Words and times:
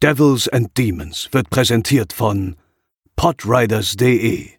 Devils 0.00 0.46
and 0.46 0.68
Demons 0.78 1.28
wird 1.32 1.50
präsentiert 1.50 2.12
von 2.12 2.54
podriders.de, 3.16 4.50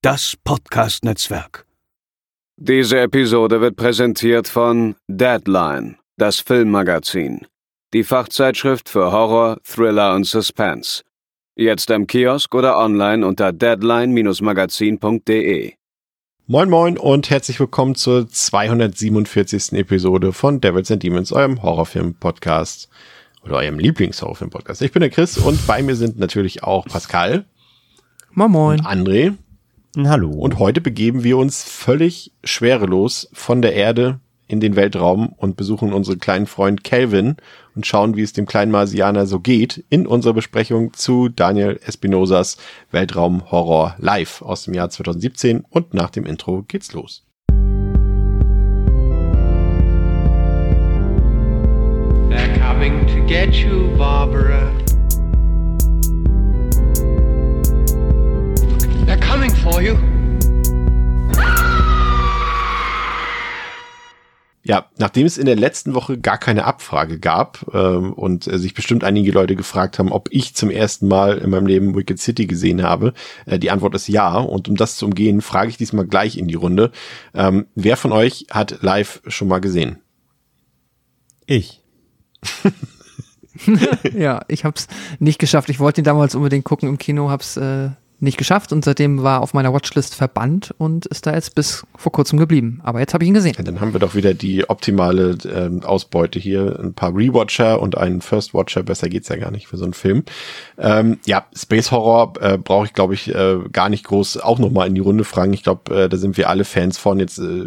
das 0.00 0.36
Podcast-Netzwerk. 0.44 1.66
Diese 2.56 3.00
Episode 3.00 3.60
wird 3.60 3.74
präsentiert 3.74 4.46
von 4.46 4.94
Deadline, 5.08 5.96
das 6.18 6.38
Filmmagazin, 6.38 7.48
die 7.92 8.04
Fachzeitschrift 8.04 8.88
für 8.88 9.10
Horror, 9.10 9.58
Thriller 9.64 10.14
und 10.14 10.22
Suspense. 10.22 11.02
Jetzt 11.56 11.90
im 11.90 12.06
Kiosk 12.06 12.54
oder 12.54 12.78
online 12.78 13.26
unter 13.26 13.52
deadline-magazin.de. 13.52 15.72
Moin 16.46 16.70
Moin 16.70 16.96
und 16.96 17.28
herzlich 17.28 17.58
willkommen 17.58 17.96
zur 17.96 18.28
247. 18.28 19.72
Episode 19.72 20.32
von 20.32 20.60
Devils 20.60 20.92
and 20.92 21.02
Demons, 21.02 21.32
eurem 21.32 21.60
Horrorfilm-Podcast 21.60 22.88
oder 23.44 23.56
eurem 23.56 23.78
Lieblingshorrorfilm-Podcast. 23.78 24.82
Ich 24.82 24.92
bin 24.92 25.00
der 25.00 25.10
Chris 25.10 25.38
und 25.38 25.66
bei 25.66 25.82
mir 25.82 25.96
sind 25.96 26.18
natürlich 26.18 26.62
auch 26.62 26.86
Pascal. 26.86 27.44
Moin 28.32 28.50
Moin. 28.50 28.80
Und 28.80 28.86
André. 28.86 29.34
Hallo. 29.96 30.30
Und 30.30 30.58
heute 30.58 30.80
begeben 30.80 31.24
wir 31.24 31.36
uns 31.36 31.64
völlig 31.64 32.32
schwerelos 32.44 33.28
von 33.32 33.60
der 33.60 33.74
Erde 33.74 34.20
in 34.46 34.60
den 34.60 34.74
Weltraum 34.76 35.32
und 35.36 35.56
besuchen 35.56 35.92
unseren 35.92 36.18
kleinen 36.18 36.46
Freund 36.46 36.82
Calvin 36.82 37.36
und 37.76 37.86
schauen, 37.86 38.16
wie 38.16 38.22
es 38.22 38.32
dem 38.32 38.46
kleinen 38.46 38.72
Marsianer 38.72 39.26
so 39.26 39.38
geht 39.38 39.84
in 39.90 40.06
unserer 40.06 40.34
Besprechung 40.34 40.92
zu 40.92 41.28
Daniel 41.28 41.78
Espinosas 41.84 42.56
Weltraumhorror 42.90 43.94
live 43.98 44.42
aus 44.42 44.64
dem 44.64 44.74
Jahr 44.74 44.90
2017 44.90 45.64
und 45.70 45.94
nach 45.94 46.10
dem 46.10 46.26
Intro 46.26 46.62
geht's 46.66 46.92
los. 46.92 47.24
Coming 52.80 53.06
to 53.06 53.20
get 53.26 53.54
you, 53.56 53.94
Barbara. 53.98 54.72
They're 59.04 59.20
coming 59.20 59.50
for 59.50 59.82
you. 59.82 59.98
Ja, 64.62 64.86
nachdem 64.96 65.26
es 65.26 65.36
in 65.36 65.44
der 65.44 65.56
letzten 65.56 65.94
Woche 65.94 66.16
gar 66.16 66.38
keine 66.38 66.64
Abfrage 66.64 67.18
gab 67.18 67.66
ähm, 67.74 68.14
und 68.14 68.46
äh, 68.46 68.58
sich 68.58 68.72
bestimmt 68.72 69.04
einige 69.04 69.30
Leute 69.32 69.56
gefragt 69.56 69.98
haben, 69.98 70.10
ob 70.10 70.28
ich 70.30 70.54
zum 70.54 70.70
ersten 70.70 71.06
Mal 71.06 71.36
in 71.36 71.50
meinem 71.50 71.66
Leben 71.66 71.94
Wicked 71.94 72.18
City 72.18 72.46
gesehen 72.46 72.82
habe, 72.82 73.12
äh, 73.44 73.58
die 73.58 73.70
Antwort 73.70 73.94
ist 73.94 74.08
ja. 74.08 74.38
Und 74.38 74.68
um 74.70 74.76
das 74.76 74.96
zu 74.96 75.04
umgehen, 75.04 75.42
frage 75.42 75.68
ich 75.68 75.76
diesmal 75.76 76.06
gleich 76.06 76.38
in 76.38 76.48
die 76.48 76.54
Runde. 76.54 76.92
Ähm, 77.34 77.66
wer 77.74 77.98
von 77.98 78.12
euch 78.12 78.46
hat 78.50 78.78
live 78.80 79.20
schon 79.26 79.48
mal 79.48 79.60
gesehen? 79.60 79.98
Ich. 81.44 81.79
ja, 84.16 84.42
ich 84.48 84.64
hab's 84.64 84.86
nicht 85.18 85.38
geschafft. 85.38 85.68
Ich 85.68 85.80
wollte 85.80 86.00
ihn 86.00 86.04
damals 86.04 86.34
unbedingt 86.34 86.64
gucken 86.64 86.88
im 86.88 86.98
Kino, 86.98 87.30
hab's 87.30 87.56
äh, 87.56 87.90
nicht 88.20 88.36
geschafft 88.36 88.72
und 88.72 88.84
seitdem 88.84 89.22
war 89.22 89.40
auf 89.40 89.54
meiner 89.54 89.72
Watchlist 89.72 90.14
verbannt 90.14 90.74
und 90.76 91.06
ist 91.06 91.26
da 91.26 91.34
jetzt 91.34 91.54
bis 91.54 91.86
vor 91.96 92.12
kurzem 92.12 92.38
geblieben. 92.38 92.80
Aber 92.82 93.00
jetzt 93.00 93.14
habe 93.14 93.24
ich 93.24 93.28
ihn 93.28 93.34
gesehen. 93.34 93.54
Ja, 93.56 93.64
dann 93.64 93.80
haben 93.80 93.94
wir 93.94 94.00
doch 94.00 94.14
wieder 94.14 94.34
die 94.34 94.68
optimale 94.68 95.38
ähm, 95.50 95.82
Ausbeute 95.82 96.38
hier. 96.38 96.78
Ein 96.78 96.92
paar 96.92 97.16
Rewatcher 97.16 97.80
und 97.80 97.96
einen 97.96 98.20
First 98.20 98.52
Watcher. 98.52 98.82
Besser 98.82 99.08
geht's 99.08 99.28
ja 99.28 99.36
gar 99.36 99.50
nicht 99.50 99.68
für 99.68 99.78
so 99.78 99.84
einen 99.84 99.94
Film. 99.94 100.24
Ähm, 100.76 101.18
ja, 101.24 101.46
Space 101.56 101.90
Horror 101.90 102.34
äh, 102.40 102.58
brauche 102.58 102.84
ich, 102.84 102.92
glaube 102.92 103.14
ich, 103.14 103.34
äh, 103.34 103.58
gar 103.72 103.88
nicht 103.88 104.04
groß 104.04 104.36
auch 104.38 104.58
nochmal 104.58 104.86
in 104.86 104.94
die 104.94 105.00
Runde 105.00 105.24
fragen. 105.24 105.54
Ich 105.54 105.62
glaube, 105.62 106.04
äh, 106.04 106.08
da 106.08 106.16
sind 106.18 106.36
wir 106.36 106.50
alle 106.50 106.64
Fans 106.64 106.98
von. 106.98 107.18
Jetzt 107.18 107.38
äh, 107.38 107.66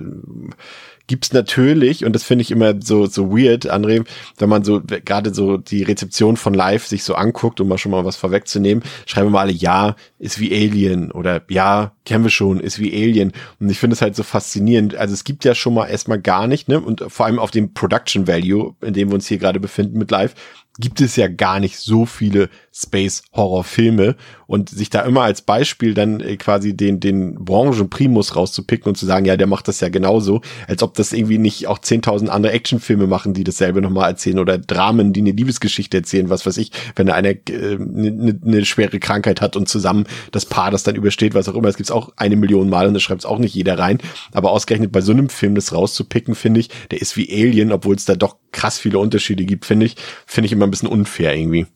gibt's 1.07 1.33
natürlich, 1.33 2.05
und 2.05 2.13
das 2.13 2.23
finde 2.23 2.43
ich 2.43 2.51
immer 2.51 2.75
so, 2.81 3.05
so 3.05 3.31
weird, 3.31 3.71
André, 3.71 4.05
wenn 4.37 4.49
man 4.49 4.63
so 4.63 4.81
gerade 4.81 5.33
so 5.33 5.57
die 5.57 5.83
Rezeption 5.83 6.37
von 6.37 6.53
Live 6.53 6.87
sich 6.87 7.03
so 7.03 7.15
anguckt, 7.15 7.59
um 7.59 7.67
mal 7.67 7.77
schon 7.77 7.91
mal 7.91 8.05
was 8.05 8.15
vorwegzunehmen, 8.15 8.83
schreiben 9.05 9.31
wir 9.31 9.39
alle, 9.39 9.51
ja, 9.51 9.95
ist 10.19 10.39
wie 10.39 10.53
Alien 10.53 11.11
oder 11.11 11.41
ja, 11.49 11.91
kennen 12.05 12.23
wir 12.23 12.31
schon, 12.31 12.59
ist 12.59 12.79
wie 12.79 12.93
Alien. 12.93 13.33
Und 13.59 13.69
ich 13.69 13.79
finde 13.79 13.95
es 13.95 14.01
halt 14.01 14.15
so 14.15 14.23
faszinierend. 14.23 14.95
Also 14.95 15.13
es 15.13 15.23
gibt 15.23 15.43
ja 15.43 15.55
schon 15.55 15.73
mal 15.73 15.87
erstmal 15.87 16.21
gar 16.21 16.47
nicht, 16.47 16.67
ne? 16.67 16.79
Und 16.79 17.03
vor 17.07 17.25
allem 17.25 17.39
auf 17.39 17.51
dem 17.51 17.73
Production 17.73 18.27
Value, 18.27 18.75
in 18.81 18.93
dem 18.93 19.09
wir 19.09 19.15
uns 19.15 19.27
hier 19.27 19.37
gerade 19.37 19.59
befinden 19.59 19.97
mit 19.97 20.11
Live, 20.11 20.35
gibt 20.79 21.01
es 21.01 21.15
ja 21.15 21.27
gar 21.27 21.59
nicht 21.59 21.77
so 21.77 22.05
viele 22.05 22.49
Space-Horror-Filme. 22.73 24.15
Und 24.47 24.69
sich 24.69 24.89
da 24.89 25.01
immer 25.01 25.21
als 25.21 25.41
Beispiel 25.41 25.93
dann 25.93 26.19
äh, 26.19 26.37
quasi 26.37 26.75
den, 26.75 26.99
den 26.99 27.43
Branchen-Primus 27.43 28.35
rauszupicken 28.35 28.87
und 28.89 28.95
zu 28.95 29.05
sagen, 29.05 29.25
ja, 29.25 29.37
der 29.37 29.47
macht 29.47 29.67
das 29.67 29.79
ja 29.79 29.89
genauso, 29.89 30.41
als 30.67 30.83
ob 30.83 30.93
das 30.95 31.13
irgendwie 31.13 31.37
nicht 31.39 31.67
auch 31.67 31.79
10.000 31.79 32.27
andere 32.27 32.53
Actionfilme 32.53 33.07
machen, 33.07 33.33
die 33.33 33.43
dasselbe 33.43 33.81
nochmal 33.81 34.11
erzählen 34.11 34.39
oder 34.39 34.57
Dramen, 34.57 35.13
die 35.13 35.21
eine 35.21 35.31
Liebesgeschichte 35.31 35.97
erzählen, 35.97 36.29
was 36.29 36.45
weiß 36.45 36.57
ich, 36.57 36.71
wenn 36.95 37.09
einer 37.09 37.29
eine 37.29 37.39
äh, 37.49 37.77
ne, 37.79 38.39
ne 38.43 38.65
schwere 38.65 38.99
Krankheit 38.99 39.41
hat 39.41 39.55
und 39.55 39.69
zusammen 39.69 40.05
das 40.31 40.45
Paar 40.45 40.71
das 40.71 40.83
dann 40.83 40.95
übersteht, 40.95 41.33
was 41.33 41.47
auch 41.47 41.55
immer, 41.55 41.69
es 41.69 41.77
gibt's 41.77 41.91
auch 41.91 42.11
eine 42.17 42.35
Million 42.35 42.69
Mal 42.69 42.87
und 42.87 42.93
das 42.93 43.03
schreibt 43.03 43.25
auch 43.25 43.39
nicht 43.39 43.55
jeder 43.55 43.79
rein, 43.79 43.99
aber 44.33 44.51
ausgerechnet 44.51 44.91
bei 44.91 45.01
so 45.01 45.13
einem 45.13 45.29
Film 45.29 45.55
das 45.55 45.73
rauszupicken, 45.73 46.35
finde 46.35 46.59
ich, 46.59 46.69
der 46.91 47.01
ist 47.01 47.15
wie 47.17 47.31
Alien, 47.31 47.71
obwohl 47.71 47.95
es 47.95 48.05
da 48.05 48.15
doch 48.15 48.37
krass 48.53 48.79
viele 48.79 48.99
Unterschiede 48.99 49.43
gibt, 49.43 49.65
finde 49.65 49.85
ich, 49.85 49.97
finde 50.25 50.45
ich 50.45 50.53
immer 50.53 50.65
ein 50.65 50.71
bisschen 50.71 50.89
unfair 50.89 51.35
irgendwie. 51.35 51.67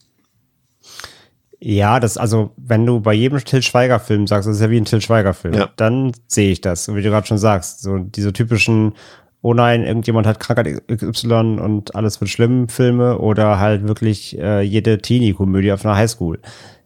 Ja, 1.59 1.99
das, 1.99 2.17
also, 2.17 2.51
wenn 2.55 2.85
du 2.85 2.99
bei 2.99 3.13
jedem 3.13 3.43
Till 3.43 3.63
Schweiger-Film 3.63 4.27
sagst, 4.27 4.47
das 4.47 4.57
ist 4.57 4.61
ja 4.61 4.69
wie 4.69 4.77
ein 4.77 4.85
Till 4.85 5.01
Schweiger-Film, 5.01 5.55
ja. 5.55 5.69
dann 5.75 6.11
sehe 6.27 6.51
ich 6.51 6.61
das, 6.61 6.87
wie 6.93 7.01
du 7.01 7.09
gerade 7.09 7.25
schon 7.25 7.39
sagst. 7.39 7.81
So 7.81 7.97
diese 7.97 8.31
typischen, 8.31 8.93
oh 9.41 9.55
nein, 9.55 9.83
irgendjemand 9.83 10.27
hat 10.27 10.39
Krankheit 10.39 10.83
XY 10.87 11.59
und 11.59 11.95
alles 11.95 12.21
wird 12.21 12.29
schlimm 12.29 12.69
Filme 12.69 13.17
oder 13.17 13.59
halt 13.59 13.87
wirklich 13.87 14.37
äh, 14.37 14.61
jede 14.61 14.99
Teenie-Komödie 14.99 15.71
auf 15.71 15.83
einer 15.83 15.95
Highschool. 15.95 16.39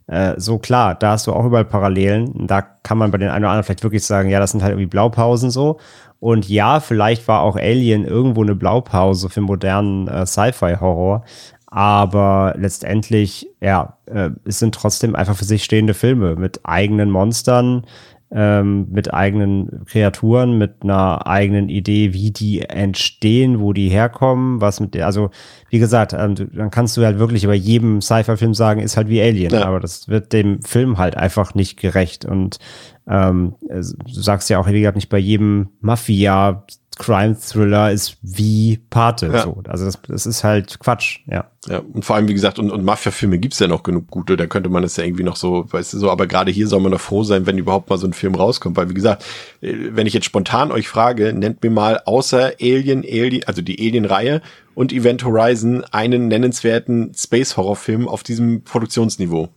Äh, 0.08 0.36
so 0.38 0.58
klar, 0.58 0.96
da 0.96 1.12
hast 1.12 1.28
du 1.28 1.34
auch 1.34 1.46
überall 1.46 1.66
Parallelen. 1.66 2.48
Da 2.48 2.62
kann 2.62 2.98
man 2.98 3.12
bei 3.12 3.18
den 3.18 3.30
einen 3.30 3.44
oder 3.44 3.52
anderen 3.52 3.66
vielleicht 3.66 3.84
wirklich 3.84 4.06
sagen, 4.06 4.30
ja, 4.30 4.40
das 4.40 4.52
sind 4.52 4.64
halt 4.64 4.72
irgendwie 4.72 4.88
Blaupausen 4.88 5.52
so. 5.52 5.80
Und 6.22 6.48
ja, 6.48 6.80
vielleicht 6.80 7.28
war 7.28 7.42
auch 7.42 7.56
Alien 7.56 8.06
irgendwo 8.06 8.44
eine 8.44 8.54
Blaupause 8.54 9.28
für 9.28 9.42
modernen 9.42 10.08
äh, 10.08 10.28
Sci-Fi-Horror. 10.28 11.26
Aber 11.66 12.54
letztendlich, 12.58 13.48
ja, 13.60 13.98
äh, 14.06 14.30
es 14.46 14.60
sind 14.60 14.76
trotzdem 14.76 15.16
einfach 15.16 15.36
für 15.36 15.46
sich 15.46 15.64
stehende 15.64 15.96
Filme 15.96 16.36
mit 16.36 16.60
eigenen 16.64 17.10
Monstern, 17.10 17.88
ähm, 18.34 18.88
mit 18.90 19.14
eigenen 19.14 19.84
Kreaturen, 19.86 20.58
mit 20.58 20.84
einer 20.84 21.28
eigenen 21.28 21.68
Idee, 21.68 22.14
wie 22.14 22.32
die 22.32 22.62
entstehen, 22.62 23.60
wo 23.60 23.74
die 23.74 23.90
herkommen, 23.90 24.62
was 24.62 24.80
mit 24.80 24.94
der, 24.94 25.06
also 25.06 25.32
wie 25.70 25.80
gesagt, 25.80 26.14
ähm, 26.14 26.36
dann 26.36 26.72
kannst 26.72 26.96
du 26.96 27.04
halt 27.04 27.20
wirklich 27.20 27.44
über 27.44 27.54
jedem 27.54 28.02
Sci-Fi-Film 28.02 28.54
sagen, 28.54 28.82
ist 28.82 28.96
halt 28.96 29.10
wie 29.10 29.22
Alien, 29.22 29.52
ja. 29.52 29.66
aber 29.66 29.80
das 29.80 30.08
wird 30.08 30.32
dem 30.32 30.62
Film 30.62 30.98
halt 30.98 31.18
einfach 31.18 31.56
nicht 31.56 31.78
gerecht 31.78 32.24
und 32.24 32.60
ähm, 33.08 33.56
du 33.68 33.82
sagst 34.22 34.50
ja 34.50 34.60
auch, 34.60 34.68
wie 34.68 34.80
gesagt, 34.80 34.96
nicht 34.96 35.10
bei 35.10 35.18
jedem 35.18 35.70
Mafia 35.82 36.66
Crime-Thriller 36.98 37.92
ist 37.92 38.18
wie 38.22 38.80
Pate. 38.90 39.28
Ja. 39.28 39.44
So. 39.44 39.64
Also 39.68 39.86
das, 39.86 40.00
das 40.08 40.26
ist 40.26 40.44
halt 40.44 40.80
Quatsch, 40.80 41.20
ja. 41.26 41.50
Ja, 41.68 41.80
und 41.80 42.04
vor 42.04 42.16
allem, 42.16 42.28
wie 42.28 42.34
gesagt, 42.34 42.60
und, 42.60 42.72
und 42.72 42.84
Mafia-Filme 42.84 43.38
gibt's 43.38 43.60
ja 43.60 43.68
noch 43.68 43.84
genug 43.84 44.08
gute, 44.08 44.36
da 44.36 44.48
könnte 44.48 44.70
man 44.70 44.84
es 44.84 44.98
ja 44.98 45.04
irgendwie 45.04 45.24
noch 45.24 45.36
so, 45.36 45.66
weißt 45.72 45.94
du, 45.94 46.00
so, 46.00 46.10
aber 46.12 46.28
gerade 46.28 46.52
hier 46.52 46.68
soll 46.68 46.82
man 46.82 46.92
doch 46.92 47.00
froh 47.00 47.24
sein, 47.24 47.46
wenn 47.46 47.58
überhaupt 47.58 47.90
mal 47.90 47.98
so 47.98 48.08
ein 48.08 48.14
Film 48.14 48.36
rauskommt, 48.36 48.78
weil 48.78 48.90
wie 48.90 48.94
gesagt, 48.94 49.24
äh, 49.62 49.74
wenn 49.92 50.08
ich 50.08 50.14
jetzt 50.14 50.26
spontan 50.26 50.72
euch 50.72 50.88
frage, 50.88 51.34
nennt 51.34 51.64
mir 51.64 51.70
mal 51.70 52.02
außer 52.06 52.54
Alien, 52.60 53.04
Alien, 53.04 53.44
also 53.46 53.62
die 53.62 53.80
Alien-Reihe 53.80 54.42
und 54.76 54.92
Event 54.92 55.24
Horizon 55.24 55.84
einen 55.92 56.28
nennenswerten 56.28 57.14
Space-Horror-Film 57.16 58.08
auf 58.08 58.24
diesem 58.24 58.64
Produktionsniveau. 58.64 59.50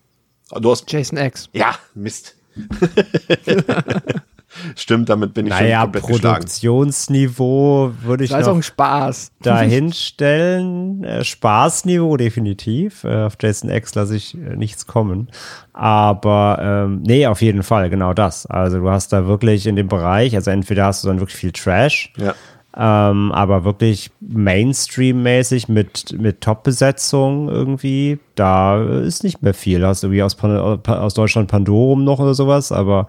Du 0.60 0.70
hast 0.70 0.90
Jason 0.90 1.18
X. 1.18 1.48
Ja, 1.52 1.76
Mist. 1.94 2.36
Stimmt, 4.76 5.08
damit 5.08 5.34
bin 5.34 5.46
ich 5.46 5.50
naja, 5.50 5.82
schon 5.82 5.92
komplett 5.92 6.22
Produktionsniveau 6.22 7.92
würde 8.02 8.24
ich 8.24 8.30
das 8.30 8.42
ist 8.42 8.48
ein 8.48 8.62
Spaß. 8.62 9.32
dahinstellen. 9.42 11.04
Äh, 11.04 11.24
Spaßniveau 11.24 12.16
definitiv. 12.16 13.04
Äh, 13.04 13.24
auf 13.24 13.36
Jason 13.40 13.70
X 13.70 13.94
lasse 13.94 14.16
ich 14.16 14.34
äh, 14.34 14.56
nichts 14.56 14.86
kommen. 14.86 15.28
Aber 15.72 16.58
ähm, 16.60 17.02
nee, 17.02 17.26
auf 17.26 17.42
jeden 17.42 17.62
Fall, 17.62 17.90
genau 17.90 18.14
das. 18.14 18.46
Also 18.46 18.78
du 18.78 18.90
hast 18.90 19.12
da 19.12 19.26
wirklich 19.26 19.66
in 19.66 19.76
dem 19.76 19.88
Bereich, 19.88 20.34
also 20.36 20.50
entweder 20.50 20.86
hast 20.86 21.02
du 21.02 21.08
dann 21.08 21.20
wirklich 21.20 21.36
viel 21.36 21.52
Trash, 21.52 22.12
ja. 22.16 22.34
ähm, 22.76 23.32
aber 23.32 23.64
wirklich 23.64 24.12
Mainstream-mäßig 24.20 25.68
mit, 25.68 26.16
mit 26.18 26.40
Top-Besetzung 26.40 27.48
irgendwie, 27.48 28.20
da 28.36 28.82
ist 28.82 29.24
nicht 29.24 29.42
mehr 29.42 29.54
viel. 29.54 29.84
Hast 29.84 30.04
du 30.04 30.12
wie 30.12 30.22
aus, 30.22 30.36
aus 30.40 31.14
Deutschland 31.14 31.50
Pandorum 31.50 32.04
noch 32.04 32.20
oder 32.20 32.34
sowas, 32.34 32.70
aber 32.70 33.08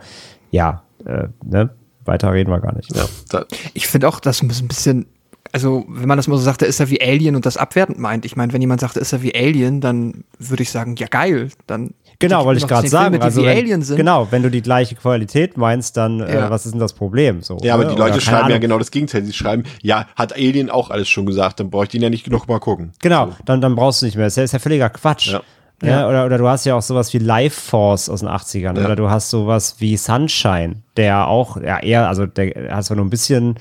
ja, 0.49 0.84
äh, 1.05 1.27
ne? 1.43 1.69
weiter 2.05 2.31
reden 2.31 2.51
wir 2.51 2.59
gar 2.59 2.75
nicht. 2.75 2.95
Ja, 2.95 3.45
ich 3.73 3.87
finde 3.87 4.07
auch, 4.07 4.19
das 4.19 4.41
ist 4.41 4.61
ein 4.61 4.67
bisschen, 4.67 5.07
also 5.51 5.85
wenn 5.87 6.07
man 6.07 6.17
das 6.17 6.27
mal 6.27 6.37
so 6.37 6.43
sagt, 6.43 6.61
da 6.61 6.65
ist 6.65 6.79
er 6.79 6.89
wie 6.89 7.01
Alien 7.01 7.35
und 7.35 7.45
das 7.45 7.57
abwertend 7.57 7.97
meint. 7.99 8.25
Ich 8.25 8.35
meine, 8.35 8.53
wenn 8.53 8.61
jemand 8.61 8.81
sagt, 8.81 8.97
ist 8.97 9.11
er 9.11 9.21
wie 9.21 9.33
Alien, 9.35 9.81
dann 9.81 10.23
würde 10.37 10.63
ich 10.63 10.69
sagen, 10.69 10.95
ja 10.97 11.07
geil, 11.07 11.49
dann 11.67 11.93
Genau, 12.19 12.45
wollte 12.45 12.59
ich 12.59 12.67
gerade 12.67 12.87
sagen. 12.87 13.15
Filme, 13.15 13.25
also 13.25 13.43
wenn, 13.43 13.81
Genau, 13.97 14.27
wenn 14.31 14.41
du 14.41 14.49
die 14.49 14.61
gleiche 14.61 14.95
Qualität 14.95 15.57
meinst, 15.57 15.97
dann 15.97 16.21
äh, 16.21 16.33
ja. 16.33 16.47
äh, 16.47 16.49
was 16.49 16.65
ist 16.65 16.71
denn 16.71 16.79
das 16.79 16.93
Problem? 16.93 17.41
So, 17.41 17.57
ja, 17.61 17.73
aber 17.73 17.85
die 17.85 17.95
Leute 17.95 18.21
schreiben 18.21 18.37
Ahnung. 18.37 18.51
ja 18.51 18.57
genau 18.57 18.79
das 18.79 18.91
Gegenteil. 18.91 19.25
Sie 19.25 19.33
schreiben, 19.33 19.63
ja, 19.81 20.07
hat 20.15 20.33
Alien 20.33 20.69
auch 20.69 20.91
alles 20.91 21.09
schon 21.09 21.25
gesagt, 21.25 21.59
dann 21.59 21.69
brauche 21.69 21.83
ich 21.83 21.89
den 21.89 22.01
ja 22.01 22.09
nicht 22.09 22.29
noch 22.29 22.47
mal 22.47 22.59
gucken. 22.59 22.93
Genau, 23.01 23.27
so. 23.27 23.35
dann, 23.45 23.61
dann 23.61 23.75
brauchst 23.75 24.01
du 24.01 24.05
nicht 24.05 24.15
mehr. 24.15 24.25
Das 24.25 24.37
ist 24.37 24.53
ja 24.53 24.59
völliger 24.59 24.89
Quatsch. 24.89 25.33
Ja. 25.33 25.41
Ja. 25.81 25.89
ja. 25.89 26.09
oder, 26.09 26.25
oder 26.25 26.37
du 26.37 26.47
hast 26.47 26.65
ja 26.65 26.75
auch 26.75 26.81
sowas 26.81 27.13
wie 27.13 27.17
Life 27.17 27.59
Force 27.59 28.09
aus 28.09 28.21
den 28.21 28.29
80ern. 28.29 28.77
Ja. 28.77 28.85
Oder 28.85 28.95
du 28.95 29.09
hast 29.09 29.29
sowas 29.29 29.75
wie 29.79 29.97
Sunshine, 29.97 30.77
der 30.97 31.27
auch, 31.27 31.57
ja, 31.57 31.79
eher, 31.79 32.07
also 32.07 32.25
der 32.25 32.75
hat 32.75 32.85
zwar 32.85 32.97
nur 32.97 33.05
ein 33.05 33.09
bisschen 33.09 33.55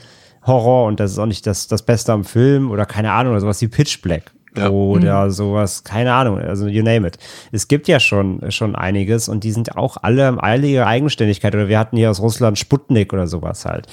Horror 0.46 0.86
und 0.86 1.00
das 1.00 1.12
ist 1.12 1.18
auch 1.18 1.26
nicht 1.26 1.46
das, 1.46 1.68
das 1.68 1.82
Beste 1.82 2.12
am 2.12 2.24
Film 2.24 2.70
oder 2.70 2.86
keine 2.86 3.12
Ahnung, 3.12 3.32
oder 3.32 3.40
sowas 3.40 3.60
wie 3.62 3.68
Pitch 3.68 4.02
Black. 4.02 4.32
Ja. 4.56 4.70
Oder 4.70 5.26
mhm. 5.26 5.30
sowas, 5.30 5.84
keine 5.84 6.12
Ahnung, 6.12 6.38
also 6.38 6.66
you 6.66 6.82
name 6.82 7.06
it. 7.06 7.18
Es 7.52 7.68
gibt 7.68 7.88
ja 7.88 8.00
schon, 8.00 8.50
schon 8.50 8.76
einiges 8.76 9.28
und 9.28 9.44
die 9.44 9.52
sind 9.52 9.76
auch 9.76 9.96
alle 10.02 10.28
im 10.28 10.42
eilige 10.42 10.86
Eigenständigkeit. 10.86 11.54
Oder 11.54 11.68
wir 11.68 11.78
hatten 11.78 11.96
hier 11.96 12.10
aus 12.10 12.20
Russland 12.20 12.58
Sputnik 12.58 13.12
oder 13.12 13.26
sowas 13.26 13.64
halt. 13.64 13.86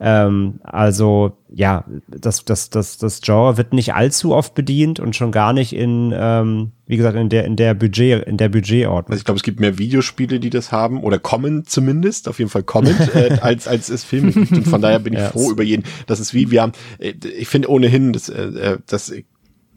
Ähm, 0.00 0.60
also, 0.62 1.36
ja, 1.52 1.84
das, 2.08 2.44
das, 2.44 2.70
das, 2.70 2.98
das 2.98 3.20
Genre 3.20 3.56
wird 3.56 3.72
nicht 3.72 3.94
allzu 3.94 4.34
oft 4.34 4.54
bedient 4.54 5.00
und 5.00 5.16
schon 5.16 5.32
gar 5.32 5.52
nicht 5.52 5.72
in, 5.72 6.12
ähm, 6.16 6.72
wie 6.86 6.96
gesagt, 6.96 7.16
in 7.16 7.28
der, 7.28 7.44
in 7.44 7.56
der 7.56 7.74
Budget, 7.74 8.26
in 8.26 8.36
der 8.36 8.48
Budgetordnung. 8.48 9.12
Also 9.12 9.20
ich 9.20 9.24
glaube, 9.24 9.36
es 9.36 9.42
gibt 9.42 9.60
mehr 9.60 9.78
Videospiele, 9.78 10.40
die 10.40 10.50
das 10.50 10.72
haben, 10.72 11.02
oder 11.02 11.18
kommen 11.18 11.64
zumindest, 11.64 12.28
auf 12.28 12.38
jeden 12.38 12.50
Fall 12.50 12.62
kommen, 12.62 12.94
äh, 13.14 13.38
als, 13.40 13.66
als 13.68 13.88
es 13.88 14.04
Filme 14.04 14.32
gibt. 14.32 14.52
Und 14.52 14.66
von 14.66 14.80
daher 14.80 14.98
bin 14.98 15.12
ich 15.14 15.18
ja. 15.20 15.30
froh 15.30 15.50
über 15.50 15.62
jeden. 15.62 15.84
Das 16.06 16.20
ist 16.20 16.34
wie, 16.34 16.50
wir 16.50 16.62
haben, 16.62 16.72
äh, 16.98 17.14
ich 17.38 17.48
finde 17.48 17.70
ohnehin, 17.70 18.12
dass, 18.12 18.28
äh, 18.28 18.42
äh 18.42 18.78
das 18.86 19.12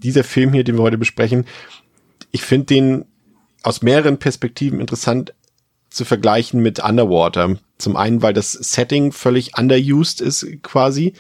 dieser 0.04 0.24
Film 0.24 0.54
hier, 0.54 0.64
den 0.64 0.78
wir 0.78 0.84
heute 0.84 0.98
besprechen, 0.98 1.46
ich 2.32 2.42
finde 2.42 2.66
den 2.68 3.06
aus 3.64 3.82
mehreren 3.82 4.18
Perspektiven 4.18 4.80
interessant 4.80 5.34
zu 5.90 6.06
vergleichen 6.06 6.62
mit 6.62 6.80
Underwater. 6.80 7.58
Zum 7.78 7.98
einen, 7.98 8.22
weil 8.22 8.34
das 8.34 8.54
Setting 8.54 9.12
völlig 9.12 9.58
underused 9.58 10.22
ist 10.22 10.46
quasi 10.64 11.14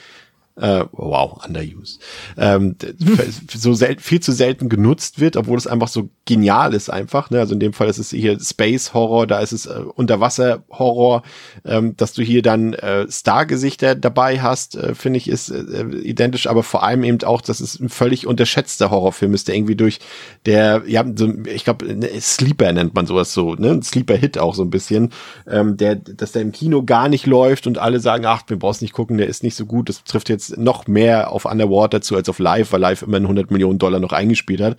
äh, 0.57 0.85
wow, 0.91 1.43
underused, 1.45 1.99
ähm, 2.37 2.75
so 3.53 3.73
selten, 3.73 4.01
viel 4.01 4.19
zu 4.19 4.31
selten 4.31 4.69
genutzt 4.69 5.19
wird, 5.19 5.37
obwohl 5.37 5.57
es 5.57 5.67
einfach 5.67 5.87
so 5.87 6.09
genial 6.25 6.73
ist 6.73 6.89
einfach. 6.89 7.29
Ne? 7.29 7.39
Also 7.39 7.53
in 7.53 7.59
dem 7.59 7.73
Fall 7.73 7.89
ist 7.89 7.97
es 7.97 8.09
hier 8.09 8.39
Space 8.39 8.93
Horror, 8.93 9.27
da 9.27 9.39
ist 9.39 9.53
es 9.53 9.65
äh, 9.65 9.79
Unterwasser 9.95 10.63
Horror, 10.69 11.23
ähm, 11.65 11.95
dass 11.97 12.13
du 12.13 12.21
hier 12.21 12.41
dann 12.41 12.73
äh, 12.73 13.09
Stargesichter 13.09 13.95
dabei 13.95 14.41
hast, 14.41 14.75
äh, 14.75 14.93
finde 14.93 15.17
ich 15.17 15.29
ist 15.29 15.49
äh, 15.49 15.83
identisch, 16.03 16.47
aber 16.47 16.63
vor 16.63 16.83
allem 16.83 17.03
eben 17.03 17.23
auch, 17.23 17.41
dass 17.41 17.59
es 17.59 17.79
ein 17.79 17.89
völlig 17.89 18.27
unterschätzter 18.27 18.91
Horrorfilm 18.91 19.33
ist, 19.33 19.47
der 19.47 19.55
irgendwie 19.55 19.75
durch 19.75 19.99
der, 20.45 20.83
ja, 20.85 21.05
so, 21.15 21.31
ich 21.45 21.63
glaube, 21.63 21.93
ne, 21.93 22.09
Sleeper 22.19 22.71
nennt 22.73 22.93
man 22.93 23.05
sowas 23.05 23.33
so, 23.33 23.55
ne, 23.55 23.71
ein 23.71 23.83
Sleeper 23.83 24.15
Hit 24.15 24.37
auch 24.37 24.55
so 24.55 24.63
ein 24.63 24.69
bisschen, 24.69 25.11
ähm, 25.47 25.77
der, 25.77 25.95
dass 25.95 26.33
der 26.33 26.41
im 26.41 26.51
Kino 26.51 26.83
gar 26.83 27.09
nicht 27.09 27.25
läuft 27.25 27.67
und 27.67 27.77
alle 27.77 27.99
sagen, 27.99 28.25
ach, 28.25 28.43
wir 28.47 28.57
brauchen 28.57 28.71
nicht 28.81 28.93
gucken, 28.93 29.17
der 29.17 29.27
ist 29.27 29.43
nicht 29.43 29.55
so 29.55 29.65
gut, 29.65 29.89
das 29.89 30.03
trifft 30.03 30.29
jetzt 30.29 30.40
noch 30.49 30.87
mehr 30.87 31.31
auf 31.31 31.45
Underwater 31.45 32.01
zu 32.01 32.15
als 32.15 32.29
auf 32.29 32.39
Live, 32.39 32.71
weil 32.71 32.81
Live 32.81 33.01
immerhin 33.01 33.23
100 33.23 33.51
Millionen 33.51 33.79
Dollar 33.79 33.99
noch 33.99 34.11
eingespielt 34.11 34.61
hat. 34.61 34.77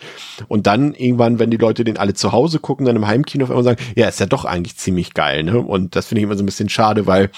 Und 0.49 0.67
dann 0.67 0.95
irgendwann, 0.95 1.39
wenn 1.39 1.51
die 1.51 1.57
Leute 1.57 1.85
den 1.85 1.97
alle 1.97 2.15
zu 2.15 2.33
Hause 2.33 2.59
gucken, 2.59 2.87
dann 2.87 2.97
im 2.97 3.07
Heimkino 3.07 3.45
auf 3.45 3.51
einmal 3.51 3.65
sagen, 3.65 3.83
ja, 3.97 4.09
ist 4.09 4.21
ja 4.21 4.27
doch 4.27 4.45
eigentlich 4.45 4.77
ziemlich 4.77 5.15
geil. 5.15 5.45
Ne? 5.45 5.59
Und 5.59 5.97
das 5.97 6.07
finde 6.07 6.21
ich 6.21 6.25
immer 6.25 6.37
so 6.37 6.43
ein 6.43 6.47
bisschen 6.47 6.69
schade, 6.69 7.07
weil 7.07 7.31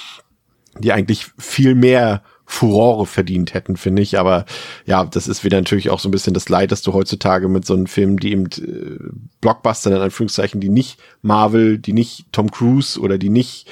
die 0.79 0.93
eigentlich 0.93 1.27
viel 1.39 1.75
mehr 1.75 2.23
Furore 2.47 3.07
verdient 3.07 3.55
hätten, 3.55 3.77
finde 3.77 4.03
ich. 4.03 4.19
Aber 4.19 4.45
ja, 4.87 5.05
das 5.05 5.29
ist 5.29 5.45
wieder 5.45 5.57
natürlich 5.57 5.91
auch 5.91 6.01
so 6.01 6.09
ein 6.09 6.13
bisschen 6.13 6.35
das 6.35 6.49
Leid, 6.49 6.73
dass 6.73 6.83
du 6.83 6.93
heutzutage 6.93 7.49
mit 7.49 7.65
so 7.65 7.75
einem 7.75 7.87
Film, 7.87 8.19
die 8.19 8.33
eben 8.33 8.47
äh, 8.47 8.99
Blockbuster 9.41 9.91
in 9.91 10.03
Anführungszeichen, 10.03 10.61
die 10.61 10.69
nicht 10.69 10.99
Marvel, 11.23 11.79
die 11.79 11.93
nicht 11.93 12.27
Tom 12.33 12.51
Cruise 12.51 13.01
oder 13.01 13.19
die 13.19 13.31
nicht 13.31 13.69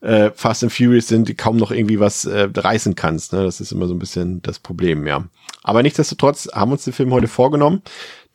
äh, 0.00 0.30
Fast 0.34 0.62
and 0.62 0.72
Furious 0.72 1.08
sind, 1.08 1.28
die 1.28 1.34
kaum 1.34 1.56
noch 1.56 1.70
irgendwie 1.70 2.00
was 2.00 2.24
äh, 2.24 2.48
reißen 2.54 2.94
kannst. 2.94 3.32
Ne? 3.32 3.44
Das 3.44 3.60
ist 3.60 3.72
immer 3.72 3.86
so 3.86 3.94
ein 3.94 3.98
bisschen 3.98 4.42
das 4.42 4.58
Problem, 4.58 5.06
ja. 5.06 5.24
Aber 5.62 5.82
nichtsdestotrotz 5.82 6.48
haben 6.52 6.72
uns 6.72 6.84
den 6.84 6.92
Film 6.92 7.12
heute 7.12 7.28
vorgenommen. 7.28 7.82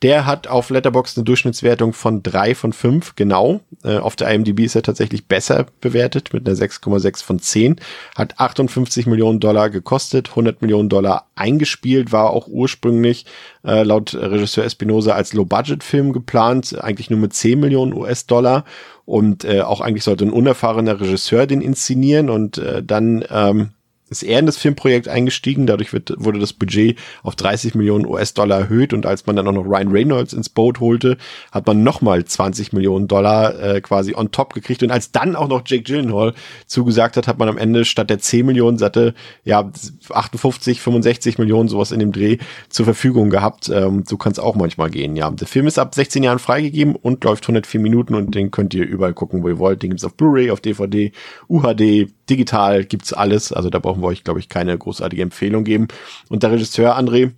Der 0.02 0.26
hat 0.26 0.46
auf 0.46 0.68
Letterboxd 0.68 1.16
eine 1.16 1.24
Durchschnittswertung 1.24 1.94
von 1.94 2.22
drei 2.22 2.54
von 2.54 2.74
fünf 2.74 3.16
genau. 3.16 3.60
Äh, 3.82 3.96
auf 3.96 4.14
der 4.14 4.30
IMDb 4.30 4.60
ist 4.60 4.76
er 4.76 4.82
tatsächlich 4.82 5.26
besser 5.26 5.66
bewertet 5.80 6.34
mit 6.34 6.46
einer 6.46 6.56
6,6 6.56 7.24
von 7.24 7.38
10. 7.38 7.76
Hat 8.14 8.38
58 8.38 9.06
Millionen 9.06 9.40
Dollar 9.40 9.70
gekostet, 9.70 10.28
100 10.30 10.60
Millionen 10.60 10.90
Dollar 10.90 11.30
eingespielt, 11.34 12.12
war 12.12 12.30
auch 12.30 12.46
ursprünglich 12.46 13.24
äh, 13.64 13.84
laut 13.84 14.14
Regisseur 14.14 14.64
Espinosa 14.64 15.12
als 15.12 15.32
Low-Budget-Film 15.32 16.12
geplant, 16.12 16.78
eigentlich 16.78 17.08
nur 17.08 17.18
mit 17.18 17.32
10 17.32 17.58
Millionen 17.58 17.94
US-Dollar. 17.94 18.64
Und 19.06 19.44
äh, 19.44 19.62
auch 19.62 19.80
eigentlich 19.80 20.04
sollte 20.04 20.24
ein 20.26 20.32
unerfahrener 20.32 21.00
Regisseur 21.00 21.46
den 21.46 21.62
inszenieren 21.62 22.28
und 22.28 22.58
äh, 22.58 22.82
dann 22.82 23.24
ähm, 23.30 23.70
ist 24.08 24.22
er 24.22 24.38
in 24.38 24.46
das 24.46 24.56
Filmprojekt 24.56 25.08
eingestiegen. 25.08 25.66
Dadurch 25.66 25.92
wird, 25.92 26.14
wurde 26.16 26.38
das 26.38 26.52
Budget 26.52 26.98
auf 27.22 27.34
30 27.34 27.74
Millionen 27.74 28.06
US-Dollar 28.06 28.60
erhöht. 28.60 28.92
Und 28.92 29.06
als 29.06 29.26
man 29.26 29.36
dann 29.36 29.48
auch 29.48 29.52
noch 29.52 29.64
Ryan 29.64 29.90
Reynolds 29.90 30.32
ins 30.32 30.48
Boot 30.48 30.80
holte, 30.80 31.16
hat 31.50 31.66
man 31.66 31.82
nochmal 31.82 32.24
20 32.24 32.72
Millionen 32.72 33.08
Dollar 33.08 33.58
äh, 33.58 33.80
quasi 33.80 34.14
on 34.14 34.30
top 34.30 34.54
gekriegt. 34.54 34.82
Und 34.82 34.90
als 34.90 35.10
dann 35.10 35.34
auch 35.34 35.48
noch 35.48 35.62
Jake 35.66 35.82
Gyllenhaal 35.82 36.34
zugesagt 36.66 37.16
hat, 37.16 37.26
hat 37.26 37.38
man 37.38 37.48
am 37.48 37.58
Ende 37.58 37.84
statt 37.84 38.10
der 38.10 38.18
10 38.18 38.46
Millionen 38.46 38.78
satte, 38.78 39.14
ja, 39.44 39.70
58, 40.10 40.80
65 40.80 41.38
Millionen 41.38 41.68
sowas 41.68 41.90
in 41.90 41.98
dem 41.98 42.12
Dreh 42.12 42.38
zur 42.68 42.84
Verfügung 42.84 43.30
gehabt. 43.30 43.68
Ähm, 43.68 44.04
so 44.06 44.16
kann 44.16 44.32
es 44.32 44.38
auch 44.38 44.54
manchmal 44.54 44.90
gehen, 44.90 45.16
ja. 45.16 45.30
Der 45.30 45.46
Film 45.48 45.66
ist 45.66 45.78
ab 45.78 45.94
16 45.94 46.22
Jahren 46.22 46.38
freigegeben 46.38 46.94
und 46.94 47.24
läuft 47.24 47.44
104 47.44 47.80
Minuten 47.80 48.14
und 48.14 48.34
den 48.34 48.50
könnt 48.50 48.72
ihr 48.74 48.86
überall 48.86 49.14
gucken, 49.14 49.42
wo 49.42 49.48
ihr 49.48 49.58
wollt. 49.58 49.82
Den 49.82 49.90
gibt's 49.90 50.04
auf 50.04 50.14
Blu-ray, 50.14 50.50
auf 50.50 50.60
DVD, 50.60 51.12
UHD, 51.48 52.08
digital 52.30 52.84
gibt's 52.84 53.12
alles. 53.12 53.52
Also 53.52 53.70
da 53.70 53.78
brauchen 53.96 54.02
wir 54.02 54.08
euch, 54.08 54.24
glaube 54.24 54.40
ich, 54.40 54.48
keine 54.48 54.76
großartige 54.76 55.22
Empfehlung 55.22 55.64
geben. 55.64 55.88
Und 56.28 56.42
der 56.42 56.52
Regisseur 56.52 56.98
André, 56.98 57.32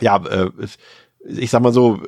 ja, 0.00 0.16
äh, 0.26 0.50
ich 1.24 1.50
sag 1.50 1.62
mal 1.62 1.72
so, 1.72 2.00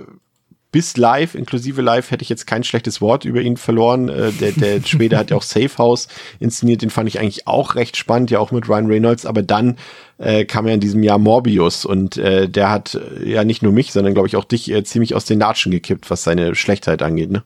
bis 0.70 0.96
live, 0.96 1.34
inklusive 1.34 1.82
live, 1.82 2.10
hätte 2.10 2.22
ich 2.22 2.30
jetzt 2.30 2.46
kein 2.46 2.64
schlechtes 2.64 3.02
Wort 3.02 3.26
über 3.26 3.42
ihn 3.42 3.58
verloren. 3.58 4.08
Äh, 4.08 4.32
der, 4.32 4.52
der 4.52 4.82
Schwede 4.86 5.18
hat 5.18 5.30
ja 5.30 5.36
auch 5.36 5.42
Safe 5.42 5.76
House 5.76 6.08
inszeniert, 6.38 6.82
den 6.82 6.90
fand 6.90 7.08
ich 7.08 7.20
eigentlich 7.20 7.46
auch 7.46 7.74
recht 7.74 7.96
spannend, 7.96 8.30
ja 8.30 8.38
auch 8.38 8.52
mit 8.52 8.68
Ryan 8.68 8.86
Reynolds, 8.86 9.26
aber 9.26 9.42
dann 9.42 9.76
äh, 10.18 10.44
kam 10.44 10.66
ja 10.66 10.74
in 10.74 10.80
diesem 10.80 11.02
Jahr 11.02 11.18
Morbius 11.18 11.84
und 11.84 12.16
äh, 12.16 12.48
der 12.48 12.70
hat 12.70 12.94
äh, 12.94 13.30
ja 13.30 13.44
nicht 13.44 13.62
nur 13.62 13.72
mich, 13.72 13.92
sondern 13.92 14.14
glaube 14.14 14.28
ich 14.28 14.36
auch 14.36 14.44
dich 14.44 14.70
äh, 14.70 14.82
ziemlich 14.84 15.14
aus 15.14 15.26
den 15.26 15.40
Latschen 15.40 15.72
gekippt, 15.72 16.10
was 16.10 16.22
seine 16.22 16.54
Schlechtheit 16.54 17.02
angeht, 17.02 17.30
ne? 17.30 17.42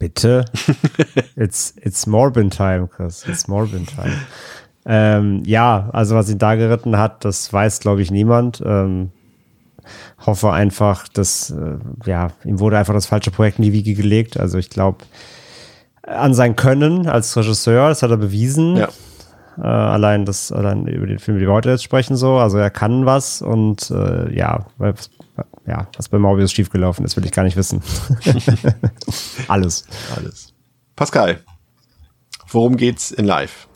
Bitte? 0.00 0.46
it's, 1.36 1.74
it's 1.76 2.06
Morbin 2.06 2.48
Time, 2.50 2.88
Chris. 2.88 3.26
It's 3.28 3.46
Morbin 3.46 3.86
Time. 3.86 4.16
Ähm, 4.86 5.42
ja, 5.44 5.90
also 5.92 6.16
was 6.16 6.30
ihn 6.30 6.38
da 6.38 6.54
geritten 6.54 6.96
hat, 6.96 7.22
das 7.26 7.52
weiß, 7.52 7.80
glaube 7.80 8.00
ich, 8.00 8.10
niemand. 8.10 8.62
Ähm, 8.64 9.10
hoffe 10.24 10.52
einfach, 10.52 11.06
dass, 11.06 11.50
äh, 11.50 11.76
ja, 12.06 12.28
ihm 12.44 12.60
wurde 12.60 12.78
einfach 12.78 12.94
das 12.94 13.04
falsche 13.04 13.30
Projekt 13.30 13.58
in 13.58 13.64
die 13.64 13.74
Wiege 13.74 13.92
gelegt. 13.92 14.40
Also 14.40 14.56
ich 14.56 14.70
glaube, 14.70 15.04
an 16.02 16.32
sein 16.32 16.56
Können 16.56 17.06
als 17.06 17.36
Regisseur, 17.36 17.90
das 17.90 18.02
hat 18.02 18.10
er 18.10 18.16
bewiesen. 18.16 18.78
Ja. 18.78 18.88
Äh, 19.58 19.66
allein 19.66 20.24
das, 20.24 20.52
allein 20.52 20.86
über 20.86 21.06
den 21.06 21.18
Film, 21.18 21.38
den 21.38 21.46
wir 21.46 21.52
heute 21.52 21.70
jetzt 21.70 21.84
sprechen, 21.84 22.16
so. 22.16 22.36
Also 22.36 22.58
er 22.58 22.70
kann 22.70 23.06
was 23.06 23.42
und 23.42 23.90
äh, 23.90 24.34
ja, 24.34 24.66
ja, 25.66 25.88
was 25.96 26.08
bei 26.08 26.18
Morbius 26.18 26.52
schiefgelaufen 26.52 27.04
ist, 27.04 27.16
will 27.16 27.24
ich 27.24 27.32
gar 27.32 27.42
nicht 27.42 27.56
wissen. 27.56 27.82
Alles. 29.48 29.84
Alles. 30.16 30.54
Pascal, 30.96 31.40
worum 32.48 32.76
geht's 32.76 33.10
in 33.10 33.24
Live? 33.24 33.68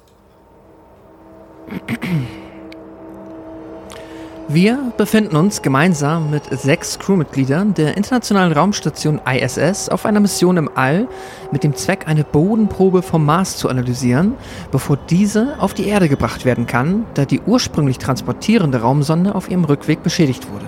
Wir 4.49 4.93
befinden 4.99 5.37
uns 5.37 5.63
gemeinsam 5.63 6.29
mit 6.31 6.45
sechs 6.51 6.99
Crewmitgliedern 6.99 7.73
der 7.73 7.97
internationalen 7.97 8.53
Raumstation 8.53 9.19
ISS 9.27 9.89
auf 9.89 10.05
einer 10.05 10.21
Mission 10.21 10.59
im 10.59 10.71
All 10.75 11.09
mit 11.51 11.65
dem 11.65 11.75
Zweck, 11.75 12.07
eine 12.07 12.25
Bodenprobe 12.25 13.01
vom 13.01 13.25
Mars 13.25 13.57
zu 13.57 13.71
analysieren, 13.71 14.35
bevor 14.71 14.99
diese 15.09 15.55
auf 15.61 15.73
die 15.73 15.89
Erde 15.89 16.11
gebracht 16.11 16.45
werden 16.45 16.67
kann, 16.67 17.07
da 17.15 17.25
die 17.25 17.41
ursprünglich 17.41 17.97
transportierende 17.97 18.83
Raumsonde 18.83 19.35
auf 19.35 19.51
ihrem 19.51 19.65
Rückweg 19.65 20.03
beschädigt 20.03 20.53
wurde. 20.53 20.67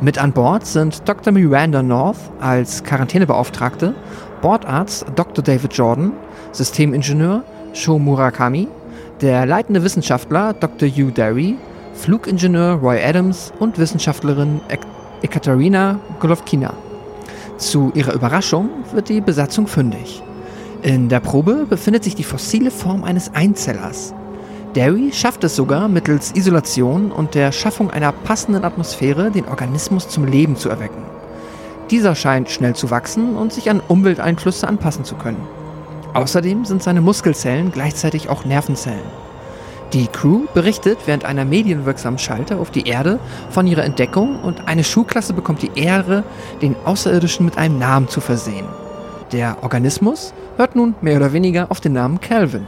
Mit 0.00 0.16
an 0.16 0.32
Bord 0.32 0.64
sind 0.64 1.06
Dr. 1.06 1.34
Miranda 1.34 1.82
North 1.82 2.18
als 2.40 2.82
Quarantänebeauftragte, 2.82 3.94
Bordarzt 4.40 5.04
Dr. 5.14 5.44
David 5.44 5.74
Jordan, 5.74 6.12
Systemingenieur 6.52 7.42
Sho 7.74 7.98
Murakami, 7.98 8.68
der 9.20 9.44
leitende 9.44 9.84
Wissenschaftler 9.84 10.54
Dr. 10.54 10.88
Hugh 10.88 11.10
Derry, 11.10 11.56
Flugingenieur 11.96 12.74
Roy 12.74 13.02
Adams 13.02 13.52
und 13.58 13.78
Wissenschaftlerin 13.78 14.60
Ekaterina 15.22 15.98
Golovkina. 16.20 16.74
Zu 17.56 17.90
ihrer 17.94 18.12
Überraschung 18.12 18.68
wird 18.92 19.08
die 19.08 19.20
Besatzung 19.20 19.66
fündig. 19.66 20.22
In 20.82 21.08
der 21.08 21.20
Probe 21.20 21.66
befindet 21.68 22.04
sich 22.04 22.14
die 22.14 22.22
fossile 22.22 22.70
Form 22.70 23.02
eines 23.02 23.34
Einzellers. 23.34 24.14
Derry 24.74 25.10
schafft 25.12 25.42
es 25.42 25.56
sogar 25.56 25.88
mittels 25.88 26.32
Isolation 26.36 27.10
und 27.10 27.34
der 27.34 27.50
Schaffung 27.50 27.90
einer 27.90 28.12
passenden 28.12 28.64
Atmosphäre 28.64 29.30
den 29.30 29.48
Organismus 29.48 30.08
zum 30.08 30.26
Leben 30.26 30.56
zu 30.56 30.68
erwecken. 30.68 31.02
Dieser 31.90 32.14
scheint 32.14 32.50
schnell 32.50 32.76
zu 32.76 32.90
wachsen 32.90 33.36
und 33.36 33.52
sich 33.52 33.70
an 33.70 33.80
Umwelteinflüsse 33.88 34.68
anpassen 34.68 35.04
zu 35.04 35.14
können. 35.14 35.40
Außerdem 36.12 36.66
sind 36.66 36.82
seine 36.82 37.00
Muskelzellen 37.00 37.72
gleichzeitig 37.72 38.28
auch 38.28 38.44
Nervenzellen. 38.44 39.25
Die 39.96 40.08
Crew 40.08 40.42
berichtet 40.52 40.98
während 41.06 41.24
einer 41.24 41.46
medienwirksamen 41.46 42.18
Schalte 42.18 42.58
auf 42.58 42.70
die 42.70 42.86
Erde 42.86 43.18
von 43.48 43.66
ihrer 43.66 43.82
Entdeckung 43.82 44.38
und 44.42 44.68
eine 44.68 44.84
Schulklasse 44.84 45.32
bekommt 45.32 45.62
die 45.62 45.70
Ehre, 45.74 46.22
den 46.60 46.76
Außerirdischen 46.84 47.46
mit 47.46 47.56
einem 47.56 47.78
Namen 47.78 48.06
zu 48.06 48.20
versehen. 48.20 48.66
Der 49.32 49.56
Organismus 49.62 50.34
hört 50.58 50.76
nun 50.76 50.94
mehr 51.00 51.16
oder 51.16 51.32
weniger 51.32 51.70
auf 51.70 51.80
den 51.80 51.94
Namen 51.94 52.20
Calvin. 52.20 52.66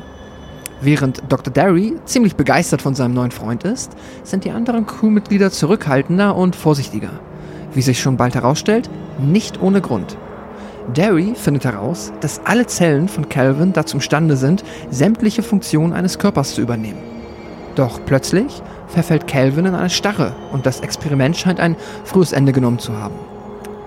Während 0.81 1.23
Dr. 1.29 1.53
Derry 1.53 1.97
ziemlich 2.07 2.35
begeistert 2.35 2.81
von 2.81 2.95
seinem 2.95 3.13
neuen 3.13 3.31
Freund 3.31 3.63
ist, 3.63 3.93
sind 4.23 4.45
die 4.45 4.51
anderen 4.51 4.87
Crewmitglieder 4.87 5.51
zurückhaltender 5.51 6.35
und 6.35 6.57
vorsichtiger. 6.57 7.11
Wie 7.75 7.83
sich 7.83 8.01
schon 8.01 8.17
bald 8.17 8.37
herausstellt, 8.37 8.89
nicht 9.19 9.61
ohne 9.61 9.83
Grund. 9.83 10.17
Derry 10.97 11.35
findet 11.35 11.67
heraus, 11.67 12.11
dass 12.23 12.41
alle 12.47 12.67
Zellen 12.67 13.07
von 13.07 13.29
Calvin 13.29 13.75
dazu 13.75 13.99
imstande 13.99 14.39
sind, 14.39 14.65
sämtliche 14.91 15.43
Funktionen 15.43 15.93
eines 15.93 16.19
Körpers 16.19 16.55
zu 16.55 16.63
übernehmen. 16.63 17.18
Doch 17.79 18.01
plötzlich 18.05 18.61
verfällt 18.89 19.29
Calvin 19.29 19.67
in 19.67 19.75
eine 19.77 19.89
Starre 19.89 20.33
und 20.51 20.67
das 20.67 20.81
Experiment 20.81 21.37
scheint 21.37 21.61
ein 21.61 21.77
frühes 22.03 22.33
Ende 22.33 22.51
genommen 22.51 22.81
zu 22.81 22.93
haben. 22.97 23.15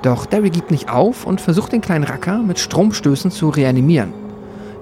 Doch 0.02 0.26
Derry 0.26 0.50
gibt 0.50 0.72
nicht 0.72 0.90
auf 0.90 1.26
und 1.26 1.42
versucht 1.42 1.74
den 1.74 1.82
kleinen 1.82 2.06
Racker 2.06 2.38
mit 2.38 2.58
Stromstößen 2.58 3.32
zu 3.32 3.50
reanimieren. 3.50 4.14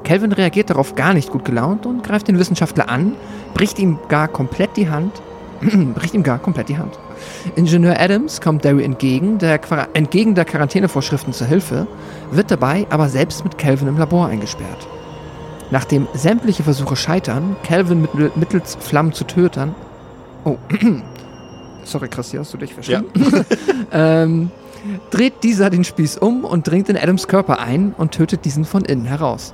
Calvin 0.03 0.31
reagiert 0.31 0.69
darauf 0.69 0.93
gar 0.93 1.15
nicht 1.15 1.31
gut 1.31 1.43
gelaunt 1.43 1.87
und 1.87 2.03
greift 2.03 2.27
den 2.27 2.37
Wissenschaftler 2.37 2.87
an, 2.87 3.15
bricht 3.55 3.79
ihm 3.79 3.97
gar 4.09 4.27
komplett 4.27 4.77
die 4.77 4.91
Hand, 4.91 5.13
bricht 5.95 6.13
ihm 6.13 6.21
gar 6.21 6.37
komplett 6.37 6.69
die 6.69 6.77
Hand. 6.77 6.99
Ingenieur 7.55 7.99
Adams 7.99 8.41
kommt 8.41 8.63
Derry 8.63 8.83
entgegen 8.83 9.39
der, 9.39 9.59
entgegen 9.93 10.35
der 10.35 10.45
Quarantänevorschriften 10.45 11.33
zur 11.33 11.47
Hilfe, 11.47 11.87
wird 12.29 12.51
dabei 12.51 12.85
aber 12.91 13.09
selbst 13.09 13.43
mit 13.43 13.57
Calvin 13.57 13.87
im 13.87 13.97
Labor 13.97 14.27
eingesperrt. 14.27 14.87
Nachdem 15.71 16.07
sämtliche 16.13 16.63
Versuche 16.63 16.95
scheitern, 16.95 17.55
Calvin 17.63 18.01
mit, 18.01 18.37
mittels 18.37 18.77
Flammen 18.79 19.13
zu 19.13 19.23
töten. 19.23 19.75
Oh, 20.43 20.57
sorry, 21.83 22.07
Chris, 22.07 22.31
hier 22.31 22.39
hast 22.39 22.53
du 22.53 22.57
dich 22.57 22.73
verstanden. 22.73 23.11
Ja. 23.15 23.43
ähm, 24.23 24.51
dreht 25.11 25.43
dieser 25.43 25.69
den 25.69 25.83
Spieß 25.83 26.17
um 26.17 26.43
und 26.43 26.67
dringt 26.67 26.89
in 26.89 26.97
Adams 26.97 27.27
Körper 27.27 27.59
ein 27.59 27.93
und 27.97 28.11
tötet 28.11 28.45
diesen 28.45 28.65
von 28.65 28.85
innen 28.85 29.05
heraus. 29.05 29.53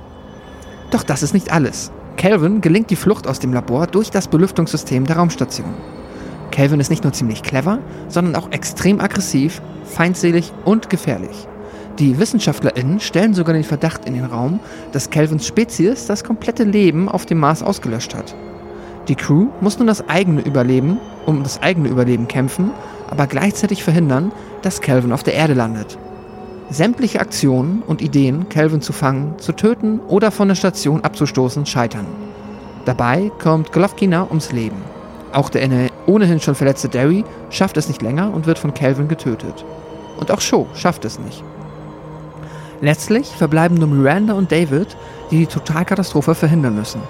Doch 0.90 1.02
das 1.02 1.22
ist 1.22 1.34
nicht 1.34 1.52
alles. 1.52 1.90
Calvin 2.16 2.60
gelingt 2.60 2.90
die 2.90 2.96
Flucht 2.96 3.26
aus 3.26 3.40
dem 3.40 3.52
Labor 3.52 3.86
durch 3.86 4.10
das 4.10 4.28
Belüftungssystem 4.28 5.04
der 5.04 5.16
Raumstation. 5.16 5.74
Calvin 6.50 6.80
ist 6.80 6.90
nicht 6.90 7.04
nur 7.04 7.12
ziemlich 7.12 7.42
clever, 7.42 7.80
sondern 8.08 8.36
auch 8.36 8.50
extrem 8.52 9.00
aggressiv, 9.00 9.60
feindselig 9.84 10.52
und 10.64 10.88
gefährlich. 10.88 11.46
Die 11.98 12.18
WissenschaftlerInnen 12.18 13.00
stellen 13.00 13.32
sogar 13.32 13.54
den 13.54 13.64
Verdacht 13.64 14.04
in 14.04 14.12
den 14.12 14.26
Raum, 14.26 14.60
dass 14.92 15.08
Calvins 15.08 15.46
Spezies 15.46 16.06
das 16.06 16.24
komplette 16.24 16.64
Leben 16.64 17.08
auf 17.08 17.24
dem 17.24 17.38
Mars 17.38 17.62
ausgelöscht 17.62 18.14
hat. 18.14 18.34
Die 19.08 19.14
Crew 19.14 19.46
muss 19.62 19.78
nun 19.78 19.86
das 19.86 20.06
eigene 20.06 20.42
Überleben, 20.42 20.98
um 21.24 21.42
das 21.42 21.62
eigene 21.62 21.88
Überleben 21.88 22.28
kämpfen, 22.28 22.70
aber 23.08 23.26
gleichzeitig 23.26 23.82
verhindern, 23.82 24.30
dass 24.60 24.82
Calvin 24.82 25.12
auf 25.12 25.22
der 25.22 25.34
Erde 25.34 25.54
landet. 25.54 25.96
Sämtliche 26.68 27.20
Aktionen 27.20 27.82
und 27.86 28.02
Ideen, 28.02 28.48
Calvin 28.50 28.82
zu 28.82 28.92
fangen, 28.92 29.38
zu 29.38 29.52
töten 29.52 30.00
oder 30.00 30.30
von 30.30 30.48
der 30.48 30.54
Station 30.54 31.02
abzustoßen, 31.02 31.64
scheitern. 31.64 32.06
Dabei 32.84 33.30
kommt 33.38 33.72
Golovkina 33.72 34.26
ums 34.28 34.52
Leben. 34.52 34.82
Auch 35.32 35.48
der 35.48 35.68
ohnehin 36.06 36.40
schon 36.40 36.54
verletzte 36.56 36.88
Derry 36.88 37.24
schafft 37.48 37.76
es 37.78 37.88
nicht 37.88 38.02
länger 38.02 38.34
und 38.34 38.46
wird 38.46 38.58
von 38.58 38.74
Calvin 38.74 39.08
getötet. 39.08 39.64
Und 40.18 40.30
auch 40.30 40.40
Shaw 40.40 40.66
schafft 40.74 41.04
es 41.04 41.18
nicht. 41.18 41.42
Letztlich 42.80 43.28
verbleiben 43.28 43.76
nur 43.76 43.88
Miranda 43.88 44.34
und 44.34 44.52
David, 44.52 44.96
die 45.30 45.38
die 45.38 45.46
Totalkatastrophe 45.46 46.34
verhindern 46.34 46.74
müssen. 46.74 47.00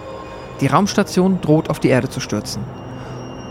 Die 0.60 0.68
Raumstation 0.68 1.40
droht 1.40 1.68
auf 1.68 1.80
die 1.80 1.88
Erde 1.88 2.08
zu 2.08 2.20
stürzen. 2.20 2.62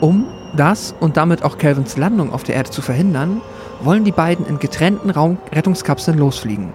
Um 0.01 0.25
das 0.55 0.95
und 1.00 1.17
damit 1.17 1.43
auch 1.43 1.57
Calvins 1.57 1.98
Landung 1.98 2.31
auf 2.34 2.43
der 2.43 2.55
Erde 2.55 2.69
zu 2.69 2.81
verhindern, 2.81 3.41
wollen 3.81 4.05
die 4.05 4.12
beiden 4.12 4.45
in 4.45 4.60
getrennten 4.60 5.10
Raumrettungskapseln 5.10 6.17
losfliegen. 6.17 6.74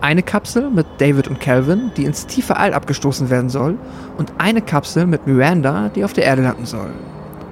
Eine 0.00 0.24
Kapsel 0.24 0.68
mit 0.68 0.86
David 0.98 1.28
und 1.28 1.40
Calvin, 1.40 1.92
die 1.96 2.04
ins 2.04 2.26
tiefe 2.26 2.56
All 2.56 2.74
abgestoßen 2.74 3.30
werden 3.30 3.50
soll, 3.50 3.78
und 4.18 4.32
eine 4.38 4.60
Kapsel 4.60 5.06
mit 5.06 5.28
Miranda, 5.28 5.90
die 5.94 6.04
auf 6.04 6.12
der 6.12 6.24
Erde 6.24 6.42
landen 6.42 6.66
soll. 6.66 6.90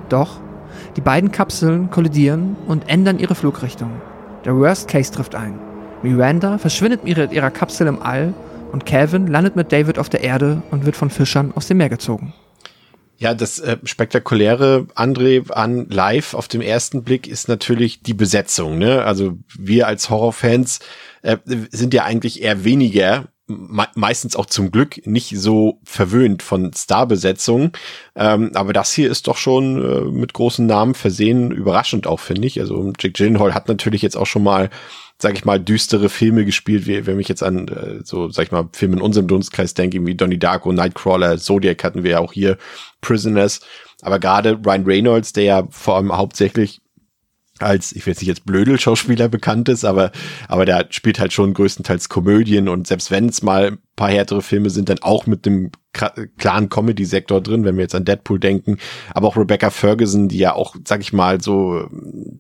Doch 0.09 0.41
die 0.97 1.01
beiden 1.01 1.31
Kapseln 1.31 1.91
kollidieren 1.91 2.57
und 2.67 2.89
ändern 2.89 3.21
ihre 3.21 3.37
Flugrichtung. 3.37 3.93
Der 4.45 4.57
Worst 4.57 4.89
Case 4.89 5.13
trifft 5.13 5.37
ein. 5.37 5.70
Miranda 6.03 6.59
verschwindet 6.59 7.05
mit 7.05 7.33
ihrer 7.33 7.51
Kapsel 7.51 7.87
im 7.87 8.01
All 8.03 8.35
und 8.73 8.87
Calvin 8.87 9.27
landet 9.27 9.57
mit 9.57 9.73
David 9.73 9.99
auf 9.99 10.09
der 10.09 10.23
Erde 10.23 10.63
und 10.71 10.87
wird 10.87 10.97
von 10.97 11.11
Fischern 11.11 11.53
aus 11.55 11.67
dem 11.67 11.79
Meer 11.79 11.89
gezogen. 11.89 12.33
Ja, 13.19 13.35
das 13.35 13.59
äh, 13.59 13.77
spektakuläre 13.85 14.87
André 14.95 15.51
an 15.53 15.87
live 15.91 16.33
auf 16.33 16.49
dem 16.49 16.63
ersten 16.63 17.05
Blick 17.05 17.27
ist 17.27 17.49
natürlich 17.49 18.03
die 18.03 18.15
Besetzung. 18.15 18.79
Ne? 18.79 19.05
Also 19.05 19.37
wir 19.59 19.87
als 19.87 20.09
Horrorfans 20.09 20.79
äh, 21.21 21.37
sind 21.71 21.93
ja 21.93 22.05
eigentlich 22.05 22.43
eher 22.43 22.65
weniger 22.65 23.29
me 23.47 23.87
meistens 23.95 24.37
auch 24.37 24.47
zum 24.47 24.71
Glück 24.71 25.07
nicht 25.07 25.37
so 25.37 25.81
verwöhnt 25.85 26.43
von 26.43 26.73
Starbesetzungen. 26.73 27.73
Ähm, 28.15 28.53
aber 28.55 28.73
das 28.73 28.93
hier 28.93 29.11
ist 29.11 29.27
doch 29.27 29.37
schon 29.37 29.85
äh, 29.85 30.01
mit 30.11 30.33
großen 30.33 30.65
Namen 30.65 30.95
versehen, 30.95 31.51
überraschend 31.51 32.07
auch, 32.07 32.21
finde 32.21 32.47
ich. 32.47 32.59
Also 32.61 32.93
Jake 32.99 33.13
Gyllenhaal 33.13 33.53
hat 33.55 33.69
natürlich 33.69 34.01
jetzt 34.01 34.17
auch 34.17 34.27
schon 34.27 34.45
mal 34.45 34.71
sag 35.21 35.35
ich 35.37 35.45
mal, 35.45 35.61
düstere 35.61 36.09
Filme 36.09 36.45
gespielt, 36.45 36.87
wie 36.87 37.07
wenn 37.07 37.21
ich 37.21 37.29
jetzt 37.29 37.43
an 37.43 37.69
äh, 37.69 38.01
so, 38.03 38.31
sag 38.31 38.47
ich 38.47 38.53
mal, 38.53 38.69
Filme 38.73 38.97
in 38.97 39.03
unserem 39.03 39.29
Dunstkreis 39.29 39.75
denke, 39.75 40.05
wie 40.07 40.15
Donnie 40.15 40.39
Darko, 40.39 40.73
Nightcrawler, 40.73 41.39
Zodiac 41.39 41.85
hatten 41.85 42.03
wir 42.05 42.13
ja 42.13 42.19
auch 42.21 42.33
hier, 42.33 42.57
Prisoners. 43.03 43.61
Aber 44.03 44.19
gerade 44.19 44.59
Ryan 44.65 44.85
Reynolds, 44.85 45.35
der 45.35 45.45
ja 45.45 45.69
vor 45.71 45.97
allem 45.97 46.17
hauptsächlich 46.17 46.80
als, 47.63 47.93
ich 47.93 48.07
will 48.07 48.13
jetzt 48.13 48.21
nicht 48.21 48.31
als 48.31 48.41
Blödel-Schauspieler 48.41 49.29
bekannt 49.29 49.69
ist, 49.69 49.85
aber, 49.85 50.13
aber 50.49 50.65
der 50.65 50.87
spielt 50.91 51.19
halt 51.19 51.33
schon 51.33 51.55
größtenteils 51.55 52.09
Komödien 52.09 52.69
und 52.69 52.87
selbst 52.87 53.11
wenn 53.11 53.29
es 53.29 53.43
mal 53.43 53.69
ein 53.69 53.79
paar 53.97 54.11
härtere 54.11 54.43
Filme 54.43 54.71
sind, 54.71 54.89
dann 54.89 55.01
auch 55.01 55.27
mit 55.27 55.47
dem 55.47 55.71
klaren 55.93 56.69
Comedy-Sektor 56.69 57.41
drin, 57.41 57.65
wenn 57.65 57.77
wir 57.77 57.83
jetzt 57.83 57.95
an 57.95 58.05
Deadpool 58.05 58.39
denken, 58.39 58.79
aber 59.13 59.29
auch 59.29 59.37
Rebecca 59.37 59.71
Ferguson, 59.71 60.29
die 60.29 60.39
ja 60.39 60.55
auch, 60.55 60.77
sag 60.87 61.01
ich 61.01 61.13
mal, 61.13 61.41
so 61.41 61.89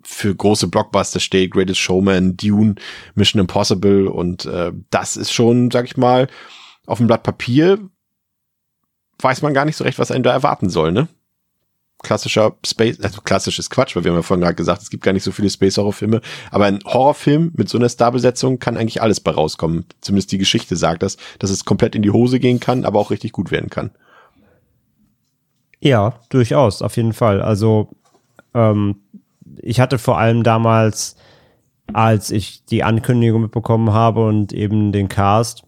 für 0.05 0.35
große 0.35 0.69
Blockbuster 0.69 1.21
steht, 1.21 1.51
Greatest 1.51 1.81
Showman, 1.81 2.37
Dune, 2.37 2.77
Mission 3.15 3.41
Impossible 3.41 4.07
und 4.07 4.47
äh, 4.47 4.73
das 4.91 5.17
ist 5.17 5.33
schon, 5.33 5.71
sag 5.71 5.87
ich 5.87 5.97
mal, 5.97 6.29
auf 6.87 6.99
dem 6.99 7.09
Blatt 7.09 7.23
Papier 7.23 7.79
weiß 9.23 9.43
man 9.43 9.55
gar 9.55 9.65
nicht 9.65 9.77
so 9.77 9.85
recht, 9.85 9.99
was 9.99 10.11
einen 10.11 10.25
da 10.25 10.33
erwarten 10.33 10.71
soll, 10.71 10.93
ne? 10.93 11.09
Klassischer 12.03 12.57
Space, 12.67 13.01
also 13.01 13.21
klassisches 13.21 13.71
Quatsch, 13.71 13.95
weil 13.95 14.05
wir 14.05 14.11
haben 14.11 14.19
ja 14.19 14.23
vorhin 14.23 14.43
gerade 14.43 14.57
gesagt, 14.57 14.83
es 14.83 14.91
gibt 14.91 15.03
gar 15.03 15.13
nicht 15.13 15.23
so 15.23 15.33
viele 15.33 15.51
Space-Horror-Filme, 15.51 16.21
aber 16.51 16.65
ein 16.67 16.81
Horrorfilm 16.85 17.53
mit 17.57 17.69
so 17.69 17.79
einer 17.79 17.89
Starbesetzung 17.89 18.59
kann 18.59 18.77
eigentlich 18.77 19.03
alles 19.03 19.21
bei 19.21 19.31
rauskommen. 19.31 19.85
Zumindest 20.01 20.33
die 20.33 20.39
Geschichte 20.39 20.77
sagt 20.77 21.03
das, 21.03 21.17
dass 21.39 21.51
es 21.51 21.65
komplett 21.65 21.95
in 21.95 22.03
die 22.03 22.11
Hose 22.11 22.41
gehen 22.41 22.61
kann, 22.61 22.85
aber 22.85 22.99
auch 22.99 23.11
richtig 23.11 23.33
gut 23.33 23.51
werden 23.51 23.71
kann. 23.71 23.91
Ja, 25.81 26.21
durchaus, 26.29 26.83
auf 26.83 26.97
jeden 26.97 27.13
Fall. 27.13 27.41
Also 27.41 27.89
ähm, 28.55 28.97
ich 29.63 29.81
hatte 29.81 29.99
vor 29.99 30.19
allem 30.19 30.43
damals, 30.43 31.17
als 31.93 32.31
ich 32.31 32.65
die 32.67 32.85
Ankündigung 32.85 33.43
mitbekommen 33.43 33.93
habe 33.93 34.27
und 34.27 34.53
eben 34.53 34.93
den 34.93 35.09
Cast, 35.09 35.65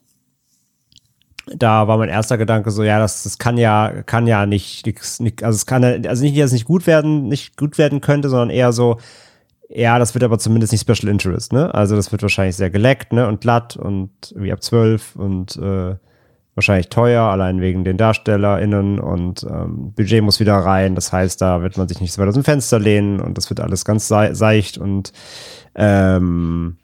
da 1.46 1.88
war 1.88 1.98
mein 1.98 2.08
erster 2.08 2.38
Gedanke 2.38 2.70
so, 2.70 2.82
ja, 2.82 2.98
das, 2.98 3.24
das 3.24 3.38
kann 3.38 3.56
ja, 3.58 4.02
kann 4.06 4.26
ja 4.26 4.46
nicht, 4.46 4.86
nicht 5.20 5.42
also 5.42 5.56
es 5.56 5.66
kann 5.66 5.84
also 5.84 6.22
nicht, 6.22 6.38
dass 6.38 6.46
es 6.46 6.52
nicht 6.52 6.66
gut 6.66 6.86
werden, 6.86 7.28
nicht 7.28 7.56
gut 7.56 7.78
werden 7.78 8.00
könnte, 8.00 8.28
sondern 8.28 8.50
eher 8.50 8.72
so, 8.72 8.98
ja, 9.68 9.98
das 9.98 10.14
wird 10.14 10.24
aber 10.24 10.38
zumindest 10.38 10.72
nicht 10.72 10.82
Special 10.82 11.10
Interest, 11.10 11.52
ne? 11.52 11.74
Also 11.74 11.96
das 11.96 12.12
wird 12.12 12.22
wahrscheinlich 12.22 12.56
sehr 12.56 12.70
geleckt, 12.70 13.12
ne? 13.12 13.26
Und 13.26 13.40
glatt 13.40 13.76
und 13.76 14.10
wie 14.36 14.52
ab 14.52 14.62
zwölf 14.62 15.16
und 15.16 15.56
äh, 15.56 15.96
wahrscheinlich 16.54 16.88
teuer, 16.90 17.22
allein 17.22 17.60
wegen 17.60 17.82
den 17.82 17.96
DarstellerInnen 17.96 19.00
und 19.00 19.44
ähm, 19.44 19.92
Budget 19.94 20.22
muss 20.22 20.40
wieder 20.40 20.56
rein. 20.56 20.94
Das 20.94 21.12
heißt, 21.12 21.40
da 21.40 21.62
wird 21.62 21.78
man 21.78 21.88
sich 21.88 22.00
nicht 22.00 22.12
so 22.12 22.20
weit 22.20 22.28
aus 22.28 22.34
dem 22.34 22.44
Fenster 22.44 22.78
lehnen 22.78 23.20
und 23.20 23.38
das 23.38 23.48
wird 23.48 23.60
alles 23.60 23.84
ganz 23.84 24.08
seicht 24.08 24.76
und 24.76 25.12
ähm, 25.74 26.76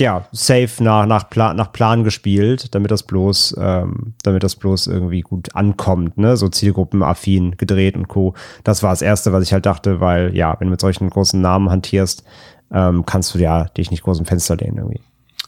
ja, 0.00 0.26
safe 0.32 0.82
nach, 0.82 1.06
nach, 1.06 1.30
Plan, 1.30 1.56
nach 1.56 1.72
Plan 1.72 2.02
gespielt, 2.04 2.74
damit 2.74 2.90
das 2.90 3.04
bloß, 3.04 3.56
ähm, 3.58 4.14
damit 4.22 4.42
das 4.42 4.56
bloß 4.56 4.88
irgendwie 4.88 5.20
gut 5.20 5.54
ankommt, 5.54 6.18
ne? 6.18 6.36
So 6.36 6.48
zielgruppenaffin 6.48 7.56
gedreht 7.56 7.96
und 7.96 8.08
Co. 8.08 8.34
Das 8.64 8.82
war 8.82 8.90
das 8.90 9.02
Erste, 9.02 9.32
was 9.32 9.44
ich 9.44 9.52
halt 9.52 9.66
dachte, 9.66 10.00
weil, 10.00 10.34
ja, 10.34 10.56
wenn 10.58 10.66
du 10.66 10.72
mit 10.72 10.80
solchen 10.80 11.08
großen 11.10 11.40
Namen 11.40 11.70
hantierst, 11.70 12.24
ähm, 12.72 13.06
kannst 13.06 13.34
du 13.34 13.38
ja 13.38 13.66
dich 13.66 13.90
nicht 13.90 14.02
groß 14.02 14.18
im 14.18 14.26
Fenster 14.26 14.56
lehnen 14.56 14.78
irgendwie. 14.78 15.00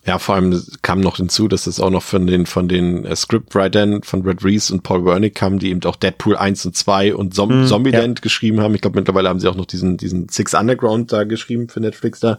Ja, 0.06 0.20
vor 0.20 0.36
allem 0.36 0.62
kam 0.82 1.00
noch 1.00 1.16
hinzu, 1.16 1.48
dass 1.48 1.66
es 1.66 1.80
auch 1.80 1.90
noch 1.90 2.02
von 2.04 2.28
den, 2.28 2.46
von 2.46 2.68
den 2.68 3.04
äh, 3.04 3.16
Scriptwritern 3.16 4.04
von 4.04 4.22
Red 4.22 4.44
Reese 4.44 4.72
und 4.72 4.84
Paul 4.84 5.04
Wernick 5.04 5.34
kam, 5.34 5.58
die 5.58 5.70
eben 5.70 5.82
auch 5.82 5.96
Deadpool 5.96 6.36
1 6.36 6.64
und 6.66 6.76
2 6.76 7.16
und 7.16 7.34
Zom 7.34 7.64
mm, 7.64 7.66
Zombieland 7.66 8.20
ja. 8.20 8.22
geschrieben 8.22 8.60
haben. 8.60 8.72
Ich 8.76 8.82
glaube, 8.82 9.00
mittlerweile 9.00 9.28
haben 9.28 9.40
sie 9.40 9.48
auch 9.48 9.56
noch 9.56 9.66
diesen, 9.66 9.96
diesen 9.96 10.28
Six 10.28 10.54
Underground 10.54 11.12
da 11.12 11.24
geschrieben 11.24 11.68
für 11.68 11.80
Netflix 11.80 12.20
da. 12.20 12.38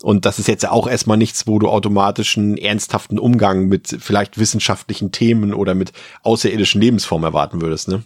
Und 0.00 0.26
das 0.26 0.38
ist 0.38 0.46
jetzt 0.46 0.62
ja 0.62 0.70
auch 0.70 0.86
erstmal 0.86 1.16
nichts, 1.16 1.48
wo 1.48 1.58
du 1.58 1.68
automatisch 1.68 2.38
einen 2.38 2.56
ernsthaften 2.56 3.18
Umgang 3.18 3.66
mit 3.66 3.96
vielleicht 3.98 4.38
wissenschaftlichen 4.38 5.10
Themen 5.10 5.54
oder 5.54 5.74
mit 5.74 5.92
außerirdischen 6.22 6.80
Lebensformen 6.80 7.24
erwarten 7.24 7.60
würdest, 7.60 7.88
ne? 7.88 8.04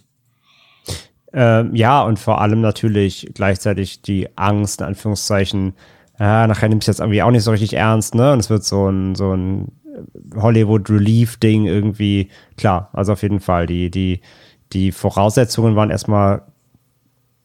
Ähm, 1.35 1.75
ja, 1.75 2.03
und 2.03 2.19
vor 2.19 2.41
allem 2.41 2.61
natürlich 2.61 3.29
gleichzeitig 3.33 4.01
die 4.01 4.29
Angst, 4.37 4.81
in 4.81 4.87
Anführungszeichen, 4.87 5.73
ja, 6.19 6.47
nachher 6.47 6.69
nimmt 6.69 6.83
es 6.83 6.87
jetzt 6.87 6.99
irgendwie 6.99 7.23
auch 7.23 7.31
nicht 7.31 7.43
so 7.43 7.51
richtig 7.51 7.73
ernst, 7.73 8.15
ne? 8.15 8.33
Und 8.33 8.39
es 8.39 8.49
wird 8.49 8.63
so 8.63 8.87
ein, 8.89 9.15
so 9.15 9.35
ein 9.35 9.71
Hollywood-Relief-Ding 10.35 11.65
irgendwie. 11.65 12.29
Klar, 12.57 12.89
also 12.93 13.13
auf 13.13 13.23
jeden 13.23 13.39
Fall. 13.39 13.65
Die, 13.65 13.89
die, 13.89 14.21
die 14.73 14.91
Voraussetzungen 14.91 15.75
waren 15.75 15.89
erstmal 15.89 16.43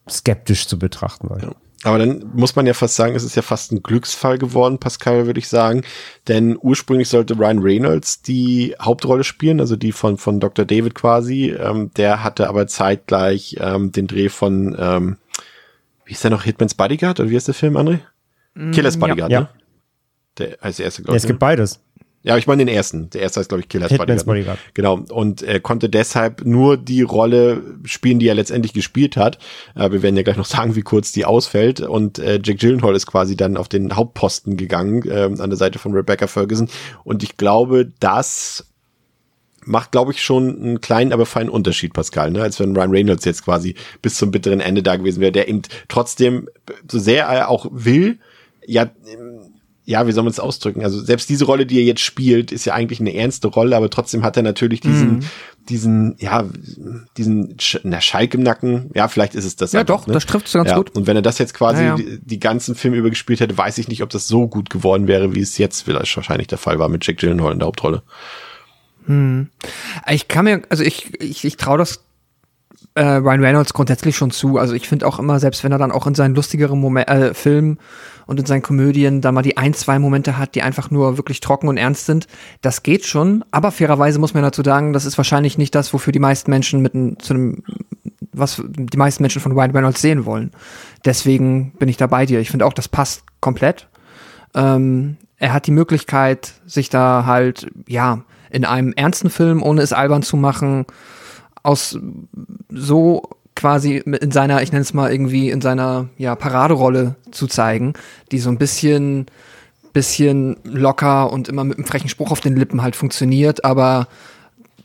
skeptisch 0.09 0.67
zu 0.67 0.77
betrachten. 0.79 1.29
Ja. 1.41 1.51
Aber 1.83 1.97
dann 1.97 2.25
muss 2.33 2.55
man 2.57 2.65
ja 2.65 2.73
fast 2.73 2.95
sagen, 2.95 3.15
es 3.15 3.23
ist 3.23 3.35
ja 3.35 3.41
fast 3.41 3.71
ein 3.71 3.81
Glücksfall 3.81 4.37
geworden, 4.37 4.79
Pascal, 4.79 5.27
würde 5.27 5.39
ich 5.39 5.47
sagen. 5.47 5.83
Denn 6.27 6.57
ursprünglich 6.61 7.07
sollte 7.07 7.37
Ryan 7.37 7.59
Reynolds 7.59 8.21
die 8.21 8.75
Hauptrolle 8.81 9.23
spielen, 9.23 9.61
also 9.61 9.77
die 9.77 9.93
von, 9.93 10.17
von 10.17 10.41
Dr. 10.41 10.65
David 10.65 10.93
quasi. 10.93 11.51
Ähm, 11.51 11.91
der 11.95 12.23
hatte 12.23 12.49
aber 12.49 12.67
zeitgleich 12.67 13.55
ähm, 13.61 13.93
den 13.93 14.07
Dreh 14.07 14.27
von, 14.27 14.75
ähm, 14.77 15.17
wie 16.05 16.13
ist 16.13 16.23
der 16.23 16.31
noch, 16.31 16.43
Hitman's 16.43 16.75
Bodyguard? 16.75 17.21
Oder 17.21 17.29
wie 17.29 17.37
ist 17.37 17.47
der 17.47 17.55
Film, 17.55 17.77
André? 17.77 17.99
Mm, 18.59 18.71
Killer's 18.71 18.97
Bodyguard, 18.97 19.31
ja. 19.31 19.39
ne? 19.41 19.49
Der 20.37 20.57
als 20.61 20.79
erste, 20.79 21.01
glaube 21.03 21.17
ich. 21.17 21.21
Ja, 21.21 21.25
es 21.25 21.27
gibt 21.27 21.41
ne? 21.41 21.45
beides. 21.47 21.79
Ja, 22.21 22.37
ich 22.37 22.47
meine 22.47 22.65
den 22.65 22.73
ersten. 22.73 23.09
Der 23.11 23.21
erste 23.21 23.39
heißt, 23.39 23.47
glaube 23.47 23.61
ich, 23.61 23.69
Killer's 23.69 23.89
Bodyguard. 23.89 24.09
Ne? 24.09 24.23
Bodyguard. 24.25 24.59
Genau. 24.73 24.99
Und 25.09 25.41
er 25.41 25.61
konnte 25.61 25.87
deshalb 25.87 26.43
nur 26.45 26.75
die 26.75 27.01
Rolle 27.01 27.63
spielen, 27.85 28.19
die 28.19 28.27
er 28.27 28.35
letztendlich 28.35 28.73
gespielt 28.73 29.15
hat. 29.15 29.39
Äh, 29.73 29.91
wir 29.91 30.01
werden 30.01 30.17
ja 30.17 30.23
gleich 30.23 30.35
noch 30.35 30.45
sagen, 30.57 30.75
wie 30.75 30.81
kurz 30.81 31.13
die 31.13 31.23
ausfällt. 31.23 31.79
Und 31.79 32.19
äh, 32.19 32.41
Jack 32.43 32.59
Gyllenhaal 32.59 32.95
ist 32.95 33.07
quasi 33.07 33.37
dann 33.37 33.55
auf 33.55 33.69
den 33.69 33.95
Hauptposten 33.95 34.57
gegangen, 34.57 35.09
äh, 35.09 35.29
an 35.39 35.49
der 35.49 35.57
Seite 35.57 35.79
von 35.79 35.93
Rebecca 35.93 36.27
Ferguson. 36.27 36.67
Und 37.05 37.23
ich 37.23 37.37
glaube, 37.37 37.89
das 38.01 38.65
macht, 39.63 39.91
glaube 39.91 40.11
ich, 40.11 40.21
schon 40.21 40.61
einen 40.61 40.81
kleinen, 40.81 41.13
aber 41.13 41.25
feinen 41.25 41.49
Unterschied, 41.49 41.93
Pascal, 41.93 42.31
ne? 42.31 42.41
als 42.41 42.59
wenn 42.59 42.75
Ryan 42.75 42.91
Reynolds 42.91 43.25
jetzt 43.25 43.45
quasi 43.45 43.75
bis 44.01 44.15
zum 44.15 44.31
bitteren 44.31 44.61
Ende 44.61 44.83
da 44.83 44.95
gewesen 44.95 45.21
wäre, 45.21 45.31
der 45.31 45.47
eben 45.47 45.61
trotzdem, 45.87 46.49
so 46.89 46.99
sehr 46.99 47.25
er 47.25 47.49
auch 47.49 47.67
will, 47.71 48.19
ja, 48.69 48.89
ja, 49.85 50.05
wie 50.05 50.11
soll 50.11 50.23
man 50.23 50.29
es 50.29 50.39
ausdrücken? 50.39 50.83
Also 50.83 51.01
selbst 51.01 51.29
diese 51.29 51.45
Rolle, 51.45 51.65
die 51.65 51.79
er 51.79 51.83
jetzt 51.83 52.01
spielt, 52.01 52.51
ist 52.51 52.65
ja 52.65 52.75
eigentlich 52.75 52.99
eine 52.99 53.15
ernste 53.15 53.47
Rolle, 53.47 53.75
aber 53.75 53.89
trotzdem 53.89 54.23
hat 54.23 54.37
er 54.37 54.43
natürlich 54.43 54.81
diesen, 54.81 55.17
mm. 55.17 55.23
diesen, 55.67 56.15
ja, 56.19 56.47
diesen, 57.17 57.57
na, 57.81 57.99
Schalk 57.99 58.35
im 58.35 58.43
Nacken. 58.43 58.91
Ja, 58.93 59.07
vielleicht 59.07 59.33
ist 59.33 59.45
es 59.45 59.55
das. 59.55 59.71
Ja, 59.71 59.79
einfach, 59.79 60.01
doch, 60.01 60.07
ne? 60.07 60.13
das 60.13 60.27
trifft 60.27 60.45
es 60.45 60.53
ganz 60.53 60.69
ja. 60.69 60.77
gut. 60.77 60.95
Und 60.95 61.07
wenn 61.07 61.15
er 61.15 61.23
das 61.23 61.39
jetzt 61.39 61.55
quasi 61.55 61.81
ja, 61.81 61.87
ja. 61.87 61.95
Die, 61.95 62.19
die, 62.23 62.39
ganzen 62.39 62.75
Filme 62.75 62.97
übergespielt 62.97 63.39
hätte, 63.39 63.57
weiß 63.57 63.79
ich 63.79 63.87
nicht, 63.87 64.03
ob 64.03 64.11
das 64.11 64.27
so 64.27 64.47
gut 64.47 64.69
geworden 64.69 65.07
wäre, 65.07 65.33
wie 65.33 65.41
es 65.41 65.57
jetzt 65.57 65.81
vielleicht 65.81 66.15
wahrscheinlich 66.15 66.47
der 66.47 66.59
Fall 66.59 66.77
war 66.77 66.87
mit 66.87 67.07
Jack 67.07 67.17
Gyllenhaal 67.17 67.53
in 67.53 67.59
der 67.59 67.67
Hauptrolle. 67.67 68.03
Hm. 69.07 69.49
Ich 70.11 70.27
kann 70.27 70.45
mir, 70.45 70.61
also 70.69 70.83
ich, 70.83 71.19
ich, 71.19 71.45
ich 71.45 71.57
traue 71.57 71.79
das 71.79 72.03
äh, 72.95 73.03
Ryan 73.03 73.43
Reynolds 73.43 73.73
grundsätzlich 73.73 74.15
schon 74.15 74.31
zu. 74.31 74.57
Also 74.57 74.73
ich 74.73 74.87
finde 74.87 75.07
auch 75.07 75.19
immer, 75.19 75.39
selbst 75.39 75.63
wenn 75.63 75.71
er 75.71 75.77
dann 75.77 75.91
auch 75.91 76.07
in 76.07 76.15
seinen 76.15 76.35
lustigeren 76.35 76.79
Moment, 76.79 77.09
äh, 77.09 77.33
Filmen 77.33 77.77
und 78.25 78.39
in 78.39 78.45
seinen 78.45 78.61
Komödien 78.61 79.21
da 79.21 79.31
mal 79.31 79.41
die 79.41 79.57
ein, 79.57 79.73
zwei 79.73 79.99
Momente 79.99 80.37
hat, 80.37 80.55
die 80.55 80.61
einfach 80.61 80.91
nur 80.91 81.17
wirklich 81.17 81.39
trocken 81.39 81.67
und 81.67 81.77
ernst 81.77 82.05
sind. 82.05 82.27
Das 82.61 82.83
geht 82.83 83.05
schon, 83.05 83.43
aber 83.51 83.71
fairerweise 83.71 84.19
muss 84.19 84.33
man 84.33 84.43
dazu 84.43 84.63
sagen, 84.63 84.93
das 84.93 85.05
ist 85.05 85.17
wahrscheinlich 85.17 85.57
nicht 85.57 85.73
das, 85.75 85.93
wofür 85.93 86.13
die 86.13 86.19
meisten 86.19 86.51
Menschen 86.51 86.81
mit 86.81 86.93
zu 87.21 87.33
einem, 87.33 87.63
was 88.31 88.61
die 88.67 88.97
meisten 88.97 89.23
Menschen 89.23 89.41
von 89.41 89.53
Ryan 89.53 89.71
Reynolds 89.71 90.01
sehen 90.01 90.25
wollen. 90.25 90.51
Deswegen 91.05 91.71
bin 91.79 91.89
ich 91.89 91.97
da 91.97 92.07
bei 92.07 92.25
dir. 92.25 92.39
Ich 92.39 92.51
finde 92.51 92.65
auch, 92.65 92.73
das 92.73 92.87
passt 92.87 93.23
komplett. 93.39 93.87
Ähm, 94.53 95.17
er 95.37 95.53
hat 95.53 95.67
die 95.67 95.71
Möglichkeit, 95.71 96.53
sich 96.65 96.89
da 96.89 97.25
halt, 97.25 97.67
ja, 97.87 98.23
in 98.51 98.65
einem 98.65 98.93
ernsten 98.93 99.29
Film, 99.29 99.63
ohne 99.63 99.81
es 99.81 99.93
albern 99.93 100.21
zu 100.21 100.37
machen, 100.37 100.85
aus 101.63 101.97
so 102.69 103.23
quasi 103.55 103.97
in 103.97 104.31
seiner, 104.31 104.61
ich 104.61 104.71
nenne 104.71 104.83
es 104.83 104.93
mal 104.93 105.11
irgendwie, 105.11 105.49
in 105.49 105.61
seiner 105.61 106.07
ja, 106.17 106.35
Paraderolle 106.35 107.15
zu 107.31 107.47
zeigen, 107.47 107.93
die 108.31 108.39
so 108.39 108.49
ein 108.49 108.57
bisschen, 108.57 109.25
bisschen 109.91 110.55
locker 110.63 111.31
und 111.31 111.49
immer 111.49 111.65
mit 111.65 111.77
einem 111.77 111.85
frechen 111.85 112.09
Spruch 112.09 112.31
auf 112.31 112.39
den 112.39 112.55
Lippen 112.55 112.81
halt 112.81 112.95
funktioniert, 112.95 113.65
aber 113.65 114.07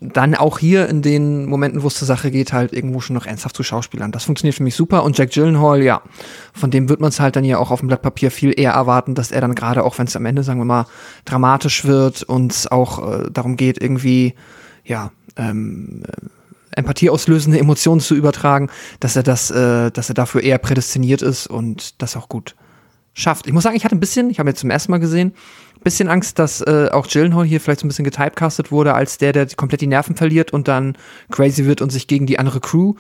dann 0.00 0.35
auch 0.35 0.59
hier 0.59 0.88
in 0.88 1.03
den 1.03 1.46
Momenten, 1.46 1.83
wo 1.83 1.87
es 1.87 1.94
zur 1.94 2.07
Sache 2.07 2.31
geht, 2.31 2.53
halt 2.53 2.72
irgendwo 2.72 3.01
schon 3.01 3.14
noch 3.14 3.27
ernsthaft 3.27 3.57
zu 3.57 3.62
Schauspielern. 3.62 4.12
Das 4.12 4.25
funktioniert 4.25 4.57
für 4.57 4.62
mich 4.62 4.75
super. 4.75 5.05
Und 5.05 5.16
Jack 5.16 5.31
Gyllenhaal, 5.31 5.83
ja, 5.83 6.03
von 6.53 6.70
dem 6.70 6.88
wird 6.88 7.01
man 7.01 7.09
es 7.11 7.20
halt 7.20 7.37
dann 7.37 7.44
ja 7.44 7.59
auch 7.59 7.70
auf 7.70 7.81
dem 7.81 7.88
Blatt 7.88 8.03
Papier 8.03 8.31
viel 8.31 8.53
eher 8.59 8.72
erwarten, 8.72 9.14
dass 9.14 9.31
er 9.31 9.40
dann 9.40 9.55
gerade 9.55 9.85
auch, 9.85 9.98
wenn 9.98 10.07
es 10.07 10.16
am 10.16 10.27
Ende, 10.27 10.42
sagen 10.42 10.61
wir 10.61 10.64
mal, 10.64 10.87
dramatisch 11.25 11.85
wird 11.85 12.22
und 12.22 12.70
auch 12.70 13.20
äh, 13.20 13.31
darum 13.31 13.57
geht, 13.57 13.81
irgendwie, 13.81 14.35
ja, 14.85 15.12
ähm, 15.37 16.03
empathieauslösende 16.76 17.58
Emotionen 17.58 18.00
zu 18.00 18.14
übertragen, 18.14 18.70
dass 19.00 19.16
er 19.16 19.22
das, 19.22 19.50
äh, 19.50 19.90
dass 19.90 20.08
er 20.08 20.14
dafür 20.14 20.42
eher 20.42 20.58
prädestiniert 20.58 21.22
ist 21.22 21.46
und 21.46 22.02
das 22.02 22.16
auch 22.16 22.28
gut 22.28 22.54
schafft. 23.14 23.46
Ich 23.46 23.52
muss 23.52 23.62
sagen, 23.62 23.76
ich 23.76 23.84
hatte 23.84 23.96
ein 23.96 24.00
bisschen, 24.00 24.28
ich 24.28 24.38
habe 24.38 24.50
jetzt 24.50 24.60
zum 24.60 24.70
ersten 24.70 24.90
Mal 24.90 24.98
gesehen, 24.98 25.34
ein 25.76 25.82
bisschen 25.82 26.08
Angst, 26.08 26.38
dass 26.38 26.60
äh, 26.60 26.88
auch 26.92 27.06
Gyllenhaal 27.06 27.44
hier 27.44 27.60
vielleicht 27.60 27.80
so 27.80 27.87
ein 27.87 27.88
bisschen 27.88 28.04
getypecastet 28.04 28.72
wurde 28.72 28.94
als 28.94 29.18
der, 29.18 29.32
der 29.32 29.46
komplett 29.56 29.80
die 29.80 29.87
Nerven 29.87 30.16
verliert 30.16 30.52
und 30.52 30.68
dann 30.68 30.96
crazy 31.30 31.64
wird 31.64 31.80
und 31.80 31.90
sich 31.90 32.06
gegen 32.08 32.26
die 32.26 32.38
andere 32.38 32.60
Crew, 32.60 32.94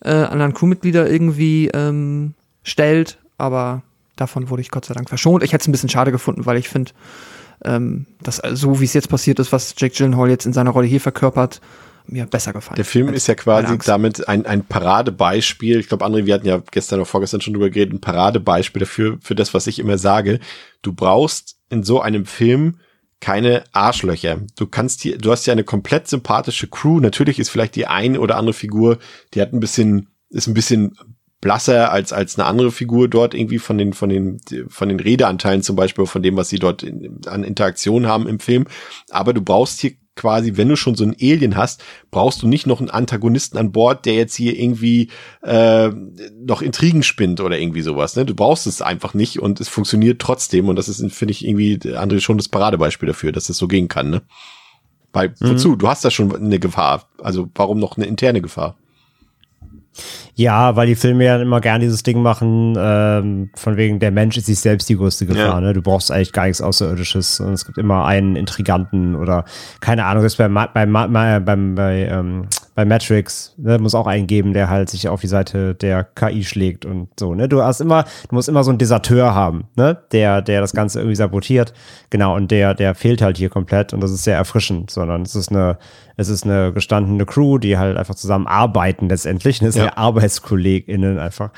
äh, 0.00 0.10
anderen 0.10 0.54
Crewmitglieder 0.54 1.08
irgendwie 1.08 1.68
ähm, 1.74 2.34
stellt. 2.62 3.18
Aber 3.36 3.82
davon 4.16 4.48
wurde 4.50 4.62
ich 4.62 4.70
Gott 4.70 4.86
sei 4.86 4.94
Dank 4.94 5.08
verschont. 5.08 5.42
Ich 5.42 5.52
hätte 5.52 5.62
es 5.62 5.68
ein 5.68 5.72
bisschen 5.72 5.90
schade 5.90 6.12
gefunden, 6.12 6.46
weil 6.46 6.56
ich 6.56 6.68
finde, 6.68 6.92
ähm, 7.64 8.06
dass 8.22 8.40
so 8.52 8.80
wie 8.80 8.84
es 8.84 8.94
jetzt 8.94 9.08
passiert 9.08 9.38
ist, 9.38 9.52
was 9.52 9.74
Jake 9.76 9.94
Gyllenhaal 9.94 10.30
jetzt 10.30 10.46
in 10.46 10.52
seiner 10.52 10.70
Rolle 10.70 10.86
hier 10.86 11.00
verkörpert, 11.00 11.60
mir 12.08 12.26
besser 12.26 12.52
gefallen. 12.52 12.76
Der 12.76 12.84
Film 12.84 13.12
ist 13.12 13.26
ja 13.28 13.34
quasi 13.34 13.76
damit 13.78 14.28
ein, 14.28 14.46
ein 14.46 14.64
Paradebeispiel. 14.64 15.78
Ich 15.78 15.88
glaube, 15.88 16.04
André, 16.04 16.26
wir 16.26 16.34
hatten 16.34 16.46
ja 16.46 16.62
gestern 16.70 17.00
oder 17.00 17.06
vorgestern 17.06 17.40
schon 17.40 17.54
drüber 17.54 17.70
geredet, 17.70 17.94
ein 17.94 18.00
Paradebeispiel 18.00 18.80
dafür, 18.80 19.18
für 19.20 19.34
das, 19.34 19.54
was 19.54 19.66
ich 19.66 19.78
immer 19.78 19.98
sage. 19.98 20.40
Du 20.82 20.92
brauchst 20.92 21.58
in 21.70 21.82
so 21.82 22.00
einem 22.00 22.26
Film 22.26 22.78
keine 23.20 23.64
Arschlöcher. 23.72 24.40
Du 24.56 24.66
kannst 24.66 25.02
hier, 25.02 25.18
du 25.18 25.30
hast 25.30 25.46
ja 25.46 25.52
eine 25.52 25.64
komplett 25.64 26.08
sympathische 26.08 26.68
Crew. 26.68 27.00
Natürlich 27.00 27.38
ist 27.38 27.50
vielleicht 27.50 27.76
die 27.76 27.86
eine 27.86 28.20
oder 28.20 28.36
andere 28.36 28.54
Figur, 28.54 28.98
die 29.34 29.40
hat 29.40 29.52
ein 29.52 29.60
bisschen, 29.60 30.08
ist 30.30 30.46
ein 30.46 30.54
bisschen 30.54 30.96
blasser 31.40 31.92
als 31.92 32.12
als 32.12 32.36
eine 32.36 32.46
andere 32.46 32.72
Figur 32.72 33.08
dort 33.08 33.32
irgendwie 33.32 33.58
von 33.58 33.78
den 33.78 33.92
von 33.92 34.08
den 34.08 34.40
von 34.68 34.88
den 34.88 34.98
Redeanteilen 34.98 35.62
zum 35.62 35.76
Beispiel 35.76 36.06
von 36.06 36.22
dem 36.22 36.36
was 36.36 36.48
sie 36.48 36.58
dort 36.58 36.82
in, 36.82 37.20
an 37.26 37.44
Interaktion 37.44 38.06
haben 38.06 38.26
im 38.26 38.40
Film 38.40 38.66
aber 39.10 39.32
du 39.32 39.40
brauchst 39.40 39.80
hier 39.80 39.92
quasi, 40.18 40.56
wenn 40.56 40.68
du 40.68 40.76
schon 40.76 40.94
so 40.94 41.04
ein 41.04 41.16
Alien 41.18 41.56
hast, 41.56 41.82
brauchst 42.10 42.42
du 42.42 42.48
nicht 42.48 42.66
noch 42.66 42.80
einen 42.80 42.90
Antagonisten 42.90 43.56
an 43.56 43.72
Bord, 43.72 44.04
der 44.04 44.14
jetzt 44.14 44.34
hier 44.34 44.58
irgendwie 44.58 45.08
äh, 45.42 45.88
noch 45.88 46.60
Intrigen 46.60 47.02
spinnt 47.02 47.40
oder 47.40 47.58
irgendwie 47.58 47.80
sowas. 47.80 48.16
Ne? 48.16 48.26
Du 48.26 48.34
brauchst 48.34 48.66
es 48.66 48.82
einfach 48.82 49.14
nicht 49.14 49.38
und 49.38 49.60
es 49.60 49.68
funktioniert 49.68 50.20
trotzdem. 50.20 50.68
Und 50.68 50.76
das 50.76 50.88
ist, 50.88 51.00
finde 51.12 51.32
ich, 51.32 51.46
irgendwie, 51.46 51.76
André, 51.76 52.20
schon 52.20 52.36
das 52.36 52.48
Paradebeispiel 52.48 53.06
dafür, 53.06 53.32
dass 53.32 53.44
es 53.44 53.48
das 53.48 53.56
so 53.56 53.68
gehen 53.68 53.88
kann. 53.88 54.10
Ne? 54.10 54.22
Weil, 55.12 55.30
mhm. 55.40 55.50
wozu? 55.50 55.76
Du 55.76 55.88
hast 55.88 56.04
da 56.04 56.10
schon 56.10 56.34
eine 56.34 56.58
Gefahr. 56.58 57.08
Also 57.22 57.48
warum 57.54 57.78
noch 57.78 57.96
eine 57.96 58.06
interne 58.06 58.42
Gefahr? 58.42 58.76
Ja, 60.34 60.76
weil 60.76 60.86
die 60.86 60.94
Filme 60.94 61.24
ja 61.24 61.40
immer 61.40 61.60
gern 61.60 61.80
dieses 61.80 62.02
Ding 62.02 62.22
machen, 62.22 62.76
ähm, 62.78 63.50
von 63.56 63.76
wegen, 63.76 63.98
der 63.98 64.12
Mensch 64.12 64.36
ist 64.36 64.46
sich 64.46 64.60
selbst 64.60 64.88
die 64.88 64.96
größte 64.96 65.26
Gefahr. 65.26 65.46
Ja. 65.46 65.60
Ne? 65.60 65.72
Du 65.72 65.82
brauchst 65.82 66.12
eigentlich 66.12 66.32
gar 66.32 66.46
nichts 66.46 66.62
Außerirdisches. 66.62 67.40
Und 67.40 67.54
es 67.54 67.66
gibt 67.66 67.78
immer 67.78 68.04
einen 68.04 68.36
Intriganten 68.36 69.16
oder 69.16 69.44
keine 69.80 70.04
Ahnung, 70.04 70.22
das 70.22 70.34
ist 70.34 70.36
bei, 70.36 70.48
bei, 70.48 70.86
bei, 70.86 71.40
bei, 71.40 72.08
ähm, 72.10 72.46
bei 72.78 72.84
Matrix, 72.84 73.54
ne, 73.56 73.76
muss 73.80 73.96
auch 73.96 74.06
einen 74.06 74.28
geben, 74.28 74.52
der 74.52 74.70
halt 74.70 74.88
sich 74.88 75.08
auf 75.08 75.20
die 75.20 75.26
Seite 75.26 75.74
der 75.74 76.04
KI 76.04 76.44
schlägt 76.44 76.84
und 76.84 77.08
so. 77.18 77.34
Ne? 77.34 77.48
Du 77.48 77.60
hast 77.60 77.80
immer, 77.80 78.04
du 78.28 78.36
musst 78.36 78.48
immer 78.48 78.62
so 78.62 78.70
einen 78.70 78.78
Deserteur 78.78 79.34
haben, 79.34 79.64
ne? 79.74 79.98
der, 80.12 80.42
der 80.42 80.60
das 80.60 80.74
Ganze 80.74 81.00
irgendwie 81.00 81.16
sabotiert. 81.16 81.72
Genau, 82.10 82.36
und 82.36 82.52
der, 82.52 82.74
der 82.74 82.94
fehlt 82.94 83.20
halt 83.20 83.36
hier 83.36 83.48
komplett 83.48 83.92
und 83.92 84.00
das 84.00 84.12
ist 84.12 84.22
sehr 84.22 84.36
erfrischend, 84.36 84.92
sondern 84.92 85.22
es 85.22 85.34
ist 85.34 85.50
eine, 85.50 85.76
es 86.18 86.28
ist 86.28 86.44
eine 86.44 86.72
gestandene 86.72 87.24
Crew, 87.24 87.58
die 87.58 87.78
halt 87.78 87.96
einfach 87.96 88.16
zusammen 88.16 88.48
arbeiten 88.48 89.08
letztendlich. 89.08 89.62
Es 89.62 89.74
sind 89.74 89.84
ja. 89.84 89.90
ja 89.90 89.96
ArbeitskollegInnen 89.96 91.16
einfach. 91.20 91.50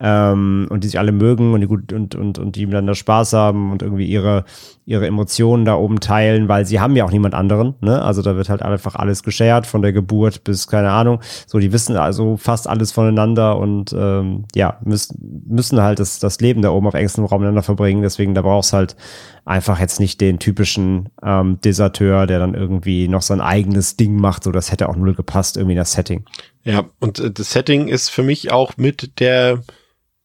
Ähm, 0.00 0.66
und 0.70 0.82
die 0.82 0.88
sich 0.88 0.98
alle 0.98 1.12
mögen 1.12 1.52
und 1.52 1.60
die 1.60 1.66
gut 1.66 1.92
und, 1.92 2.14
und, 2.14 2.38
und 2.38 2.56
die 2.56 2.64
miteinander 2.64 2.94
Spaß 2.94 3.34
haben 3.34 3.70
und 3.70 3.82
irgendwie 3.82 4.06
ihre, 4.06 4.44
ihre 4.86 5.06
Emotionen 5.06 5.66
da 5.66 5.74
oben 5.74 6.00
teilen, 6.00 6.48
weil 6.48 6.64
sie 6.64 6.80
haben 6.80 6.96
ja 6.96 7.04
auch 7.04 7.10
niemand 7.10 7.34
anderen. 7.34 7.74
Ne? 7.82 8.00
Also 8.00 8.22
da 8.22 8.36
wird 8.36 8.48
halt 8.48 8.62
einfach 8.62 8.94
alles 8.94 9.22
geshared, 9.22 9.66
von 9.66 9.82
der 9.82 9.92
Geburt 9.92 10.44
bis, 10.44 10.66
keine 10.66 10.92
Ahnung. 10.92 11.20
So, 11.46 11.58
die 11.58 11.72
wissen 11.72 11.98
also 11.98 12.38
fast 12.38 12.68
alles 12.68 12.92
voneinander 12.92 13.58
und 13.58 13.94
ähm, 13.96 14.46
ja, 14.54 14.78
müssen, 14.82 15.44
müssen 15.46 15.82
halt 15.82 15.98
das, 15.98 16.20
das 16.20 16.40
Leben 16.40 16.62
da 16.62 16.70
oben 16.70 16.86
auf 16.86 16.94
engstem 16.94 17.26
Raum 17.26 17.42
miteinander 17.42 17.62
verbringen. 17.62 18.00
Deswegen, 18.00 18.34
da 18.34 18.40
brauchst 18.40 18.72
halt 18.72 18.96
einfach 19.46 19.80
jetzt 19.80 20.00
nicht 20.00 20.20
den 20.20 20.38
typischen 20.38 21.08
ähm, 21.22 21.60
Deserteur, 21.62 22.26
der 22.26 22.38
dann 22.38 22.54
irgendwie 22.54 23.08
noch 23.08 23.22
sein 23.22 23.40
eigenes 23.40 23.96
Ding 23.96 24.16
macht. 24.16 24.44
So, 24.44 24.52
das 24.52 24.70
hätte 24.70 24.88
auch 24.88 24.96
null 24.96 25.14
gepasst, 25.14 25.56
irgendwie 25.56 25.76
das 25.76 25.92
Setting. 25.92 26.26
Ja, 26.64 26.84
und 27.00 27.18
äh, 27.20 27.30
das 27.30 27.52
Setting 27.52 27.88
ist 27.88 28.10
für 28.10 28.22
mich 28.22 28.52
auch 28.52 28.76
mit 28.76 29.20
der 29.20 29.62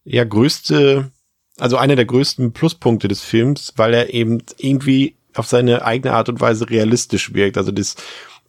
ja 0.03 0.23
größte 0.23 1.11
also 1.61 1.77
einer 1.77 1.95
der 1.95 2.05
größten 2.05 2.53
Pluspunkte 2.53 3.07
des 3.07 3.21
Films, 3.21 3.73
weil 3.75 3.93
er 3.93 4.13
eben 4.13 4.39
irgendwie 4.57 5.15
auf 5.35 5.45
seine 5.45 5.85
eigene 5.85 6.13
Art 6.13 6.27
und 6.27 6.41
Weise 6.41 6.69
realistisch 6.69 7.35
wirkt. 7.35 7.55
Also 7.57 7.71
das, 7.71 7.95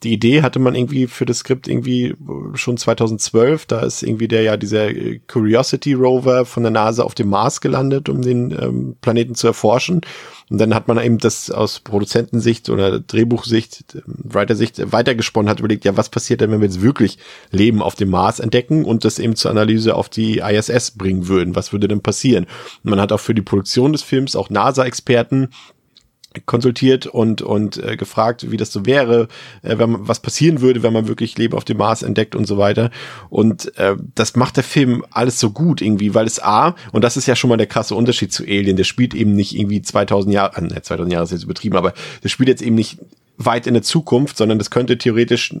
die 0.03 0.13
Idee 0.13 0.41
hatte 0.41 0.59
man 0.59 0.75
irgendwie 0.75 1.07
für 1.07 1.25
das 1.25 1.39
Skript 1.39 1.67
irgendwie 1.67 2.15
schon 2.55 2.77
2012. 2.77 3.65
Da 3.65 3.79
ist 3.81 4.03
irgendwie 4.03 4.27
der 4.27 4.41
ja 4.41 4.57
dieser 4.57 4.89
Curiosity 5.27 5.93
Rover 5.93 6.45
von 6.45 6.63
der 6.63 6.71
NASA 6.71 7.03
auf 7.03 7.15
dem 7.15 7.29
Mars 7.29 7.61
gelandet, 7.61 8.09
um 8.09 8.21
den 8.21 8.51
ähm, 8.51 8.95
Planeten 9.01 9.35
zu 9.35 9.47
erforschen. 9.47 10.01
Und 10.49 10.57
dann 10.59 10.75
hat 10.75 10.87
man 10.87 10.99
eben 10.99 11.17
das 11.17 11.49
aus 11.49 11.79
Produzentensicht 11.79 12.69
oder 12.69 12.99
Drehbuchsicht, 12.99 14.03
Writer-Sicht 14.05 14.91
weitergesponnen, 14.91 15.49
hat 15.49 15.59
überlegt, 15.59 15.85
ja, 15.85 15.95
was 15.95 16.09
passiert 16.09 16.41
denn, 16.41 16.51
wenn 16.51 16.59
wir 16.59 16.67
jetzt 16.67 16.81
wirklich 16.81 17.17
Leben 17.51 17.81
auf 17.81 17.95
dem 17.95 18.09
Mars 18.09 18.39
entdecken 18.39 18.83
und 18.83 19.05
das 19.05 19.19
eben 19.19 19.35
zur 19.35 19.51
Analyse 19.51 19.95
auf 19.95 20.09
die 20.09 20.39
ISS 20.39 20.91
bringen 20.91 21.27
würden? 21.27 21.55
Was 21.55 21.71
würde 21.71 21.87
denn 21.87 22.01
passieren? 22.01 22.45
Und 22.83 22.89
man 22.89 22.99
hat 22.99 23.11
auch 23.11 23.19
für 23.19 23.33
die 23.33 23.41
Produktion 23.41 23.93
des 23.93 24.03
Films 24.03 24.35
auch 24.35 24.49
NASA-Experten 24.49 25.49
konsultiert 26.45 27.07
und 27.07 27.41
und 27.41 27.77
äh, 27.77 27.95
gefragt, 27.97 28.51
wie 28.51 28.57
das 28.57 28.71
so 28.71 28.85
wäre, 28.85 29.27
äh, 29.61 29.77
wenn 29.77 29.91
man, 29.91 30.07
was 30.07 30.19
passieren 30.19 30.61
würde, 30.61 30.83
wenn 30.83 30.93
man 30.93 31.07
wirklich 31.07 31.37
Leben 31.37 31.55
auf 31.55 31.65
dem 31.65 31.77
Mars 31.77 32.03
entdeckt 32.03 32.35
und 32.35 32.45
so 32.45 32.57
weiter. 32.57 32.91
Und 33.29 33.77
äh, 33.77 33.95
das 34.15 34.35
macht 34.35 34.57
der 34.57 34.63
Film 34.63 35.03
alles 35.11 35.39
so 35.39 35.51
gut 35.51 35.81
irgendwie, 35.81 36.13
weil 36.13 36.25
es 36.25 36.41
a 36.41 36.75
und 36.91 37.03
das 37.03 37.17
ist 37.17 37.27
ja 37.27 37.35
schon 37.35 37.49
mal 37.49 37.57
der 37.57 37.67
krasse 37.67 37.95
Unterschied 37.95 38.33
zu 38.33 38.43
Alien. 38.43 38.77
Der 38.77 38.83
spielt 38.83 39.13
eben 39.13 39.33
nicht 39.33 39.55
irgendwie 39.57 39.81
2000 39.81 40.33
Jahre, 40.33 40.61
äh, 40.61 40.81
2000 40.81 41.11
Jahre 41.11 41.25
ist 41.25 41.31
jetzt 41.31 41.43
übertrieben, 41.43 41.77
aber 41.77 41.93
der 42.23 42.29
spielt 42.29 42.49
jetzt 42.49 42.61
eben 42.61 42.75
nicht 42.75 42.99
weit 43.37 43.67
in 43.67 43.73
der 43.73 43.83
Zukunft, 43.83 44.37
sondern 44.37 44.59
das 44.59 44.69
könnte 44.69 44.97
theoretisch 44.97 45.55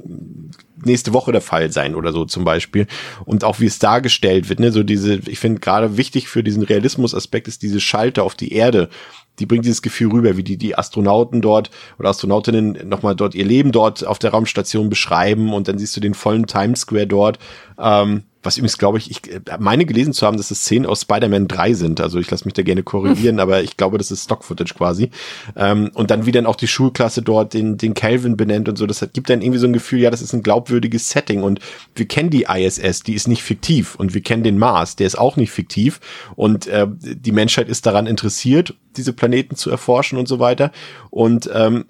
nächste 0.85 1.13
Woche 1.13 1.31
der 1.31 1.41
Fall 1.41 1.71
sein 1.71 1.95
oder 1.95 2.11
so 2.11 2.25
zum 2.25 2.43
Beispiel. 2.43 2.87
Und 3.25 3.43
auch 3.43 3.59
wie 3.59 3.65
es 3.65 3.79
dargestellt 3.79 4.49
wird, 4.49 4.59
ne, 4.59 4.71
so 4.71 4.83
diese, 4.83 5.15
ich 5.15 5.39
finde 5.39 5.59
gerade 5.59 5.97
wichtig 5.97 6.27
für 6.27 6.43
diesen 6.43 6.63
Realismus-Aspekt 6.63 7.47
ist 7.47 7.61
diese 7.61 7.79
Schalter 7.79 8.23
auf 8.23 8.35
die 8.35 8.53
Erde, 8.53 8.89
die 9.39 9.45
bringt 9.45 9.65
dieses 9.65 9.81
Gefühl 9.81 10.11
rüber, 10.11 10.37
wie 10.37 10.43
die, 10.43 10.57
die 10.57 10.77
Astronauten 10.77 11.41
dort 11.41 11.71
oder 11.99 12.09
Astronautinnen 12.09 12.87
nochmal 12.87 13.15
dort 13.15 13.35
ihr 13.35 13.45
Leben 13.45 13.71
dort 13.71 14.05
auf 14.05 14.19
der 14.19 14.31
Raumstation 14.31 14.89
beschreiben 14.89 15.53
und 15.53 15.67
dann 15.67 15.77
siehst 15.77 15.95
du 15.95 16.01
den 16.01 16.13
vollen 16.13 16.45
Times 16.45 16.81
Square 16.81 17.07
dort. 17.07 17.39
Ähm, 17.79 18.23
was 18.43 18.57
übrigens, 18.57 18.77
glaube 18.77 18.97
ich, 18.97 19.09
ich 19.09 19.21
meine 19.59 19.85
gelesen 19.85 20.13
zu 20.13 20.25
haben, 20.27 20.37
dass 20.37 20.51
es 20.51 20.61
Szenen 20.61 20.85
aus 20.85 21.01
Spider-Man 21.01 21.47
3 21.47 21.73
sind. 21.73 22.01
Also 22.01 22.19
ich 22.19 22.29
lasse 22.29 22.45
mich 22.45 22.53
da 22.53 22.61
gerne 22.61 22.83
korrigieren, 22.83 23.39
aber 23.41 23.63
ich 23.63 23.77
glaube, 23.77 23.97
das 23.97 24.11
ist 24.11 24.25
Stock-Footage 24.25 24.75
quasi. 24.75 25.09
Ähm, 25.55 25.91
und 25.93 26.11
dann 26.11 26.25
wie 26.25 26.31
dann 26.31 26.45
auch 26.45 26.55
die 26.55 26.67
Schulklasse 26.67 27.21
dort 27.21 27.53
den, 27.53 27.77
den 27.77 27.93
Calvin 27.93 28.37
benennt 28.37 28.67
und 28.69 28.77
so. 28.77 28.85
Das 28.85 29.01
hat, 29.01 29.13
gibt 29.13 29.29
dann 29.29 29.41
irgendwie 29.41 29.59
so 29.59 29.67
ein 29.67 29.73
Gefühl, 29.73 29.99
ja, 29.99 30.11
das 30.11 30.21
ist 30.21 30.33
ein 30.33 30.43
glaubwürdiges 30.43 31.09
Setting. 31.09 31.43
Und 31.43 31.59
wir 31.95 32.07
kennen 32.07 32.29
die 32.29 32.43
ISS, 32.43 33.03
die 33.03 33.13
ist 33.13 33.27
nicht 33.27 33.43
fiktiv. 33.43 33.95
Und 33.95 34.13
wir 34.13 34.21
kennen 34.21 34.43
den 34.43 34.57
Mars, 34.57 34.95
der 34.95 35.07
ist 35.07 35.17
auch 35.17 35.37
nicht 35.37 35.51
fiktiv. 35.51 35.99
Und 36.35 36.67
äh, 36.67 36.87
die 36.89 37.31
Menschheit 37.31 37.69
ist 37.69 37.85
daran 37.85 38.07
interessiert, 38.07 38.75
diese 38.97 39.13
Planeten 39.13 39.55
zu 39.55 39.69
erforschen 39.69 40.17
und 40.17 40.27
so 40.27 40.39
weiter. 40.39 40.71
Und 41.09 41.49
ähm, 41.53 41.85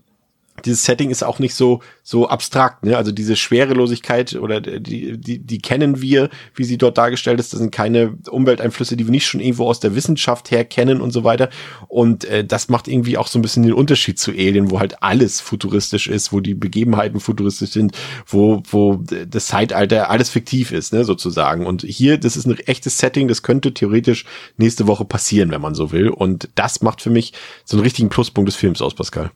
dieses 0.66 0.86
Setting 0.86 1.10
ist 1.10 1.24
auch 1.24 1.40
nicht 1.40 1.56
so 1.56 1.82
so 2.04 2.28
abstrakt, 2.28 2.84
ne? 2.86 2.96
Also 2.98 3.12
diese 3.12 3.36
Schwerelosigkeit 3.36 4.36
oder 4.36 4.62
die 4.62 5.18
die 5.18 5.40
die 5.40 5.60
kennen 5.60 6.02
wir, 6.02 6.30
wie 6.56 6.64
sie 6.64 6.78
dort 6.78 6.98
dargestellt 6.98 7.40
ist. 7.40 7.54
Das 7.54 7.60
sind 7.60 7.72
keine 7.72 8.18
Umwelteinflüsse, 8.30 8.96
die 8.96 9.06
wir 9.06 9.12
nicht 9.12 9.26
schon 9.26 9.40
irgendwo 9.40 9.68
aus 9.68 9.80
der 9.80 9.96
Wissenschaft 9.96 10.52
her 10.52 10.64
kennen 10.64 11.02
und 11.02 11.12
so 11.12 11.24
weiter. 11.24 11.50
Und 11.88 12.26
äh, 12.26 12.46
das 12.46 12.70
macht 12.70 12.88
irgendwie 12.88 13.18
auch 13.18 13.28
so 13.28 13.40
ein 13.40 13.42
bisschen 13.42 13.64
den 13.64 13.74
Unterschied 13.74 14.20
zu 14.20 14.32
Alien, 14.32 14.70
wo 14.70 14.80
halt 14.80 15.02
alles 15.02 15.42
futuristisch 15.42 16.08
ist, 16.08 16.32
wo 16.32 16.40
die 16.40 16.56
Begebenheiten 16.56 17.20
futuristisch 17.20 17.72
sind, 17.72 17.98
wo 18.28 18.62
wo 18.70 19.04
das 19.28 19.48
Zeitalter 19.48 20.10
alles 20.10 20.30
fiktiv 20.30 20.72
ist, 20.72 20.94
ne? 20.94 21.04
Sozusagen. 21.04 21.66
Und 21.66 21.82
hier, 21.82 22.18
das 22.18 22.38
ist 22.38 22.46
ein 22.46 22.58
echtes 22.60 22.98
Setting, 23.00 23.28
das 23.28 23.44
könnte 23.44 23.74
theoretisch 23.74 24.26
nächste 24.58 24.88
Woche 24.88 25.06
passieren, 25.06 25.52
wenn 25.52 25.62
man 25.62 25.76
so 25.76 25.92
will. 25.92 26.10
Und 26.10 26.50
das 26.56 26.82
macht 26.82 27.02
für 27.02 27.10
mich 27.10 27.34
so 27.66 27.78
einen 27.78 27.84
richtigen 27.84 28.10
Pluspunkt 28.10 28.48
des 28.48 28.56
Films 28.56 28.82
aus, 28.82 28.94
Pascal. 28.94 29.32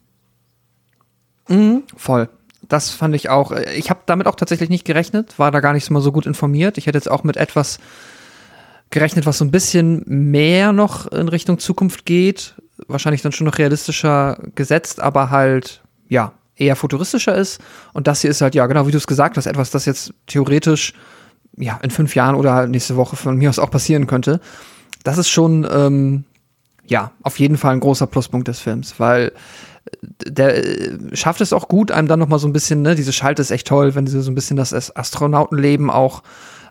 Mhm, 1.47 1.83
voll. 1.95 2.29
Das 2.67 2.89
fand 2.89 3.15
ich 3.15 3.29
auch. 3.29 3.51
Äh, 3.51 3.73
ich 3.75 3.89
habe 3.89 4.01
damit 4.05 4.27
auch 4.27 4.35
tatsächlich 4.35 4.69
nicht 4.69 4.85
gerechnet, 4.85 5.37
war 5.39 5.51
da 5.51 5.59
gar 5.59 5.73
nicht 5.73 5.89
mal 5.89 6.01
so 6.01 6.11
gut 6.11 6.25
informiert. 6.25 6.77
Ich 6.77 6.87
hätte 6.87 6.97
jetzt 6.97 7.09
auch 7.09 7.23
mit 7.23 7.37
etwas 7.37 7.79
gerechnet, 8.89 9.25
was 9.25 9.37
so 9.37 9.45
ein 9.45 9.51
bisschen 9.51 10.03
mehr 10.05 10.71
noch 10.71 11.11
in 11.11 11.27
Richtung 11.27 11.59
Zukunft 11.59 12.05
geht. 12.05 12.55
Wahrscheinlich 12.87 13.21
dann 13.21 13.31
schon 13.31 13.45
noch 13.45 13.57
realistischer 13.57 14.37
gesetzt, 14.55 15.01
aber 15.01 15.29
halt, 15.29 15.81
ja, 16.07 16.33
eher 16.55 16.75
futuristischer 16.75 17.35
ist. 17.35 17.59
Und 17.93 18.07
das 18.07 18.21
hier 18.21 18.31
ist 18.31 18.41
halt, 18.41 18.55
ja, 18.55 18.65
genau 18.67 18.87
wie 18.87 18.91
du 18.91 18.97
es 18.97 19.07
gesagt 19.07 19.37
hast, 19.37 19.45
etwas, 19.45 19.71
das 19.71 19.85
jetzt 19.85 20.13
theoretisch, 20.25 20.93
ja, 21.57 21.79
in 21.81 21.91
fünf 21.91 22.15
Jahren 22.15 22.35
oder 22.35 22.67
nächste 22.67 22.95
Woche 22.95 23.15
von 23.15 23.37
mir 23.37 23.49
aus 23.49 23.59
auch 23.59 23.71
passieren 23.71 24.07
könnte. 24.07 24.39
Das 25.03 25.17
ist 25.17 25.29
schon, 25.29 25.67
ähm, 25.69 26.23
ja, 26.85 27.11
auf 27.23 27.39
jeden 27.39 27.57
Fall 27.57 27.73
ein 27.73 27.79
großer 27.79 28.07
Pluspunkt 28.07 28.47
des 28.47 28.59
Films, 28.59 28.99
weil 28.99 29.31
der 30.01 30.57
äh, 30.57 30.97
schafft 31.13 31.41
es 31.41 31.53
auch 31.53 31.67
gut, 31.67 31.91
einem 31.91 32.07
dann 32.07 32.19
noch 32.19 32.27
mal 32.27 32.39
so 32.39 32.47
ein 32.47 32.53
bisschen, 32.53 32.81
ne, 32.81 32.95
diese 32.95 33.13
Schalte 33.13 33.41
ist 33.41 33.51
echt 33.51 33.67
toll, 33.67 33.95
wenn 33.95 34.07
sie 34.07 34.21
so 34.21 34.31
ein 34.31 34.35
bisschen 34.35 34.57
das 34.57 34.73
Astronautenleben 34.95 35.89
auch 35.89 36.23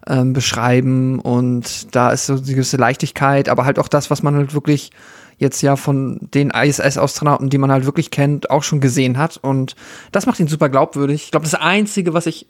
ähm, 0.06 0.32
beschreiben 0.32 1.20
und 1.20 1.94
da 1.94 2.10
ist 2.10 2.26
so 2.26 2.38
die 2.38 2.54
gewisse 2.54 2.76
Leichtigkeit, 2.76 3.48
aber 3.48 3.64
halt 3.64 3.78
auch 3.78 3.88
das, 3.88 4.10
was 4.10 4.22
man 4.22 4.34
halt 4.36 4.54
wirklich 4.54 4.90
jetzt 5.38 5.60
ja 5.62 5.76
von 5.76 6.18
den 6.34 6.50
ISS-Astronauten, 6.50 7.50
die 7.50 7.58
man 7.58 7.70
halt 7.70 7.84
wirklich 7.84 8.10
kennt, 8.10 8.50
auch 8.50 8.62
schon 8.62 8.80
gesehen 8.80 9.18
hat 9.18 9.36
und 9.36 9.76
das 10.12 10.26
macht 10.26 10.40
ihn 10.40 10.48
super 10.48 10.68
glaubwürdig. 10.68 11.24
Ich 11.24 11.30
glaube, 11.30 11.44
das 11.44 11.54
Einzige, 11.54 12.14
was 12.14 12.26
ich 12.26 12.46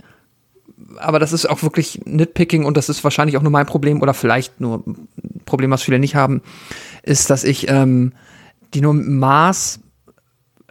aber 0.98 1.18
das 1.18 1.32
ist 1.32 1.48
auch 1.48 1.62
wirklich 1.62 2.02
Nitpicking 2.04 2.64
und 2.64 2.76
das 2.76 2.88
ist 2.88 3.02
wahrscheinlich 3.02 3.36
auch 3.36 3.42
nur 3.42 3.52
mein 3.52 3.66
Problem 3.66 4.02
oder 4.02 4.14
vielleicht 4.14 4.60
nur 4.60 4.82
ein 4.86 5.08
Problem, 5.46 5.70
was 5.70 5.82
viele 5.82 5.98
nicht 5.98 6.14
haben, 6.14 6.42
ist, 7.02 7.30
dass 7.30 7.44
ich 7.44 7.68
ähm, 7.70 8.12
die 8.74 8.80
nur 8.80 8.94
Mars 8.94 9.80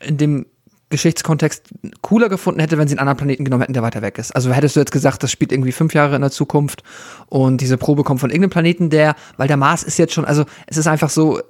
in 0.02 0.18
dem 0.18 0.46
Geschichtskontext 0.90 1.70
cooler 2.02 2.30
gefunden 2.30 2.60
hätte, 2.60 2.78
wenn 2.78 2.88
sie 2.88 2.94
einen 2.94 3.00
anderen 3.00 3.18
Planeten 3.18 3.44
genommen 3.44 3.62
hätten, 3.62 3.74
der 3.74 3.82
weiter 3.82 4.02
weg 4.02 4.18
ist. 4.18 4.36
Also 4.36 4.52
hättest 4.52 4.76
du 4.76 4.80
jetzt 4.80 4.92
gesagt, 4.92 5.24
das 5.24 5.32
spielt 5.32 5.52
irgendwie 5.52 5.72
fünf 5.72 5.94
Jahre 5.94 6.16
in 6.16 6.22
der 6.22 6.32
Zukunft 6.32 6.84
und 7.28 7.60
diese 7.60 7.78
Probe 7.78 8.04
kommt 8.04 8.20
von 8.20 8.30
irgendeinem 8.30 8.52
Planeten, 8.52 8.90
der, 8.90 9.16
weil 9.38 9.48
der 9.48 9.58
Mars 9.58 9.84
ist 9.84 9.98
jetzt 9.98 10.14
schon, 10.14 10.26
also 10.26 10.46
es 10.68 10.78
ist 10.78 10.88
einfach 10.88 11.10
so, 11.10 11.40
äh, 11.40 11.42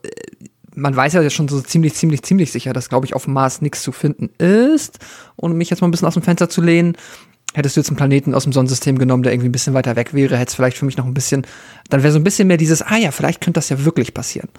man 0.76 0.96
weiß 0.96 1.14
ja 1.14 1.30
schon 1.30 1.48
so 1.48 1.62
ziemlich, 1.62 1.96
ziemlich, 1.96 2.24
ziemlich 2.24 2.52
sicher, 2.52 2.74
dass, 2.74 2.90
glaube 2.90 3.06
ich, 3.06 3.14
auf 3.14 3.26
dem 3.26 3.34
Mars 3.34 3.62
nichts 3.62 3.82
zu 3.82 3.92
finden 3.92 4.30
ist. 4.38 5.00
Und 5.38 5.54
mich 5.54 5.70
jetzt 5.70 5.82
mal 5.82 5.88
ein 5.88 5.92
bisschen 5.92 6.08
aus 6.08 6.16
dem 6.16 6.24
Fenster 6.24 6.50
zu 6.50 6.62
lehnen, 6.62 6.98
hättest 7.54 7.76
du 7.76 7.80
jetzt 7.80 7.90
einen 7.90 7.98
Planeten 7.98 8.34
aus 8.36 8.44
dem 8.44 8.52
Sonnensystem 8.52 8.98
genommen, 8.98 9.24
der 9.24 9.32
irgendwie 9.32 9.50
ein 9.50 9.54
bisschen 9.54 9.74
weiter 9.74 9.96
weg 9.96 10.14
wäre, 10.14 10.38
hätte 10.38 10.50
es 10.50 10.56
vielleicht 10.56 10.78
für 10.78 10.86
mich 10.86 10.98
noch 10.98 11.06
ein 11.06 11.14
bisschen, 11.14 11.48
dann 11.90 12.04
wäre 12.04 12.12
so 12.12 12.20
ein 12.20 12.24
bisschen 12.24 12.48
mehr 12.48 12.58
dieses, 12.58 12.82
ah 12.82 12.98
ja, 12.98 13.12
vielleicht 13.12 13.42
könnte 13.42 13.58
das 13.58 13.70
ja 13.70 13.86
wirklich 13.86 14.14
passieren. 14.14 14.50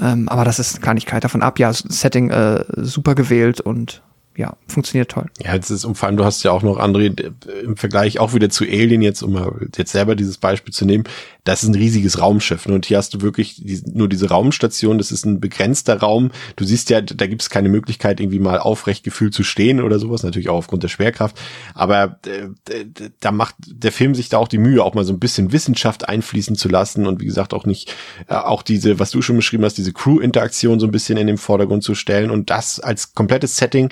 Ähm, 0.00 0.28
aber 0.28 0.44
das 0.44 0.58
ist 0.58 0.74
eine 0.74 0.82
Kleinigkeit 0.82 1.24
davon 1.24 1.42
ab. 1.42 1.58
Ja, 1.58 1.72
Setting 1.72 2.30
äh, 2.30 2.64
super 2.76 3.14
gewählt 3.14 3.60
und 3.60 4.02
ja, 4.38 4.56
funktioniert 4.68 5.10
toll. 5.10 5.26
Ja, 5.42 5.52
jetzt 5.52 5.68
ist, 5.68 5.84
und 5.84 5.96
vor 5.96 6.06
allem, 6.06 6.16
du 6.16 6.24
hast 6.24 6.44
ja 6.44 6.52
auch 6.52 6.62
noch, 6.62 6.78
André, 6.78 7.34
im 7.64 7.76
Vergleich 7.76 8.20
auch 8.20 8.34
wieder 8.34 8.48
zu 8.48 8.62
Alien, 8.62 9.02
jetzt, 9.02 9.20
um 9.22 9.32
mal 9.32 9.52
jetzt 9.76 9.90
selber 9.90 10.14
dieses 10.14 10.38
Beispiel 10.38 10.72
zu 10.72 10.84
nehmen, 10.84 11.02
das 11.42 11.64
ist 11.64 11.70
ein 11.70 11.74
riesiges 11.74 12.20
Raumschiff. 12.20 12.66
Ne? 12.66 12.74
Und 12.76 12.86
hier 12.86 12.98
hast 12.98 13.12
du 13.14 13.20
wirklich 13.20 13.56
die, 13.56 13.82
nur 13.92 14.08
diese 14.08 14.28
Raumstation, 14.28 14.98
das 14.98 15.10
ist 15.10 15.26
ein 15.26 15.40
begrenzter 15.40 15.98
Raum. 15.98 16.30
Du 16.54 16.64
siehst 16.64 16.88
ja, 16.88 17.00
da 17.00 17.26
gibt 17.26 17.42
es 17.42 17.50
keine 17.50 17.68
Möglichkeit, 17.68 18.20
irgendwie 18.20 18.38
mal 18.38 18.60
aufrecht 18.60 19.02
gefühlt 19.02 19.34
zu 19.34 19.42
stehen 19.42 19.82
oder 19.82 19.98
sowas, 19.98 20.22
natürlich 20.22 20.50
auch 20.50 20.58
aufgrund 20.58 20.84
der 20.84 20.88
Schwerkraft. 20.88 21.36
Aber 21.74 22.20
äh, 22.24 22.84
da 23.18 23.32
macht 23.32 23.56
der 23.66 23.90
Film 23.90 24.14
sich 24.14 24.28
da 24.28 24.38
auch 24.38 24.46
die 24.46 24.58
Mühe, 24.58 24.84
auch 24.84 24.94
mal 24.94 25.04
so 25.04 25.12
ein 25.12 25.18
bisschen 25.18 25.50
Wissenschaft 25.50 26.08
einfließen 26.08 26.54
zu 26.54 26.68
lassen 26.68 27.08
und 27.08 27.20
wie 27.20 27.26
gesagt 27.26 27.54
auch 27.54 27.66
nicht, 27.66 27.92
äh, 28.28 28.34
auch 28.34 28.62
diese, 28.62 29.00
was 29.00 29.10
du 29.10 29.20
schon 29.20 29.34
beschrieben 29.34 29.64
hast, 29.64 29.78
diese 29.78 29.92
Crew-Interaktion 29.92 30.78
so 30.78 30.86
ein 30.86 30.92
bisschen 30.92 31.18
in 31.18 31.26
den 31.26 31.38
Vordergrund 31.38 31.82
zu 31.82 31.96
stellen 31.96 32.30
und 32.30 32.50
das 32.50 32.78
als 32.78 33.14
komplettes 33.14 33.56
Setting 33.56 33.90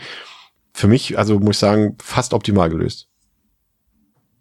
für 0.77 0.89
mich, 0.89 1.17
also 1.19 1.39
muss 1.39 1.57
ich 1.57 1.61
sagen, 1.61 1.97
fast 2.03 2.35
optimal 2.35 2.69
gelöst. 2.69 3.09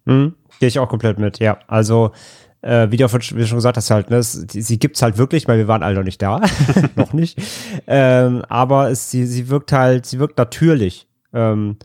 Mhm. 0.04 0.34
Gehe 0.60 0.68
ich 0.68 0.78
auch 0.78 0.88
komplett 0.88 1.18
mit, 1.18 1.38
ja. 1.38 1.58
Also, 1.66 2.12
äh, 2.60 2.90
wie 2.90 2.98
du 2.98 3.08
schon 3.08 3.38
gesagt 3.38 3.78
hast, 3.78 3.90
halt, 3.90 4.10
ne, 4.10 4.18
es, 4.18 4.32
sie 4.32 4.78
gibt's 4.78 5.00
halt 5.00 5.16
wirklich, 5.16 5.48
weil 5.48 5.56
wir 5.56 5.66
waren 5.66 5.82
alle 5.82 5.94
noch 5.94 6.04
nicht 6.04 6.20
da. 6.20 6.42
noch 6.94 7.14
nicht. 7.14 7.40
Ähm, 7.86 8.44
aber 8.50 8.90
es, 8.90 9.10
sie, 9.10 9.26
sie 9.26 9.48
wirkt 9.48 9.72
halt, 9.72 10.04
sie 10.04 10.18
wirkt 10.18 10.36
natürlich. 10.36 11.08
Ähm, 11.32 11.78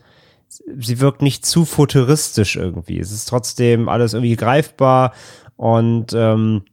sie 0.48 1.00
wirkt 1.00 1.22
nicht 1.22 1.46
zu 1.46 1.64
futuristisch 1.64 2.56
irgendwie. 2.56 3.00
Es 3.00 3.10
ist 3.10 3.30
trotzdem 3.30 3.88
alles 3.88 4.12
irgendwie 4.12 4.36
greifbar 4.36 5.14
und 5.56 6.12
ähm, 6.12 6.64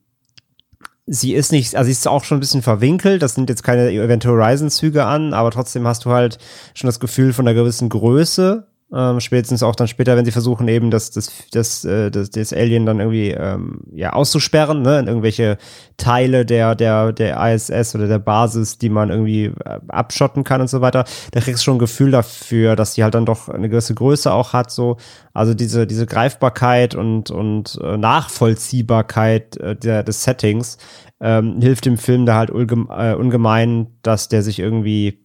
sie 1.10 1.34
ist 1.34 1.52
nicht, 1.52 1.76
also 1.76 1.88
sie 1.88 1.92
ist 1.92 2.08
auch 2.08 2.24
schon 2.24 2.38
ein 2.38 2.40
bisschen 2.40 2.62
verwinkelt, 2.62 3.24
das 3.24 3.34
sind 3.34 3.50
jetzt 3.50 3.64
keine 3.64 3.90
Event 3.90 4.26
Horizon 4.26 4.70
Züge 4.70 5.06
an, 5.06 5.34
aber 5.34 5.50
trotzdem 5.52 5.88
hast 5.88 6.06
du 6.06 6.12
halt 6.12 6.38
schon 6.76 6.88
das 6.88 7.00
Gefühl 7.00 7.34
von 7.34 7.48
einer 7.48 7.60
gewissen 7.60 7.90
Größe, 7.90 8.68
ähm, 8.94 9.20
spätestens 9.20 9.62
auch 9.62 9.76
dann 9.76 9.88
später, 9.88 10.18
wenn 10.18 10.26
sie 10.26 10.32
versuchen 10.32 10.68
eben 10.68 10.90
das, 10.90 11.12
das, 11.12 11.32
das, 11.52 11.86
äh, 11.86 12.10
das, 12.10 12.32
das 12.32 12.54
Alien 12.54 12.86
dann 12.86 13.00
irgendwie 13.00 13.30
ähm, 13.30 13.82
ja 13.94 14.14
auszusperren, 14.14 14.82
ne, 14.82 15.00
in 15.00 15.08
irgendwelche 15.08 15.58
Teile 15.98 16.46
der, 16.46 16.74
der, 16.74 17.14
der 17.14 17.38
ISS 17.54 17.94
oder 17.94 18.08
der 18.08 18.20
Basis, 18.20 18.80
die 18.80 18.90
man 18.90 19.10
irgendwie 19.10 19.46
äh, 19.46 19.80
abschotten 19.90 20.44
kann 20.44 20.62
und 20.62 20.70
so 20.70 20.82
weiter, 20.82 21.06
da 21.32 21.40
kriegst 21.40 21.62
du 21.62 21.66
schon 21.66 21.76
ein 21.76 21.80
Gefühl 21.80 22.12
dafür, 22.12 22.76
dass 22.76 22.96
die 22.96 23.04
halt 23.04 23.14
dann 23.14 23.28
doch 23.28 23.48
eine 23.48 23.70
gewisse 23.70 23.94
Größe 23.94 24.32
auch 24.34 24.54
hat, 24.54 24.72
so, 24.72 24.98
also 25.34 25.54
diese, 25.54 25.86
diese 25.86 26.08
Greifbarkeit 26.08 26.96
und, 26.96 27.30
und 27.30 27.80
äh, 27.84 27.96
Nachvollziehbarkeit 27.98 29.58
äh, 29.58 29.76
der, 29.76 30.02
des 30.04 30.24
Settings 30.24 30.80
ähm, 31.22 31.62
hilft 31.62 31.86
dem 31.86 31.98
Film 31.98 32.26
da 32.26 32.36
halt 32.36 32.50
ungemein, 32.50 33.88
dass 34.02 34.30
der 34.30 34.42
sich 34.42 34.60
irgendwie 34.60 35.20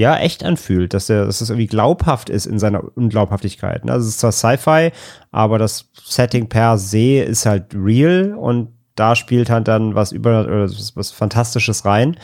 ja 0.00 0.16
echt 0.16 0.44
anfühlt, 0.44 0.94
dass 0.94 1.08
er, 1.10 1.26
dass 1.26 1.40
es 1.40 1.50
irgendwie 1.50 1.66
glaubhaft 1.66 2.30
ist 2.30 2.46
in 2.46 2.58
seiner 2.58 2.82
Unglaubhaftigkeit. 2.96 3.84
Ne? 3.84 3.92
Also 3.92 4.08
es 4.08 4.14
ist 4.14 4.20
zwar 4.20 4.32
Sci-Fi, 4.32 4.90
aber 5.30 5.58
das 5.58 5.90
Setting 6.02 6.48
per 6.48 6.78
se 6.78 7.20
ist 7.20 7.46
halt 7.46 7.74
real 7.74 8.34
und 8.34 8.68
da 8.96 9.14
spielt 9.14 9.48
halt 9.48 9.68
dann 9.68 9.94
was 9.94 10.12
über 10.12 10.44
oder 10.44 10.64
was, 10.64 10.94
was 10.96 11.10
Fantastisches 11.10 11.84
rein. 11.84 12.16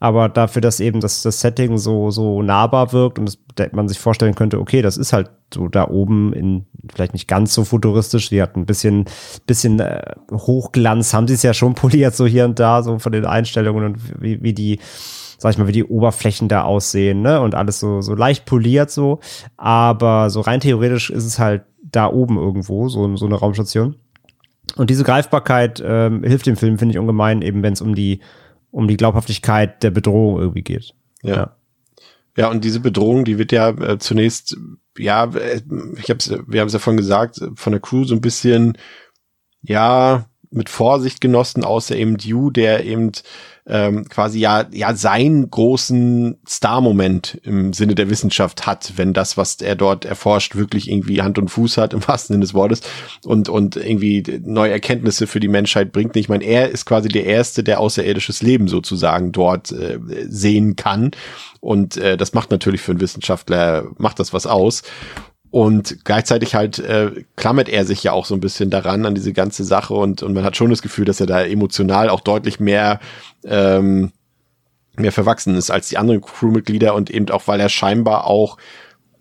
Aber 0.00 0.28
dafür, 0.28 0.60
dass 0.60 0.80
eben 0.80 1.00
das, 1.00 1.22
das 1.22 1.40
Setting 1.40 1.78
so, 1.78 2.10
so 2.10 2.42
nahbar 2.42 2.92
wirkt 2.92 3.18
und 3.18 3.38
das, 3.54 3.72
man 3.72 3.88
sich 3.88 3.98
vorstellen 3.98 4.34
könnte, 4.34 4.60
okay, 4.60 4.82
das 4.82 4.96
ist 4.96 5.12
halt 5.12 5.30
so 5.52 5.68
da 5.68 5.88
oben 5.88 6.32
in, 6.32 6.66
vielleicht 6.92 7.14
nicht 7.14 7.28
ganz 7.28 7.54
so 7.54 7.64
futuristisch, 7.64 8.28
die 8.28 8.42
hat 8.42 8.56
ein 8.56 8.66
bisschen, 8.66 9.06
bisschen 9.46 9.80
äh, 9.80 10.14
Hochglanz, 10.30 11.14
haben 11.14 11.28
sie 11.28 11.34
es 11.34 11.42
ja 11.42 11.54
schon 11.54 11.74
poliert, 11.74 12.14
so 12.14 12.26
hier 12.26 12.44
und 12.44 12.58
da, 12.58 12.82
so 12.82 12.98
von 12.98 13.12
den 13.12 13.24
Einstellungen 13.24 13.84
und 13.84 14.22
wie, 14.22 14.42
wie 14.42 14.52
die, 14.52 14.80
sag 15.38 15.52
ich 15.52 15.58
mal, 15.58 15.68
wie 15.68 15.72
die 15.72 15.84
Oberflächen 15.84 16.48
da 16.48 16.62
aussehen, 16.62 17.22
ne? 17.22 17.40
Und 17.40 17.54
alles 17.54 17.80
so, 17.80 18.02
so 18.02 18.14
leicht 18.14 18.44
poliert 18.44 18.90
so. 18.90 19.20
Aber 19.56 20.30
so 20.30 20.40
rein 20.40 20.60
theoretisch 20.60 21.10
ist 21.10 21.24
es 21.24 21.38
halt 21.38 21.62
da 21.80 22.10
oben 22.10 22.36
irgendwo, 22.36 22.88
so, 22.88 23.16
so 23.16 23.24
eine 23.24 23.36
Raumstation. 23.36 23.96
Und 24.76 24.90
diese 24.90 25.04
Greifbarkeit 25.04 25.82
ähm, 25.84 26.22
hilft 26.24 26.46
dem 26.46 26.56
Film, 26.56 26.78
finde 26.78 26.92
ich, 26.92 26.98
ungemein, 26.98 27.40
eben 27.40 27.62
wenn 27.62 27.72
es 27.72 27.80
um 27.80 27.94
die, 27.94 28.20
um 28.70 28.86
die 28.88 28.96
Glaubhaftigkeit 28.96 29.82
der 29.82 29.90
Bedrohung 29.90 30.38
irgendwie 30.38 30.62
geht. 30.62 30.94
Ja. 31.22 31.34
ja. 31.34 31.54
Ja, 32.36 32.50
und 32.50 32.64
diese 32.64 32.78
Bedrohung, 32.78 33.24
die 33.24 33.36
wird 33.36 33.50
ja 33.50 33.70
äh, 33.70 33.98
zunächst, 33.98 34.56
ja, 34.96 35.24
äh, 35.24 35.60
ich 35.96 36.08
hab's, 36.08 36.30
wir 36.46 36.60
haben 36.60 36.68
es 36.68 36.72
ja 36.72 36.78
vorhin 36.78 36.98
gesagt, 36.98 37.40
von 37.56 37.72
der 37.72 37.80
Crew 37.80 38.04
so 38.04 38.14
ein 38.14 38.20
bisschen, 38.20 38.78
ja, 39.62 40.26
mit 40.50 40.68
Vorsicht 40.68 41.20
genossen, 41.20 41.64
außer 41.64 41.96
eben 41.96 42.16
Dew, 42.16 42.50
der 42.50 42.84
eben 42.84 43.10
ähm, 43.68 44.08
quasi 44.08 44.38
ja, 44.38 44.66
ja 44.72 44.94
seinen 44.94 45.50
großen 45.50 46.38
Star-Moment 46.48 47.40
im 47.44 47.72
Sinne 47.72 47.94
der 47.94 48.10
Wissenschaft 48.10 48.66
hat, 48.66 48.94
wenn 48.96 49.12
das, 49.12 49.36
was 49.36 49.56
er 49.56 49.76
dort 49.76 50.04
erforscht, 50.04 50.56
wirklich 50.56 50.90
irgendwie 50.90 51.22
Hand 51.22 51.38
und 51.38 51.48
Fuß 51.48 51.76
hat, 51.76 51.92
im 51.92 52.06
wahrsten 52.08 52.34
Sinne 52.34 52.44
des 52.44 52.54
Wortes, 52.54 52.80
und, 53.24 53.48
und 53.48 53.76
irgendwie 53.76 54.40
neue 54.42 54.72
Erkenntnisse 54.72 55.26
für 55.26 55.40
die 55.40 55.48
Menschheit 55.48 55.92
bringt. 55.92 56.16
Ich 56.16 56.28
meine, 56.28 56.44
er 56.44 56.70
ist 56.70 56.86
quasi 56.86 57.08
der 57.08 57.24
Erste, 57.24 57.62
der 57.62 57.80
außerirdisches 57.80 58.42
Leben 58.42 58.68
sozusagen 58.68 59.32
dort 59.32 59.70
äh, 59.72 59.98
sehen 60.28 60.76
kann. 60.76 61.10
Und 61.60 61.96
äh, 61.96 62.16
das 62.16 62.32
macht 62.34 62.50
natürlich 62.50 62.80
für 62.80 62.92
einen 62.92 63.00
Wissenschaftler, 63.00 63.88
macht 63.98 64.20
das 64.20 64.32
was 64.32 64.46
aus. 64.46 64.82
Und 65.50 66.04
gleichzeitig 66.04 66.54
halt 66.54 66.78
äh, 66.78 67.24
klammert 67.36 67.68
er 67.68 67.84
sich 67.84 68.02
ja 68.02 68.12
auch 68.12 68.26
so 68.26 68.34
ein 68.34 68.40
bisschen 68.40 68.70
daran, 68.70 69.06
an 69.06 69.14
diese 69.14 69.32
ganze 69.32 69.64
Sache. 69.64 69.94
Und, 69.94 70.22
und 70.22 70.34
man 70.34 70.44
hat 70.44 70.56
schon 70.56 70.70
das 70.70 70.82
Gefühl, 70.82 71.04
dass 71.04 71.20
er 71.20 71.26
da 71.26 71.42
emotional 71.42 72.10
auch 72.10 72.20
deutlich 72.20 72.60
mehr, 72.60 73.00
ähm, 73.44 74.12
mehr 74.96 75.12
verwachsen 75.12 75.56
ist 75.56 75.70
als 75.70 75.88
die 75.88 75.96
anderen 75.96 76.20
Crewmitglieder. 76.20 76.94
Und 76.94 77.08
eben 77.08 77.30
auch, 77.30 77.46
weil 77.46 77.60
er 77.60 77.70
scheinbar 77.70 78.26
auch 78.26 78.58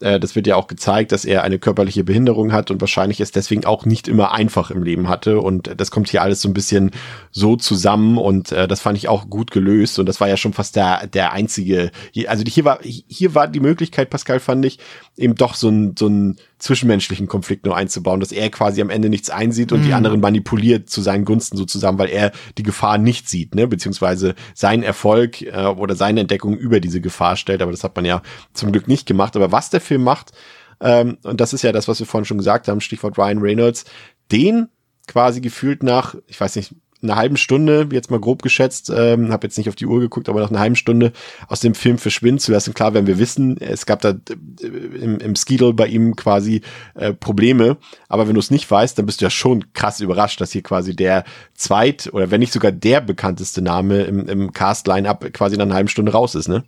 äh, 0.01 0.19
das 0.19 0.35
wird 0.35 0.47
ja 0.47 0.55
auch 0.55 0.67
gezeigt, 0.67 1.11
dass 1.11 1.25
er 1.25 1.43
eine 1.43 1.59
körperliche 1.59 2.03
Behinderung 2.03 2.51
hat 2.51 2.71
und 2.71 2.81
wahrscheinlich 2.81 3.19
es 3.19 3.31
deswegen 3.31 3.65
auch 3.65 3.85
nicht 3.85 4.07
immer 4.07 4.31
einfach 4.31 4.71
im 4.71 4.83
Leben 4.83 5.07
hatte. 5.09 5.39
Und 5.39 5.71
das 5.77 5.91
kommt 5.91 6.09
hier 6.09 6.21
alles 6.21 6.41
so 6.41 6.49
ein 6.49 6.53
bisschen 6.53 6.91
so 7.31 7.55
zusammen 7.55 8.17
und 8.17 8.51
äh, 8.51 8.67
das 8.67 8.81
fand 8.81 8.97
ich 8.97 9.07
auch 9.07 9.29
gut 9.29 9.51
gelöst. 9.51 9.99
Und 9.99 10.07
das 10.07 10.19
war 10.19 10.27
ja 10.27 10.37
schon 10.37 10.53
fast 10.53 10.75
der, 10.75 11.07
der 11.07 11.33
einzige, 11.33 11.91
also 12.27 12.43
hier 12.47 12.65
war, 12.65 12.79
hier 12.81 13.35
war 13.35 13.47
die 13.47 13.59
Möglichkeit, 13.59 14.09
Pascal, 14.09 14.39
fand 14.39 14.65
ich, 14.65 14.79
eben 15.15 15.35
doch 15.35 15.55
so 15.55 15.69
ein, 15.69 15.95
so 15.97 16.07
ein 16.07 16.37
zwischenmenschlichen 16.59 17.27
Konflikt 17.27 17.65
nur 17.65 17.75
einzubauen, 17.75 18.19
dass 18.19 18.31
er 18.31 18.49
quasi 18.49 18.81
am 18.81 18.89
Ende 18.89 19.09
nichts 19.09 19.29
einsieht 19.29 19.71
und 19.71 19.81
mhm. 19.81 19.85
die 19.85 19.93
anderen 19.93 20.19
manipuliert 20.19 20.89
zu 20.89 21.01
seinen 21.01 21.23
Gunsten 21.23 21.55
sozusagen, 21.55 21.99
weil 21.99 22.09
er 22.09 22.31
die 22.57 22.63
Gefahr 22.63 22.97
nicht 22.97 23.29
sieht, 23.29 23.53
ne, 23.53 23.67
beziehungsweise 23.67 24.33
seinen 24.55 24.83
Erfolg 24.83 25.41
äh, 25.41 25.65
oder 25.65 25.95
seine 25.95 26.21
Entdeckung 26.21 26.57
über 26.57 26.79
diese 26.79 26.99
Gefahr 26.99 27.35
stellt. 27.35 27.61
Aber 27.61 27.71
das 27.71 27.83
hat 27.83 27.95
man 27.95 28.05
ja 28.05 28.21
zum 28.53 28.71
Glück 28.71 28.87
nicht 28.87 29.05
gemacht. 29.05 29.35
Aber 29.35 29.51
was 29.51 29.69
der 29.69 29.81
Film 29.87 30.03
macht, 30.03 30.31
ähm, 30.79 31.17
und 31.23 31.41
das 31.41 31.53
ist 31.53 31.63
ja 31.63 31.71
das, 31.71 31.87
was 31.87 31.99
wir 31.99 32.05
vorhin 32.05 32.25
schon 32.25 32.37
gesagt 32.37 32.67
haben, 32.67 32.81
Stichwort 32.81 33.17
Ryan 33.17 33.39
Reynolds, 33.39 33.85
den 34.31 34.67
quasi 35.07 35.41
gefühlt 35.41 35.83
nach, 35.83 36.15
ich 36.27 36.39
weiß 36.39 36.55
nicht, 36.55 36.75
einer 37.03 37.15
halben 37.15 37.37
Stunde, 37.37 37.87
jetzt 37.91 38.09
mal 38.09 38.19
grob 38.19 38.41
geschätzt, 38.41 38.91
ähm, 38.93 39.31
habe 39.31 39.45
jetzt 39.45 39.57
nicht 39.57 39.69
auf 39.69 39.75
die 39.75 39.85
Uhr 39.85 39.99
geguckt, 39.99 40.29
aber 40.29 40.41
nach 40.41 40.49
einer 40.49 40.59
halben 40.59 40.75
Stunde 40.75 41.11
aus 41.47 41.59
dem 41.59 41.75
Film 41.75 41.99
verschwinden 41.99 42.39
zu 42.39 42.51
lassen. 42.51 42.73
Klar, 42.73 42.95
wenn 42.95 43.05
wir 43.05 43.19
wissen, 43.19 43.61
es 43.61 43.85
gab 43.85 44.01
da 44.01 44.09
äh, 44.09 44.65
im, 44.65 45.19
im 45.19 45.35
Skidle 45.35 45.73
bei 45.73 45.85
ihm 45.87 46.15
quasi 46.15 46.61
äh, 46.95 47.13
Probleme, 47.13 47.77
aber 48.09 48.27
wenn 48.27 48.33
du 48.33 48.39
es 48.39 48.49
nicht 48.49 48.69
weißt, 48.69 48.97
dann 48.97 49.05
bist 49.05 49.21
du 49.21 49.25
ja 49.25 49.29
schon 49.29 49.71
krass 49.73 49.99
überrascht, 49.99 50.41
dass 50.41 50.51
hier 50.51 50.63
quasi 50.63 50.95
der 50.95 51.23
zweit 51.53 52.09
oder 52.11 52.31
wenn 52.31 52.39
nicht 52.39 52.53
sogar 52.53 52.71
der 52.71 53.01
bekannteste 53.01 53.61
Name 53.61 54.03
im, 54.03 54.27
im 54.27 54.51
Cast-Line-Up 54.51 55.31
quasi 55.33 55.55
nach 55.55 55.65
einer 55.65 55.75
halben 55.75 55.89
Stunde 55.89 56.13
raus 56.13 56.33
ist, 56.33 56.47
ne? 56.47 56.63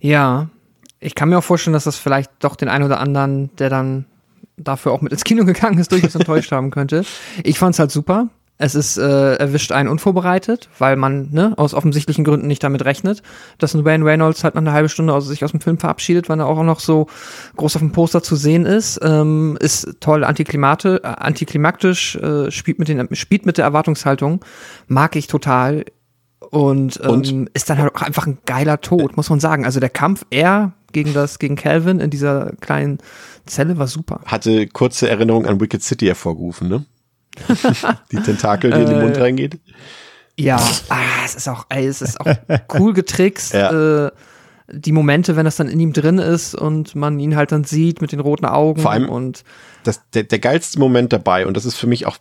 Ja, 0.00 0.50
ich 1.02 1.14
kann 1.14 1.28
mir 1.28 1.38
auch 1.38 1.44
vorstellen, 1.44 1.74
dass 1.74 1.84
das 1.84 1.96
vielleicht 1.96 2.30
doch 2.40 2.56
den 2.56 2.68
einen 2.68 2.84
oder 2.84 3.00
anderen, 3.00 3.54
der 3.56 3.68
dann 3.68 4.06
dafür 4.56 4.92
auch 4.92 5.00
mit 5.00 5.12
ins 5.12 5.24
Kino 5.24 5.44
gegangen 5.44 5.78
ist, 5.78 5.92
durchaus 5.92 6.14
enttäuscht 6.14 6.52
haben 6.52 6.70
könnte. 6.70 7.04
Ich 7.42 7.58
fand's 7.58 7.78
halt 7.78 7.90
super. 7.90 8.28
Es 8.58 8.76
ist 8.76 8.96
äh, 8.96 9.34
erwischt 9.36 9.72
einen 9.72 9.88
unvorbereitet, 9.88 10.68
weil 10.78 10.94
man 10.94 11.30
ne, 11.32 11.54
aus 11.56 11.74
offensichtlichen 11.74 12.22
Gründen 12.22 12.46
nicht 12.46 12.62
damit 12.62 12.84
rechnet, 12.84 13.22
dass 13.58 13.74
ein 13.74 13.84
Wayne 13.84 14.04
Reynolds 14.04 14.44
halt 14.44 14.54
nach 14.54 14.62
einer 14.62 14.72
halben 14.72 14.88
Stunde 14.88 15.12
aus 15.12 15.26
sich 15.26 15.44
aus 15.44 15.50
dem 15.50 15.60
Film 15.60 15.78
verabschiedet, 15.78 16.28
weil 16.28 16.38
er 16.38 16.46
auch 16.46 16.62
noch 16.62 16.78
so 16.78 17.08
groß 17.56 17.74
auf 17.74 17.82
dem 17.82 17.90
Poster 17.90 18.22
zu 18.22 18.36
sehen 18.36 18.64
ist. 18.64 19.00
Ähm, 19.02 19.58
ist 19.58 19.96
toll 19.98 20.22
antiklimatisch, 20.22 21.00
äh, 21.02 21.06
antiklimaktisch, 21.06 22.14
äh, 22.16 22.52
spielt, 22.52 22.78
mit 22.78 22.86
den, 22.86 23.08
spielt 23.16 23.46
mit 23.46 23.58
der 23.58 23.64
Erwartungshaltung, 23.64 24.44
mag 24.86 25.16
ich 25.16 25.26
total. 25.26 25.84
Und, 26.50 27.00
ähm, 27.02 27.10
und? 27.10 27.50
ist 27.54 27.68
dann 27.68 27.78
halt 27.78 27.96
auch 27.96 28.02
einfach 28.02 28.26
ein 28.26 28.38
geiler 28.46 28.80
Tod, 28.80 29.16
muss 29.16 29.28
man 29.28 29.40
sagen. 29.40 29.64
Also 29.64 29.80
der 29.80 29.90
Kampf, 29.90 30.24
er 30.30 30.72
gegen 30.92 31.14
das, 31.14 31.38
gegen 31.38 31.56
Calvin 31.56 32.00
in 32.00 32.10
dieser 32.10 32.52
kleinen 32.60 32.98
Zelle 33.46 33.78
war 33.78 33.86
super. 33.86 34.20
Hatte 34.26 34.66
kurze 34.68 35.08
Erinnerung 35.08 35.46
an 35.46 35.60
Wicked 35.60 35.82
City 35.82 36.06
hervorgerufen, 36.06 36.68
ne? 36.68 36.84
die 38.12 38.20
Tentakel, 38.20 38.70
die 38.72 38.80
in 38.82 38.88
den 38.88 39.00
Mund 39.00 39.16
äh, 39.16 39.20
reingeht. 39.20 39.58
Ja, 40.38 40.56
ah, 40.88 41.24
es 41.24 41.34
ist 41.34 41.48
auch, 41.48 41.66
ey, 41.68 41.86
es 41.86 42.02
ist 42.02 42.20
auch 42.20 42.26
cool 42.78 42.92
getrickst. 42.94 43.54
Ja. 43.54 44.06
Äh, 44.06 44.10
die 44.70 44.92
Momente, 44.92 45.36
wenn 45.36 45.44
das 45.44 45.56
dann 45.56 45.68
in 45.68 45.80
ihm 45.80 45.92
drin 45.92 46.18
ist 46.18 46.54
und 46.54 46.94
man 46.94 47.18
ihn 47.20 47.36
halt 47.36 47.52
dann 47.52 47.64
sieht 47.64 48.00
mit 48.00 48.12
den 48.12 48.20
roten 48.20 48.46
Augen. 48.46 48.80
Vor 48.80 48.90
allem 48.90 49.08
und 49.08 49.44
das, 49.84 50.00
der, 50.14 50.22
der 50.22 50.38
geilste 50.38 50.78
Moment 50.78 51.12
dabei, 51.12 51.46
und 51.46 51.56
das 51.56 51.64
ist 51.64 51.76
für 51.76 51.86
mich 51.86 52.06
auch 52.06 52.16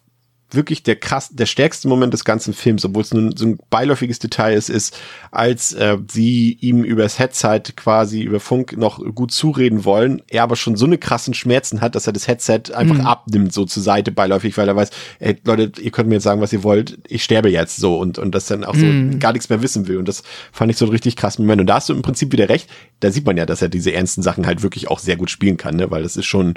wirklich 0.53 0.83
der 0.83 0.95
krass, 0.95 1.29
der 1.31 1.45
stärkste 1.45 1.87
Moment 1.87 2.13
des 2.13 2.25
ganzen 2.25 2.53
Films, 2.53 2.85
obwohl 2.85 3.03
es 3.03 3.13
nur 3.13 3.31
so 3.35 3.45
ein 3.45 3.59
beiläufiges 3.69 4.19
Detail 4.19 4.55
ist, 4.55 4.69
ist, 4.69 4.97
als 5.31 5.73
äh, 5.73 5.97
sie 6.11 6.57
ihm 6.61 6.83
übers 6.83 7.19
Headset 7.19 7.61
quasi 7.75 8.21
über 8.21 8.39
Funk 8.39 8.77
noch 8.77 8.99
gut 9.15 9.31
zureden 9.31 9.85
wollen, 9.85 10.21
er 10.29 10.43
aber 10.43 10.55
schon 10.55 10.75
so 10.75 10.85
eine 10.85 10.97
krassen 10.97 11.33
Schmerzen 11.33 11.81
hat, 11.81 11.95
dass 11.95 12.07
er 12.07 12.13
das 12.13 12.27
Headset 12.27 12.73
einfach 12.73 12.97
mhm. 12.97 13.05
abnimmt, 13.05 13.53
so 13.53 13.65
zur 13.65 13.83
Seite 13.83 14.11
beiläufig, 14.11 14.57
weil 14.57 14.67
er 14.67 14.75
weiß, 14.75 14.89
ey, 15.19 15.37
Leute, 15.45 15.81
ihr 15.81 15.91
könnt 15.91 16.09
mir 16.09 16.15
jetzt 16.15 16.23
sagen, 16.23 16.41
was 16.41 16.53
ihr 16.53 16.63
wollt, 16.63 16.99
ich 17.07 17.23
sterbe 17.23 17.49
jetzt 17.49 17.77
so 17.77 17.97
und, 17.97 18.19
und 18.19 18.35
das 18.35 18.45
dann 18.45 18.63
auch 18.63 18.75
so 18.75 18.85
mhm. 18.85 19.19
gar 19.19 19.33
nichts 19.33 19.49
mehr 19.49 19.61
wissen 19.61 19.87
will. 19.87 19.97
Und 19.97 20.07
das 20.07 20.23
fand 20.51 20.71
ich 20.71 20.77
so 20.77 20.85
einen 20.85 20.91
richtig 20.91 21.15
krassen 21.15 21.45
Moment. 21.45 21.61
Und 21.61 21.67
da 21.67 21.75
hast 21.75 21.89
du 21.89 21.93
im 21.93 22.01
Prinzip 22.01 22.31
wieder 22.31 22.49
recht, 22.49 22.69
da 22.99 23.11
sieht 23.11 23.25
man 23.25 23.37
ja, 23.37 23.45
dass 23.45 23.61
er 23.61 23.69
diese 23.69 23.93
ernsten 23.93 24.21
Sachen 24.21 24.45
halt 24.45 24.63
wirklich 24.63 24.89
auch 24.89 24.99
sehr 24.99 25.15
gut 25.15 25.29
spielen 25.29 25.57
kann, 25.57 25.75
ne? 25.75 25.91
weil 25.91 26.03
das 26.03 26.17
ist 26.17 26.25
schon, 26.25 26.55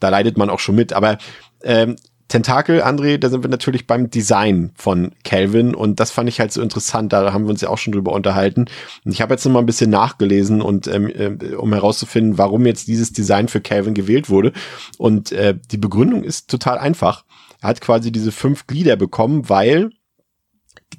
da 0.00 0.08
leidet 0.08 0.36
man 0.38 0.50
auch 0.50 0.60
schon 0.60 0.74
mit. 0.74 0.92
Aber 0.92 1.18
ähm, 1.62 1.96
Tentakel, 2.28 2.82
André, 2.82 3.18
da 3.18 3.28
sind 3.28 3.44
wir 3.44 3.50
natürlich 3.50 3.86
beim 3.86 4.08
Design 4.10 4.72
von 4.74 5.12
Calvin 5.24 5.74
und 5.74 6.00
das 6.00 6.10
fand 6.10 6.28
ich 6.28 6.40
halt 6.40 6.52
so 6.52 6.62
interessant, 6.62 7.12
da 7.12 7.32
haben 7.32 7.44
wir 7.44 7.50
uns 7.50 7.60
ja 7.60 7.68
auch 7.68 7.78
schon 7.78 7.92
drüber 7.92 8.12
unterhalten. 8.12 8.64
Und 9.04 9.12
ich 9.12 9.20
habe 9.20 9.34
jetzt 9.34 9.44
noch 9.44 9.52
mal 9.52 9.58
ein 9.58 9.66
bisschen 9.66 9.90
nachgelesen 9.90 10.62
und 10.62 10.86
ähm, 10.86 11.08
äh, 11.08 11.54
um 11.54 11.72
herauszufinden, 11.72 12.38
warum 12.38 12.64
jetzt 12.66 12.88
dieses 12.88 13.12
Design 13.12 13.48
für 13.48 13.60
Calvin 13.60 13.94
gewählt 13.94 14.30
wurde. 14.30 14.52
Und 14.96 15.32
äh, 15.32 15.56
die 15.70 15.76
Begründung 15.76 16.24
ist 16.24 16.50
total 16.50 16.78
einfach. 16.78 17.24
Er 17.60 17.68
hat 17.68 17.80
quasi 17.80 18.10
diese 18.10 18.32
fünf 18.32 18.66
Glieder 18.66 18.96
bekommen, 18.96 19.48
weil 19.48 19.90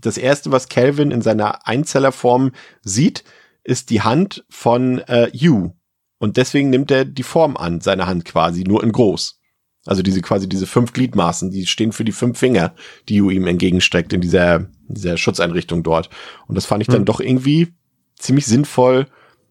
das 0.01 0.17
erste, 0.17 0.51
was 0.51 0.69
Calvin 0.69 1.11
in 1.11 1.21
seiner 1.21 1.67
Einzellerform 1.67 2.51
sieht, 2.81 3.23
ist 3.63 3.89
die 3.89 4.01
Hand 4.01 4.45
von 4.49 4.99
äh, 4.99 5.31
Hugh. 5.33 5.73
Und 6.19 6.37
deswegen 6.37 6.69
nimmt 6.69 6.91
er 6.91 7.03
die 7.03 7.23
Form 7.23 7.57
an, 7.57 7.81
seine 7.81 8.07
Hand 8.07 8.25
quasi, 8.25 8.63
nur 8.63 8.83
in 8.83 8.91
groß. 8.91 9.39
Also 9.85 10.01
diese 10.01 10.21
quasi 10.21 10.49
diese 10.49 10.65
fünf 10.65 10.93
Gliedmaßen, 10.93 11.51
die 11.51 11.65
stehen 11.67 11.91
für 11.91 12.03
die 12.03 12.11
fünf 12.11 12.39
Finger, 12.39 12.73
die 13.07 13.19
du 13.19 13.29
ihm 13.29 13.47
entgegenstreckt 13.47 14.13
in 14.13 14.21
dieser, 14.21 14.67
dieser 14.87 15.17
Schutzeinrichtung 15.17 15.83
dort. 15.83 16.09
Und 16.47 16.55
das 16.55 16.65
fand 16.65 16.81
ich 16.81 16.87
dann 16.87 16.99
hm. 16.99 17.05
doch 17.05 17.19
irgendwie 17.19 17.73
ziemlich 18.17 18.45
sinnvoll 18.45 19.07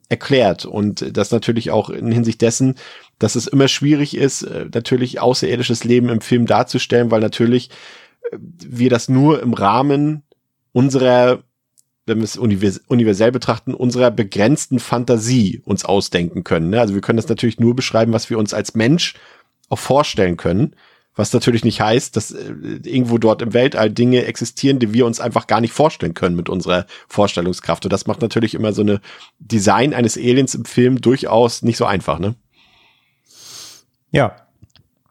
erklärt. 0.09 0.65
Und 0.65 1.17
das 1.17 1.31
natürlich 1.31 1.71
auch 1.71 1.89
in 1.89 2.11
Hinsicht 2.11 2.43
dessen, 2.43 2.75
dass 3.19 3.37
es 3.37 3.47
immer 3.47 3.69
schwierig 3.69 4.17
ist, 4.17 4.43
äh, 4.43 4.67
natürlich 4.73 5.21
außerirdisches 5.21 5.85
Leben 5.85 6.09
im 6.09 6.21
Film 6.21 6.47
darzustellen, 6.47 7.11
weil 7.11 7.21
natürlich 7.21 7.71
äh, 8.31 8.39
wir 8.41 8.91
das 8.91 9.09
nur 9.09 9.41
im 9.41 9.55
Rahmen 9.55 10.23
unserer 10.73 11.45
wenn 12.07 12.19
wir 12.19 12.25
es 12.25 12.37
universell 12.37 13.33
betrachten, 13.33 13.73
unserer 13.73 14.11
begrenzten 14.11 14.79
Fantasie 14.79 15.63
uns 15.65 15.87
ausdenken 15.87 16.45
können. 16.45 16.71
Ne? 16.71 16.81
Also 16.81 16.93
wir 16.93 17.01
können 17.01 17.17
das 17.17 17.29
natürlich 17.29 17.59
nur 17.59 17.75
beschreiben, 17.75 18.13
was 18.13 18.29
wir 18.29 18.39
uns 18.39 18.53
als 18.53 18.75
Mensch 18.75 19.15
auch 19.69 19.79
vorstellen 19.79 20.37
können. 20.37 20.75
was 21.17 21.33
natürlich 21.33 21.65
nicht 21.65 21.81
heißt, 21.81 22.17
dass 22.17 22.33
äh, 22.33 22.55
irgendwo 22.85 23.19
dort 23.19 23.41
im 23.41 23.55
Weltall 23.55 23.91
Dinge 23.91 24.25
existieren, 24.25 24.81
die 24.81 24.93
wir 24.93 25.07
uns 25.07 25.21
einfach 25.21 25.47
gar 25.47 25.61
nicht 25.61 25.73
vorstellen 25.73 26.15
können 26.15 26.35
mit 26.35 26.49
unserer 26.49 26.87
Vorstellungskraft. 27.09 27.85
Und 27.85 27.93
das 27.93 28.07
macht 28.07 28.21
natürlich 28.21 28.55
immer 28.55 28.73
so 28.73 28.83
eine 28.83 29.01
Design 29.39 29.95
eines 29.95 30.17
Aliens 30.17 30.55
im 30.55 30.65
Film 30.65 31.01
durchaus 31.01 31.63
nicht 31.63 31.77
so 31.77 31.85
einfach, 31.85 32.19
ne? 32.19 32.35
Ja. 34.11 34.37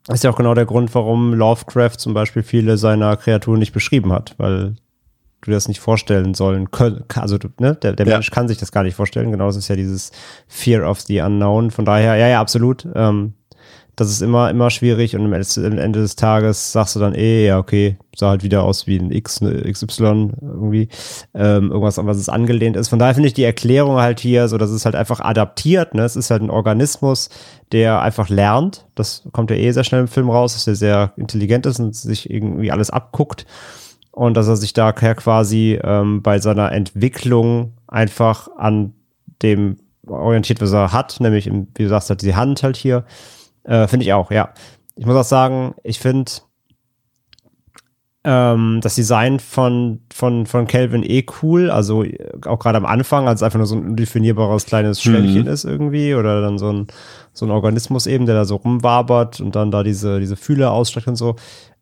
Ist 0.10 0.26
ja 0.26 0.32
auch 0.32 0.36
genau 0.36 0.54
der 0.54 0.66
Grund, 0.66 0.94
warum 0.96 1.34
Lovecraft 1.34 1.98
zum 1.98 2.13
Beispiel 2.13 2.44
viele 2.44 2.78
seiner 2.78 3.16
Kreaturen 3.16 3.60
nicht 3.60 3.72
beschrieben 3.72 4.12
hat, 4.12 4.36
weil 4.38 4.76
du 5.39 5.52
das 5.52 5.70
nicht 5.70 5.80
vorstellen 5.80 6.34
sollen 6.34 6.72
können. 6.72 7.06
Also 7.16 7.38
ne, 7.60 7.76
der, 7.76 7.94
der 7.94 8.06
ja. 8.06 8.16
Mensch 8.16 8.32
kann 8.32 8.50
sich 8.50 8.58
das 8.58 8.74
gar 8.74 8.84
nicht 8.84 8.96
vorstellen. 8.96 9.32
Genau, 9.32 9.48
das 9.48 9.56
ist 9.56 9.70
ja 9.70 9.78
dieses 9.78 10.12
Fear 10.48 10.89
of 10.89 11.00
the 11.02 11.22
Unknown. 11.22 11.72
Von 11.72 11.86
daher, 11.86 12.16
ja, 12.16 12.28
ja, 12.28 12.42
absolut. 12.42 12.86
Ähm, 12.96 13.34
das 13.95 14.10
ist 14.10 14.21
immer, 14.21 14.49
immer 14.49 14.69
schwierig 14.71 15.15
und 15.15 15.25
am 15.25 15.34
Ende 15.34 15.99
des 15.99 16.15
Tages 16.15 16.71
sagst 16.71 16.95
du 16.95 16.99
dann 16.99 17.13
eh, 17.13 17.45
ja, 17.45 17.60
okay, 17.60 17.97
sah 18.15 18.29
halt 18.29 18.43
wieder 18.43 18.63
aus 18.63 18.88
wie 18.88 18.97
ein 18.97 19.12
X, 19.12 19.41
eine 19.41 19.71
XY 19.71 20.32
irgendwie, 20.41 20.88
ähm, 21.36 21.69
irgendwas, 21.69 21.99
an 21.99 22.08
was 22.08 22.17
es 22.17 22.29
angelehnt 22.29 22.75
ist. 22.75 22.89
Von 22.89 22.97
daher 22.97 23.13
finde 23.13 23.27
ich 23.27 23.36
die 23.36 23.43
Erklärung 23.43 23.97
halt 23.97 24.19
hier 24.19 24.47
so, 24.47 24.58
dass 24.58 24.71
es 24.71 24.86
halt 24.86 24.95
einfach 24.95 25.19
adaptiert, 25.19 25.93
ne? 25.93 26.03
Es 26.03 26.15
ist 26.15 26.32
halt 26.32 26.41
ein 26.41 26.49
Organismus, 26.49 27.29
der 27.71 28.01
einfach 28.01 28.29
lernt. 28.29 28.88
Das 28.95 29.23
kommt 29.32 29.51
ja 29.51 29.58
eh 29.58 29.71
sehr 29.71 29.84
schnell 29.84 30.01
im 30.01 30.08
Film 30.08 30.29
raus, 30.29 30.53
dass 30.53 30.65
der 30.65 30.75
sehr 30.75 31.13
intelligent 31.17 31.65
ist 31.67 31.79
und 31.79 31.95
sich 31.95 32.29
irgendwie 32.29 32.71
alles 32.71 32.89
abguckt. 32.89 33.45
Und 34.12 34.36
dass 34.36 34.47
er 34.47 34.58
sich 34.58 34.73
da 34.73 34.91
quasi 34.91 35.79
ähm, 35.84 36.21
bei 36.21 36.39
seiner 36.39 36.71
Entwicklung 36.71 37.73
einfach 37.88 38.47
an 38.58 38.93
dem 39.41 39.77
orientiert, 40.08 40.62
was 40.62 40.71
er 40.71 40.91
hat, 40.91 41.19
nämlich, 41.19 41.49
wie 41.51 41.84
du 41.84 41.89
sagst, 41.89 42.10
halt 42.10 42.21
die 42.21 42.36
Hand 42.36 42.62
halt 42.63 42.77
hier 42.77 43.06
äh, 43.63 43.88
finde 43.88 44.06
ich 44.06 44.13
auch, 44.13 44.32
ja. 44.32 44.54
Ich 44.95 45.06
muss 45.06 45.15
auch 45.15 45.23
sagen, 45.23 45.76
ich 45.84 45.99
finde 45.99 46.32
ähm, 48.26 48.80
das 48.82 48.96
Design 48.96 49.40
von, 49.40 50.00
von, 50.14 50.46
von 50.46 50.66
Calvin 50.68 51.04
eh 51.04 51.26
cool. 51.42 51.70
Also 51.70 52.06
auch 52.46 52.60
gerade 52.60 52.78
am 52.78 52.86
Anfang, 52.86 53.28
als 53.28 53.42
es 53.42 53.44
einfach 53.44 53.58
nur 53.58 53.68
so 53.68 53.76
ein 53.76 53.86
undefinierbares 53.86 54.66
kleines 54.66 55.02
Schwämmchen 55.02 55.44
mhm. 55.44 55.48
ist 55.48 55.66
irgendwie 55.66 56.16
oder 56.16 56.42
dann 56.42 56.58
so 56.58 56.72
ein, 56.72 56.88
so 57.34 57.46
ein 57.46 57.52
Organismus 57.52 58.08
eben, 58.08 58.26
der 58.26 58.36
da 58.36 58.46
so 58.46 58.56
rumwabert 58.56 59.42
und 59.42 59.56
dann 59.56 59.72
da 59.72 59.84
diese, 59.84 60.20
diese 60.20 60.38
Fühle 60.38 60.72
ausstreckt 60.72 61.08
und 61.08 61.18
so. 61.18 61.36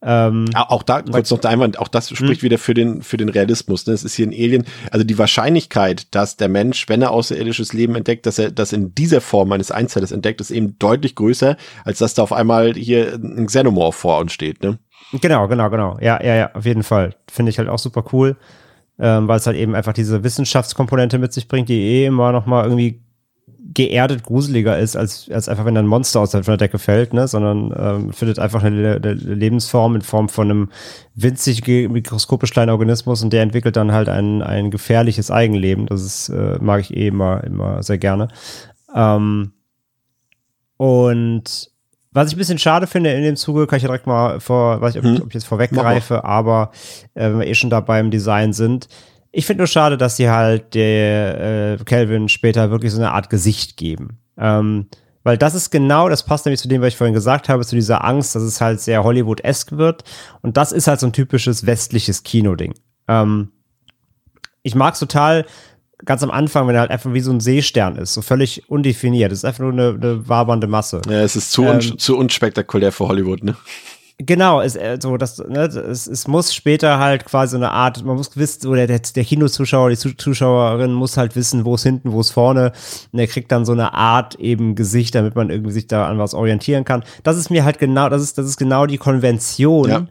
Ähm, 0.03 0.45
auch 0.55 0.81
da 0.81 1.03
kurz 1.03 1.29
noch 1.29 1.37
der 1.37 1.51
Einwand, 1.51 1.77
auch 1.77 1.87
das 1.87 2.09
spricht 2.09 2.41
hm. 2.41 2.45
wieder 2.45 2.57
für 2.57 2.73
den, 2.73 3.03
für 3.03 3.17
den 3.17 3.29
Realismus. 3.29 3.85
Ne? 3.85 3.93
Es 3.93 4.03
ist 4.03 4.15
hier 4.15 4.25
ein 4.25 4.33
Alien. 4.33 4.65
Also 4.89 5.05
die 5.05 5.19
Wahrscheinlichkeit, 5.19 6.07
dass 6.15 6.37
der 6.37 6.49
Mensch, 6.49 6.89
wenn 6.89 7.03
er 7.03 7.11
außerirdisches 7.11 7.73
Leben 7.73 7.93
entdeckt, 7.93 8.25
dass 8.25 8.39
er 8.39 8.49
das 8.49 8.73
in 8.73 8.95
dieser 8.95 9.21
Form 9.21 9.51
eines 9.51 9.69
Einzellers 9.69 10.11
entdeckt, 10.11 10.41
ist 10.41 10.49
eben 10.49 10.79
deutlich 10.79 11.13
größer, 11.13 11.55
als 11.85 11.99
dass 11.99 12.15
da 12.15 12.23
auf 12.23 12.33
einmal 12.33 12.73
hier 12.73 13.13
ein 13.13 13.45
Xenomorph 13.45 13.95
vor 13.95 14.19
uns 14.19 14.33
steht. 14.33 14.63
Ne? 14.63 14.79
Genau, 15.11 15.47
genau, 15.47 15.69
genau. 15.69 15.97
Ja, 15.99 16.23
ja, 16.23 16.35
ja, 16.35 16.55
auf 16.55 16.65
jeden 16.65 16.83
Fall. 16.83 17.15
Finde 17.29 17.49
ich 17.49 17.57
halt 17.57 17.67
auch 17.67 17.79
super 17.79 18.03
cool, 18.13 18.37
ähm, 18.99 19.27
weil 19.27 19.37
es 19.37 19.45
halt 19.45 19.57
eben 19.57 19.75
einfach 19.75 19.93
diese 19.93 20.23
Wissenschaftskomponente 20.23 21.17
mit 21.17 21.33
sich 21.33 21.47
bringt, 21.47 21.69
die 21.69 21.81
eh 21.81 22.05
immer 22.05 22.31
noch 22.31 22.45
mal 22.45 22.63
irgendwie 22.63 23.01
geerdet 23.73 24.23
gruseliger 24.23 24.77
ist, 24.77 24.95
als, 24.95 25.29
als 25.31 25.47
einfach, 25.47 25.65
wenn 25.65 25.77
ein 25.77 25.87
Monster 25.87 26.19
aus 26.19 26.31
der 26.31 26.41
Decke 26.57 26.79
fällt, 26.79 27.13
ne? 27.13 27.27
sondern 27.27 27.73
ähm, 27.77 28.13
findet 28.13 28.39
einfach 28.39 28.63
eine, 28.63 28.95
eine, 28.95 29.13
Lebensform 29.13 29.95
in 29.95 30.01
Form 30.01 30.29
von 30.29 30.49
einem 30.49 30.69
winzig 31.15 31.65
mikroskopisch 31.67 32.51
kleinen 32.51 32.71
Organismus 32.71 33.23
und 33.23 33.31
der 33.31 33.43
entwickelt 33.43 33.75
dann 33.75 33.91
halt 33.91 34.09
ein, 34.09 34.41
ein 34.41 34.71
gefährliches 34.71 35.31
Eigenleben. 35.31 35.85
Das 35.85 36.01
ist, 36.01 36.29
äh, 36.29 36.57
mag 36.59 36.81
ich 36.81 36.95
eh 36.95 37.07
immer, 37.07 37.43
immer 37.43 37.81
sehr 37.83 37.97
gerne. 37.97 38.27
Ähm, 38.93 39.53
und 40.77 41.70
was 42.11 42.27
ich 42.27 42.35
ein 42.35 42.39
bisschen 42.39 42.57
schade 42.57 42.87
finde 42.87 43.11
in 43.11 43.23
dem 43.23 43.35
Zuge, 43.35 43.67
kann 43.67 43.77
ich 43.77 43.83
ja 43.83 43.87
direkt 43.87 44.07
mal 44.07 44.39
vor, 44.39 44.81
weiß 44.81 44.95
ich, 44.95 44.99
ob, 44.99 45.05
hm. 45.05 45.21
ob 45.21 45.27
ich 45.29 45.33
jetzt 45.35 45.45
vorweggreife, 45.45 46.23
aber 46.23 46.71
äh, 47.13 47.29
wenn 47.29 47.39
wir 47.39 47.47
eh 47.47 47.55
schon 47.55 47.69
da 47.69 47.79
beim 47.79 48.11
Design 48.11 48.53
sind, 48.53 48.87
ich 49.31 49.45
finde 49.45 49.61
nur 49.61 49.67
schade, 49.67 49.97
dass 49.97 50.17
sie 50.17 50.29
halt 50.29 50.73
der 50.73 51.77
äh, 51.79 51.83
Calvin 51.85 52.27
später 52.27 52.69
wirklich 52.69 52.91
so 52.91 52.97
eine 52.97 53.11
Art 53.11 53.29
Gesicht 53.29 53.77
geben. 53.77 54.19
Ähm, 54.37 54.87
weil 55.23 55.37
das 55.37 55.55
ist 55.55 55.69
genau, 55.69 56.09
das 56.09 56.23
passt 56.23 56.45
nämlich 56.45 56.59
zu 56.59 56.67
dem, 56.67 56.81
was 56.81 56.89
ich 56.89 56.97
vorhin 56.97 57.13
gesagt 57.13 57.47
habe, 57.47 57.65
zu 57.65 57.75
dieser 57.75 58.03
Angst, 58.03 58.35
dass 58.35 58.43
es 58.43 58.59
halt 58.59 58.81
sehr 58.81 59.03
Hollywood-esk 59.03 59.73
wird. 59.73 60.03
Und 60.41 60.57
das 60.57 60.71
ist 60.71 60.87
halt 60.87 60.99
so 60.99 61.05
ein 61.05 61.13
typisches 61.13 61.65
westliches 61.65 62.23
Kinoding. 62.23 62.73
Ähm, 63.07 63.51
ich 64.63 64.75
mag 64.75 64.95
es 64.95 64.99
total 64.99 65.45
ganz 66.05 66.23
am 66.23 66.31
Anfang, 66.31 66.67
wenn 66.67 66.75
er 66.75 66.81
halt 66.81 66.91
einfach 66.91 67.13
wie 67.13 67.19
so 67.19 67.31
ein 67.31 67.39
Seestern 67.39 67.95
ist, 67.97 68.13
so 68.13 68.21
völlig 68.21 68.69
undefiniert. 68.69 69.31
Das 69.31 69.39
ist 69.39 69.45
einfach 69.45 69.61
nur 69.61 69.73
eine, 69.73 69.89
eine 69.89 70.27
wabernde 70.27 70.67
Masse. 70.67 71.01
Ja, 71.07 71.21
es 71.21 71.35
ist 71.35 71.51
zu, 71.51 71.63
ähm, 71.63 71.75
un 71.75 71.99
zu 71.99 72.17
unspektakulär 72.17 72.91
für 72.91 73.07
Hollywood, 73.07 73.43
ne? 73.43 73.55
Genau, 74.25 74.61
es, 74.61 74.75
äh, 74.75 74.99
so, 75.01 75.17
das, 75.17 75.39
ne, 75.39 75.61
es, 75.61 76.05
es 76.05 76.27
muss 76.27 76.53
später 76.53 76.99
halt 76.99 77.25
quasi 77.25 77.55
eine 77.55 77.71
Art, 77.71 78.03
man 78.05 78.17
muss 78.17 78.35
wissen, 78.37 78.67
oder 78.67 78.85
der, 78.85 78.99
der 78.99 79.23
Kinozuschauer, 79.23 79.89
die 79.89 79.97
Zuschauerin 79.97 80.93
muss 80.93 81.17
halt 81.17 81.35
wissen, 81.35 81.65
wo 81.65 81.75
es 81.75 81.83
hinten, 81.83 82.11
wo 82.11 82.19
es 82.19 82.29
vorne. 82.29 82.71
Und 83.11 83.19
er 83.19 83.27
kriegt 83.27 83.51
dann 83.51 83.65
so 83.65 83.71
eine 83.71 83.93
Art 83.93 84.35
eben 84.35 84.75
Gesicht, 84.75 85.15
damit 85.15 85.35
man 85.35 85.49
irgendwie 85.49 85.71
sich 85.71 85.87
da 85.87 86.07
an 86.07 86.19
was 86.19 86.33
orientieren 86.33 86.85
kann. 86.85 87.03
Das 87.23 87.37
ist 87.37 87.49
mir 87.49 87.63
halt 87.63 87.79
genau, 87.79 88.09
das 88.09 88.21
ist, 88.21 88.37
das 88.37 88.45
ist 88.45 88.57
genau 88.57 88.85
die 88.85 88.97
Konvention, 88.97 89.89
ja 89.89 90.07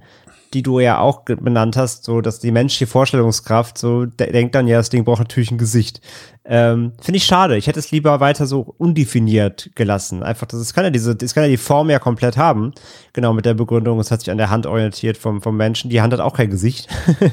die 0.52 0.62
du 0.62 0.80
ja 0.80 0.98
auch 0.98 1.24
benannt 1.24 1.76
hast, 1.76 2.04
so 2.04 2.20
dass 2.20 2.40
die 2.40 2.50
menschliche 2.50 2.88
Vorstellungskraft 2.88 3.78
so 3.78 4.06
de 4.06 4.32
denkt 4.32 4.54
dann 4.54 4.66
ja, 4.66 4.78
das 4.78 4.90
Ding 4.90 5.04
braucht 5.04 5.20
natürlich 5.20 5.50
ein 5.50 5.58
Gesicht. 5.58 6.00
Ähm, 6.44 6.92
Finde 7.00 7.18
ich 7.18 7.24
schade. 7.24 7.56
Ich 7.56 7.68
hätte 7.68 7.78
es 7.78 7.92
lieber 7.92 8.18
weiter 8.18 8.46
so 8.46 8.74
undefiniert 8.78 9.70
gelassen. 9.76 10.22
Einfach, 10.24 10.46
das 10.46 10.60
ist, 10.60 10.74
kann 10.74 10.84
ja 10.84 10.90
diese, 10.90 11.14
das 11.14 11.34
kann 11.34 11.44
ja 11.44 11.48
die 11.48 11.56
Form 11.56 11.90
ja 11.90 12.00
komplett 12.00 12.36
haben. 12.36 12.72
Genau, 13.12 13.32
mit 13.32 13.44
der 13.44 13.54
Begründung, 13.54 14.00
es 14.00 14.10
hat 14.10 14.20
sich 14.20 14.30
an 14.30 14.38
der 14.38 14.50
Hand 14.50 14.66
orientiert 14.66 15.16
vom, 15.16 15.42
vom 15.42 15.56
Menschen. 15.56 15.90
Die 15.90 16.00
Hand 16.00 16.12
hat 16.12 16.20
auch 16.20 16.34
kein 16.34 16.50
Gesicht. 16.50 16.88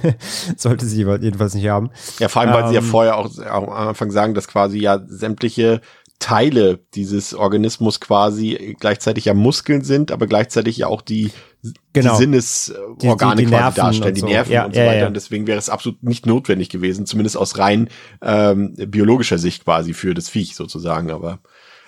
Sollte 0.58 0.86
sie 0.86 1.03
jedenfalls 1.03 1.56
nicht 1.56 1.67
haben. 1.67 1.89
Ja, 2.19 2.27
vor 2.27 2.43
allem, 2.43 2.53
weil 2.53 2.63
ähm, 2.63 2.67
sie 2.67 2.75
ja 2.75 2.82
ähm, 2.82 2.88
vorher 2.88 3.17
auch 3.17 3.30
am 3.39 3.69
Anfang 3.69 4.12
sagen, 4.12 4.36
dass 4.36 4.47
quasi 4.47 4.80
ja 4.80 4.99
sämtliche 5.08 5.82
Teile 6.19 6.80
dieses 6.95 7.34
Organismus 7.34 7.99
quasi 7.99 8.75
gleichzeitig 8.80 9.25
ja 9.25 9.34
Muskeln 9.34 9.84
sind, 9.84 10.12
aber 10.12 10.27
gleichzeitig 10.27 10.77
ja 10.77 10.88
auch 10.88 11.01
die, 11.01 11.32
genau. 11.93 12.13
die 12.13 12.17
Sinnesorgane 12.17 13.36
die, 13.36 13.46
die, 13.46 13.52
die 13.52 13.58
quasi 13.58 13.76
darstellen, 13.76 14.15
die 14.15 14.24
Nerven 14.24 14.54
ja, 14.54 14.65
und 14.65 14.74
so 14.74 14.80
ja, 14.80 14.88
weiter. 14.88 15.00
Ja. 15.00 15.08
Und 15.08 15.13
deswegen 15.15 15.48
wäre 15.48 15.58
es 15.58 15.70
absolut 15.70 16.04
nicht 16.04 16.26
notwendig 16.26 16.70
gewesen, 16.70 17.06
zumindest 17.06 17.38
aus 17.38 17.58
rein 17.58 17.89
ähm, 18.22 18.76
biologischer 18.76 19.38
Sicht 19.38 19.63
quasi 19.65 19.93
für 19.93 20.13
das 20.13 20.30
Viech 20.30 20.56
sozusagen. 20.56 21.12
Aber 21.12 21.39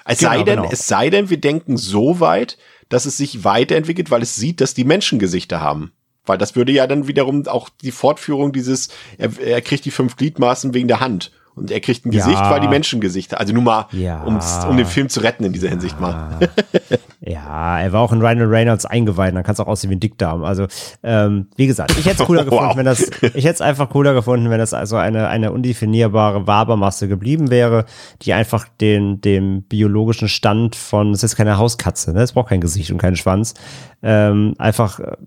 es 0.05 0.19
genau, 0.19 0.32
sei 0.32 0.43
denn, 0.43 0.55
genau. 0.58 0.69
es 0.71 0.88
sei 0.88 1.10
denn, 1.10 1.29
wir 1.29 1.39
denken 1.39 1.77
so 1.77 2.19
weit, 2.19 2.58
dass 2.89 3.05
es 3.05 3.17
sich 3.17 3.43
weiterentwickelt, 3.43 4.12
weil 4.12 4.21
es 4.21 4.36
sieht, 4.36 4.62
dass 4.62 4.73
die 4.73 4.84
Menschen 4.84 5.19
Gesichter 5.19 5.62
haben. 5.62 5.91
Weil 6.25 6.38
das 6.38 6.55
würde 6.55 6.71
ja 6.71 6.86
dann 6.86 7.08
wiederum 7.08 7.47
auch 7.47 7.69
die 7.69 7.91
Fortführung 7.91 8.51
dieses, 8.51 8.89
er, 9.17 9.39
er 9.39 9.62
kriegt 9.62 9.86
die 9.86 9.91
fünf 9.91 10.15
Gliedmaßen 10.15 10.73
wegen 10.73 10.88
der 10.88 10.99
Hand. 10.99 11.32
Und 11.60 11.72
er 11.72 11.82
kriegt 11.82 12.06
ein 12.06 12.12
ja. 12.13 12.24
Gesicht, 12.24 12.41
weil 12.41 12.62
die 12.62 12.69
Menschen 12.69 13.02
Gesichter. 13.02 13.39
Also 13.39 13.54
nur 13.54 13.63
mal, 13.63 13.88
ja. 13.91 14.24
um 14.24 14.78
den 14.78 14.86
Film 14.86 15.10
zu 15.10 15.19
retten 15.19 15.43
in 15.43 15.52
dieser 15.52 15.67
Hinsicht 15.67 16.00
mal. 16.00 16.39
ja, 17.19 17.82
er 17.82 17.91
war 17.91 18.02
auch 18.02 18.13
in 18.13 18.22
Ryan 18.22 18.41
Reynolds 18.41 18.86
eingeweiht, 18.86 19.36
dann 19.36 19.43
kann 19.43 19.54
es 19.54 19.60
auch 19.60 19.67
aussehen 19.67 19.89
wie 19.89 19.95
ein 19.95 20.00
Dickdarm. 20.00 20.45
Also, 20.45 20.67
ähm, 21.04 21.48
wie 21.58 21.67
gesagt, 21.67 21.91
ich 22.00 22.06
hätte 22.06 22.24
es 22.24 22.28
cooler 22.28 22.45
gefunden, 22.45 22.69
wow. 22.69 22.78
wenn 22.78 22.86
das, 22.86 23.02
ich 23.02 23.43
hätte 23.43 23.56
es 23.56 23.62
einfach 23.62 23.89
cooler 23.89 24.13
gefunden, 24.13 24.50
wenn 24.50 24.58
das 24.60 24.74
also 24.74 24.95
eine, 24.95 25.28
eine 25.28 25.52
undefinierbare 25.52 26.48
Wabermasse 26.48 27.10
geblieben 27.10 27.50
wäre, 27.50 27.86
die 28.22 28.32
einfach 28.32 28.67
den, 28.80 29.19
dem 29.19 29.63
biologischen 29.63 30.30
Stand 30.30 30.78
von, 30.78 31.12
es 31.12 31.24
ist 31.24 31.36
keine 31.36 31.58
Hauskatze, 31.58 32.13
ne? 32.13 32.22
Es 32.22 32.32
braucht 32.32 32.50
kein 32.50 32.62
Gesicht 32.62 32.89
und 32.91 33.00
keinen 33.00 33.17
Schwanz, 33.17 33.54
ähm, 34.02 34.54
einfach 34.58 35.02
äh, 35.02 35.17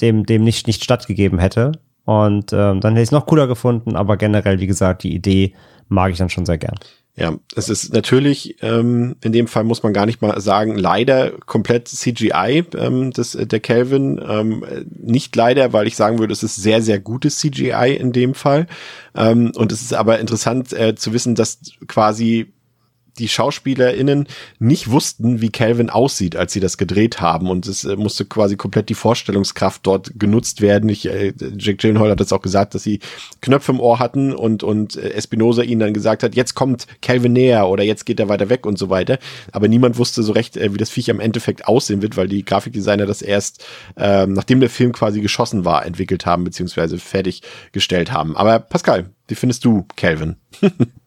dem, 0.00 0.24
dem 0.24 0.44
nicht, 0.44 0.66
nicht 0.66 0.82
stattgegeben 0.82 1.38
hätte. 1.38 1.72
Und 2.06 2.52
ähm, 2.52 2.80
dann 2.80 2.92
hätte 2.92 3.02
ich 3.02 3.08
es 3.08 3.12
noch 3.12 3.26
cooler 3.26 3.46
gefunden, 3.46 3.96
aber 3.96 4.16
generell, 4.16 4.60
wie 4.60 4.66
gesagt, 4.66 5.04
die 5.04 5.14
Idee 5.14 5.54
mag 5.94 6.12
ich 6.12 6.18
dann 6.18 6.30
schon 6.30 6.46
sehr 6.46 6.58
gern. 6.58 6.76
Ja, 7.16 7.38
es 7.54 7.68
ist 7.68 7.92
natürlich, 7.92 8.56
ähm, 8.60 9.14
in 9.22 9.30
dem 9.30 9.46
Fall 9.46 9.62
muss 9.62 9.84
man 9.84 9.92
gar 9.92 10.04
nicht 10.04 10.20
mal 10.20 10.40
sagen, 10.40 10.76
leider 10.76 11.30
komplett 11.46 11.86
CGI, 11.86 12.64
ähm, 12.76 13.12
das, 13.12 13.38
der 13.40 13.60
Kelvin. 13.60 14.20
Ähm, 14.28 14.64
nicht 14.90 15.36
leider, 15.36 15.72
weil 15.72 15.86
ich 15.86 15.94
sagen 15.94 16.18
würde, 16.18 16.32
es 16.32 16.42
ist 16.42 16.56
sehr, 16.56 16.82
sehr 16.82 16.98
gutes 16.98 17.38
CGI 17.38 17.96
in 17.96 18.10
dem 18.10 18.34
Fall. 18.34 18.66
Ähm, 19.14 19.52
und 19.54 19.70
es 19.70 19.80
ist 19.80 19.94
aber 19.94 20.18
interessant 20.18 20.72
äh, 20.72 20.96
zu 20.96 21.12
wissen, 21.12 21.36
dass 21.36 21.60
quasi 21.86 22.52
die 23.18 23.28
SchauspielerInnen 23.28 24.26
nicht 24.58 24.90
wussten, 24.90 25.40
wie 25.40 25.50
Calvin 25.50 25.90
aussieht, 25.90 26.36
als 26.36 26.52
sie 26.52 26.60
das 26.60 26.78
gedreht 26.78 27.20
haben. 27.20 27.48
Und 27.48 27.66
es 27.66 27.84
äh, 27.84 27.96
musste 27.96 28.24
quasi 28.24 28.56
komplett 28.56 28.88
die 28.88 28.94
Vorstellungskraft 28.94 29.86
dort 29.86 30.18
genutzt 30.18 30.60
werden. 30.60 30.88
Ich, 30.88 31.06
äh, 31.06 31.32
Jack 31.56 31.78
Gyllenhaal 31.78 32.10
hat 32.10 32.20
das 32.20 32.32
auch 32.32 32.42
gesagt, 32.42 32.74
dass 32.74 32.82
sie 32.82 33.00
Knöpfe 33.40 33.72
im 33.72 33.80
Ohr 33.80 33.98
hatten 33.98 34.32
und, 34.32 34.62
und 34.62 34.96
äh, 34.96 35.10
Espinosa 35.10 35.62
ihnen 35.62 35.80
dann 35.80 35.94
gesagt 35.94 36.22
hat, 36.22 36.34
jetzt 36.34 36.54
kommt 36.54 36.86
Calvin 37.02 37.32
näher 37.32 37.68
oder 37.68 37.84
jetzt 37.84 38.06
geht 38.06 38.20
er 38.20 38.28
weiter 38.28 38.48
weg 38.48 38.66
und 38.66 38.78
so 38.78 38.90
weiter. 38.90 39.18
Aber 39.52 39.68
niemand 39.68 39.98
wusste 39.98 40.22
so 40.22 40.32
recht, 40.32 40.56
äh, 40.56 40.72
wie 40.72 40.78
das 40.78 40.90
Viech 40.90 41.10
am 41.10 41.20
Endeffekt 41.20 41.68
aussehen 41.68 42.02
wird, 42.02 42.16
weil 42.16 42.28
die 42.28 42.44
Grafikdesigner 42.44 43.06
das 43.06 43.22
erst, 43.22 43.64
ähm, 43.96 44.32
nachdem 44.32 44.60
der 44.60 44.70
Film 44.70 44.92
quasi 44.92 45.20
geschossen 45.20 45.64
war, 45.64 45.86
entwickelt 45.86 46.26
haben, 46.26 46.44
beziehungsweise 46.44 46.98
fertiggestellt 46.98 48.12
haben. 48.12 48.36
Aber 48.36 48.58
Pascal, 48.58 49.10
wie 49.28 49.34
findest 49.34 49.64
du 49.64 49.86
Calvin? 49.96 50.36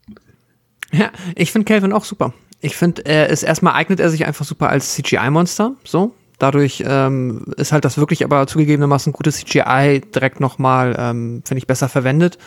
Ja, 0.91 1.11
ich 1.35 1.51
finde 1.51 1.65
Calvin 1.65 1.93
auch 1.93 2.05
super. 2.05 2.33
Ich 2.59 2.75
finde, 2.75 3.05
er 3.05 3.29
ist 3.29 3.43
erstmal 3.43 3.73
eignet 3.73 3.99
er 3.99 4.09
sich 4.09 4.25
einfach 4.25 4.45
super 4.45 4.69
als 4.69 4.95
CGI-Monster. 4.95 5.75
So, 5.83 6.15
Dadurch 6.39 6.83
ähm, 6.85 7.45
ist 7.57 7.71
halt 7.71 7.83
das 7.83 7.97
wirklich 7.97 8.23
aber 8.23 8.45
zugegebenermaßen 8.45 9.11
gute 9.11 9.31
CGI 9.31 10.01
direkt 10.13 10.39
nochmal, 10.39 10.95
ähm, 10.97 11.41
finde 11.43 11.57
ich, 11.57 11.67
besser 11.67 11.89
verwendet. 11.89 12.37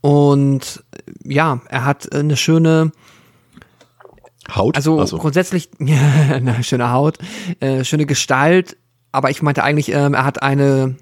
Und 0.00 0.82
ja, 1.24 1.60
er 1.68 1.84
hat 1.84 2.10
eine 2.12 2.36
schöne 2.36 2.90
Haut. 4.54 4.76
Also 4.76 5.04
so. 5.04 5.18
grundsätzlich 5.18 5.68
eine 5.78 6.62
schöne 6.64 6.90
Haut, 6.90 7.18
äh, 7.60 7.84
schöne 7.84 8.06
Gestalt, 8.06 8.78
aber 9.12 9.28
ich 9.28 9.42
meinte 9.42 9.62
eigentlich, 9.62 9.92
ähm, 9.92 10.14
er 10.14 10.24
hat 10.24 10.42
eine 10.42 10.96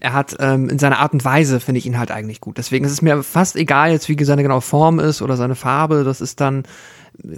er 0.00 0.12
hat 0.12 0.36
ähm, 0.38 0.68
in 0.68 0.78
seiner 0.78 0.98
Art 0.98 1.12
und 1.12 1.24
Weise 1.24 1.60
finde 1.60 1.78
ich 1.78 1.86
ihn 1.86 1.98
halt 1.98 2.10
eigentlich 2.10 2.40
gut. 2.40 2.58
Deswegen 2.58 2.84
ist 2.84 2.92
es 2.92 3.02
mir 3.02 3.22
fast 3.22 3.56
egal 3.56 3.90
jetzt, 3.90 4.08
wie 4.08 4.24
seine 4.24 4.42
genaue 4.42 4.60
Form 4.60 4.98
ist 5.00 5.22
oder 5.22 5.36
seine 5.36 5.54
Farbe. 5.54 6.04
Das 6.04 6.20
ist 6.20 6.40
dann 6.40 6.64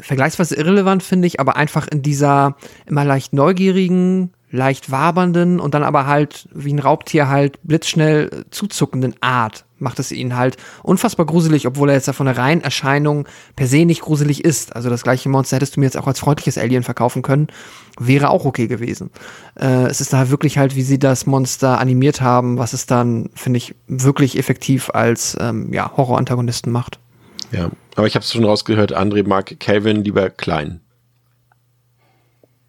vergleichsweise 0.00 0.56
irrelevant, 0.56 1.02
finde 1.02 1.26
ich, 1.26 1.40
aber 1.40 1.56
einfach 1.56 1.88
in 1.88 2.02
dieser 2.02 2.56
immer 2.86 3.04
leicht 3.04 3.32
neugierigen, 3.32 4.32
leicht 4.51 4.90
wabernden 4.90 5.61
und 5.61 5.74
dann 5.74 5.82
aber 5.82 6.07
halt 6.07 6.48
wie 6.53 6.72
ein 6.72 6.78
Raubtier 6.78 7.28
halt 7.28 7.59
blitzschnell 7.62 8.44
zuzuckenden 8.51 9.14
Art 9.20 9.64
macht 9.80 9.98
es 9.98 10.12
ihn 10.12 10.36
halt 10.36 10.57
unfassbar 10.82 11.26
gruselig, 11.26 11.66
obwohl 11.66 11.88
er 11.88 11.96
jetzt 11.96 12.07
ja 12.07 12.12
von 12.12 12.26
der 12.26 12.36
reinen 12.36 12.61
Erscheinung 12.61 13.26
per 13.57 13.66
se 13.66 13.84
nicht 13.84 14.03
gruselig 14.03 14.44
ist. 14.44 14.76
Also 14.76 14.90
das 14.90 15.03
gleiche 15.03 15.28
Monster 15.28 15.57
hättest 15.57 15.76
du 15.76 15.80
mir 15.80 15.86
jetzt 15.86 15.96
auch 15.96 16.07
als 16.07 16.20
freundliches 16.20 16.59
Alien 16.59 16.82
verkaufen 16.82 17.22
können, 17.22 17.48
wäre 17.98 18.30
auch 18.30 18.44
okay 18.44 18.66
gewesen. 18.66 19.11
Äh, 19.59 19.86
es 19.86 20.01
ist 20.01 20.12
da 20.12 20.30
wirklich 20.30 20.59
halt, 20.59 20.76
wie 20.76 20.82
sie 20.82 20.98
das 20.98 21.26
Monster 21.26 21.78
animiert 21.78 22.20
haben, 22.20 22.59
was 22.59 22.72
es 22.72 22.86
dann, 22.86 23.30
finde 23.34 23.57
ich, 23.57 23.74
wirklich 23.86 24.38
effektiv 24.38 24.90
als 24.90 25.36
ähm, 25.40 25.72
ja, 25.72 25.90
Horror-Antagonisten 25.96 26.70
macht. 26.70 26.98
Ja, 27.53 27.70
aber 27.96 28.07
ich 28.07 28.14
habe 28.14 28.22
es 28.22 28.32
schon 28.32 28.44
rausgehört, 28.44 28.96
André 28.96 29.26
mag 29.26 29.59
Calvin 29.59 30.05
lieber 30.05 30.30
klein. 30.30 30.80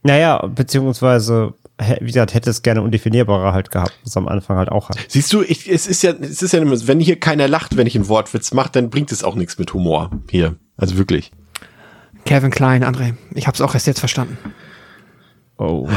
Naja, 0.03 0.47
beziehungsweise 0.47 1.53
wie 1.99 2.05
gesagt, 2.05 2.33
hätte 2.33 2.49
es 2.49 2.61
gerne 2.61 2.81
undefinierbarer 2.81 3.53
halt 3.53 3.71
gehabt, 3.71 3.93
was 4.03 4.15
am 4.17 4.27
Anfang 4.27 4.57
halt 4.57 4.69
auch 4.69 4.89
hat. 4.89 4.97
Siehst 5.07 5.31
du, 5.33 5.41
ich, 5.41 5.69
es 5.69 5.87
ist 5.87 6.03
ja, 6.03 6.11
es 6.11 6.41
ist 6.41 6.53
ja 6.53 6.59
immer, 6.59 6.75
wenn 6.87 6.99
hier 6.99 7.19
keiner 7.19 7.47
lacht, 7.47 7.77
wenn 7.77 7.87
ich 7.87 7.95
einen 7.95 8.07
Wortwitz 8.07 8.53
mache, 8.53 8.71
dann 8.71 8.89
bringt 8.89 9.11
es 9.11 9.23
auch 9.23 9.35
nichts 9.35 9.57
mit 9.57 9.73
Humor 9.73 10.11
hier. 10.29 10.55
Also 10.77 10.97
wirklich. 10.97 11.31
Kevin 12.25 12.51
Klein, 12.51 12.83
André. 12.83 13.15
Ich 13.33 13.47
habe 13.47 13.55
es 13.55 13.61
auch 13.61 13.73
erst 13.73 13.87
jetzt 13.87 13.99
verstanden. 13.99 14.37
Oh. 15.57 15.89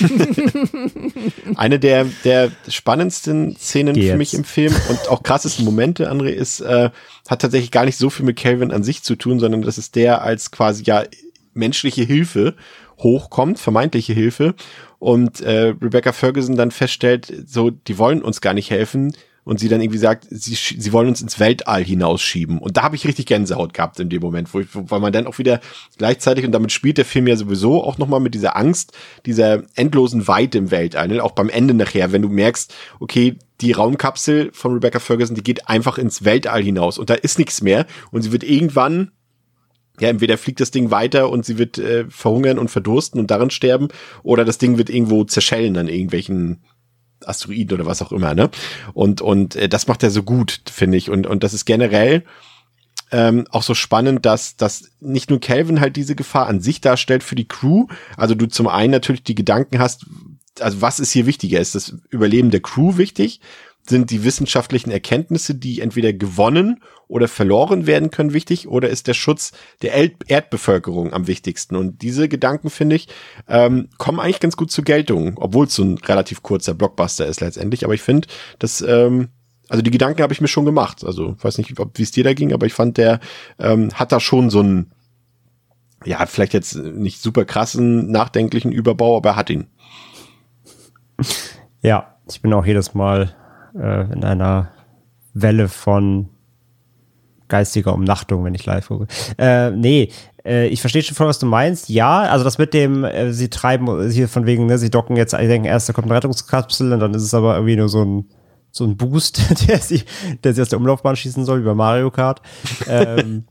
Eine 1.56 1.78
der, 1.78 2.06
der 2.24 2.50
spannendsten 2.68 3.56
Szenen 3.56 3.94
Geh 3.94 4.10
für 4.10 4.16
mich 4.16 4.34
im 4.34 4.44
Film 4.44 4.74
und 4.88 5.08
auch 5.08 5.22
krassesten 5.22 5.64
Momente, 5.64 6.10
André, 6.10 6.30
ist, 6.30 6.60
äh, 6.60 6.90
hat 7.28 7.42
tatsächlich 7.42 7.70
gar 7.70 7.84
nicht 7.84 7.96
so 7.96 8.10
viel 8.10 8.26
mit 8.26 8.36
Calvin 8.36 8.72
an 8.72 8.82
sich 8.82 9.02
zu 9.02 9.16
tun, 9.16 9.38
sondern 9.40 9.62
das 9.62 9.78
ist 9.78 9.94
der 9.94 10.22
als 10.22 10.50
quasi 10.50 10.82
ja 10.84 11.04
menschliche 11.54 12.02
Hilfe 12.02 12.54
hochkommt, 13.02 13.58
vermeintliche 13.58 14.12
Hilfe, 14.12 14.54
und 14.98 15.40
äh, 15.40 15.74
Rebecca 15.80 16.12
Ferguson 16.12 16.56
dann 16.56 16.70
feststellt, 16.70 17.32
so, 17.46 17.70
die 17.70 17.98
wollen 17.98 18.22
uns 18.22 18.40
gar 18.40 18.54
nicht 18.54 18.70
helfen, 18.70 19.12
und 19.44 19.58
sie 19.58 19.68
dann 19.68 19.80
irgendwie 19.80 19.98
sagt, 19.98 20.26
sie, 20.30 20.54
sie 20.54 20.92
wollen 20.92 21.08
uns 21.08 21.22
ins 21.22 21.40
Weltall 21.40 21.82
hinausschieben. 21.82 22.58
Und 22.58 22.76
da 22.76 22.82
habe 22.82 22.96
ich 22.96 23.06
richtig 23.06 23.26
Gänsehaut 23.26 23.74
gehabt 23.74 23.98
in 23.98 24.08
dem 24.08 24.20
Moment, 24.20 24.52
wo 24.52 24.60
ich, 24.60 24.68
weil 24.72 25.00
man 25.00 25.12
dann 25.12 25.26
auch 25.26 25.38
wieder 25.38 25.60
gleichzeitig, 25.98 26.44
und 26.44 26.52
damit 26.52 26.72
spielt 26.72 26.98
der 26.98 27.04
Film 27.04 27.26
ja 27.26 27.36
sowieso 27.36 27.82
auch 27.82 27.98
nochmal 27.98 28.20
mit 28.20 28.34
dieser 28.34 28.56
Angst, 28.56 28.92
dieser 29.26 29.62
endlosen 29.74 30.28
Weite 30.28 30.58
im 30.58 30.70
Weltall, 30.70 31.08
ne? 31.08 31.24
auch 31.24 31.32
beim 31.32 31.48
Ende 31.48 31.74
nachher, 31.74 32.12
wenn 32.12 32.22
du 32.22 32.28
merkst, 32.28 32.74
okay, 33.00 33.38
die 33.60 33.72
Raumkapsel 33.72 34.50
von 34.52 34.72
Rebecca 34.74 35.00
Ferguson, 35.00 35.36
die 35.36 35.42
geht 35.42 35.68
einfach 35.68 35.98
ins 35.98 36.24
Weltall 36.24 36.62
hinaus 36.62 36.98
und 36.98 37.10
da 37.10 37.14
ist 37.14 37.38
nichts 37.38 37.60
mehr 37.60 37.86
und 38.10 38.22
sie 38.22 38.32
wird 38.32 38.44
irgendwann 38.44 39.10
ja, 40.00 40.08
entweder 40.08 40.38
fliegt 40.38 40.60
das 40.60 40.70
Ding 40.70 40.90
weiter 40.90 41.30
und 41.30 41.44
sie 41.44 41.58
wird 41.58 41.78
äh, 41.78 42.06
verhungern 42.08 42.58
und 42.58 42.70
verdursten 42.70 43.20
und 43.20 43.30
darin 43.30 43.50
sterben, 43.50 43.88
oder 44.22 44.44
das 44.44 44.58
Ding 44.58 44.78
wird 44.78 44.90
irgendwo 44.90 45.24
zerschellen 45.24 45.76
an 45.76 45.88
irgendwelchen 45.88 46.62
Asteroiden 47.24 47.74
oder 47.74 47.86
was 47.86 48.02
auch 48.02 48.12
immer, 48.12 48.34
ne? 48.34 48.50
Und, 48.94 49.20
und 49.20 49.56
äh, 49.56 49.68
das 49.68 49.86
macht 49.86 50.02
er 50.02 50.10
so 50.10 50.22
gut, 50.22 50.62
finde 50.70 50.96
ich. 50.96 51.10
Und, 51.10 51.26
und 51.26 51.44
das 51.44 51.54
ist 51.54 51.64
generell 51.64 52.24
ähm, 53.12 53.46
auch 53.50 53.62
so 53.62 53.74
spannend, 53.74 54.24
dass, 54.24 54.56
dass 54.56 54.90
nicht 55.00 55.30
nur 55.30 55.40
Calvin 55.40 55.80
halt 55.80 55.96
diese 55.96 56.14
Gefahr 56.14 56.46
an 56.46 56.60
sich 56.60 56.80
darstellt 56.80 57.22
für 57.22 57.34
die 57.34 57.48
Crew, 57.48 57.86
also 58.16 58.34
du 58.34 58.46
zum 58.46 58.68
einen 58.68 58.92
natürlich 58.92 59.24
die 59.24 59.34
Gedanken 59.34 59.78
hast, 59.78 60.06
also 60.60 60.80
was 60.80 61.00
ist 61.00 61.12
hier 61.12 61.26
wichtiger? 61.26 61.60
Ist 61.60 61.74
das 61.74 61.94
Überleben 62.10 62.50
der 62.50 62.60
Crew 62.60 62.96
wichtig? 62.96 63.40
Sind 63.88 64.10
die 64.10 64.24
wissenschaftlichen 64.24 64.90
Erkenntnisse, 64.90 65.54
die 65.54 65.80
entweder 65.80 66.12
gewonnen 66.12 66.82
oder 67.08 67.28
verloren 67.28 67.86
werden 67.86 68.10
können, 68.10 68.32
wichtig? 68.32 68.68
Oder 68.68 68.88
ist 68.88 69.08
der 69.08 69.14
Schutz 69.14 69.52
der 69.82 69.94
Erdbevölkerung 70.28 71.12
am 71.12 71.26
wichtigsten? 71.26 71.76
Und 71.76 72.02
diese 72.02 72.28
Gedanken, 72.28 72.70
finde 72.70 72.96
ich, 72.96 73.08
ähm, 73.48 73.88
kommen 73.98 74.20
eigentlich 74.20 74.40
ganz 74.40 74.56
gut 74.56 74.70
zur 74.70 74.84
Geltung, 74.84 75.32
obwohl 75.36 75.66
es 75.66 75.74
so 75.74 75.82
ein 75.82 75.98
relativ 75.98 76.42
kurzer 76.42 76.74
Blockbuster 76.74 77.26
ist 77.26 77.40
letztendlich. 77.40 77.84
Aber 77.84 77.94
ich 77.94 78.02
finde, 78.02 78.28
dass 78.58 78.80
ähm, 78.82 79.28
also 79.70 79.82
die 79.82 79.92
Gedanken 79.92 80.22
habe 80.22 80.32
ich 80.32 80.40
mir 80.40 80.48
schon 80.48 80.64
gemacht. 80.64 81.04
Also 81.04 81.36
weiß 81.40 81.56
nicht, 81.58 81.72
wie 81.78 82.02
es 82.02 82.10
dir 82.10 82.24
da 82.24 82.34
ging, 82.34 82.52
aber 82.52 82.66
ich 82.66 82.74
fand, 82.74 82.98
der 82.98 83.20
ähm, 83.58 83.90
hat 83.94 84.10
da 84.10 84.18
schon 84.18 84.50
so 84.50 84.58
einen, 84.58 84.90
ja, 86.04 86.26
vielleicht 86.26 86.54
jetzt 86.54 86.74
nicht 86.74 87.22
super 87.22 87.44
krassen, 87.44 88.10
nachdenklichen 88.10 88.72
Überbau, 88.72 89.16
aber 89.16 89.30
er 89.30 89.36
hat 89.36 89.48
ihn. 89.48 89.68
Ja, 91.82 92.16
ich 92.28 92.42
bin 92.42 92.52
auch 92.52 92.66
jedes 92.66 92.94
Mal 92.94 93.34
äh, 93.74 94.12
in 94.12 94.24
einer 94.24 94.68
Welle 95.34 95.68
von 95.68 96.28
geistiger 97.48 97.92
Umnachtung, 97.94 98.44
wenn 98.44 98.54
ich 98.54 98.64
live 98.64 98.88
gucke. 98.88 99.06
Äh, 99.36 99.70
nee, 99.72 100.10
äh, 100.44 100.68
ich 100.68 100.80
verstehe 100.80 101.02
schon 101.02 101.16
voll, 101.16 101.26
was 101.26 101.38
du 101.38 101.46
meinst. 101.46 101.88
Ja, 101.88 102.20
also 102.22 102.44
das 102.44 102.58
mit 102.58 102.72
dem, 102.72 103.04
äh, 103.04 103.32
sie 103.32 103.50
treiben 103.50 104.10
hier 104.10 104.28
von 104.28 104.46
wegen, 104.46 104.66
ne, 104.66 104.78
sie 104.78 104.90
docken 104.90 105.16
jetzt, 105.16 105.34
ich 105.34 105.48
denke, 105.48 105.68
erst 105.68 105.88
da 105.88 105.92
kommt 105.92 106.06
eine 106.06 106.16
Rettungskapsel 106.16 106.92
und 106.92 107.00
dann 107.00 107.14
ist 107.14 107.22
es 107.22 107.34
aber 107.34 107.54
irgendwie 107.54 107.76
nur 107.76 107.88
so 107.88 108.02
ein 108.04 108.24
so 108.72 108.84
ein 108.84 108.96
Boost, 108.96 109.42
der 109.68 109.78
sie, 109.78 110.02
der 110.44 110.54
sie 110.54 110.62
aus 110.62 110.68
der 110.68 110.78
Umlaufbahn 110.78 111.16
schießen 111.16 111.44
soll, 111.44 111.60
wie 111.60 111.64
bei 111.66 111.74
Mario 111.74 112.10
Kart. 112.10 112.40
ähm, 112.88 113.44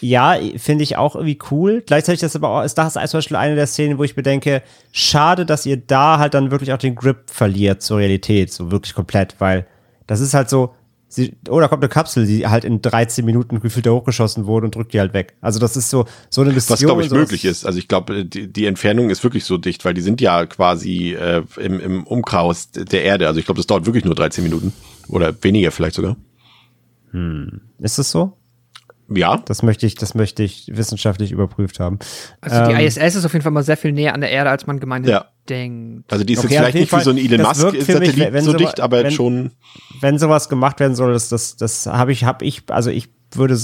ja, 0.00 0.36
finde 0.56 0.82
ich 0.82 0.96
auch 0.96 1.14
irgendwie 1.14 1.38
cool. 1.50 1.82
Gleichzeitig 1.86 2.22
ist 2.22 2.36
aber 2.36 2.48
auch, 2.48 2.64
ist 2.64 2.76
das 2.76 2.94
zum 2.94 3.18
Beispiel 3.18 3.36
eine 3.36 3.54
der 3.54 3.66
Szenen, 3.66 3.98
wo 3.98 4.04
ich 4.04 4.14
bedenke, 4.14 4.62
schade, 4.92 5.44
dass 5.44 5.66
ihr 5.66 5.76
da 5.76 6.18
halt 6.18 6.34
dann 6.34 6.50
wirklich 6.50 6.72
auch 6.72 6.78
den 6.78 6.94
Grip 6.94 7.30
verliert 7.30 7.82
zur 7.82 7.98
Realität, 7.98 8.52
so 8.52 8.70
wirklich 8.70 8.94
komplett, 8.94 9.36
weil 9.38 9.66
das 10.06 10.20
ist 10.20 10.34
halt 10.34 10.48
so, 10.48 10.74
sie, 11.10 11.36
oh, 11.48 11.60
da 11.60 11.68
kommt 11.68 11.82
eine 11.82 11.88
Kapsel, 11.88 12.24
die 12.24 12.46
halt 12.46 12.64
in 12.64 12.80
13 12.80 13.24
Minuten 13.24 13.60
gefühlt 13.60 13.86
hochgeschossen 13.86 14.46
wurde 14.46 14.66
und 14.66 14.74
drückt 14.74 14.94
die 14.94 15.00
halt 15.00 15.12
weg. 15.12 15.34
Also 15.40 15.58
das 15.58 15.76
ist 15.76 15.90
so, 15.90 16.06
so 16.30 16.40
eine 16.40 16.52
Mission. 16.52 16.72
Was, 16.72 16.80
glaube 16.80 17.04
ich, 17.04 17.10
möglich 17.10 17.44
ist. 17.44 17.66
Also 17.66 17.78
ich 17.78 17.88
glaube, 17.88 18.24
die, 18.24 18.50
die 18.50 18.66
Entfernung 18.66 19.10
ist 19.10 19.22
wirklich 19.22 19.44
so 19.44 19.58
dicht, 19.58 19.84
weil 19.84 19.92
die 19.92 20.00
sind 20.00 20.20
ja 20.20 20.46
quasi 20.46 21.12
äh, 21.12 21.42
im, 21.58 21.80
im 21.80 22.04
Umkraus 22.04 22.70
der 22.70 23.02
Erde. 23.02 23.26
Also 23.26 23.40
ich 23.40 23.46
glaube, 23.46 23.58
das 23.58 23.66
dauert 23.66 23.86
wirklich 23.86 24.04
nur 24.04 24.14
13 24.14 24.42
Minuten. 24.42 24.72
Oder 25.08 25.34
weniger 25.42 25.72
vielleicht 25.72 25.96
sogar. 25.96 26.16
Hm. 27.10 27.60
Ist 27.80 27.98
das 27.98 28.10
so? 28.10 28.36
Ja. 29.10 29.42
Das 29.44 29.62
möchte 29.62 29.86
ich, 29.86 29.94
das 29.96 30.14
möchte 30.14 30.42
ich 30.42 30.70
wissenschaftlich 30.72 31.32
überprüft 31.32 31.80
haben. 31.80 31.98
Also 32.40 32.64
die 32.66 32.72
ähm, 32.72 32.86
ISS 32.86 33.16
ist 33.16 33.24
auf 33.24 33.32
jeden 33.32 33.42
Fall 33.42 33.52
mal 33.52 33.64
sehr 33.64 33.76
viel 33.76 33.92
näher 33.92 34.14
an 34.14 34.20
der 34.20 34.30
Erde, 34.30 34.50
als 34.50 34.66
man 34.66 34.78
gemeinhin 34.78 35.10
ja. 35.10 35.26
denkt. 35.48 36.12
Also 36.12 36.24
die 36.24 36.34
ist 36.34 36.44
okay, 36.44 36.54
jetzt 36.54 36.60
vielleicht 36.60 36.74
nicht 36.76 36.92
wie 36.92 37.00
so 37.00 37.10
ein 37.10 37.18
Elon 37.18 37.42
Musk-Satellit 37.42 38.42
so 38.42 38.52
dicht, 38.52 38.80
aber 38.80 39.02
wenn, 39.02 39.10
schon. 39.10 39.50
Wenn 40.00 40.18
sowas 40.18 40.48
gemacht 40.48 40.80
werden 40.80 40.94
soll, 40.94 41.12
das, 41.12 41.28
das, 41.28 41.56
das 41.56 41.86
habe 41.86 42.12
ich, 42.12 42.24
habe 42.24 42.44
ich, 42.44 42.62
also 42.68 42.90
ich 42.90 43.10
würde 43.36 43.58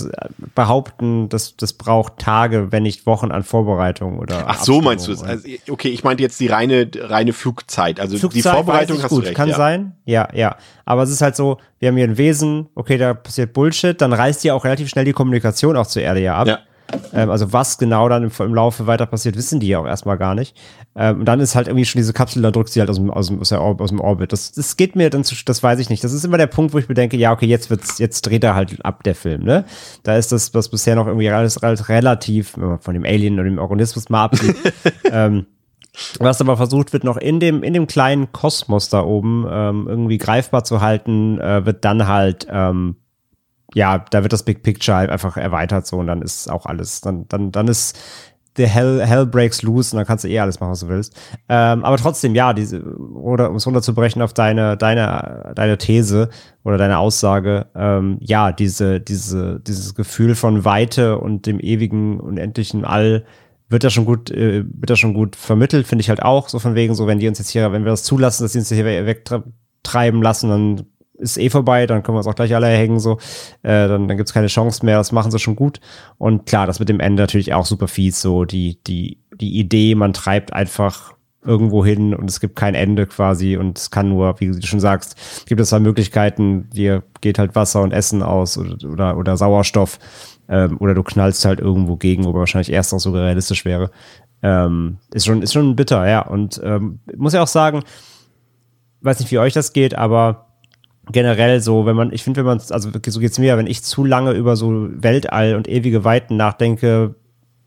behaupten, 0.54 1.28
dass 1.28 1.56
das 1.56 1.72
braucht 1.72 2.18
Tage, 2.18 2.72
wenn 2.72 2.82
nicht 2.82 3.06
Wochen 3.06 3.30
an 3.30 3.42
Vorbereitung 3.42 4.18
oder. 4.18 4.44
Ach 4.46 4.62
so 4.62 4.80
meinst 4.80 5.08
du 5.08 5.12
es? 5.12 5.22
Also, 5.22 5.48
okay, 5.68 5.88
ich 5.88 6.04
meinte 6.04 6.22
jetzt 6.22 6.38
die 6.40 6.46
reine 6.46 6.88
reine 6.96 7.32
Flugzeit. 7.32 8.00
Also 8.00 8.18
Flugzeit 8.18 8.36
die 8.36 8.48
Vorbereitung 8.48 9.02
hast 9.02 9.10
gut, 9.10 9.22
du 9.22 9.26
recht. 9.26 9.36
Kann 9.36 9.48
ja. 9.48 9.56
sein, 9.56 9.92
ja, 10.04 10.28
ja. 10.34 10.56
Aber 10.84 11.02
es 11.02 11.10
ist 11.10 11.22
halt 11.22 11.36
so, 11.36 11.58
wir 11.78 11.88
haben 11.88 11.96
hier 11.96 12.06
ein 12.06 12.18
Wesen, 12.18 12.68
okay, 12.74 12.98
da 12.98 13.14
passiert 13.14 13.52
Bullshit, 13.52 14.00
dann 14.00 14.12
reißt 14.12 14.44
ja 14.44 14.54
auch 14.54 14.64
relativ 14.64 14.88
schnell 14.88 15.04
die 15.04 15.12
Kommunikation 15.12 15.76
auch 15.76 15.86
zur 15.86 16.02
Erde 16.02 16.20
ja 16.20 16.36
ab. 16.36 16.46
Ja. 16.46 16.58
Ähm, 17.12 17.30
also 17.30 17.52
was 17.52 17.78
genau 17.78 18.08
dann 18.08 18.24
im, 18.24 18.30
im, 18.38 18.54
Laufe 18.54 18.86
weiter 18.86 19.06
passiert, 19.06 19.36
wissen 19.36 19.60
die 19.60 19.68
ja 19.68 19.78
auch 19.78 19.86
erstmal 19.86 20.18
gar 20.18 20.34
nicht. 20.34 20.56
Ähm, 20.94 21.20
und 21.20 21.24
dann 21.26 21.40
ist 21.40 21.54
halt 21.54 21.66
irgendwie 21.66 21.84
schon 21.84 21.98
diese 21.98 22.12
Kapsel, 22.12 22.42
da 22.42 22.50
drückt 22.50 22.70
sie 22.70 22.80
halt 22.80 22.90
aus 22.90 22.96
dem, 22.96 23.10
aus 23.10 23.28
dem, 23.28 23.40
aus, 23.40 23.90
dem 23.90 24.00
Orbit. 24.00 24.32
Das, 24.32 24.52
das 24.52 24.76
geht 24.76 24.96
mir 24.96 25.10
dann 25.10 25.24
zu, 25.24 25.34
das 25.44 25.62
weiß 25.62 25.78
ich 25.80 25.90
nicht. 25.90 26.04
Das 26.04 26.12
ist 26.12 26.24
immer 26.24 26.38
der 26.38 26.46
Punkt, 26.46 26.74
wo 26.74 26.78
ich 26.78 26.88
mir 26.88 26.94
denke, 26.94 27.16
ja, 27.16 27.32
okay, 27.32 27.46
jetzt 27.46 27.70
wird's, 27.70 27.98
jetzt 27.98 28.22
dreht 28.22 28.44
er 28.44 28.54
halt 28.54 28.84
ab, 28.84 29.02
der 29.04 29.14
Film, 29.14 29.42
ne? 29.42 29.64
Da 30.02 30.16
ist 30.16 30.32
das, 30.32 30.54
was 30.54 30.68
bisher 30.68 30.96
noch 30.96 31.06
irgendwie 31.06 31.28
alles, 31.30 31.62
alles 31.62 31.88
relativ, 31.88 32.56
wenn 32.56 32.68
man 32.68 32.80
von 32.80 32.94
dem 32.94 33.04
Alien 33.04 33.38
und 33.38 33.44
dem 33.44 33.58
Organismus 33.58 34.08
mal 34.08 34.24
absieht, 34.24 34.56
ähm, 35.10 35.46
was 36.18 36.40
aber 36.40 36.56
versucht 36.56 36.92
wird, 36.92 37.04
noch 37.04 37.16
in 37.16 37.40
dem, 37.40 37.62
in 37.62 37.72
dem 37.72 37.86
kleinen 37.86 38.32
Kosmos 38.32 38.88
da 38.88 39.02
oben 39.02 39.46
ähm, 39.50 39.86
irgendwie 39.88 40.18
greifbar 40.18 40.64
zu 40.64 40.80
halten, 40.80 41.40
äh, 41.40 41.64
wird 41.64 41.84
dann 41.84 42.06
halt 42.06 42.46
ähm, 42.50 42.96
ja, 43.74 43.98
da 44.10 44.22
wird 44.22 44.32
das 44.32 44.44
Big 44.44 44.62
Picture 44.62 44.96
halt 44.96 45.10
einfach 45.10 45.36
erweitert 45.36 45.86
so 45.86 45.98
und 45.98 46.06
dann 46.06 46.22
ist 46.22 46.50
auch 46.50 46.66
alles, 46.66 47.00
dann, 47.00 47.26
dann, 47.28 47.52
dann 47.52 47.68
ist 47.68 47.98
der 48.56 48.68
Hell, 48.68 49.04
Hell 49.04 49.26
breaks 49.26 49.62
loose 49.62 49.94
und 49.94 49.98
dann 49.98 50.06
kannst 50.06 50.24
du 50.24 50.28
eh 50.28 50.38
alles 50.38 50.60
machen, 50.60 50.70
was 50.70 50.80
du 50.80 50.88
willst. 50.88 51.14
Ähm, 51.48 51.84
aber 51.84 51.96
trotzdem, 51.96 52.34
ja, 52.34 52.52
diese, 52.52 52.82
oder 52.82 53.50
um 53.50 53.56
es 53.56 53.66
runterzubrechen 53.66 54.22
auf 54.22 54.32
deine, 54.32 54.76
deine, 54.76 55.52
deine 55.54 55.78
These 55.78 56.30
oder 56.64 56.78
deine 56.78 56.98
Aussage, 56.98 57.66
ähm, 57.74 58.18
ja, 58.20 58.52
diese, 58.52 59.00
diese, 59.00 59.60
dieses 59.60 59.94
Gefühl 59.94 60.34
von 60.34 60.64
Weite 60.64 61.18
und 61.18 61.46
dem 61.46 61.60
ewigen, 61.60 62.20
unendlichen 62.20 62.84
All 62.84 63.24
wird 63.68 63.84
das 63.84 63.92
schon 63.92 64.04
gut, 64.04 64.30
äh, 64.30 64.64
wird 64.64 64.90
das 64.90 64.98
schon 64.98 65.14
gut 65.14 65.36
vermittelt, 65.36 65.86
finde 65.86 66.02
ich 66.02 66.08
halt 66.08 66.22
auch, 66.22 66.48
so 66.48 66.58
von 66.58 66.74
wegen, 66.74 66.94
so 66.94 67.06
wenn 67.06 67.18
die 67.18 67.28
uns 67.28 67.38
jetzt 67.38 67.50
hier, 67.50 67.72
wenn 67.72 67.84
wir 67.84 67.90
das 67.90 68.04
zulassen, 68.04 68.44
dass 68.44 68.52
sie 68.52 68.60
uns 68.60 68.68
hier 68.68 68.84
wegtreiben 68.84 70.22
lassen, 70.22 70.50
dann 70.50 70.86
ist 71.18 71.38
eh 71.38 71.50
vorbei, 71.50 71.86
dann 71.86 72.02
können 72.02 72.16
wir 72.16 72.20
uns 72.20 72.26
auch 72.26 72.34
gleich 72.34 72.54
alle 72.54 72.68
hängen, 72.68 73.00
so, 73.00 73.18
äh, 73.62 73.88
dann, 73.88 74.08
dann 74.08 74.16
gibt's 74.16 74.32
keine 74.32 74.48
Chance 74.48 74.84
mehr, 74.84 74.98
das 74.98 75.12
machen 75.12 75.30
sie 75.30 75.38
schon 75.38 75.56
gut. 75.56 75.80
Und 76.18 76.46
klar, 76.46 76.66
das 76.66 76.78
mit 76.80 76.88
dem 76.88 77.00
Ende 77.00 77.22
natürlich 77.22 77.54
auch 77.54 77.66
super 77.66 77.88
fies, 77.88 78.20
so 78.20 78.44
die, 78.44 78.78
die, 78.86 79.18
die 79.34 79.58
Idee, 79.58 79.94
man 79.94 80.12
treibt 80.12 80.52
einfach 80.52 81.14
irgendwo 81.44 81.84
hin 81.84 82.14
und 82.14 82.28
es 82.28 82.40
gibt 82.40 82.56
kein 82.56 82.74
Ende 82.74 83.06
quasi 83.06 83.56
und 83.56 83.78
es 83.78 83.90
kann 83.90 84.08
nur, 84.08 84.40
wie 84.40 84.50
du 84.50 84.66
schon 84.66 84.80
sagst, 84.80 85.46
gibt 85.46 85.60
es 85.60 85.68
zwei 85.68 85.78
Möglichkeiten, 85.78 86.68
dir 86.70 87.04
geht 87.20 87.38
halt 87.38 87.54
Wasser 87.54 87.82
und 87.82 87.92
Essen 87.92 88.22
aus 88.22 88.58
oder, 88.58 88.76
oder, 88.90 89.16
oder 89.16 89.36
Sauerstoff 89.36 89.98
ähm, 90.48 90.76
oder 90.78 90.94
du 90.94 91.02
knallst 91.02 91.44
halt 91.44 91.60
irgendwo 91.60 91.96
gegen, 91.96 92.24
wo 92.24 92.34
wahrscheinlich 92.34 92.72
erst 92.72 92.92
noch 92.92 92.98
sogar 92.98 93.24
realistisch 93.24 93.64
wäre. 93.64 93.90
Ähm, 94.42 94.98
ist 95.12 95.26
schon, 95.26 95.42
ist 95.42 95.52
schon 95.52 95.76
bitter, 95.76 96.06
ja. 96.08 96.20
Und 96.20 96.60
ähm, 96.62 97.00
muss 97.16 97.32
ja 97.32 97.42
auch 97.42 97.48
sagen, 97.48 97.82
weiß 99.00 99.20
nicht, 99.20 99.30
wie 99.30 99.38
euch 99.38 99.54
das 99.54 99.72
geht, 99.72 99.94
aber 99.94 100.45
generell 101.10 101.60
so, 101.60 101.86
wenn 101.86 101.96
man, 101.96 102.12
ich 102.12 102.22
finde, 102.22 102.40
wenn 102.40 102.46
man, 102.46 102.60
also 102.70 102.90
so 103.06 103.20
geht's 103.20 103.38
mir, 103.38 103.56
wenn 103.56 103.66
ich 103.66 103.82
zu 103.82 104.04
lange 104.04 104.32
über 104.32 104.56
so 104.56 104.88
Weltall 104.90 105.54
und 105.54 105.68
ewige 105.68 106.04
Weiten 106.04 106.36
nachdenke, 106.36 107.14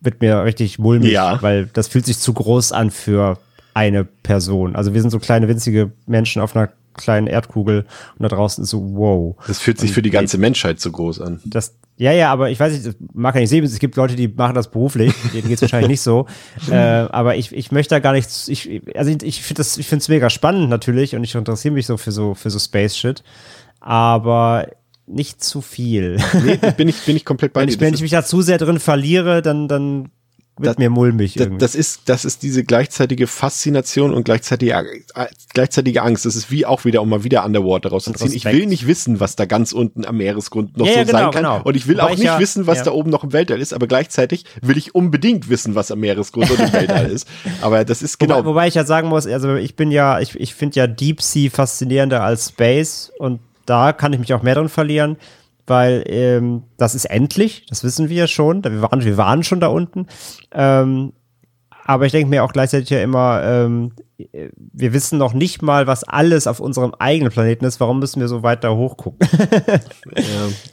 wird 0.02 0.22
mir 0.22 0.44
richtig 0.44 0.80
mulmig, 0.80 1.12
ja. 1.12 1.42
weil 1.42 1.68
das 1.74 1.88
fühlt 1.88 2.06
sich 2.06 2.20
zu 2.20 2.34
groß 2.34 2.72
an 2.72 2.92
für 2.92 3.38
eine 3.74 4.04
Person. 4.04 4.76
Also 4.76 4.94
wir 4.94 5.02
sind 5.02 5.10
so 5.10 5.20
kleine 5.20 5.48
winzige 5.48 5.92
Menschen 6.06 6.42
auf 6.42 6.56
einer 6.56 6.70
kleinen 6.94 7.28
Erdkugel 7.28 7.86
und 8.18 8.24
da 8.24 8.28
draußen 8.28 8.64
ist 8.64 8.70
so 8.70 8.96
wow. 8.96 9.36
Das 9.48 9.60
fühlt 9.60 9.80
sich 9.80 9.92
und 9.92 9.94
für 9.96 10.02
die 10.02 10.10
ganze 10.10 10.38
Menschheit 10.38 10.80
so 10.80 10.92
groß 10.92 11.22
an. 11.22 11.40
Das, 11.46 11.76
ja, 11.98 12.12
ja, 12.12 12.32
aber 12.32 12.50
ich 12.50 12.60
weiß 12.60 12.74
nicht, 12.74 12.98
mag 13.14 13.36
ja 13.36 13.42
nicht 13.42 13.50
sehen, 13.50 13.64
es 13.64 13.80
gibt 13.80 13.96
Leute, 13.96 14.16
die 14.16 14.28
machen 14.28 14.56
das 14.56 14.72
beruflich, 14.72 15.14
denen 15.34 15.48
geht 15.48 15.58
es 15.58 15.62
wahrscheinlich 15.62 15.90
nicht 15.90 16.02
so. 16.02 16.26
Äh, 16.70 16.76
aber 16.76 17.36
ich, 17.36 17.54
ich 17.56 17.72
möchte 17.72 17.96
da 17.96 18.00
gar 18.00 18.14
nichts, 18.14 18.48
ich, 18.48 18.82
also 18.96 19.10
ich, 19.10 19.24
ich 19.24 19.42
finde 19.42 19.60
das, 19.62 19.78
ich 19.78 19.88
finde 19.88 20.04
es 20.04 20.10
mega 20.10 20.30
spannend 20.30 20.70
natürlich 20.70 21.16
und 21.16 21.24
ich 21.24 21.34
interessiere 21.34 21.74
mich 21.74 21.88
so 21.88 21.98
für 21.98 22.12
so, 22.12 22.36
für 22.36 22.50
so 22.50 22.60
Space-Shit. 22.60 23.24
Aber 23.80 24.68
nicht 25.10 25.44
zu 25.44 25.62
viel. 25.62 26.18
Nee, 26.44 26.60
bin 26.78 26.88
ich, 26.88 27.04
bin 27.06 27.16
ich 27.16 27.26
komplett 27.26 27.54
bei 27.54 27.66
dir. 27.66 27.80
Wenn 27.80 27.94
ich 27.94 28.02
mich 28.02 28.12
da 28.12 28.24
zu 28.24 28.42
sehr 28.42 28.58
drin 28.58 28.80
verliere, 28.80 29.42
dann, 29.42 29.68
dann 29.68 30.10
wird 30.60 30.72
das, 30.72 30.78
mir 30.78 30.90
mulmig 30.90 31.38
irgendwie. 31.38 31.58
Das 31.58 31.74
ist, 31.74 32.02
das 32.06 32.26
ist 32.26 32.44
diese 32.44 32.64
gleichzeitige 32.64 33.28
Faszination 33.28 34.14
und 34.14 34.24
gleichzeitige, 34.24 34.74
äh, 34.74 35.28
gleichzeitige 35.54 36.02
Angst. 36.04 36.26
Das 36.26 36.36
ist 36.36 36.52
wie 36.52 36.66
auch 36.66 36.86
wieder, 36.86 37.02
um 37.02 37.10
mal 37.10 37.24
wieder 37.24 37.46
Underwater 37.46 37.90
rauszuziehen. 37.90 38.34
Ich 38.34 38.46
will 38.46 38.66
nicht 38.66 38.86
wissen, 38.86 39.20
was 39.20 39.36
da 39.36 39.46
ganz 39.46 39.72
unten 39.72 40.06
am 40.06 40.18
Meeresgrund 40.18 40.78
noch 40.78 40.86
ja, 40.86 40.94
so 40.94 41.00
ja, 41.00 41.04
genau, 41.06 41.18
sein 41.18 41.32
kann. 41.32 41.44
Genau. 41.44 41.62
Und 41.64 41.76
ich 41.76 41.88
will 41.88 41.98
Wobei 41.98 42.06
auch 42.06 42.10
nicht 42.12 42.24
ja, 42.24 42.40
wissen, 42.40 42.68
was 42.68 42.84
da 42.84 42.92
oben 42.92 43.10
noch 43.10 43.24
im 43.24 43.34
Weltall 43.34 43.62
ist, 43.62 43.74
aber 43.74 43.88
gleichzeitig 43.88 44.46
will 44.62 44.78
ich 44.78 44.94
unbedingt 44.94 45.50
wissen, 45.50 45.76
was 45.76 45.92
am 45.92 46.00
Meeresgrund 46.00 46.52
und 46.52 46.60
im 46.60 46.74
Weltall 46.74 47.10
ist. 47.10 47.28
Aber 47.62 47.86
das 47.86 48.02
ist 48.02 48.20
genau. 48.20 48.38
Wobei, 48.38 48.46
wobei 48.46 48.68
ich 48.68 48.76
ja 48.76 48.84
sagen 48.84 49.08
muss, 49.08 49.26
also 49.26 49.56
ich 49.56 49.76
bin 49.76 49.92
ja, 49.92 50.20
ich, 50.20 50.40
ich 50.40 50.54
finde 50.54 50.78
ja 50.78 50.88
Deep 50.88 51.22
Sea 51.22 51.50
faszinierender 51.50 52.22
als 52.22 52.50
Space 52.50 53.12
und 53.18 53.40
da 53.66 53.94
kann 53.94 54.14
ich 54.14 54.20
mich 54.20 54.34
auch 54.34 54.44
mehr 54.44 54.56
drin 54.56 54.70
verlieren 54.70 55.18
weil 55.70 56.04
ähm, 56.08 56.64
das 56.78 56.96
ist 56.96 57.06
endlich, 57.06 57.66
das 57.68 57.84
wissen 57.84 58.10
wir 58.10 58.18
ja 58.18 58.28
schon. 58.28 58.64
Wir 58.64 58.82
waren, 58.82 59.04
wir 59.04 59.18
waren 59.18 59.44
schon 59.44 59.60
da 59.60 59.68
unten. 59.68 60.08
Ähm, 60.52 61.14
aber 61.86 62.06
ich 62.06 62.12
denke 62.12 62.30
mir 62.30 62.44
auch 62.44 62.54
gleichzeitig 62.54 62.90
ja 62.90 63.02
immer, 63.02 63.42
ähm, 63.44 63.94
wir 64.32 64.94
wissen 64.94 65.18
noch 65.18 65.34
nicht 65.34 65.62
mal, 65.62 65.88
was 65.88 66.04
alles 66.04 66.48
auf 66.48 66.60
unserem 66.60 66.94
eigenen 67.00 67.32
Planeten 67.32 67.66
ist. 67.66 67.80
Warum 67.80 68.00
müssen 68.00 68.20
wir 68.20 68.28
so 68.28 68.44
weit 68.44 68.64
da 68.64 68.72
hochgucken? 68.72 69.28
ja, 70.16 70.24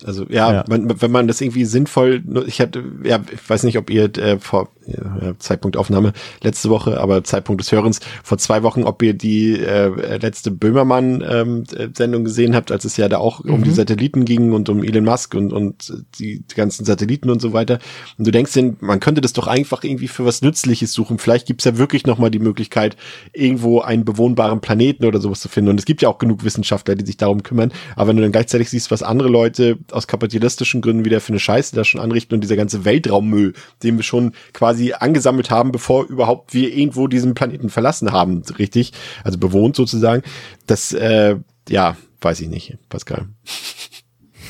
also 0.04 0.26
ja, 0.28 0.52
ja. 0.52 0.64
Man, 0.68 1.00
wenn 1.00 1.10
man 1.10 1.28
das 1.28 1.40
irgendwie 1.40 1.64
sinnvoll, 1.64 2.24
ich 2.46 2.60
hatte, 2.60 2.82
ja, 3.04 3.20
ich 3.32 3.48
weiß 3.48 3.62
nicht, 3.62 3.78
ob 3.78 3.90
ihr 3.90 4.16
äh, 4.18 4.38
vor 4.38 4.70
ja, 4.86 5.38
Zeitpunkt 5.38 5.76
Aufnahme 5.76 6.12
letzte 6.42 6.70
Woche, 6.70 7.00
aber 7.00 7.24
Zeitpunkt 7.24 7.60
des 7.60 7.72
Hörens 7.72 8.00
vor 8.22 8.38
zwei 8.38 8.62
Wochen, 8.62 8.84
ob 8.84 9.02
ihr 9.02 9.14
die 9.14 9.58
äh, 9.58 10.16
letzte 10.18 10.50
Böhmermann-Sendung 10.50 12.20
ähm, 12.20 12.24
gesehen 12.24 12.54
habt, 12.54 12.72
als 12.72 12.84
es 12.84 12.96
ja 12.96 13.08
da 13.08 13.18
auch 13.18 13.44
mhm. 13.44 13.54
um 13.54 13.62
die 13.62 13.70
mhm. 13.70 13.74
Satelliten 13.74 14.24
ging 14.24 14.52
und 14.52 14.68
um 14.68 14.82
Elon 14.82 15.04
Musk 15.04 15.34
und, 15.34 15.52
und 15.52 16.04
die, 16.18 16.40
die 16.40 16.54
ganzen 16.54 16.84
Satelliten 16.84 17.30
und 17.30 17.40
so 17.40 17.52
weiter. 17.52 17.78
Und 18.18 18.26
du 18.26 18.30
denkst 18.30 18.52
denn, 18.54 18.76
man 18.80 19.00
könnte 19.00 19.20
das 19.20 19.32
doch 19.32 19.46
einfach 19.46 19.84
irgendwie 19.84 20.08
für 20.08 20.24
was 20.24 20.42
Nützliches 20.42 20.92
suchen. 20.92 21.18
Vielleicht 21.18 21.46
gibt's 21.46 21.64
ja 21.64 21.78
wirklich 21.78 22.06
nochmal 22.06 22.30
die 22.30 22.38
Möglichkeit, 22.38 22.96
irgendwo 23.36 23.80
einen 23.80 24.04
bewohnbaren 24.04 24.60
Planeten 24.60 25.04
oder 25.04 25.20
sowas 25.20 25.40
zu 25.40 25.48
finden. 25.48 25.70
Und 25.70 25.78
es 25.78 25.84
gibt 25.84 26.02
ja 26.02 26.08
auch 26.08 26.18
genug 26.18 26.44
Wissenschaftler, 26.44 26.94
die 26.94 27.04
sich 27.04 27.16
darum 27.16 27.42
kümmern. 27.42 27.72
Aber 27.94 28.08
wenn 28.08 28.16
du 28.16 28.22
dann 28.22 28.32
gleichzeitig 28.32 28.70
siehst, 28.70 28.90
was 28.90 29.02
andere 29.02 29.28
Leute 29.28 29.78
aus 29.90 30.06
kapitalistischen 30.06 30.80
Gründen 30.80 31.04
wieder 31.04 31.20
für 31.20 31.32
eine 31.32 31.40
Scheiße 31.40 31.76
da 31.76 31.84
schon 31.84 32.00
anrichten 32.00 32.34
und 32.34 32.40
dieser 32.40 32.56
ganze 32.56 32.84
Weltraummüll, 32.84 33.54
den 33.82 33.96
wir 33.96 34.02
schon 34.02 34.32
quasi 34.52 34.92
angesammelt 34.92 35.50
haben, 35.50 35.72
bevor 35.72 36.04
überhaupt 36.04 36.54
wir 36.54 36.74
irgendwo 36.74 37.06
diesen 37.06 37.34
Planeten 37.34 37.70
verlassen 37.70 38.12
haben, 38.12 38.42
richtig? 38.58 38.92
Also 39.24 39.38
bewohnt 39.38 39.76
sozusagen. 39.76 40.22
Das, 40.66 40.92
äh, 40.92 41.36
ja, 41.68 41.96
weiß 42.20 42.40
ich 42.40 42.48
nicht, 42.48 42.78
Pascal. 42.88 43.26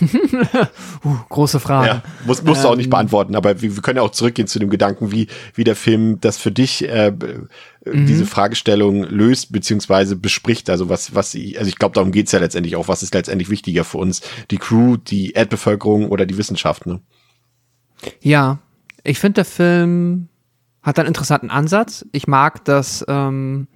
uh, 1.05 1.17
große 1.29 1.61
Frage. 1.61 1.87
Ja, 1.87 2.03
muss, 2.25 2.43
musst 2.43 2.65
du 2.65 2.69
auch 2.69 2.77
nicht 2.77 2.87
ähm, 2.87 2.91
beantworten, 2.91 3.35
aber 3.35 3.61
wir, 3.61 3.75
wir, 3.75 3.83
können 3.83 3.97
ja 3.97 4.03
auch 4.03 4.11
zurückgehen 4.11 4.49
zu 4.49 4.59
dem 4.59 4.71
Gedanken, 4.71 5.13
wie, 5.13 5.29
wie 5.55 5.65
der 5.65 5.77
Film 5.77 6.21
das 6.21 6.39
für 6.39 6.51
dich 6.51 6.89
äh, 6.89 7.13
mhm. 7.13 8.07
diese 8.07 8.27
Fragestellung 8.27 9.05
löst 9.05 9.53
beziehungsweise 9.53 10.17
bespricht. 10.17 10.71
Also 10.71 10.89
was, 10.89 11.15
was 11.15 11.35
ich, 11.35 11.59
also 11.59 11.69
ich 11.69 11.77
glaube, 11.77 11.95
darum 11.95 12.13
geht's 12.13 12.33
ja 12.33 12.39
letztendlich 12.39 12.77
auch, 12.77 12.89
was 12.89 13.03
ist 13.03 13.15
letztendlich 13.15 13.51
wichtiger 13.51 13.85
für 13.85 13.99
uns? 13.99 14.23
Die 14.51 14.59
Crew, 14.59 14.97
die 14.97 15.33
Erdbevölkerung 15.33 16.11
oder 16.11 16.27
die 16.27 16.39
Wissenschaft, 16.39 16.87
ne? 16.87 17.01
Ja, 18.21 18.59
ich 19.05 19.19
finde, 19.19 19.35
der 19.35 19.45
Film 19.45 20.29
hat 20.83 20.99
einen 20.99 21.09
interessanten 21.09 21.51
Ansatz. 21.51 22.05
Ich 22.13 22.27
mag 22.27 22.65
das, 22.65 23.05
ähm, 23.09 23.69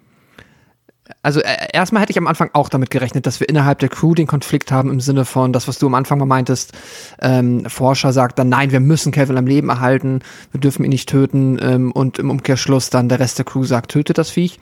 also 1.22 1.40
äh, 1.40 1.68
erstmal 1.72 2.02
hätte 2.02 2.12
ich 2.12 2.18
am 2.18 2.26
Anfang 2.26 2.50
auch 2.52 2.68
damit 2.68 2.90
gerechnet, 2.90 3.26
dass 3.26 3.40
wir 3.40 3.48
innerhalb 3.48 3.78
der 3.78 3.88
Crew 3.88 4.14
den 4.14 4.26
Konflikt 4.26 4.72
haben 4.72 4.90
im 4.90 5.00
Sinne 5.00 5.24
von 5.24 5.52
das, 5.52 5.68
was 5.68 5.78
du 5.78 5.86
am 5.86 5.94
Anfang 5.94 6.18
mal 6.18 6.26
meintest. 6.26 6.72
Ähm, 7.20 7.64
Forscher 7.68 8.12
sagt 8.12 8.38
dann, 8.38 8.48
nein, 8.48 8.72
wir 8.72 8.80
müssen 8.80 9.12
Kevin 9.12 9.38
am 9.38 9.46
Leben 9.46 9.68
erhalten, 9.68 10.20
wir 10.52 10.60
dürfen 10.60 10.84
ihn 10.84 10.90
nicht 10.90 11.08
töten 11.08 11.58
ähm, 11.60 11.92
und 11.92 12.18
im 12.18 12.30
Umkehrschluss 12.30 12.90
dann 12.90 13.08
der 13.08 13.20
Rest 13.20 13.38
der 13.38 13.44
Crew 13.44 13.64
sagt, 13.64 13.90
tötet 13.90 14.18
das 14.18 14.30
Viech. 14.30 14.58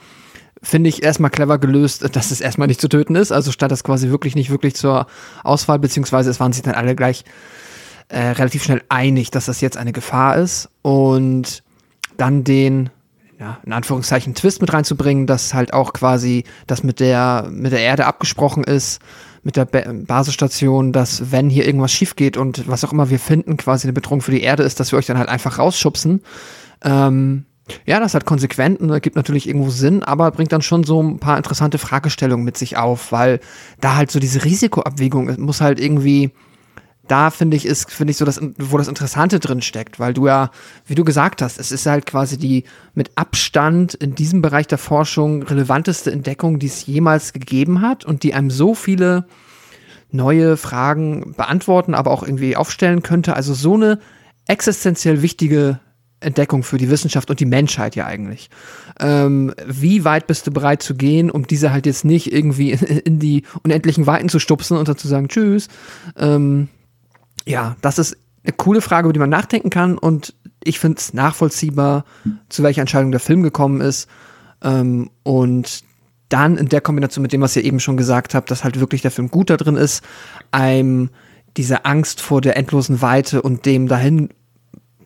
Finde 0.62 0.88
ich 0.88 1.04
erstmal 1.04 1.30
clever 1.30 1.58
gelöst, 1.58 2.16
dass 2.16 2.32
es 2.32 2.40
erstmal 2.40 2.66
nicht 2.66 2.80
zu 2.80 2.88
töten 2.88 3.14
ist. 3.14 3.30
Also 3.30 3.52
statt 3.52 3.70
das 3.70 3.84
quasi 3.84 4.10
wirklich 4.10 4.34
nicht 4.34 4.50
wirklich 4.50 4.74
zur 4.74 5.06
Auswahl, 5.44 5.78
beziehungsweise 5.78 6.30
es 6.30 6.40
waren 6.40 6.52
sich 6.52 6.62
dann 6.62 6.74
alle 6.74 6.96
gleich 6.96 7.24
äh, 8.08 8.18
relativ 8.18 8.64
schnell 8.64 8.82
einig, 8.88 9.30
dass 9.30 9.46
das 9.46 9.60
jetzt 9.60 9.76
eine 9.76 9.92
Gefahr 9.92 10.36
ist. 10.36 10.68
Und 10.82 11.62
dann 12.16 12.42
den 12.42 12.90
ja, 13.38 13.58
in 13.64 13.72
Anführungszeichen 13.72 14.34
Twist 14.34 14.60
mit 14.60 14.72
reinzubringen, 14.72 15.26
dass 15.26 15.54
halt 15.54 15.72
auch 15.72 15.92
quasi 15.92 16.44
das 16.66 16.82
mit 16.82 17.00
der, 17.00 17.48
mit 17.50 17.72
der 17.72 17.80
Erde 17.80 18.06
abgesprochen 18.06 18.64
ist, 18.64 19.00
mit 19.42 19.56
der 19.56 19.64
ba 19.64 19.82
Basisstation, 19.92 20.92
dass 20.92 21.30
wenn 21.30 21.48
hier 21.48 21.66
irgendwas 21.66 21.92
schief 21.92 22.16
geht 22.16 22.36
und 22.36 22.66
was 22.68 22.84
auch 22.84 22.92
immer 22.92 23.10
wir 23.10 23.20
finden, 23.20 23.56
quasi 23.56 23.86
eine 23.86 23.92
Bedrohung 23.92 24.20
für 24.20 24.32
die 24.32 24.42
Erde 24.42 24.64
ist, 24.64 24.80
dass 24.80 24.92
wir 24.92 24.98
euch 24.98 25.06
dann 25.06 25.18
halt 25.18 25.28
einfach 25.28 25.58
rausschubsen. 25.58 26.22
Ähm, 26.82 27.44
ja, 27.86 28.00
das 28.00 28.14
hat 28.14 28.24
Konsequenzen, 28.24 29.00
gibt 29.00 29.14
natürlich 29.14 29.46
irgendwo 29.46 29.70
Sinn, 29.70 30.02
aber 30.02 30.30
bringt 30.30 30.52
dann 30.52 30.62
schon 30.62 30.84
so 30.84 31.02
ein 31.02 31.18
paar 31.18 31.36
interessante 31.36 31.78
Fragestellungen 31.78 32.44
mit 32.44 32.56
sich 32.56 32.76
auf, 32.76 33.12
weil 33.12 33.40
da 33.80 33.94
halt 33.94 34.10
so 34.10 34.18
diese 34.18 34.44
Risikoabwägung 34.44 35.40
muss 35.40 35.60
halt 35.60 35.78
irgendwie, 35.78 36.32
da 37.08 37.30
finde 37.30 37.56
ich, 37.56 37.66
ist, 37.66 37.90
finde 37.90 38.12
ich 38.12 38.16
so 38.16 38.24
das, 38.24 38.40
wo 38.58 38.78
das 38.78 38.88
Interessante 38.88 39.40
drin 39.40 39.62
steckt, 39.62 39.98
weil 39.98 40.14
du 40.14 40.26
ja, 40.26 40.50
wie 40.86 40.94
du 40.94 41.04
gesagt 41.04 41.42
hast, 41.42 41.58
es 41.58 41.72
ist 41.72 41.86
halt 41.86 42.06
quasi 42.06 42.38
die 42.38 42.64
mit 42.94 43.10
Abstand 43.16 43.94
in 43.94 44.14
diesem 44.14 44.42
Bereich 44.42 44.66
der 44.66 44.78
Forschung 44.78 45.42
relevanteste 45.42 46.12
Entdeckung, 46.12 46.58
die 46.58 46.66
es 46.66 46.86
jemals 46.86 47.32
gegeben 47.32 47.80
hat 47.80 48.04
und 48.04 48.22
die 48.22 48.34
einem 48.34 48.50
so 48.50 48.74
viele 48.74 49.26
neue 50.10 50.56
Fragen 50.56 51.34
beantworten, 51.36 51.94
aber 51.94 52.10
auch 52.10 52.22
irgendwie 52.22 52.56
aufstellen 52.56 53.02
könnte. 53.02 53.34
Also 53.34 53.54
so 53.54 53.74
eine 53.74 53.98
existenziell 54.46 55.22
wichtige 55.22 55.80
Entdeckung 56.20 56.62
für 56.62 56.78
die 56.78 56.90
Wissenschaft 56.90 57.30
und 57.30 57.40
die 57.40 57.46
Menschheit 57.46 57.94
ja 57.94 58.06
eigentlich. 58.06 58.50
Ähm, 58.98 59.54
wie 59.66 60.04
weit 60.04 60.26
bist 60.26 60.46
du 60.46 60.50
bereit 60.50 60.82
zu 60.82 60.94
gehen, 60.96 61.30
um 61.30 61.46
diese 61.46 61.72
halt 61.72 61.86
jetzt 61.86 62.04
nicht 62.04 62.32
irgendwie 62.32 62.72
in, 63.04 63.18
die 63.18 63.44
unendlichen 63.62 64.06
Weiten 64.06 64.28
zu 64.28 64.38
stupsen 64.38 64.76
und 64.76 64.88
dann 64.88 64.96
zu 64.96 65.08
sagen, 65.08 65.28
tschüss. 65.28 65.68
Ähm, 66.16 66.68
ja, 67.48 67.76
das 67.80 67.98
ist 67.98 68.16
eine 68.44 68.52
coole 68.52 68.80
Frage, 68.80 69.06
über 69.06 69.12
die 69.12 69.20
man 69.20 69.30
nachdenken 69.30 69.70
kann 69.70 69.98
und 69.98 70.34
ich 70.62 70.78
finde 70.78 70.98
es 70.98 71.14
nachvollziehbar, 71.14 72.04
zu 72.48 72.62
welcher 72.62 72.82
Entscheidung 72.82 73.10
der 73.10 73.20
Film 73.20 73.42
gekommen 73.42 73.80
ist. 73.80 74.08
Ähm, 74.62 75.10
und 75.22 75.82
dann 76.28 76.58
in 76.58 76.68
der 76.68 76.82
Kombination 76.82 77.22
mit 77.22 77.32
dem, 77.32 77.40
was 77.40 77.56
ihr 77.56 77.64
eben 77.64 77.80
schon 77.80 77.96
gesagt 77.96 78.34
habt, 78.34 78.50
dass 78.50 78.64
halt 78.64 78.80
wirklich 78.80 79.00
der 79.00 79.10
Film 79.10 79.30
gut 79.30 79.48
da 79.48 79.56
drin 79.56 79.76
ist, 79.76 80.04
einem 80.50 81.10
diese 81.56 81.86
Angst 81.86 82.20
vor 82.20 82.40
der 82.40 82.56
endlosen 82.56 83.00
Weite 83.00 83.40
und 83.40 83.64
dem 83.64 83.88
dahin 83.88 84.28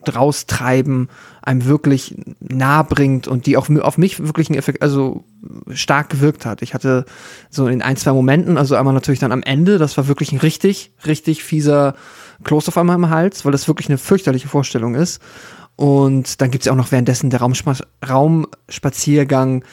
draus 0.03 0.45
treiben 0.45 1.09
einem 1.41 1.65
wirklich 1.65 2.15
nah 2.39 2.83
bringt 2.83 3.27
und 3.27 3.45
die 3.45 3.57
auch 3.57 3.69
auf 3.69 3.97
mich 3.97 4.19
wirklich 4.19 4.49
einen 4.49 4.57
Effekt, 4.57 4.81
also 4.81 5.25
stark 5.73 6.09
gewirkt 6.09 6.45
hat. 6.45 6.61
Ich 6.61 6.73
hatte 6.73 7.05
so 7.49 7.67
in 7.67 7.81
ein, 7.81 7.97
zwei 7.97 8.13
Momenten, 8.13 8.57
also 8.57 8.75
einmal 8.75 8.93
natürlich 8.93 9.19
dann 9.19 9.31
am 9.31 9.43
Ende, 9.43 9.77
das 9.77 9.97
war 9.97 10.07
wirklich 10.07 10.31
ein 10.31 10.39
richtig, 10.39 10.91
richtig 11.05 11.43
fieser 11.43 11.95
Kloß 12.43 12.69
auf 12.69 12.77
einmal 12.77 12.95
im 12.95 13.09
Hals, 13.09 13.45
weil 13.45 13.51
das 13.51 13.67
wirklich 13.67 13.89
eine 13.89 13.97
fürchterliche 13.97 14.47
Vorstellung 14.47 14.95
ist. 14.95 15.21
Und 15.75 16.39
dann 16.41 16.51
gibt 16.51 16.61
es 16.61 16.65
ja 16.67 16.71
auch 16.71 16.77
noch 16.77 16.91
währenddessen 16.91 17.29
der 17.29 17.41
Raumspa 17.41 17.75
Raumspaziergang, 18.07 19.63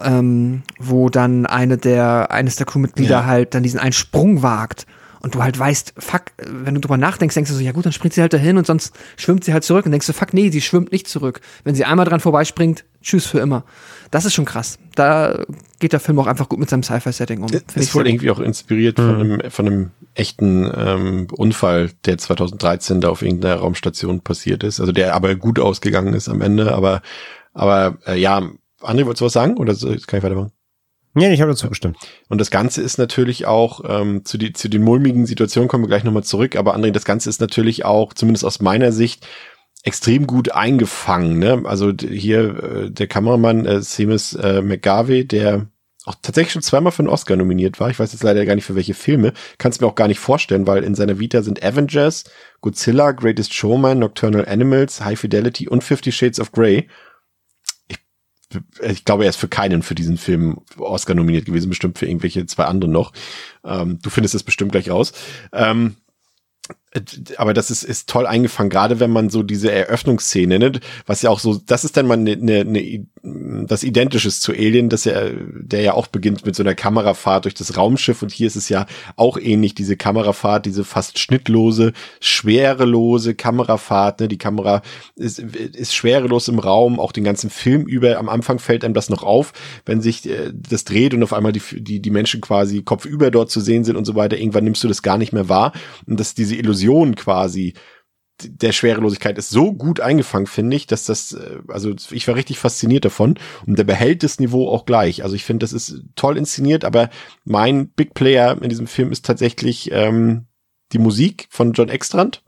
ähm, 0.00 0.62
wo 0.78 1.08
dann 1.08 1.46
eine 1.46 1.78
der, 1.78 2.30
eines 2.30 2.56
der 2.56 2.66
Crewmitglieder 2.66 3.10
ja. 3.10 3.26
halt 3.26 3.54
dann 3.54 3.62
diesen 3.62 3.80
einen 3.80 3.92
Sprung 3.92 4.42
wagt 4.42 4.86
und 5.26 5.34
du 5.34 5.42
halt 5.42 5.58
weißt, 5.58 5.94
fuck, 5.98 6.22
wenn 6.38 6.76
du 6.76 6.80
drüber 6.80 6.96
nachdenkst, 6.96 7.34
denkst 7.34 7.50
du 7.50 7.56
so, 7.56 7.60
ja 7.60 7.72
gut, 7.72 7.84
dann 7.84 7.92
springt 7.92 8.14
sie 8.14 8.20
halt 8.20 8.32
dahin 8.32 8.58
und 8.58 8.64
sonst 8.64 8.94
schwimmt 9.16 9.42
sie 9.42 9.52
halt 9.52 9.64
zurück 9.64 9.84
und 9.84 9.90
denkst 9.90 10.06
du, 10.06 10.12
fuck, 10.12 10.32
nee, 10.32 10.50
sie 10.50 10.60
schwimmt 10.60 10.92
nicht 10.92 11.08
zurück. 11.08 11.40
Wenn 11.64 11.74
sie 11.74 11.84
einmal 11.84 12.06
dran 12.06 12.20
vorbeispringt, 12.20 12.84
tschüss 13.02 13.26
für 13.26 13.40
immer. 13.40 13.64
Das 14.12 14.24
ist 14.24 14.34
schon 14.34 14.44
krass. 14.44 14.78
Da 14.94 15.44
geht 15.80 15.92
der 15.92 15.98
Film 15.98 16.20
auch 16.20 16.28
einfach 16.28 16.48
gut 16.48 16.60
mit 16.60 16.70
seinem 16.70 16.84
Sci-Fi-Setting 16.84 17.42
um. 17.42 17.48
Ist 17.74 17.92
wohl 17.96 18.06
irgendwie 18.06 18.30
auch 18.30 18.38
inspiriert 18.38 18.98
mhm. 18.98 19.02
von, 19.02 19.20
einem, 19.20 19.50
von 19.50 19.66
einem 19.66 19.90
echten 20.14 20.70
ähm, 20.72 21.26
Unfall, 21.32 21.90
der 22.04 22.18
2013 22.18 23.00
da 23.00 23.08
auf 23.08 23.22
irgendeiner 23.22 23.56
Raumstation 23.56 24.20
passiert 24.20 24.62
ist. 24.62 24.78
Also 24.78 24.92
der 24.92 25.12
aber 25.16 25.34
gut 25.34 25.58
ausgegangen 25.58 26.14
ist 26.14 26.28
am 26.28 26.40
Ende. 26.40 26.72
Aber, 26.72 27.02
aber 27.52 27.98
äh, 28.06 28.16
ja, 28.16 28.48
André, 28.80 29.06
wolltest 29.06 29.22
du 29.22 29.24
was 29.24 29.32
sagen? 29.32 29.56
Oder 29.56 29.74
kann 29.74 30.18
ich 30.18 30.22
weitermachen? 30.22 30.52
Nee, 31.16 31.32
ich 31.32 31.40
habe 31.40 31.50
dazu 31.50 31.70
gestimmt. 31.70 31.96
Und 32.28 32.42
das 32.42 32.50
Ganze 32.50 32.82
ist 32.82 32.98
natürlich 32.98 33.46
auch, 33.46 33.80
ähm, 33.88 34.26
zu, 34.26 34.36
die, 34.36 34.52
zu 34.52 34.68
den 34.68 34.82
mulmigen 34.82 35.24
Situationen 35.24 35.66
kommen 35.66 35.82
wir 35.82 35.88
gleich 35.88 36.04
nochmal 36.04 36.24
zurück, 36.24 36.56
aber 36.56 36.76
André, 36.76 36.90
das 36.90 37.06
Ganze 37.06 37.30
ist 37.30 37.40
natürlich 37.40 37.86
auch, 37.86 38.12
zumindest 38.12 38.44
aus 38.44 38.60
meiner 38.60 38.92
Sicht, 38.92 39.26
extrem 39.82 40.26
gut 40.26 40.52
eingefangen. 40.52 41.38
Ne? 41.38 41.62
Also 41.64 41.92
hier 41.98 42.62
äh, 42.62 42.90
der 42.90 43.06
Kameramann 43.06 43.64
äh, 43.64 43.80
Seamus 43.80 44.34
äh, 44.34 44.60
McGarvey, 44.60 45.26
der 45.26 45.68
auch 46.04 46.16
tatsächlich 46.20 46.52
schon 46.52 46.62
zweimal 46.62 46.92
für 46.92 47.00
einen 47.00 47.08
Oscar 47.08 47.36
nominiert 47.36 47.80
war. 47.80 47.88
Ich 47.88 47.98
weiß 47.98 48.12
jetzt 48.12 48.22
leider 48.22 48.44
gar 48.44 48.54
nicht 48.54 48.66
für 48.66 48.76
welche 48.76 48.94
Filme. 48.94 49.32
Kann 49.56 49.72
es 49.72 49.80
mir 49.80 49.86
auch 49.86 49.94
gar 49.94 50.08
nicht 50.08 50.20
vorstellen, 50.20 50.66
weil 50.66 50.84
in 50.84 50.94
seiner 50.94 51.18
Vita 51.18 51.40
sind 51.40 51.64
Avengers, 51.64 52.24
Godzilla, 52.60 53.12
Greatest 53.12 53.54
Showman, 53.54 54.00
Nocturnal 54.00 54.46
Animals, 54.46 55.02
High 55.02 55.18
Fidelity 55.18 55.66
und 55.66 55.82
Fifty 55.82 56.12
Shades 56.12 56.40
of 56.40 56.52
Grey 56.52 56.88
ich 58.82 59.04
glaube, 59.04 59.24
er 59.24 59.30
ist 59.30 59.36
für 59.36 59.48
keinen 59.48 59.82
für 59.82 59.94
diesen 59.94 60.16
Film 60.18 60.58
Oscar 60.78 61.14
nominiert 61.14 61.46
gewesen, 61.46 61.68
bestimmt 61.68 61.98
für 61.98 62.06
irgendwelche 62.06 62.46
zwei 62.46 62.64
andere 62.64 62.90
noch. 62.90 63.12
Ähm, 63.64 63.98
du 64.02 64.10
findest 64.10 64.34
es 64.34 64.42
bestimmt 64.42 64.72
gleich 64.72 64.90
raus. 64.90 65.12
Ähm, 65.52 65.96
aber 67.36 67.54
das 67.54 67.70
ist, 67.70 67.82
ist 67.82 68.08
toll 68.08 68.26
eingefangen, 68.26 68.70
gerade 68.70 69.00
wenn 69.00 69.10
man 69.10 69.30
so 69.30 69.42
diese 69.42 69.70
Eröffnungsszene, 69.70 70.58
ne, 70.58 70.72
was 71.06 71.22
ja 71.22 71.30
auch 71.30 71.38
so, 71.38 71.60
das 71.66 71.84
ist 71.84 71.96
dann 71.96 72.06
mal 72.06 72.16
ne, 72.16 72.36
ne, 72.36 72.64
ne, 72.64 73.06
das 73.66 73.82
Identisches 73.82 74.40
zu 74.40 74.52
Alien, 74.52 74.88
dass 74.88 75.06
er, 75.06 75.30
der 75.30 75.80
ja 75.80 75.94
auch 75.94 76.06
beginnt 76.06 76.46
mit 76.46 76.54
so 76.54 76.62
einer 76.62 76.74
Kamerafahrt 76.74 77.44
durch 77.44 77.54
das 77.54 77.76
Raumschiff 77.76 78.22
und 78.22 78.32
hier 78.32 78.46
ist 78.46 78.56
es 78.56 78.68
ja 78.68 78.86
auch 79.16 79.38
ähnlich, 79.38 79.74
diese 79.74 79.96
Kamerafahrt, 79.96 80.66
diese 80.66 80.84
fast 80.84 81.18
schnittlose, 81.18 81.92
schwerelose 82.20 83.34
Kamerafahrt, 83.34 84.20
ne, 84.20 84.28
die 84.28 84.38
Kamera 84.38 84.82
ist, 85.16 85.38
ist 85.38 85.94
schwerelos 85.94 86.48
im 86.48 86.58
Raum, 86.58 87.00
auch 87.00 87.12
den 87.12 87.24
ganzen 87.24 87.50
Film 87.50 87.86
über, 87.86 88.18
am 88.18 88.28
Anfang 88.28 88.58
fällt 88.58 88.84
einem 88.84 88.94
das 88.94 89.10
noch 89.10 89.22
auf, 89.22 89.52
wenn 89.84 90.00
sich 90.00 90.28
äh, 90.28 90.52
das 90.54 90.84
dreht 90.84 91.14
und 91.14 91.22
auf 91.22 91.32
einmal 91.32 91.52
die, 91.52 91.62
die, 91.72 92.00
die 92.00 92.10
Menschen 92.10 92.40
quasi 92.40 92.82
kopfüber 92.82 93.30
dort 93.30 93.50
zu 93.50 93.60
sehen 93.60 93.84
sind 93.84 93.96
und 93.96 94.04
so 94.04 94.14
weiter, 94.14 94.38
irgendwann 94.38 94.64
nimmst 94.64 94.84
du 94.84 94.88
das 94.88 95.02
gar 95.02 95.18
nicht 95.18 95.32
mehr 95.32 95.48
wahr 95.48 95.72
und 96.06 96.20
dass 96.20 96.34
diese 96.34 96.54
Illusion 96.54 96.85
Illusion 96.86 97.14
quasi 97.14 97.74
der 98.42 98.72
Schwerelosigkeit 98.72 99.38
ist 99.38 99.48
so 99.48 99.72
gut 99.72 100.00
eingefangen, 100.00 100.46
finde 100.46 100.76
ich, 100.76 100.86
dass 100.86 101.04
das, 101.04 101.32
äh, 101.32 101.58
also 101.68 101.94
ich 102.10 102.28
war 102.28 102.34
richtig 102.34 102.58
fasziniert 102.58 103.06
davon 103.06 103.38
und 103.66 103.78
der 103.78 103.84
behält 103.84 104.22
das 104.22 104.38
Niveau 104.38 104.68
auch 104.68 104.84
gleich. 104.84 105.22
Also 105.22 105.34
ich 105.34 105.44
finde, 105.44 105.64
das 105.64 105.72
ist 105.72 106.02
toll 106.16 106.36
inszeniert, 106.36 106.84
aber 106.84 107.08
mein 107.44 107.88
Big 107.88 108.12
Player 108.12 108.60
in 108.60 108.68
diesem 108.68 108.88
Film 108.88 109.10
ist 109.10 109.24
tatsächlich 109.24 109.90
ähm, 109.90 110.44
die 110.92 110.98
Musik 110.98 111.46
von 111.48 111.72
John 111.72 111.88
Extrand. 111.88 112.42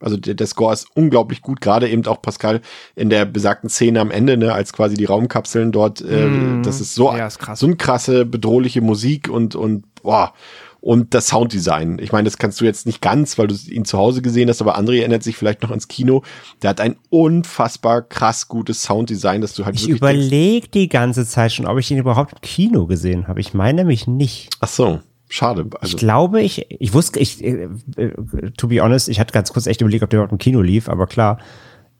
Also 0.00 0.18
der, 0.18 0.34
der 0.34 0.46
Score 0.46 0.74
ist 0.74 0.88
unglaublich 0.94 1.40
gut, 1.40 1.62
gerade 1.62 1.88
eben 1.88 2.04
auch 2.04 2.20
Pascal 2.20 2.60
in 2.94 3.08
der 3.08 3.24
besagten 3.24 3.70
Szene 3.70 4.00
am 4.00 4.10
Ende, 4.10 4.36
ne, 4.36 4.52
als 4.52 4.74
quasi 4.74 4.96
die 4.96 5.06
Raumkapseln 5.06 5.72
dort, 5.72 6.02
äh, 6.02 6.26
mm, 6.26 6.62
das 6.62 6.82
ist 6.82 6.94
so, 6.94 7.10
ja, 7.16 7.26
ist 7.26 7.40
so 7.54 7.66
eine 7.66 7.76
krasse, 7.76 8.26
bedrohliche 8.26 8.82
Musik 8.82 9.30
und, 9.30 9.54
und 9.54 9.86
boah 10.02 10.34
und 10.82 11.14
das 11.14 11.28
Sounddesign. 11.28 12.00
Ich 12.00 12.10
meine, 12.10 12.24
das 12.24 12.38
kannst 12.38 12.60
du 12.60 12.64
jetzt 12.64 12.86
nicht 12.86 13.00
ganz, 13.00 13.38
weil 13.38 13.46
du 13.46 13.54
ihn 13.54 13.84
zu 13.84 13.96
Hause 13.96 14.20
gesehen 14.20 14.48
hast, 14.48 14.60
aber 14.60 14.76
André 14.76 14.98
erinnert 14.98 15.22
sich 15.22 15.36
vielleicht 15.36 15.62
noch 15.62 15.70
ans 15.70 15.86
Kino. 15.86 16.24
Der 16.60 16.70
hat 16.70 16.80
ein 16.80 16.96
unfassbar 17.08 18.02
krass 18.02 18.48
gutes 18.48 18.82
Sounddesign, 18.82 19.40
dass 19.40 19.54
du 19.54 19.64
halt 19.64 19.76
Ich 19.76 19.88
überlege 19.88 20.68
die 20.68 20.88
ganze 20.88 21.24
Zeit 21.24 21.52
schon, 21.52 21.66
ob 21.66 21.78
ich 21.78 21.88
ihn 21.92 21.98
überhaupt 21.98 22.32
im 22.32 22.40
Kino 22.40 22.86
gesehen 22.86 23.28
habe. 23.28 23.40
Ich 23.40 23.54
meine 23.54 23.82
nämlich 23.82 24.08
nicht. 24.08 24.50
Ach 24.60 24.68
so. 24.68 25.00
Schade. 25.28 25.70
Also. 25.80 25.94
Ich 25.94 25.96
glaube, 25.96 26.42
ich, 26.42 26.66
ich 26.68 26.92
wusste, 26.92 27.20
ich, 27.20 27.42
äh, 27.42 27.68
äh, 27.96 28.50
to 28.56 28.66
be 28.66 28.82
honest, 28.82 29.08
ich 29.08 29.20
hatte 29.20 29.32
ganz 29.32 29.52
kurz 29.52 29.68
echt 29.68 29.80
überlegt, 29.80 30.02
ob 30.02 30.10
der 30.10 30.18
überhaupt 30.18 30.32
im 30.32 30.38
Kino 30.38 30.60
lief, 30.60 30.88
aber 30.88 31.06
klar. 31.06 31.38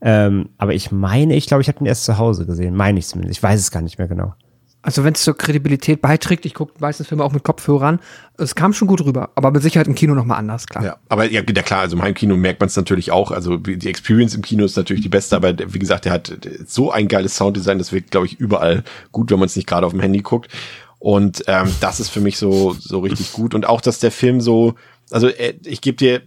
Ähm, 0.01 0.49
aber 0.59 0.75
ich 0.75 0.91
meine, 0.91 1.37
ich 1.37 1.47
glaube, 1.47 1.63
ich 1.63 1.69
habe 1.69 1.79
ihn 1.79 1.87
erst 1.87 2.05
zu 2.05 2.19
Hause 2.19 2.47
gesehen. 2.47 2.75
Meine 2.75 2.99
ich 2.99 3.07
zumindest. 3.07 3.39
Ich 3.39 3.43
weiß 3.43 3.61
es 3.61 3.71
gar 3.71 3.81
nicht 3.81 3.99
mehr 3.99 4.09
genau. 4.09 4.35
Also 4.83 5.05
wenn 5.05 5.15
es 5.15 5.23
zur 5.23 5.37
Kredibilität 5.37 6.03
beiträgt, 6.03 6.45
ich 6.45 6.55
gucke 6.55 6.75
meistens 6.81 7.07
Filme 7.07 7.23
auch 7.23 7.33
mit 7.33 7.45
Kopfhörern, 7.45 8.01
es 8.37 8.57
kam 8.57 8.73
schon 8.73 8.89
gut 8.89 9.05
rüber, 9.05 9.31
aber 9.37 9.53
mit 9.53 9.63
Sicherheit 9.63 9.87
im 9.87 9.95
Kino 9.95 10.15
nochmal 10.15 10.39
anders, 10.39 10.67
klar. 10.67 10.85
Ja, 10.85 10.97
aber 11.09 11.31
ja, 11.31 11.43
klar, 11.43 11.81
also 11.81 11.97
im 11.97 12.03
Heimkino 12.03 12.37
merkt 12.37 12.59
man 12.59 12.67
es 12.67 12.75
natürlich 12.75 13.13
auch, 13.13 13.31
also 13.31 13.57
die 13.59 13.89
Experience 13.89 14.35
im 14.35 14.43
Kino 14.43 14.65
ist 14.65 14.77
natürlich 14.77 15.03
die 15.03 15.09
beste, 15.09 15.37
aber 15.37 15.55
wie 15.57 15.79
gesagt, 15.79 16.05
der 16.05 16.13
hat 16.13 16.33
so 16.67 16.91
ein 16.91 17.07
geiles 17.07 17.37
Sounddesign, 17.37 17.79
das 17.79 17.93
wirkt, 17.93 18.11
glaube 18.11 18.27
ich, 18.27 18.41
überall 18.41 18.83
gut, 19.13 19.31
wenn 19.31 19.39
man 19.39 19.47
es 19.47 19.55
nicht 19.55 19.69
gerade 19.69 19.87
auf 19.87 19.93
dem 19.93 20.01
Handy 20.01 20.21
guckt. 20.21 20.51
Und 20.99 21.45
ähm, 21.47 21.73
das 21.81 21.99
ist 21.99 22.11
für 22.11 22.21
mich 22.21 22.39
so, 22.39 22.77
so 22.79 23.01
richtig 23.01 23.33
gut. 23.33 23.55
Und 23.55 23.67
auch, 23.67 23.81
dass 23.81 23.99
der 23.99 24.13
Film 24.13 24.41
so, 24.41 24.75
also 25.11 25.29
äh, 25.29 25.55
ich 25.65 25.81
gebe 25.81 25.97
dir 25.97 26.23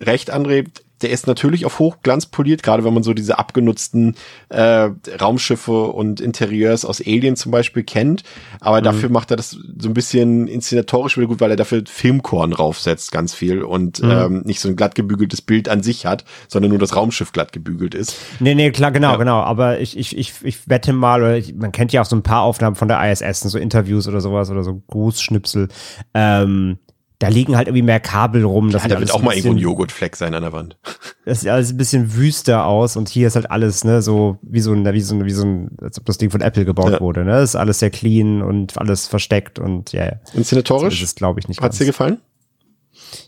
recht, 0.00 0.32
André, 0.32 0.66
der 1.02 1.10
ist 1.10 1.26
natürlich 1.26 1.66
auf 1.66 1.78
Hochglanz 1.78 2.26
poliert, 2.26 2.62
gerade 2.62 2.84
wenn 2.84 2.94
man 2.94 3.02
so 3.02 3.14
diese 3.14 3.38
abgenutzten 3.38 4.14
äh, 4.48 4.90
Raumschiffe 5.20 5.86
und 5.88 6.20
Interieurs 6.20 6.84
aus 6.84 7.00
Alien 7.00 7.36
zum 7.36 7.52
Beispiel 7.52 7.82
kennt. 7.82 8.22
Aber 8.60 8.80
mhm. 8.80 8.84
dafür 8.84 9.08
macht 9.08 9.30
er 9.30 9.36
das 9.36 9.50
so 9.50 9.88
ein 9.88 9.94
bisschen 9.94 10.48
inszenatorisch 10.48 11.16
wieder 11.16 11.26
gut, 11.26 11.40
weil 11.40 11.50
er 11.50 11.56
dafür 11.56 11.82
Filmkorn 11.86 12.52
raufsetzt, 12.52 13.12
ganz 13.12 13.34
viel 13.34 13.62
und 13.62 14.02
mhm. 14.02 14.10
ähm, 14.10 14.42
nicht 14.44 14.60
so 14.60 14.68
ein 14.68 14.76
glatt 14.76 14.94
gebügeltes 14.94 15.42
Bild 15.42 15.68
an 15.68 15.82
sich 15.82 16.06
hat, 16.06 16.24
sondern 16.48 16.70
nur 16.70 16.78
das 16.78 16.96
Raumschiff 16.96 17.32
glatt 17.32 17.52
gebügelt 17.52 17.94
ist. 17.94 18.16
Nee, 18.38 18.54
nee, 18.54 18.70
klar, 18.70 18.92
genau, 18.92 19.12
ja. 19.12 19.16
genau. 19.16 19.40
Aber 19.40 19.80
ich, 19.80 19.96
ich, 19.96 20.16
ich, 20.16 20.34
ich 20.42 20.68
wette 20.68 20.92
mal, 20.92 21.20
oder 21.20 21.36
ich, 21.36 21.54
man 21.54 21.72
kennt 21.72 21.92
ja 21.92 22.02
auch 22.02 22.06
so 22.06 22.16
ein 22.16 22.22
paar 22.22 22.42
Aufnahmen 22.42 22.76
von 22.76 22.88
der 22.88 23.10
ISS, 23.10 23.40
so 23.40 23.58
Interviews 23.58 24.08
oder 24.08 24.20
sowas 24.20 24.50
oder 24.50 24.62
so 24.62 24.82
Grußschnipsel. 24.88 25.68
Ähm, 26.14 26.78
da 27.20 27.28
liegen 27.28 27.54
halt 27.54 27.68
irgendwie 27.68 27.82
mehr 27.82 28.00
Kabel 28.00 28.44
rum. 28.44 28.70
Das 28.70 28.82
ja, 28.82 28.88
da 28.88 28.98
wird 28.98 29.12
auch 29.12 29.20
mal 29.20 29.34
irgendwo 29.36 29.54
ein 29.54 29.58
Joghurtfleck 29.58 30.16
sein 30.16 30.34
an 30.34 30.42
der 30.42 30.52
Wand. 30.52 30.76
Das 31.26 31.42
sieht 31.42 31.50
alles 31.50 31.70
ein 31.70 31.76
bisschen 31.76 32.16
wüster 32.16 32.64
aus 32.64 32.96
und 32.96 33.08
hier 33.08 33.28
ist 33.28 33.36
halt 33.36 33.50
alles, 33.52 33.84
ne, 33.84 34.02
so 34.02 34.38
wie 34.42 34.58
so 34.60 34.72
ein, 34.72 34.84
wie 34.92 35.00
so 35.00 35.14
ein, 35.14 35.24
wie 35.24 35.30
so 35.30 35.44
ein, 35.44 35.70
als 35.80 35.98
ob 35.98 36.06
das 36.06 36.18
Ding 36.18 36.30
von 36.30 36.40
Apple 36.40 36.64
gebaut 36.64 36.92
ja. 36.92 37.00
wurde, 37.00 37.24
ne? 37.24 37.32
Das 37.32 37.50
ist 37.50 37.56
alles 37.56 37.78
sehr 37.78 37.90
clean 37.90 38.42
und 38.42 38.76
alles 38.78 39.06
versteckt 39.06 39.60
und 39.60 39.92
ja. 39.92 40.00
Yeah. 40.00 40.20
Inszenatorisch? 40.34 40.98
Das 40.98 41.10
ist, 41.10 41.16
glaube 41.16 41.38
ich, 41.38 41.46
nicht. 41.46 41.60
Hat's 41.60 41.78
dir 41.78 41.84
gefallen? 41.84 42.18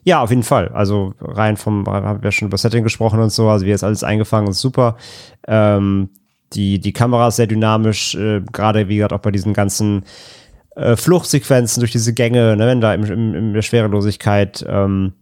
Ja, 0.02 0.20
auf 0.20 0.30
jeden 0.30 0.42
Fall. 0.42 0.68
Also 0.68 1.14
rein 1.20 1.56
vom, 1.56 1.86
haben 1.86 2.22
wir 2.22 2.32
schon 2.32 2.48
über 2.48 2.58
Setting 2.58 2.82
gesprochen 2.82 3.20
und 3.20 3.30
so, 3.30 3.48
also 3.48 3.66
wie 3.66 3.70
ist 3.70 3.84
alles 3.84 4.02
eingefangen 4.02 4.48
ist 4.48 4.60
super. 4.60 4.96
Ähm, 5.46 6.08
die, 6.54 6.80
die 6.80 6.92
Kamera 6.92 7.28
ist 7.28 7.36
sehr 7.36 7.46
dynamisch, 7.46 8.14
äh, 8.14 8.40
gerade 8.52 8.88
wie 8.88 8.96
gesagt 8.96 9.12
auch 9.12 9.20
bei 9.20 9.30
diesen 9.30 9.52
ganzen 9.52 10.04
äh, 10.76 10.96
Fluchtsequenzen 10.96 11.80
durch 11.80 11.92
diese 11.92 12.12
Gänge, 12.12 12.56
ne, 12.56 12.66
wenn 12.66 12.80
da 12.80 12.94
im, 12.94 13.04
im, 13.04 13.34
in 13.34 13.52
der 13.54 13.62
Schwerelosigkeit 13.62 14.64
ähm, 14.68 15.12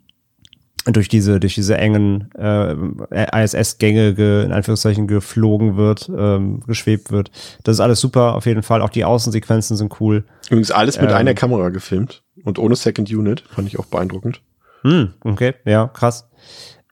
durch 0.86 1.08
diese 1.08 1.40
durch 1.40 1.54
diese 1.54 1.76
engen 1.76 2.30
äh, 2.34 2.74
ISS-Gänge 3.44 4.14
ge, 4.14 4.44
in 4.44 4.52
Anführungszeichen 4.52 5.06
geflogen 5.06 5.76
wird, 5.76 6.10
ähm, 6.16 6.60
geschwebt 6.66 7.10
wird. 7.10 7.30
Das 7.64 7.76
ist 7.76 7.80
alles 7.80 8.00
super, 8.00 8.34
auf 8.34 8.46
jeden 8.46 8.62
Fall. 8.62 8.80
Auch 8.80 8.90
die 8.90 9.04
Außensequenzen 9.04 9.76
sind 9.76 10.00
cool. 10.00 10.24
Übrigens 10.46 10.70
alles 10.70 11.00
mit 11.00 11.10
ähm, 11.10 11.16
einer 11.16 11.34
Kamera 11.34 11.68
gefilmt 11.68 12.22
und 12.44 12.58
ohne 12.58 12.76
Second 12.76 13.10
Unit, 13.10 13.44
fand 13.50 13.68
ich 13.68 13.78
auch 13.78 13.86
beeindruckend. 13.86 14.40
Hm, 14.82 15.12
okay, 15.24 15.54
ja, 15.66 15.88
krass. 15.88 16.28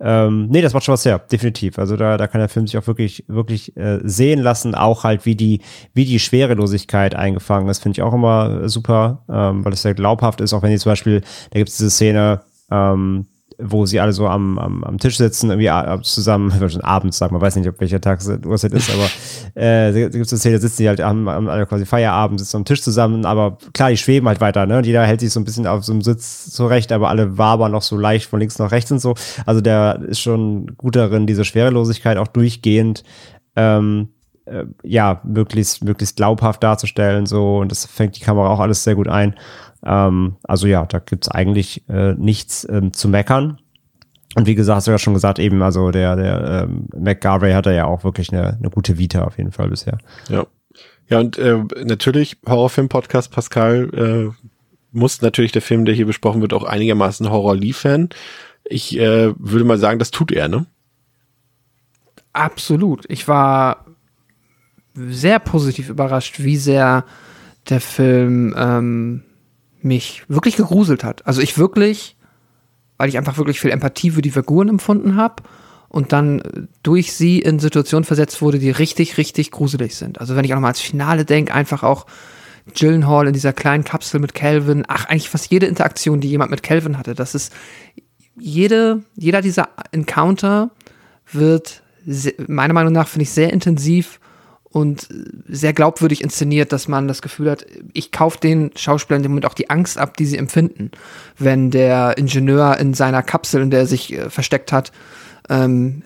Ähm, 0.01 0.49
nee, 0.49 0.63
das 0.63 0.75
macht 0.75 0.85
schon 0.85 0.93
was 0.93 1.05
her, 1.05 1.19
definitiv. 1.19 1.79
Also 1.79 1.97
da, 1.97 2.17
da 2.17 2.27
kann 2.27 2.41
der 2.41 2.49
Film 2.49 2.67
sich 2.67 2.79
auch 2.79 2.87
wirklich, 2.87 3.25
wirklich 3.27 3.77
äh, 3.77 3.99
sehen 4.03 4.41
lassen, 4.41 4.75
auch 4.75 5.05
halt 5.05 5.27
wie 5.27 5.35
die, 5.35 5.61
wie 5.95 6.05
die 6.05 6.19
Schwerelosigkeit 6.19 7.15
eingefangen 7.15 7.69
ist, 7.69 7.83
finde 7.83 7.99
ich 7.99 8.03
auch 8.03 8.15
immer 8.15 8.69
super, 8.69 9.25
ähm, 9.29 9.65
weil 9.65 9.73
es 9.73 9.83
sehr 9.83 9.95
glaubhaft 9.95 10.41
ist, 10.41 10.53
auch 10.53 10.63
wenn 10.63 10.71
die 10.71 10.79
zum 10.79 10.93
Beispiel, 10.93 11.23
da 11.51 11.59
gibt 11.59 11.71
es 11.71 11.77
diese 11.77 11.91
Szene, 11.91 12.43
ähm, 12.71 13.27
wo 13.61 13.87
sie 13.87 13.99
alle 13.99 14.13
so 14.13 14.29
am, 14.29 14.59
am, 14.59 14.85
am 14.85 14.99
Tisch 14.99 15.17
sitzen, 15.17 15.51
irgendwie 15.51 16.03
zusammen, 16.03 16.53
schon 16.71 16.81
abends, 16.83 17.19
sag 17.19 17.33
mal, 17.33 17.41
weiß 17.41 17.57
nicht, 17.57 17.69
ob 17.69 17.81
welcher 17.81 18.01
Tag 18.01 18.21
Uhrzeit 18.47 18.73
ist, 18.73 18.91
aber 18.91 19.07
äh, 19.61 19.93
da 19.93 20.09
gibt 20.09 20.27
es 20.27 20.33
eine 20.33 20.39
Szene, 20.39 20.59
sitzen 20.61 20.83
die 20.83 20.89
halt 20.89 21.01
am, 21.01 21.27
am 21.27 21.49
alle 21.49 21.67
quasi 21.67 21.85
Feierabend, 21.85 22.39
sitzen 22.39 22.59
am 22.59 22.65
Tisch 22.65 22.83
zusammen, 22.83 23.25
aber 23.25 23.59
klar, 23.73 23.91
die 23.91 23.97
schweben 23.97 24.29
halt 24.29 24.41
weiter, 24.41 24.65
ne? 24.67 24.79
Und 24.79 24.87
jeder 24.87 25.05
hält 25.05 25.21
sich 25.21 25.33
so 25.33 25.41
ein 25.41 25.45
bisschen 25.45 25.67
auf 25.67 25.85
so 25.85 25.93
einem 25.93 26.03
Sitz 26.03 26.51
zurecht, 26.51 26.93
aber 26.93 27.09
alle 27.09 27.37
wabern 27.37 27.73
noch 27.73 27.83
so 27.83 27.97
leicht 27.97 28.27
von 28.27 28.39
links 28.39 28.59
nach 28.61 28.71
rechts 28.71 28.93
und 28.93 29.01
so. 29.01 29.15
Also 29.45 29.61
der 29.61 30.01
ist 30.03 30.21
schon 30.21 30.77
gut 30.77 30.95
darin, 30.95 31.27
diese 31.27 31.45
Schwerelosigkeit 31.45 32.17
auch 32.17 32.29
durchgehend 32.29 33.03
ähm, 33.57 34.11
äh, 34.49 34.65
ja, 34.83 35.21
möglichst, 35.25 35.85
möglichst 35.85 36.17
glaubhaft 36.17 36.63
darzustellen, 36.63 37.27
so, 37.27 37.59
und 37.59 37.71
das 37.71 37.87
fängt 37.87 38.17
die 38.17 38.21
Kamera 38.21 38.49
auch 38.49 38.61
alles 38.61 38.85
sehr 38.85 38.95
gut 38.95 39.09
ein. 39.09 39.35
Ähm, 39.85 40.37
also 40.43 40.67
ja, 40.67 40.85
da 40.87 40.99
gibt's 40.99 41.29
eigentlich 41.29 41.89
äh, 41.89 42.15
nichts 42.15 42.67
ähm, 42.69 42.93
zu 42.93 43.09
meckern. 43.09 43.59
Und 44.35 44.47
wie 44.47 44.55
gesagt, 44.55 44.77
hast 44.77 44.87
du 44.87 44.91
ja 44.91 44.99
schon 44.99 45.15
gesagt, 45.15 45.39
eben, 45.39 45.63
also 45.63 45.91
der, 45.91 46.17
der 46.17 46.65
ähm, 46.65 46.89
McGarvey 46.97 47.53
hat 47.53 47.67
ja 47.67 47.87
auch 47.87 48.05
wirklich 48.05 48.33
eine, 48.33 48.57
eine 48.59 48.71
gute 48.71 48.99
Vita 48.99 49.25
auf 49.25 49.39
jeden 49.39 49.53
Fall 49.53 49.69
bisher. 49.69 49.99
Ja. 50.29 50.47
Ja, 51.09 51.21
und 51.21 51.39
äh, 51.39 51.65
natürlich, 51.85 52.37
Horrorfilm-Podcast 52.47 53.33
Pascal, 53.33 53.91
äh, 53.95 54.47
muss 54.93 55.23
natürlich 55.23 55.53
der 55.53 55.63
Film, 55.63 55.87
der 55.87 55.95
hier 55.95 56.07
besprochen 56.07 56.43
wird, 56.43 56.53
auch 56.53 56.65
einigermaßen 56.65 57.31
Horror 57.31 57.57
liefern. 57.57 58.11
Ich 58.65 58.99
äh, 58.99 59.33
würde 59.39 59.65
mal 59.65 59.79
sagen, 59.79 59.99
das 59.99 60.11
tut 60.11 60.33
er, 60.33 60.49
ne? 60.49 60.67
Absolut. 62.35 63.07
Ich 63.09 63.27
war 63.27 63.87
sehr 64.95 65.39
positiv 65.39 65.89
überrascht, 65.89 66.41
wie 66.41 66.57
sehr 66.57 67.05
der 67.69 67.81
Film 67.81 68.55
ähm, 68.57 69.23
mich 69.81 70.25
wirklich 70.29 70.57
gegruselt 70.57 71.05
hat. 71.05 71.27
Also 71.27 71.41
ich 71.41 71.59
wirklich, 71.59 72.17
weil 72.97 73.09
ich 73.09 73.19
einfach 73.19 73.39
wirklich 73.39 73.61
viel 73.61 73.71
Empathie 73.71 74.11
für 74.11 74.23
die 74.23 74.31
Figuren 74.31 74.69
empfunden 74.69 75.17
habe 75.17 75.43
und 75.89 76.13
dann 76.13 76.69
durch 76.83 77.13
sie 77.13 77.39
in 77.39 77.59
Situationen 77.59 78.05
versetzt 78.05 78.43
wurde, 78.43 78.59
die 78.59 78.71
richtig, 78.71 79.17
richtig 79.19 79.51
gruselig 79.51 79.97
sind. 79.97 80.21
Also 80.21 80.37
wenn 80.37 80.45
ich 80.45 80.55
auch 80.55 80.61
mal 80.61 80.69
ans 80.69 80.81
Finale 80.81 81.25
denke, 81.25 81.55
einfach 81.55 81.83
auch 81.83 82.07
Gyllenhaal 82.75 83.27
in 83.27 83.33
dieser 83.33 83.53
kleinen 83.53 83.85
Kapsel 83.85 84.21
mit 84.21 84.35
Calvin, 84.35 84.85
ach, 84.89 85.07
eigentlich 85.07 85.31
fast 85.31 85.51
jede 85.51 85.67
Interaktion, 85.67 86.21
die 86.21 86.29
jemand 86.29 86.51
mit 86.51 86.63
Calvin 86.63 86.99
hatte, 86.99 87.15
das 87.15 87.35
ist 87.35 87.53
jede, 88.39 89.03
jeder 89.17 89.41
dieser 89.41 89.71
Encounter 89.93 90.71
wird 91.33 91.83
meiner 92.47 92.75
Meinung 92.75 92.93
nach, 92.93 93.09
finde 93.09 93.25
ich, 93.25 93.31
sehr 93.31 93.53
intensiv 93.53 94.21
und 94.71 95.09
sehr 95.49 95.73
glaubwürdig 95.73 96.23
inszeniert, 96.23 96.73
dass 96.73 96.89
man 96.89 97.09
das 97.09 97.23
Gefühl 97.23 97.51
hat, 97.51 97.65
ich 97.95 98.13
kaufe 98.13 98.39
den 98.39 98.71
Schauspielern 98.77 99.25
im 99.25 99.31
Moment 99.31 99.47
auch 99.47 99.55
die 99.55 99.71
Angst 99.71 99.99
ab, 99.99 100.17
die 100.17 100.27
sie 100.27 100.37
empfinden, 100.37 100.91
wenn 101.39 101.71
der 101.71 102.19
Ingenieur 102.19 102.77
in 102.79 102.95
seiner 102.95 103.23
Kapsel, 103.23 103.63
in 103.63 103.71
der 103.71 103.81
er 103.81 103.87
sich 103.87 104.13
äh, 104.13 104.31
versteckt 104.31 104.73
hat, 104.73 104.93
ähm, 105.49 106.03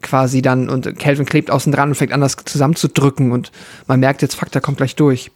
quasi 0.00 0.40
dann 0.40 0.70
und 0.70 0.98
Calvin 0.98 1.26
klebt 1.26 1.50
außen 1.50 1.70
dran 1.70 1.90
und 1.90 1.94
fängt 1.94 2.12
an, 2.12 2.22
das 2.22 2.36
zusammenzudrücken 2.36 3.32
und 3.32 3.52
man 3.86 4.00
merkt 4.00 4.22
jetzt, 4.22 4.34
fuck, 4.34 4.50
der 4.50 4.62
kommt 4.62 4.78
gleich 4.78 4.96
durch. 4.96 5.30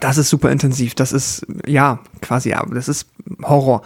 Das 0.00 0.18
ist 0.18 0.30
super 0.30 0.50
intensiv. 0.50 0.94
Das 0.94 1.12
ist, 1.12 1.46
ja, 1.66 2.00
quasi, 2.20 2.50
ja, 2.50 2.64
das 2.66 2.88
ist 2.88 3.08
Horror. 3.42 3.82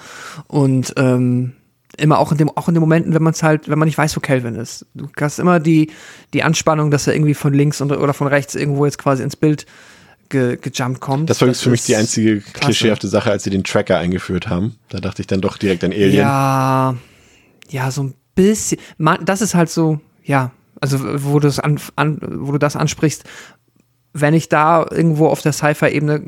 Und 0.46 0.94
ähm, 0.96 1.52
immer 1.98 2.18
auch 2.18 2.32
in 2.32 2.38
dem 2.38 2.50
auch 2.50 2.68
in 2.68 2.74
den 2.74 2.80
Momenten, 2.80 3.14
wenn 3.14 3.22
man 3.22 3.32
es 3.32 3.42
halt, 3.42 3.68
wenn 3.68 3.78
man 3.78 3.86
nicht 3.86 3.98
weiß, 3.98 4.16
wo 4.16 4.20
Calvin 4.20 4.54
ist. 4.56 4.86
Du 4.94 5.08
hast 5.20 5.38
immer 5.38 5.60
die 5.60 5.90
die 6.34 6.42
Anspannung, 6.42 6.90
dass 6.90 7.06
er 7.06 7.14
irgendwie 7.14 7.34
von 7.34 7.52
links 7.52 7.80
und, 7.80 7.92
oder 7.92 8.14
von 8.14 8.26
rechts 8.26 8.54
irgendwo 8.54 8.84
jetzt 8.84 8.98
quasi 8.98 9.22
ins 9.22 9.36
Bild 9.36 9.66
ge, 10.28 10.56
gejumpt 10.56 11.00
kommt. 11.00 11.30
Das 11.30 11.40
war 11.40 11.48
das 11.48 11.60
für 11.60 11.70
mich 11.70 11.84
die 11.84 11.96
einzige 11.96 12.40
klasse. 12.40 12.60
klischeehafte 12.60 13.08
Sache, 13.08 13.30
als 13.30 13.44
sie 13.44 13.50
den 13.50 13.64
Tracker 13.64 13.98
eingeführt 13.98 14.48
haben. 14.48 14.76
Da 14.88 14.98
dachte 14.98 15.22
ich 15.22 15.26
dann 15.26 15.40
doch 15.40 15.56
direkt 15.56 15.84
an 15.84 15.92
Alien. 15.92 16.14
Ja, 16.14 16.96
ja, 17.68 17.90
so 17.90 18.04
ein 18.04 18.14
bisschen. 18.34 18.78
Man, 18.98 19.24
das 19.24 19.40
ist 19.40 19.54
halt 19.54 19.70
so, 19.70 20.00
ja, 20.24 20.52
also 20.80 20.98
wo 21.24 21.38
du 21.38 21.48
das 21.48 21.58
an, 21.58 21.80
an, 21.96 22.18
wo 22.22 22.52
du 22.52 22.58
das 22.58 22.76
ansprichst, 22.76 23.24
wenn 24.20 24.34
ich 24.34 24.48
da 24.48 24.86
irgendwo 24.90 25.26
auf 25.28 25.42
der 25.42 25.52
Sci-Fi-Ebene 25.52 26.22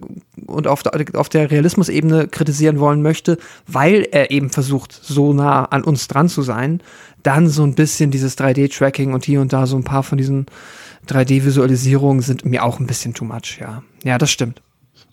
und 0.47 0.67
auf 0.67 0.83
der, 0.83 1.05
auf 1.15 1.29
der 1.29 1.51
Realismus-Ebene 1.51 2.29
kritisieren 2.29 2.81
wollen 2.81 3.03
möchte, 3.03 3.39
weil 3.67 4.07
er 4.11 4.31
eben 4.31 4.51
versucht, 4.51 4.93
so 4.93 5.33
nah 5.33 5.65
an 5.65 5.85
uns 5.85 6.07
dran 6.07 6.29
zu 6.29 6.43
sein, 6.43 6.83
dann 7.23 7.49
so 7.49 7.65
ein 7.65 7.75
bisschen 7.75 8.11
dieses 8.11 8.37
3D-Tracking 8.39 9.13
und 9.15 9.25
hier 9.25 9.41
und 9.41 9.53
da 9.53 9.67
so 9.67 9.77
ein 9.77 9.85
paar 9.85 10.03
von 10.03 10.19
diesen 10.19 10.47
3D-Visualisierungen 11.09 12.21
sind 12.21 12.45
mir 12.45 12.65
auch 12.65 12.79
ein 12.79 12.87
bisschen 12.87 13.15
too 13.15 13.25
much, 13.25 13.59
ja. 13.61 13.83
Ja, 14.05 14.19
das 14.19 14.31
stimmt. 14.31 14.61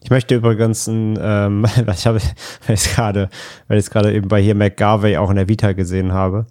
Ich 0.04 0.10
möchte 0.10 0.36
übrigens, 0.36 0.88
ähm, 0.88 1.66
ich 1.94 2.06
habe, 2.06 2.20
ich 2.68 2.94
gerade, 2.94 3.30
weil 3.68 3.78
ich 3.78 3.86
es 3.86 3.90
gerade 3.90 4.14
eben 4.14 4.28
bei 4.28 4.42
hier 4.42 4.56
McGarvey 4.56 5.18
auch 5.18 5.30
in 5.30 5.38
der 5.38 5.48
Vita 5.48 5.72
gesehen 5.72 6.12
habe, 6.12 6.46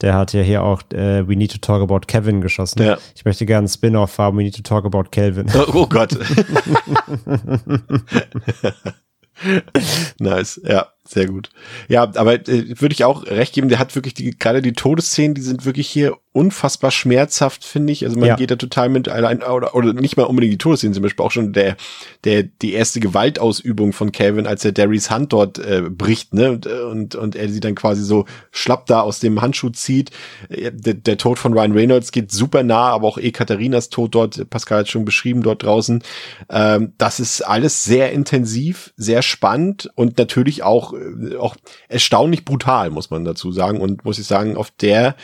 der 0.00 0.14
hat 0.14 0.32
ja 0.32 0.42
hier 0.42 0.62
auch 0.62 0.82
äh, 0.92 1.26
We 1.28 1.36
Need 1.36 1.52
to 1.52 1.58
Talk 1.58 1.82
About 1.82 2.06
Kevin 2.06 2.40
geschossen. 2.40 2.82
Ja. 2.82 2.98
Ich 3.14 3.24
möchte 3.24 3.46
gerne 3.46 3.58
einen 3.58 3.68
Spin-off 3.68 4.18
haben, 4.18 4.38
We 4.38 4.42
Need 4.42 4.56
to 4.56 4.62
Talk 4.62 4.84
About 4.84 5.04
Kelvin. 5.10 5.46
Oh, 5.54 5.66
oh 5.74 5.86
Gott. 5.86 6.16
nice, 10.18 10.60
ja. 10.64 10.88
Sehr 11.04 11.26
gut. 11.26 11.50
Ja, 11.88 12.04
aber 12.14 12.34
äh, 12.34 12.80
würde 12.80 12.92
ich 12.92 13.04
auch 13.04 13.26
recht 13.26 13.54
geben, 13.54 13.68
der 13.68 13.78
hat 13.78 13.94
wirklich 13.94 14.14
die, 14.14 14.30
gerade 14.30 14.62
die 14.62 14.72
Todesszenen, 14.72 15.34
die 15.34 15.42
sind 15.42 15.66
wirklich 15.66 15.88
hier 15.88 16.16
unfassbar 16.32 16.90
schmerzhaft, 16.90 17.62
finde 17.64 17.92
ich. 17.92 18.04
Also 18.04 18.18
man 18.18 18.28
ja. 18.28 18.36
geht 18.36 18.50
da 18.50 18.56
total 18.56 18.88
mit 18.88 19.08
allein, 19.08 19.42
oder, 19.42 19.74
oder 19.74 19.92
nicht 19.92 20.16
mal 20.16 20.24
unbedingt 20.24 20.54
die 20.54 20.58
Todesszenen, 20.58 20.94
zum 20.94 21.02
Beispiel 21.02 21.24
auch 21.24 21.30
schon 21.30 21.52
der, 21.52 21.76
der, 22.24 22.42
die 22.42 22.72
erste 22.72 23.00
Gewaltausübung 23.00 23.92
von 23.92 24.12
Calvin, 24.12 24.46
als 24.46 24.64
er 24.64 24.72
Darrys 24.72 25.10
Hand 25.10 25.34
dort 25.34 25.58
äh, 25.58 25.82
bricht, 25.90 26.32
ne, 26.32 26.52
und, 26.52 26.66
und, 26.66 27.14
und 27.16 27.36
er 27.36 27.48
sie 27.50 27.60
dann 27.60 27.74
quasi 27.74 28.02
so 28.02 28.24
schlapp 28.50 28.86
da 28.86 29.00
aus 29.02 29.20
dem 29.20 29.42
Handschuh 29.42 29.70
zieht. 29.70 30.10
Der, 30.48 30.94
der 30.94 31.18
Tod 31.18 31.38
von 31.38 31.52
Ryan 31.52 31.72
Reynolds 31.72 32.12
geht 32.12 32.32
super 32.32 32.62
nah, 32.62 32.88
aber 32.88 33.08
auch 33.08 33.18
eh 33.18 33.30
Katharinas 33.30 33.90
Tod 33.90 34.14
dort, 34.14 34.48
Pascal 34.48 34.80
hat 34.80 34.88
schon 34.88 35.04
beschrieben, 35.04 35.42
dort 35.42 35.62
draußen. 35.62 36.02
Ähm, 36.48 36.94
das 36.96 37.20
ist 37.20 37.42
alles 37.42 37.84
sehr 37.84 38.12
intensiv, 38.12 38.94
sehr 38.96 39.20
spannend 39.20 39.90
und 39.96 40.16
natürlich 40.16 40.62
auch 40.62 40.94
äh, 40.94 41.36
auch 41.36 41.56
erstaunlich 41.88 42.46
brutal, 42.46 42.88
muss 42.90 43.10
man 43.10 43.24
dazu 43.24 43.52
sagen. 43.52 43.80
Und 43.82 44.06
muss 44.06 44.18
ich 44.18 44.26
sagen, 44.26 44.56
auf 44.56 44.70
der 44.70 45.14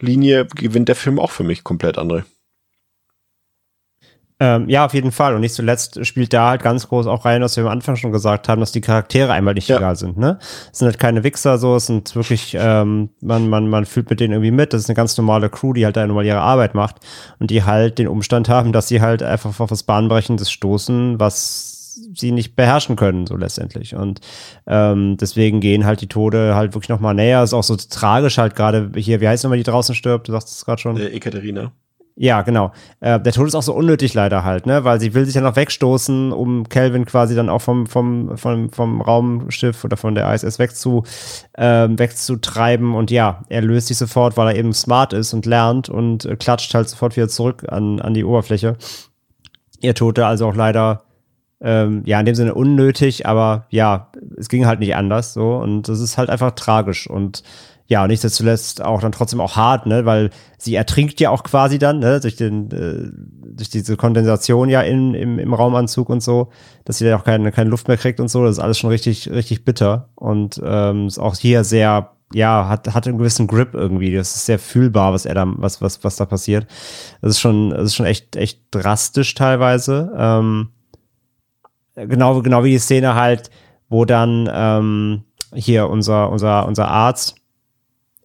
Linie 0.00 0.46
gewinnt 0.46 0.88
der 0.88 0.96
Film 0.96 1.18
auch 1.18 1.30
für 1.30 1.44
mich 1.44 1.64
komplett 1.64 1.98
André. 1.98 2.24
Ähm, 4.42 4.70
ja, 4.70 4.86
auf 4.86 4.94
jeden 4.94 5.12
Fall. 5.12 5.34
Und 5.34 5.42
nicht 5.42 5.54
zuletzt 5.54 6.04
spielt 6.06 6.32
da 6.32 6.48
halt 6.48 6.62
ganz 6.62 6.88
groß 6.88 7.06
auch 7.06 7.26
rein, 7.26 7.42
was 7.42 7.58
wir 7.58 7.64
am 7.64 7.70
Anfang 7.70 7.96
schon 7.96 8.10
gesagt 8.10 8.48
haben, 8.48 8.60
dass 8.60 8.72
die 8.72 8.80
Charaktere 8.80 9.32
einmal 9.32 9.52
nicht 9.52 9.68
ja. 9.68 9.76
egal 9.76 9.96
sind. 9.96 10.16
Ne? 10.16 10.38
Es 10.72 10.78
sind 10.78 10.86
halt 10.86 10.98
keine 10.98 11.22
Wichser, 11.24 11.58
so, 11.58 11.76
es 11.76 11.86
sind 11.86 12.16
wirklich, 12.16 12.56
ähm, 12.58 13.10
man, 13.20 13.50
man, 13.50 13.68
man 13.68 13.84
fühlt 13.84 14.08
mit 14.08 14.18
denen 14.18 14.32
irgendwie 14.32 14.50
mit. 14.50 14.72
Das 14.72 14.80
ist 14.80 14.88
eine 14.88 14.96
ganz 14.96 15.18
normale 15.18 15.50
Crew, 15.50 15.74
die 15.74 15.84
halt 15.84 15.96
da 15.98 16.06
normal 16.06 16.24
ihre 16.24 16.40
Arbeit 16.40 16.74
macht 16.74 16.96
und 17.38 17.50
die 17.50 17.64
halt 17.64 17.98
den 17.98 18.08
Umstand 18.08 18.48
haben, 18.48 18.72
dass 18.72 18.88
sie 18.88 19.02
halt 19.02 19.22
einfach 19.22 19.60
auf 19.60 19.70
was 19.70 19.82
Bahnbrechendes 19.82 20.50
stoßen, 20.50 21.20
was 21.20 21.69
sie 22.14 22.32
nicht 22.32 22.56
beherrschen 22.56 22.96
können, 22.96 23.26
so 23.26 23.36
letztendlich. 23.36 23.94
Und 23.94 24.20
ähm, 24.66 25.16
deswegen 25.16 25.60
gehen 25.60 25.84
halt 25.84 26.00
die 26.00 26.08
Tode 26.08 26.54
halt 26.54 26.74
wirklich 26.74 26.88
nochmal 26.88 27.14
näher. 27.14 27.42
Ist 27.42 27.54
auch 27.54 27.62
so 27.62 27.76
tragisch 27.76 28.38
halt 28.38 28.56
gerade 28.56 28.90
hier, 28.96 29.20
wie 29.20 29.28
heißt 29.28 29.44
nochmal, 29.44 29.58
die 29.58 29.64
draußen 29.64 29.94
stirbt? 29.94 30.28
Du 30.28 30.32
sagst 30.32 30.48
es 30.48 30.64
gerade 30.64 30.80
schon. 30.80 30.96
Äh, 30.96 31.08
Ekaterina. 31.08 31.72
Ja, 32.22 32.42
genau. 32.42 32.72
Äh, 33.00 33.18
der 33.18 33.32
Tod 33.32 33.46
ist 33.46 33.54
auch 33.54 33.62
so 33.62 33.72
unnötig 33.72 34.12
leider 34.12 34.44
halt, 34.44 34.66
ne? 34.66 34.84
Weil 34.84 35.00
sie 35.00 35.14
will 35.14 35.24
sich 35.24 35.36
ja 35.36 35.40
noch 35.40 35.56
wegstoßen, 35.56 36.32
um 36.32 36.68
Kelvin 36.68 37.06
quasi 37.06 37.34
dann 37.34 37.48
auch 37.48 37.62
vom, 37.62 37.86
vom, 37.86 38.36
vom, 38.36 38.68
vom 38.70 39.00
Raumschiff 39.00 39.84
oder 39.84 39.96
von 39.96 40.14
der 40.14 40.30
ISS 40.34 40.58
wegzu, 40.58 41.04
äh, 41.54 41.88
wegzutreiben. 41.88 42.94
Und 42.94 43.10
ja, 43.10 43.42
er 43.48 43.62
löst 43.62 43.86
sich 43.86 43.96
sofort, 43.96 44.36
weil 44.36 44.48
er 44.48 44.56
eben 44.56 44.74
smart 44.74 45.14
ist 45.14 45.32
und 45.32 45.46
lernt 45.46 45.88
und 45.88 46.26
äh, 46.26 46.36
klatscht 46.36 46.74
halt 46.74 46.90
sofort 46.90 47.16
wieder 47.16 47.28
zurück 47.28 47.64
an, 47.70 48.00
an 48.00 48.12
die 48.12 48.24
Oberfläche. 48.24 48.76
Ihr 49.80 49.94
Tote 49.94 50.26
also 50.26 50.46
auch 50.46 50.54
leider 50.54 51.04
ähm, 51.60 52.02
ja, 52.06 52.18
in 52.20 52.26
dem 52.26 52.34
Sinne 52.34 52.54
unnötig, 52.54 53.26
aber 53.26 53.66
ja, 53.70 54.10
es 54.36 54.48
ging 54.48 54.66
halt 54.66 54.80
nicht 54.80 54.96
anders 54.96 55.34
so. 55.34 55.56
Und 55.56 55.88
das 55.88 56.00
ist 56.00 56.18
halt 56.18 56.30
einfach 56.30 56.52
tragisch. 56.52 57.08
Und 57.08 57.42
ja, 57.90 58.06
nicht 58.06 58.22
zuletzt 58.22 58.84
auch 58.84 59.00
dann 59.00 59.10
trotzdem 59.10 59.40
auch 59.40 59.56
hart, 59.56 59.84
ne, 59.86 60.06
weil 60.06 60.30
sie 60.58 60.76
ertrinkt 60.76 61.18
ja 61.18 61.30
auch 61.30 61.42
quasi 61.42 61.80
dann, 61.80 61.98
ne, 61.98 62.20
durch 62.20 62.36
den, 62.36 62.70
äh, 62.70 63.10
durch 63.56 63.68
diese 63.68 63.96
Kondensation 63.96 64.68
ja 64.68 64.80
in, 64.80 65.12
im, 65.14 65.40
im 65.40 65.52
Raumanzug 65.52 66.08
und 66.08 66.22
so, 66.22 66.50
dass 66.84 66.98
sie 66.98 67.04
da 67.06 67.16
auch 67.16 67.24
keine, 67.24 67.50
keine 67.50 67.68
Luft 67.68 67.88
mehr 67.88 67.96
kriegt 67.96 68.20
und 68.20 68.28
so, 68.28 68.44
das 68.44 68.58
ist 68.58 68.62
alles 68.62 68.78
schon 68.78 68.90
richtig, 68.90 69.28
richtig 69.30 69.64
bitter. 69.64 70.08
Und 70.14 70.62
ähm, 70.64 71.08
ist 71.08 71.18
auch 71.18 71.34
hier 71.34 71.64
sehr, 71.64 72.12
ja, 72.32 72.68
hat, 72.68 72.94
hat 72.94 73.08
einen 73.08 73.18
gewissen 73.18 73.48
Grip 73.48 73.74
irgendwie, 73.74 74.14
das 74.14 74.36
ist 74.36 74.46
sehr 74.46 74.60
fühlbar, 74.60 75.12
was 75.12 75.26
er 75.26 75.34
da, 75.34 75.44
was, 75.46 75.82
was, 75.82 76.04
was 76.04 76.14
da 76.14 76.26
passiert. 76.26 76.68
Das 77.22 77.32
ist 77.32 77.40
schon, 77.40 77.70
das 77.70 77.86
ist 77.86 77.96
schon 77.96 78.06
echt, 78.06 78.36
echt 78.36 78.60
drastisch 78.70 79.34
teilweise, 79.34 80.12
ähm, 80.16 80.68
genau, 82.06 82.42
genau 82.42 82.64
wie 82.64 82.70
die 82.70 82.78
Szene 82.78 83.14
halt, 83.14 83.50
wo 83.88 84.04
dann 84.04 84.48
ähm, 84.52 85.24
hier 85.54 85.88
unser, 85.88 86.30
unser, 86.30 86.66
unser 86.66 86.88
Arzt, 86.88 87.36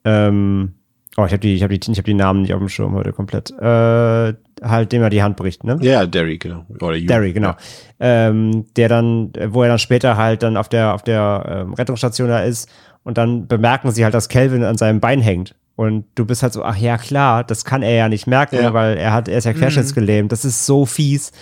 ähm, 0.03 0.75
oh, 1.17 1.25
ich 1.25 1.31
habe 1.31 1.39
die, 1.39 1.55
ich 1.55 1.63
habe 1.63 1.77
die, 1.77 1.91
ich 1.91 1.97
habe 1.97 2.05
die 2.05 2.13
Namen 2.13 2.41
nicht 2.41 2.53
auf 2.53 2.59
dem 2.59 2.69
Schirm 2.69 2.93
heute 2.93 3.13
komplett, 3.13 3.51
äh, 3.51 4.33
halt 4.63 4.91
dem 4.91 5.01
er 5.01 5.09
die 5.09 5.23
Hand 5.23 5.37
bricht, 5.37 5.63
ne? 5.63 5.77
Ja, 5.81 6.05
Derry, 6.05 6.37
genau. 6.37 6.65
Oder 6.81 6.95
you. 6.95 7.07
Derry, 7.07 7.33
genau. 7.33 7.49
Ja. 7.49 8.27
Ähm, 8.27 8.65
der 8.75 8.89
dann, 8.89 9.31
wo 9.47 9.63
er 9.63 9.69
dann 9.69 9.79
später 9.79 10.17
halt 10.17 10.43
dann 10.43 10.57
auf 10.57 10.69
der, 10.69 10.93
auf 10.93 11.03
der 11.03 11.63
ähm, 11.65 11.73
Rettungsstation 11.73 12.29
da 12.29 12.39
ist 12.39 12.69
und 13.03 13.17
dann 13.17 13.47
bemerken 13.47 13.91
sie 13.91 14.03
halt, 14.03 14.13
dass 14.13 14.29
Calvin 14.29 14.63
an 14.63 14.77
seinem 14.77 14.99
Bein 14.99 15.21
hängt. 15.21 15.55
Und 15.75 16.05
du 16.15 16.25
bist 16.25 16.41
halt 16.41 16.53
so, 16.53 16.63
ach 16.63 16.77
ja, 16.77 16.97
klar, 16.97 17.43
das 17.43 17.65
kann 17.65 17.83
er 17.83 17.93
ja 17.93 18.09
nicht 18.09 18.27
merken, 18.27 18.55
ja. 18.55 18.73
weil 18.73 18.97
er 18.97 19.11
hat, 19.11 19.27
er 19.27 19.37
ist 19.37 19.43
ja 19.43 19.53
querschnittsgelähmt. 19.53 20.31
Das 20.31 20.45
ist 20.45 20.65
so 20.65 20.85
fies. 20.85 21.33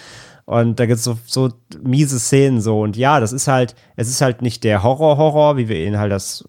Und 0.46 0.80
da 0.80 0.86
gibt 0.86 0.98
es 0.98 1.04
so, 1.04 1.18
so 1.26 1.50
miese 1.82 2.20
Szenen 2.20 2.62
so. 2.62 2.82
Und 2.82 2.98
ja, 2.98 3.20
das 3.20 3.32
ist 3.32 3.48
halt, 3.48 3.76
es 3.96 4.10
ist 4.10 4.22
halt 4.22 4.42
nicht 4.42 4.64
der 4.64 4.84
Horror-Horror, 4.84 5.58
wie 5.58 5.70
wir 5.70 5.86
ihn 5.86 5.98
halt 5.98 6.12
das 6.12 6.46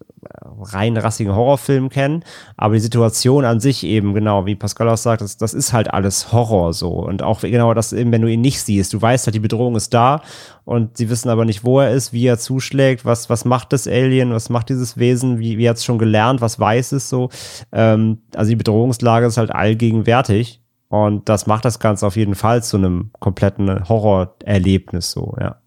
rein 0.61 0.97
rassigen 0.97 1.35
Horrorfilm 1.35 1.89
kennen, 1.89 2.23
aber 2.57 2.75
die 2.75 2.79
Situation 2.79 3.45
an 3.45 3.59
sich 3.59 3.83
eben, 3.83 4.13
genau, 4.13 4.45
wie 4.45 4.55
Pascal 4.55 4.89
auch 4.89 4.97
sagt, 4.97 5.21
das, 5.21 5.37
das 5.37 5.53
ist 5.53 5.73
halt 5.73 5.93
alles 5.93 6.31
Horror 6.31 6.73
so. 6.73 6.91
Und 6.91 7.23
auch 7.23 7.41
genau 7.41 7.73
das 7.73 7.93
eben, 7.93 8.11
wenn 8.11 8.21
du 8.21 8.27
ihn 8.27 8.41
nicht 8.41 8.61
siehst, 8.61 8.93
du 8.93 9.01
weißt 9.01 9.27
halt, 9.27 9.35
die 9.35 9.39
Bedrohung 9.39 9.75
ist 9.75 9.93
da 9.93 10.21
und 10.63 10.97
sie 10.97 11.09
wissen 11.09 11.29
aber 11.29 11.45
nicht, 11.45 11.63
wo 11.63 11.79
er 11.79 11.91
ist, 11.91 12.13
wie 12.13 12.25
er 12.25 12.37
zuschlägt, 12.37 13.05
was, 13.05 13.29
was 13.29 13.45
macht 13.45 13.73
das 13.73 13.87
Alien, 13.87 14.31
was 14.31 14.49
macht 14.49 14.69
dieses 14.69 14.97
Wesen, 14.97 15.39
wie, 15.39 15.57
wie 15.57 15.69
hat 15.69 15.77
es 15.77 15.85
schon 15.85 15.99
gelernt, 15.99 16.41
was 16.41 16.59
weiß 16.59 16.93
es 16.93 17.09
so. 17.09 17.29
Ähm, 17.71 18.19
also 18.35 18.49
die 18.49 18.55
Bedrohungslage 18.55 19.27
ist 19.27 19.37
halt 19.37 19.51
allgegenwärtig. 19.51 20.61
Und 20.89 21.27
das 21.29 21.47
macht 21.47 21.65
das 21.65 21.79
Ganze 21.79 22.05
auf 22.05 22.15
jeden 22.15 22.35
Fall 22.35 22.63
zu 22.63 22.77
einem 22.77 23.11
kompletten 23.19 23.87
Horrorerlebnis 23.87 25.11
so, 25.11 25.35
ja. 25.39 25.59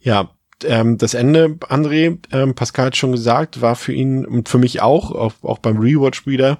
Ja, 0.00 0.30
ähm, 0.64 0.98
das 0.98 1.14
Ende, 1.14 1.58
André, 1.68 2.18
ähm, 2.32 2.54
Pascal 2.54 2.86
hat 2.86 2.96
schon 2.96 3.12
gesagt, 3.12 3.60
war 3.60 3.76
für 3.76 3.92
ihn 3.92 4.24
und 4.24 4.48
für 4.48 4.58
mich 4.58 4.80
auch, 4.80 5.12
auch, 5.12 5.34
auch 5.42 5.58
beim 5.58 5.78
Rewatch 5.78 6.26
wieder, 6.26 6.58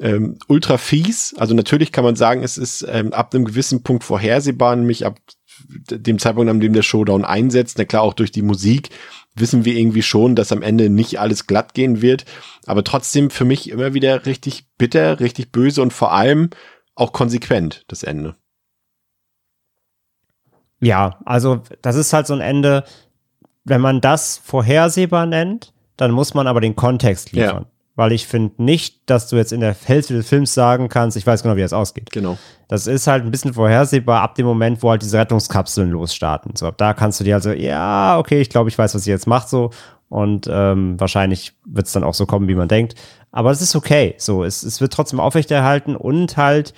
ähm, 0.00 0.38
ultra 0.48 0.78
fies. 0.78 1.34
Also 1.38 1.54
natürlich 1.54 1.92
kann 1.92 2.04
man 2.04 2.16
sagen, 2.16 2.42
es 2.42 2.58
ist 2.58 2.86
ähm, 2.88 3.12
ab 3.12 3.34
einem 3.34 3.44
gewissen 3.44 3.82
Punkt 3.82 4.04
vorhersehbar, 4.04 4.74
nämlich 4.76 5.06
ab 5.06 5.18
dem 5.68 6.18
Zeitpunkt, 6.18 6.50
an 6.50 6.60
dem 6.60 6.72
der 6.72 6.82
Showdown 6.82 7.24
einsetzt. 7.24 7.78
Na 7.78 7.84
klar, 7.84 8.02
auch 8.02 8.14
durch 8.14 8.32
die 8.32 8.42
Musik 8.42 8.90
wissen 9.34 9.64
wir 9.64 9.76
irgendwie 9.76 10.02
schon, 10.02 10.34
dass 10.36 10.52
am 10.52 10.62
Ende 10.62 10.90
nicht 10.90 11.18
alles 11.18 11.46
glatt 11.46 11.74
gehen 11.74 12.02
wird. 12.02 12.24
Aber 12.66 12.84
trotzdem 12.84 13.30
für 13.30 13.44
mich 13.44 13.70
immer 13.70 13.94
wieder 13.94 14.26
richtig 14.26 14.66
bitter, 14.78 15.20
richtig 15.20 15.52
böse 15.52 15.82
und 15.82 15.92
vor 15.92 16.12
allem 16.12 16.50
auch 16.94 17.12
konsequent, 17.12 17.84
das 17.88 18.02
Ende. 18.02 18.36
Ja, 20.80 21.18
also 21.24 21.62
das 21.82 21.96
ist 21.96 22.12
halt 22.12 22.26
so 22.26 22.34
ein 22.34 22.40
Ende, 22.40 22.84
wenn 23.64 23.80
man 23.80 24.00
das 24.00 24.36
vorhersehbar 24.38 25.26
nennt, 25.26 25.72
dann 25.96 26.10
muss 26.10 26.34
man 26.34 26.46
aber 26.46 26.60
den 26.60 26.76
Kontext 26.76 27.32
liefern. 27.32 27.64
Ja. 27.64 27.73
Weil 27.96 28.12
ich 28.12 28.26
finde 28.26 28.62
nicht, 28.62 29.08
dass 29.08 29.28
du 29.28 29.36
jetzt 29.36 29.52
in 29.52 29.60
der 29.60 29.74
Hälfte 29.84 30.14
des 30.14 30.28
Films 30.28 30.52
sagen 30.52 30.88
kannst, 30.88 31.16
ich 31.16 31.26
weiß 31.26 31.42
genau, 31.42 31.56
wie 31.56 31.60
es 31.60 31.72
ausgeht. 31.72 32.10
Genau. 32.10 32.36
Das 32.66 32.88
ist 32.88 33.06
halt 33.06 33.24
ein 33.24 33.30
bisschen 33.30 33.54
vorhersehbar 33.54 34.22
ab 34.22 34.34
dem 34.34 34.46
Moment, 34.46 34.82
wo 34.82 34.90
halt 34.90 35.02
diese 35.02 35.18
Rettungskapseln 35.18 35.90
losstarten. 35.90 36.56
So, 36.56 36.66
ab 36.66 36.78
da 36.78 36.92
kannst 36.92 37.20
du 37.20 37.24
dir 37.24 37.36
also, 37.36 37.52
ja, 37.52 38.18
okay, 38.18 38.40
ich 38.40 38.50
glaube, 38.50 38.68
ich 38.68 38.76
weiß, 38.76 38.94
was 38.94 39.04
sie 39.04 39.10
jetzt 39.10 39.28
macht, 39.28 39.48
so. 39.48 39.70
Und 40.08 40.48
ähm, 40.50 40.98
wahrscheinlich 40.98 41.52
wird 41.64 41.86
es 41.86 41.92
dann 41.92 42.04
auch 42.04 42.14
so 42.14 42.26
kommen, 42.26 42.48
wie 42.48 42.54
man 42.54 42.68
denkt. 42.68 42.94
Aber 43.30 43.50
es 43.50 43.60
ist 43.60 43.74
okay. 43.74 44.14
So, 44.18 44.44
es, 44.44 44.62
es 44.62 44.80
wird 44.80 44.92
trotzdem 44.92 45.20
aufrechterhalten 45.20 45.96
und 45.96 46.36
halt 46.36 46.74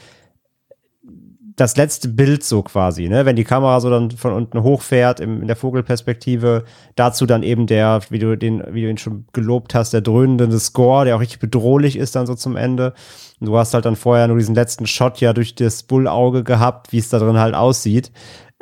das 1.57 1.77
letzte 1.79 2.09
Bild 2.09 2.45
so 2.45 2.63
quasi, 2.63 3.09
ne? 3.09 3.25
Wenn 3.25 3.35
die 3.35 3.45
Kamera 3.45 3.81
so 3.81 3.89
dann 3.89 4.11
von 4.11 4.33
unten 4.33 4.63
hochfährt 4.63 5.21
im, 5.21 5.41
in 5.41 5.47
der 5.47 5.57
Vogelperspektive, 5.57 6.65
dazu 6.97 7.25
dann 7.25 7.43
eben 7.43 7.67
der, 7.67 8.01
wie 8.11 8.19
du 8.19 8.37
den, 8.37 8.63
wie 8.71 8.83
du 8.83 8.91
ihn 8.91 8.99
schon 8.99 9.25
gelobt 9.33 9.75
hast, 9.75 9.95
der 9.95 10.03
dröhnende 10.03 10.61
Score, 10.61 11.07
der 11.07 11.17
auch 11.17 11.21
richtig 11.21 11.41
bedrohlich 11.41 11.97
ist 11.97 12.15
dann 12.15 12.27
so 12.27 12.35
zum 12.35 12.57
Ende. 12.57 12.93
Und 13.41 13.49
du 13.49 13.57
hast 13.57 13.73
halt 13.73 13.87
dann 13.87 13.97
vorher 13.97 14.29
nur 14.29 14.37
diesen 14.37 14.55
letzten 14.55 14.87
Shot 14.87 15.19
ja 15.21 15.33
durch 15.33 15.55
das 15.55 15.83
Bullauge 15.83 16.45
gehabt, 16.45 16.93
wie 16.93 16.99
es 16.99 17.09
da 17.09 17.19
drin 17.19 17.39
halt 17.39 17.55
aussieht. 17.55 18.13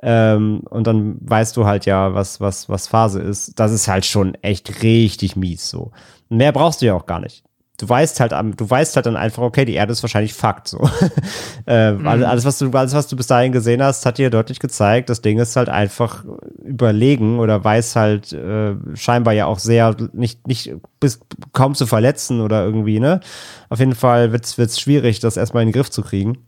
Ähm, 0.01 0.61
und 0.71 0.87
dann 0.87 1.17
weißt 1.21 1.57
du 1.57 1.67
halt 1.67 1.87
ja, 1.87 2.15
was, 2.15 2.41
was, 2.41 2.69
was 2.69 2.87
Phase 2.87 3.21
ist. 3.21 3.59
Das 3.59 3.73
ist 3.73 3.89
halt 3.89 4.07
schon 4.07 4.35
echt 4.37 4.85
richtig 4.85 5.35
mies 5.35 5.69
so. 5.69 5.91
Mehr 6.29 6.53
brauchst 6.53 6.81
du 6.81 6.87
ja 6.87 6.95
auch 6.95 7.07
gar 7.07 7.21
nicht 7.21 7.45
du 7.79 7.89
weißt 7.89 8.21
halt, 8.21 8.33
du 8.33 8.71
weißt 8.71 8.95
halt 8.97 9.07
dann 9.07 9.17
einfach, 9.17 9.43
okay, 9.43 9.65
die 9.65 9.75
Erde 9.75 9.93
ist 9.93 10.03
wahrscheinlich 10.03 10.35
Fakt. 10.35 10.69
So. 10.69 10.89
äh, 11.67 11.93
mhm. 11.93 12.07
Alles, 12.07 12.45
was 12.45 12.59
du, 12.59 12.71
alles, 12.71 12.95
was 12.95 13.09
du 13.09 13.17
bis 13.17 13.27
dahin 13.27 13.53
gesehen 13.53 13.83
hast, 13.83 14.07
hat 14.07 14.19
dir 14.19 14.31
deutlich 14.31 14.61
gezeigt, 14.61 15.11
das 15.11 15.23
Ding 15.23 15.39
ist 15.39 15.57
halt 15.57 15.69
einfach 15.69 16.25
überlegen 16.63 17.39
oder 17.41 17.63
weiß 17.63 17.97
halt 17.97 18.33
äh, 18.33 18.77
scheinbar 18.95 19.35
ja 19.35 19.47
auch 19.47 19.59
sehr 19.59 19.97
nicht, 20.13 20.47
nicht 20.47 20.75
bis 21.01 21.21
kaum 21.53 21.75
zu 21.75 21.87
verletzen 21.87 22.41
oder 22.41 22.65
irgendwie, 22.65 23.01
ne? 23.01 23.21
Auf 23.69 23.81
jeden 23.81 23.95
Fall 23.95 24.33
wird's, 24.33 24.57
wird's 24.57 24.79
schwierig, 24.79 25.19
das 25.19 25.37
erstmal 25.37 25.63
in 25.65 25.71
den 25.71 25.75
Griff 25.75 25.91
zu 25.91 26.03
kriegen. 26.03 26.39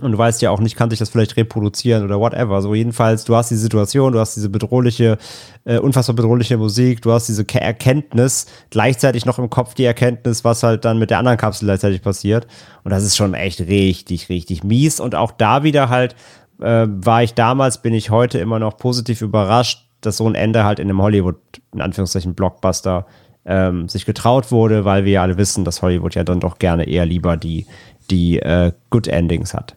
Und 0.00 0.12
du 0.12 0.18
weißt 0.18 0.40
ja 0.42 0.50
auch 0.50 0.60
nicht, 0.60 0.76
kann 0.76 0.90
sich 0.90 0.98
das 0.98 1.10
vielleicht 1.10 1.36
reproduzieren 1.36 2.04
oder 2.04 2.18
whatever. 2.18 2.62
So 2.62 2.74
jedenfalls, 2.74 3.24
du 3.24 3.36
hast 3.36 3.50
die 3.50 3.56
Situation, 3.56 4.12
du 4.12 4.18
hast 4.18 4.34
diese 4.36 4.48
bedrohliche, 4.48 5.18
äh, 5.64 5.78
unfassbar 5.78 6.16
bedrohliche 6.16 6.56
Musik, 6.56 7.02
du 7.02 7.12
hast 7.12 7.28
diese 7.28 7.44
Erkenntnis, 7.48 8.46
gleichzeitig 8.70 9.26
noch 9.26 9.38
im 9.38 9.50
Kopf 9.50 9.74
die 9.74 9.84
Erkenntnis, 9.84 10.44
was 10.44 10.62
halt 10.62 10.84
dann 10.84 10.98
mit 10.98 11.10
der 11.10 11.18
anderen 11.18 11.38
Kapsel 11.38 11.66
gleichzeitig 11.66 12.02
passiert. 12.02 12.46
Und 12.84 12.90
das 12.90 13.04
ist 13.04 13.16
schon 13.16 13.34
echt 13.34 13.60
richtig, 13.60 14.28
richtig 14.28 14.64
mies. 14.64 15.00
Und 15.00 15.14
auch 15.14 15.32
da 15.32 15.62
wieder 15.62 15.88
halt, 15.88 16.16
äh, 16.60 16.86
war 16.88 17.22
ich 17.22 17.34
damals, 17.34 17.82
bin 17.82 17.94
ich 17.94 18.10
heute 18.10 18.38
immer 18.38 18.58
noch 18.58 18.76
positiv 18.76 19.22
überrascht, 19.22 19.86
dass 20.00 20.16
so 20.16 20.26
ein 20.26 20.34
Ende 20.34 20.64
halt 20.64 20.78
in 20.78 20.88
einem 20.88 21.02
Hollywood, 21.02 21.36
in 21.74 21.80
Anführungszeichen, 21.80 22.34
Blockbuster 22.34 23.06
ähm, 23.44 23.88
sich 23.88 24.06
getraut 24.06 24.50
wurde, 24.50 24.84
weil 24.84 25.04
wir 25.04 25.12
ja 25.12 25.22
alle 25.22 25.36
wissen, 25.36 25.64
dass 25.64 25.82
Hollywood 25.82 26.14
ja 26.14 26.24
dann 26.24 26.40
doch 26.40 26.58
gerne 26.58 26.86
eher 26.86 27.06
lieber 27.06 27.36
die, 27.36 27.66
die 28.10 28.38
äh, 28.38 28.72
Good 28.90 29.08
Endings 29.08 29.54
hat. 29.54 29.76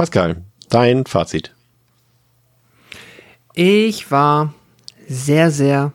Pascal, 0.00 0.36
dein 0.70 1.04
Fazit. 1.04 1.54
Ich 3.52 4.10
war 4.10 4.54
sehr, 5.06 5.50
sehr 5.50 5.92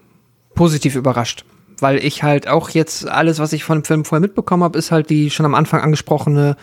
positiv 0.54 0.96
überrascht, 0.96 1.44
weil 1.80 1.98
ich 1.98 2.22
halt 2.22 2.48
auch 2.48 2.70
jetzt 2.70 3.08
alles, 3.08 3.40
was 3.40 3.52
ich 3.52 3.64
von 3.64 3.80
dem 3.80 3.84
Film 3.84 4.06
vorher 4.06 4.22
mitbekommen 4.22 4.64
habe, 4.64 4.78
ist 4.78 4.92
halt 4.92 5.10
die 5.10 5.32
schon 5.32 5.48
am 5.48 5.56
Anfang 5.56 5.82
angesprochene 5.82 6.56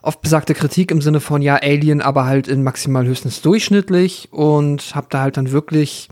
oft 0.00 0.22
besagte 0.22 0.54
Kritik 0.54 0.90
im 0.90 1.02
Sinne 1.02 1.20
von 1.20 1.42
ja 1.42 1.56
Alien, 1.56 2.00
aber 2.00 2.24
halt 2.24 2.48
in 2.48 2.62
maximal 2.62 3.04
höchstens 3.04 3.42
durchschnittlich 3.42 4.30
und 4.30 4.94
habe 4.94 5.08
da 5.10 5.20
halt 5.20 5.36
dann 5.36 5.52
wirklich 5.52 6.08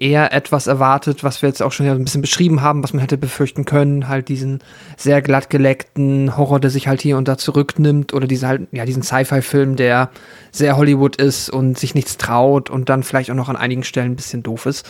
eher 0.00 0.32
etwas 0.32 0.66
erwartet, 0.66 1.22
was 1.22 1.42
wir 1.42 1.48
jetzt 1.50 1.62
auch 1.62 1.72
schon 1.72 1.86
ein 1.86 2.04
bisschen 2.04 2.22
beschrieben 2.22 2.62
haben, 2.62 2.82
was 2.82 2.94
man 2.94 3.00
hätte 3.00 3.18
befürchten 3.18 3.66
können, 3.66 4.08
halt 4.08 4.28
diesen 4.28 4.60
sehr 4.96 5.20
glatt 5.20 5.50
geleckten 5.50 6.38
Horror, 6.38 6.58
der 6.58 6.70
sich 6.70 6.88
halt 6.88 7.02
hier 7.02 7.18
und 7.18 7.28
da 7.28 7.36
zurücknimmt 7.36 8.14
oder 8.14 8.26
diese 8.26 8.48
halt, 8.48 8.68
ja, 8.72 8.86
diesen 8.86 9.02
Sci-Fi-Film, 9.02 9.76
der 9.76 10.10
sehr 10.52 10.78
Hollywood 10.78 11.16
ist 11.16 11.50
und 11.50 11.78
sich 11.78 11.94
nichts 11.94 12.16
traut 12.16 12.70
und 12.70 12.88
dann 12.88 13.02
vielleicht 13.02 13.30
auch 13.30 13.34
noch 13.34 13.50
an 13.50 13.56
einigen 13.56 13.84
Stellen 13.84 14.12
ein 14.12 14.16
bisschen 14.16 14.42
doof 14.42 14.64
ist. 14.64 14.88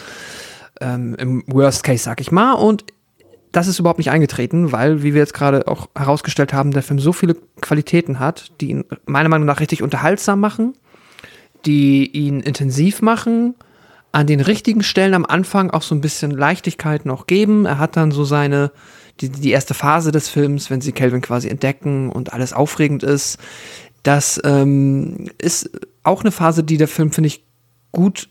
Ähm, 0.80 1.16
Im 1.18 1.42
Worst 1.48 1.82
Case, 1.82 2.04
sag 2.04 2.20
ich 2.20 2.30
mal. 2.30 2.52
Und 2.52 2.84
das 3.50 3.66
ist 3.66 3.80
überhaupt 3.80 3.98
nicht 3.98 4.12
eingetreten, 4.12 4.70
weil, 4.70 5.02
wie 5.02 5.12
wir 5.12 5.20
jetzt 5.20 5.34
gerade 5.34 5.66
auch 5.66 5.88
herausgestellt 5.96 6.52
haben, 6.52 6.70
der 6.70 6.84
Film 6.84 7.00
so 7.00 7.12
viele 7.12 7.34
Qualitäten 7.61 8.20
hat, 8.20 8.52
die 8.61 8.70
ihn 8.70 8.84
meiner 9.06 9.28
Meinung 9.28 9.46
nach 9.46 9.58
richtig 9.58 9.82
unterhaltsam 9.82 10.38
machen, 10.38 10.74
die 11.66 12.08
ihn 12.12 12.38
intensiv 12.38 13.02
machen, 13.02 13.56
an 14.12 14.26
den 14.26 14.40
richtigen 14.40 14.82
Stellen 14.82 15.14
am 15.14 15.26
Anfang 15.26 15.70
auch 15.70 15.82
so 15.82 15.94
ein 15.94 16.00
bisschen 16.00 16.30
Leichtigkeit 16.30 17.06
noch 17.06 17.26
geben. 17.26 17.66
Er 17.66 17.78
hat 17.78 17.96
dann 17.96 18.11
so 18.11 18.24
seine, 18.24 18.72
die, 19.20 19.28
die 19.28 19.50
erste 19.50 19.74
Phase 19.74 20.11
des 20.11 20.28
Films, 20.28 20.70
wenn 20.70 20.80
sie 20.80 20.92
Calvin 20.92 21.20
quasi 21.20 21.48
entdecken 21.48 22.11
und 22.11 22.32
alles 22.32 22.52
aufregend 22.52 23.02
ist. 23.02 23.38
Das 24.02 24.40
ähm, 24.44 25.28
ist 25.38 25.70
auch 26.02 26.22
eine 26.22 26.32
Phase, 26.32 26.64
die 26.64 26.78
der 26.78 26.88
Film, 26.88 27.12
finde 27.12 27.28
ich, 27.28 27.44
gut 27.92 28.30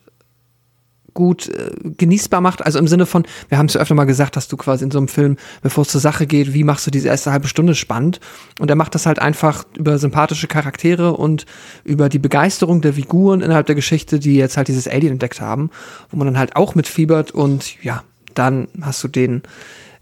gut 1.14 1.49
äh, 1.49 1.72
genießbar 1.97 2.41
macht. 2.41 2.66
Also 2.66 2.80
im 2.80 2.88
Sinne 2.88 3.05
von, 3.05 3.24
wir 3.47 3.57
haben 3.57 3.68
es 3.68 3.74
ja 3.74 3.82
öfter 3.82 3.95
mal 3.95 4.05
gesagt, 4.05 4.36
dass 4.36 4.47
du 4.47 4.57
quasi 4.57 4.84
in 4.84 4.91
so 4.91 4.97
einem 4.97 5.07
Film, 5.07 5.38
bevor 5.62 5.84
es 5.84 5.89
zur 5.89 6.01
Sache 6.01 6.28
geht, 6.28 6.53
wie 6.53 6.64
machst 6.64 6.88
du 6.88 6.91
diese 6.91 7.07
erste 7.07 7.32
halbe 7.32 7.47
Stunde 7.47 7.76
spannend? 7.76 8.20
Und 8.60 8.70
er 8.70 8.76
macht 8.76 8.95
das 8.95 9.05
halt 9.05 9.20
einfach 9.20 9.66
über 9.78 9.97
sympathische 9.97 10.47
Charaktere 10.47 11.16
und 11.16 11.45
über 11.84 12.10
die 12.10 12.20
Begeisterung 12.20 12.82
der 12.82 12.93
Figuren 12.93 13.41
innerhalb 13.41 13.66
der 13.66 13.76
Geschichte, 13.76 14.20
die 14.20 14.36
jetzt 14.36 14.57
halt 14.57 14.68
dieses 14.68 14.88
Alien 14.88 15.14
entdeckt 15.14 15.41
haben, 15.41 15.70
wo 16.10 16.18
man 16.18 16.28
dann 16.28 16.38
halt 16.38 16.55
auch 16.55 16.76
mitfiebert 16.76 17.32
und 17.32 17.82
ja, 17.84 18.03
dann 18.34 18.68
hast 18.82 19.03
du 19.03 19.07
den, 19.07 19.43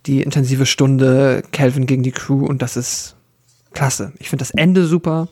die 0.06 0.22
intensive 0.22 0.66
Stunde 0.66 1.44
Calvin 1.52 1.86
gegen 1.86 2.04
die 2.04 2.12
Crew 2.12 2.46
und 2.46 2.62
das 2.62 2.78
ist 2.78 3.16
klasse. 3.74 4.14
Ich 4.20 4.30
finde 4.30 4.42
das 4.42 4.52
Ende 4.52 4.86
super. 4.86 5.28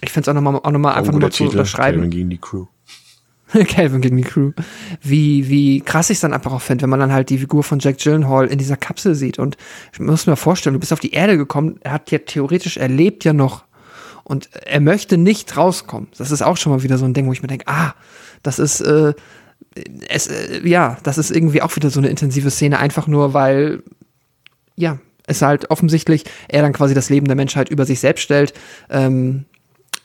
Ich 0.00 0.12
finde 0.12 0.22
es 0.22 0.28
auch 0.28 0.34
nochmal 0.34 0.56
auch 0.56 0.70
noch 0.70 0.78
mal 0.78 0.94
einfach 0.94 1.12
nochmal 1.12 1.32
zu 1.32 1.44
unterschreiben. 1.44 1.98
Calvin 1.98 2.10
gegen 2.10 2.30
die 2.30 2.38
Crew. 2.38 2.66
Calvin 3.68 4.00
gegen 4.00 4.16
die 4.16 4.24
Crew. 4.24 4.52
Wie, 5.02 5.48
wie 5.48 5.80
krass 5.80 6.10
ich 6.10 6.16
es 6.16 6.20
dann 6.20 6.32
einfach 6.32 6.52
auch 6.52 6.62
finde, 6.62 6.82
wenn 6.82 6.90
man 6.90 7.00
dann 7.00 7.12
halt 7.12 7.30
die 7.30 7.38
Figur 7.38 7.62
von 7.62 7.78
Jack 7.78 7.98
Gyllenhaal 7.98 8.46
in 8.46 8.58
dieser 8.58 8.76
Kapsel 8.76 9.14
sieht. 9.14 9.38
Und 9.38 9.56
ich 9.92 10.00
muss 10.00 10.26
mir 10.26 10.36
vorstellen, 10.36 10.74
du 10.74 10.80
bist 10.80 10.92
auf 10.92 11.00
die 11.00 11.12
Erde 11.12 11.36
gekommen, 11.36 11.78
er 11.80 11.92
hat 11.92 12.10
ja 12.10 12.18
theoretisch, 12.18 12.76
er 12.76 12.88
lebt 12.88 13.24
ja 13.24 13.32
noch. 13.32 13.64
Und 14.24 14.50
er 14.66 14.80
möchte 14.80 15.16
nicht 15.16 15.56
rauskommen. 15.56 16.08
Das 16.18 16.30
ist 16.30 16.42
auch 16.42 16.58
schon 16.58 16.72
mal 16.72 16.82
wieder 16.82 16.98
so 16.98 17.06
ein 17.06 17.14
Ding, 17.14 17.26
wo 17.26 17.32
ich 17.32 17.40
mir 17.40 17.48
denke, 17.48 17.66
ah, 17.66 17.94
das 18.42 18.58
ist, 18.58 18.82
äh, 18.82 19.14
es, 20.08 20.26
äh, 20.26 20.66
ja, 20.68 20.98
das 21.02 21.16
ist 21.16 21.30
irgendwie 21.30 21.62
auch 21.62 21.74
wieder 21.76 21.88
so 21.88 22.00
eine 22.00 22.08
intensive 22.08 22.50
Szene, 22.50 22.78
einfach 22.78 23.06
nur, 23.06 23.32
weil, 23.32 23.82
ja, 24.76 24.98
es 25.26 25.42
halt 25.42 25.70
offensichtlich 25.70 26.24
er 26.48 26.62
dann 26.62 26.72
quasi 26.72 26.94
das 26.94 27.10
Leben 27.10 27.26
der 27.26 27.36
Menschheit 27.36 27.68
über 27.68 27.84
sich 27.84 28.00
selbst 28.00 28.22
stellt. 28.22 28.54
Ähm, 28.90 29.44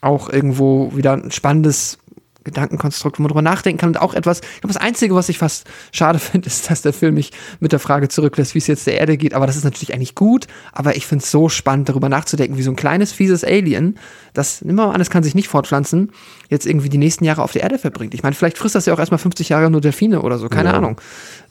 auch 0.01 0.29
irgendwo 0.29 0.95
wieder 0.95 1.13
ein 1.13 1.31
spannendes 1.31 1.97
Gedankenkonstrukt, 2.43 3.19
wo 3.19 3.23
man 3.23 3.29
drüber 3.29 3.41
nachdenken 3.41 3.79
kann 3.79 3.89
und 3.89 4.01
auch 4.01 4.13
etwas, 4.13 4.39
ich 4.39 4.61
glaube, 4.61 4.73
das 4.73 4.81
Einzige, 4.81 5.15
was 5.15 5.29
ich 5.29 5.37
fast 5.37 5.67
schade 5.91 6.19
finde, 6.19 6.47
ist, 6.47 6.69
dass 6.69 6.81
der 6.81 6.93
Film 6.93 7.15
mich 7.15 7.31
mit 7.59 7.71
der 7.71 7.79
Frage 7.79 8.09
zurücklässt, 8.09 8.53
wie 8.55 8.59
es 8.59 8.67
jetzt 8.67 8.87
der 8.87 8.99
Erde 8.99 9.17
geht, 9.17 9.33
aber 9.33 9.47
das 9.47 9.55
ist 9.55 9.63
natürlich 9.63 9.93
eigentlich 9.93 10.15
gut, 10.15 10.47
aber 10.71 10.95
ich 10.95 11.05
finde 11.05 11.23
es 11.23 11.31
so 11.31 11.49
spannend, 11.49 11.89
darüber 11.89 12.09
nachzudenken, 12.09 12.57
wie 12.57 12.63
so 12.63 12.71
ein 12.71 12.75
kleines, 12.75 13.11
fieses 13.11 13.43
Alien, 13.43 13.97
das, 14.33 14.61
nimm 14.63 14.75
mal 14.75 14.91
an, 14.91 15.01
es 15.01 15.09
kann 15.09 15.23
sich 15.23 15.35
nicht 15.35 15.47
fortpflanzen, 15.47 16.11
jetzt 16.49 16.65
irgendwie 16.65 16.89
die 16.89 16.97
nächsten 16.97 17.25
Jahre 17.25 17.43
auf 17.43 17.51
der 17.51 17.63
Erde 17.63 17.77
verbringt. 17.77 18.13
Ich 18.13 18.23
meine, 18.23 18.35
vielleicht 18.35 18.57
frisst 18.57 18.75
das 18.75 18.85
ja 18.85 18.93
auch 18.93 18.99
erstmal 18.99 19.19
50 19.19 19.49
Jahre 19.49 19.69
nur 19.69 19.81
Delfine 19.81 20.21
oder 20.21 20.37
so, 20.37 20.49
keine 20.49 20.69
ja. 20.69 20.75
Ahnung. 20.75 20.99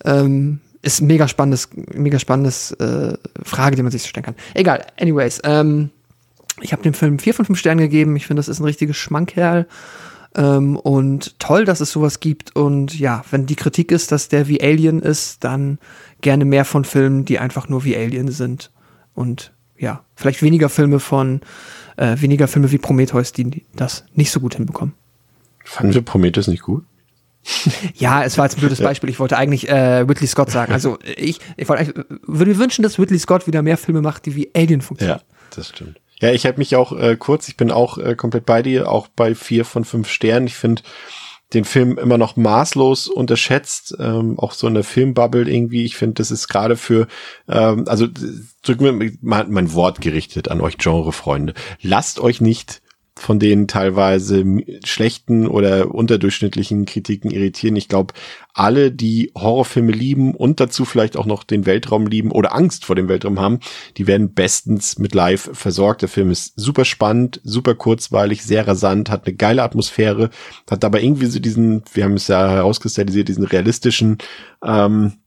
Ähm, 0.04 0.60
ist 0.82 1.00
mega 1.00 1.28
spannendes, 1.28 1.68
mega 1.94 2.18
spannendes 2.18 2.72
äh, 2.72 3.14
Frage, 3.44 3.76
die 3.76 3.82
man 3.82 3.92
sich 3.92 4.04
stellen 4.04 4.24
kann. 4.24 4.34
Egal, 4.52 4.84
anyways, 4.98 5.40
ähm, 5.44 5.90
ich 6.60 6.72
habe 6.72 6.82
dem 6.82 6.94
Film 6.94 7.18
vier 7.18 7.34
von 7.34 7.44
fünf 7.44 7.58
Sternen 7.58 7.80
gegeben. 7.80 8.16
Ich 8.16 8.26
finde, 8.26 8.40
das 8.40 8.48
ist 8.48 8.60
ein 8.60 8.64
richtiges 8.64 8.96
Schmankerl. 8.96 9.66
Ähm, 10.34 10.76
und 10.76 11.38
toll, 11.38 11.64
dass 11.64 11.80
es 11.80 11.92
sowas 11.92 12.20
gibt. 12.20 12.56
Und 12.56 12.98
ja, 12.98 13.24
wenn 13.30 13.46
die 13.46 13.56
Kritik 13.56 13.92
ist, 13.92 14.12
dass 14.12 14.28
der 14.28 14.48
wie 14.48 14.62
Alien 14.62 15.00
ist, 15.00 15.44
dann 15.44 15.78
gerne 16.20 16.44
mehr 16.44 16.64
von 16.64 16.84
Filmen, 16.84 17.24
die 17.24 17.38
einfach 17.38 17.68
nur 17.68 17.84
wie 17.84 17.96
Alien 17.96 18.30
sind. 18.30 18.70
Und 19.14 19.52
ja, 19.76 20.04
vielleicht 20.14 20.42
weniger 20.42 20.68
Filme 20.68 21.00
von, 21.00 21.40
äh, 21.96 22.16
weniger 22.20 22.48
Filme 22.48 22.70
wie 22.72 22.78
Prometheus, 22.78 23.32
die 23.32 23.64
das 23.74 24.04
nicht 24.14 24.30
so 24.30 24.40
gut 24.40 24.54
hinbekommen. 24.54 24.94
Fanden 25.64 25.94
wir 25.94 26.02
Prometheus 26.02 26.48
nicht 26.48 26.62
gut? 26.62 26.84
ja, 27.94 28.22
es 28.22 28.38
war 28.38 28.44
jetzt 28.44 28.56
ein 28.56 28.60
blödes 28.60 28.80
Beispiel. 28.80 29.10
Ich 29.10 29.18
wollte 29.18 29.36
eigentlich 29.36 29.68
äh, 29.68 29.98
Ridley 29.98 30.26
Scott 30.26 30.50
sagen. 30.50 30.72
Also 30.72 30.98
ich, 31.16 31.40
ich 31.56 31.68
wollte, 31.68 32.06
würde 32.26 32.52
mir 32.52 32.58
wünschen, 32.58 32.82
dass 32.82 32.98
Ridley 32.98 33.18
Scott 33.18 33.46
wieder 33.46 33.62
mehr 33.62 33.76
Filme 33.76 34.00
macht, 34.00 34.26
die 34.26 34.36
wie 34.36 34.50
Alien 34.54 34.80
funktionieren. 34.80 35.20
Ja, 35.20 35.36
das 35.54 35.68
stimmt. 35.68 35.98
Ja, 36.22 36.30
ich 36.30 36.46
habe 36.46 36.58
mich 36.58 36.76
auch 36.76 36.92
äh, 36.92 37.16
kurz, 37.16 37.48
ich 37.48 37.56
bin 37.56 37.72
auch 37.72 37.98
äh, 37.98 38.14
komplett 38.14 38.46
bei 38.46 38.62
dir, 38.62 38.88
auch 38.88 39.08
bei 39.08 39.34
vier 39.34 39.64
von 39.64 39.84
fünf 39.84 40.08
Sternen. 40.08 40.46
Ich 40.46 40.54
finde 40.54 40.82
den 41.52 41.64
Film 41.64 41.98
immer 41.98 42.16
noch 42.16 42.36
maßlos 42.36 43.08
unterschätzt, 43.08 43.96
ähm, 43.98 44.38
auch 44.38 44.52
so 44.52 44.68
in 44.68 44.74
der 44.74 44.84
Filmbubble 44.84 45.50
irgendwie. 45.50 45.84
Ich 45.84 45.96
finde, 45.96 46.14
das 46.14 46.30
ist 46.30 46.46
gerade 46.46 46.76
für, 46.76 47.08
ähm, 47.48 47.86
also 47.88 48.06
drücken 48.62 49.00
wir 49.00 49.12
mal 49.20 49.46
mein 49.48 49.72
Wort 49.74 50.00
gerichtet 50.00 50.48
an 50.48 50.60
euch 50.60 50.78
Genrefreunde. 50.78 51.54
Lasst 51.80 52.20
euch 52.20 52.40
nicht 52.40 52.82
von 53.18 53.38
den 53.38 53.68
teilweise 53.68 54.42
schlechten 54.84 55.46
oder 55.46 55.94
unterdurchschnittlichen 55.94 56.86
Kritiken 56.86 57.30
irritieren. 57.30 57.76
Ich 57.76 57.88
glaube, 57.88 58.14
alle, 58.54 58.90
die 58.90 59.32
Horrorfilme 59.36 59.92
lieben 59.92 60.34
und 60.34 60.60
dazu 60.60 60.84
vielleicht 60.84 61.16
auch 61.16 61.26
noch 61.26 61.44
den 61.44 61.66
Weltraum 61.66 62.06
lieben 62.06 62.30
oder 62.30 62.54
Angst 62.54 62.84
vor 62.84 62.96
dem 62.96 63.08
Weltraum 63.08 63.38
haben, 63.38 63.60
die 63.98 64.06
werden 64.06 64.32
bestens 64.32 64.98
mit 64.98 65.14
Live 65.14 65.50
versorgt. 65.52 66.02
Der 66.02 66.08
Film 66.08 66.30
ist 66.30 66.58
super 66.58 66.84
spannend, 66.84 67.40
super 67.44 67.74
kurzweilig, 67.74 68.42
sehr 68.42 68.66
rasant, 68.66 69.10
hat 69.10 69.26
eine 69.26 69.36
geile 69.36 69.62
Atmosphäre, 69.62 70.30
hat 70.70 70.84
aber 70.84 71.02
irgendwie 71.02 71.26
so 71.26 71.38
diesen, 71.38 71.82
wir 71.92 72.04
haben 72.04 72.14
es 72.14 72.28
ja 72.28 72.50
herauskristallisiert, 72.50 73.28
diesen 73.28 73.44
realistischen, 73.44 74.18
ähm, 74.64 75.18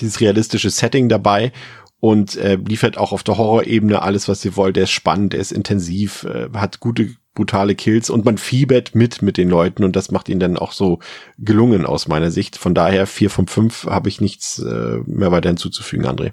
dieses 0.00 0.20
realistische 0.20 0.70
Setting 0.70 1.08
dabei 1.08 1.52
und 2.00 2.36
äh, 2.36 2.56
liefert 2.56 2.96
auch 2.96 3.12
auf 3.12 3.22
der 3.22 3.38
Horrorebene 3.38 4.02
alles, 4.02 4.28
was 4.28 4.44
ihr 4.44 4.56
wollt. 4.56 4.76
Der 4.76 4.84
ist 4.84 4.90
spannend, 4.90 5.32
der 5.32 5.40
ist 5.40 5.52
intensiv, 5.52 6.24
äh, 6.24 6.48
hat 6.54 6.80
gute, 6.80 7.10
brutale 7.34 7.74
Kills 7.74 8.10
und 8.10 8.24
man 8.24 8.38
fiebert 8.38 8.94
mit 8.94 9.22
mit 9.22 9.36
den 9.36 9.48
Leuten 9.48 9.84
und 9.84 9.94
das 9.96 10.10
macht 10.10 10.28
ihn 10.28 10.40
dann 10.40 10.56
auch 10.56 10.72
so 10.72 10.98
gelungen 11.38 11.86
aus 11.86 12.08
meiner 12.08 12.30
Sicht. 12.30 12.56
Von 12.56 12.74
daher 12.74 13.06
vier 13.06 13.30
von 13.30 13.46
fünf 13.46 13.86
habe 13.86 14.08
ich 14.08 14.20
nichts 14.20 14.58
äh, 14.58 14.98
mehr 15.06 15.32
weiter 15.32 15.48
hinzuzufügen, 15.48 16.06
André. 16.06 16.32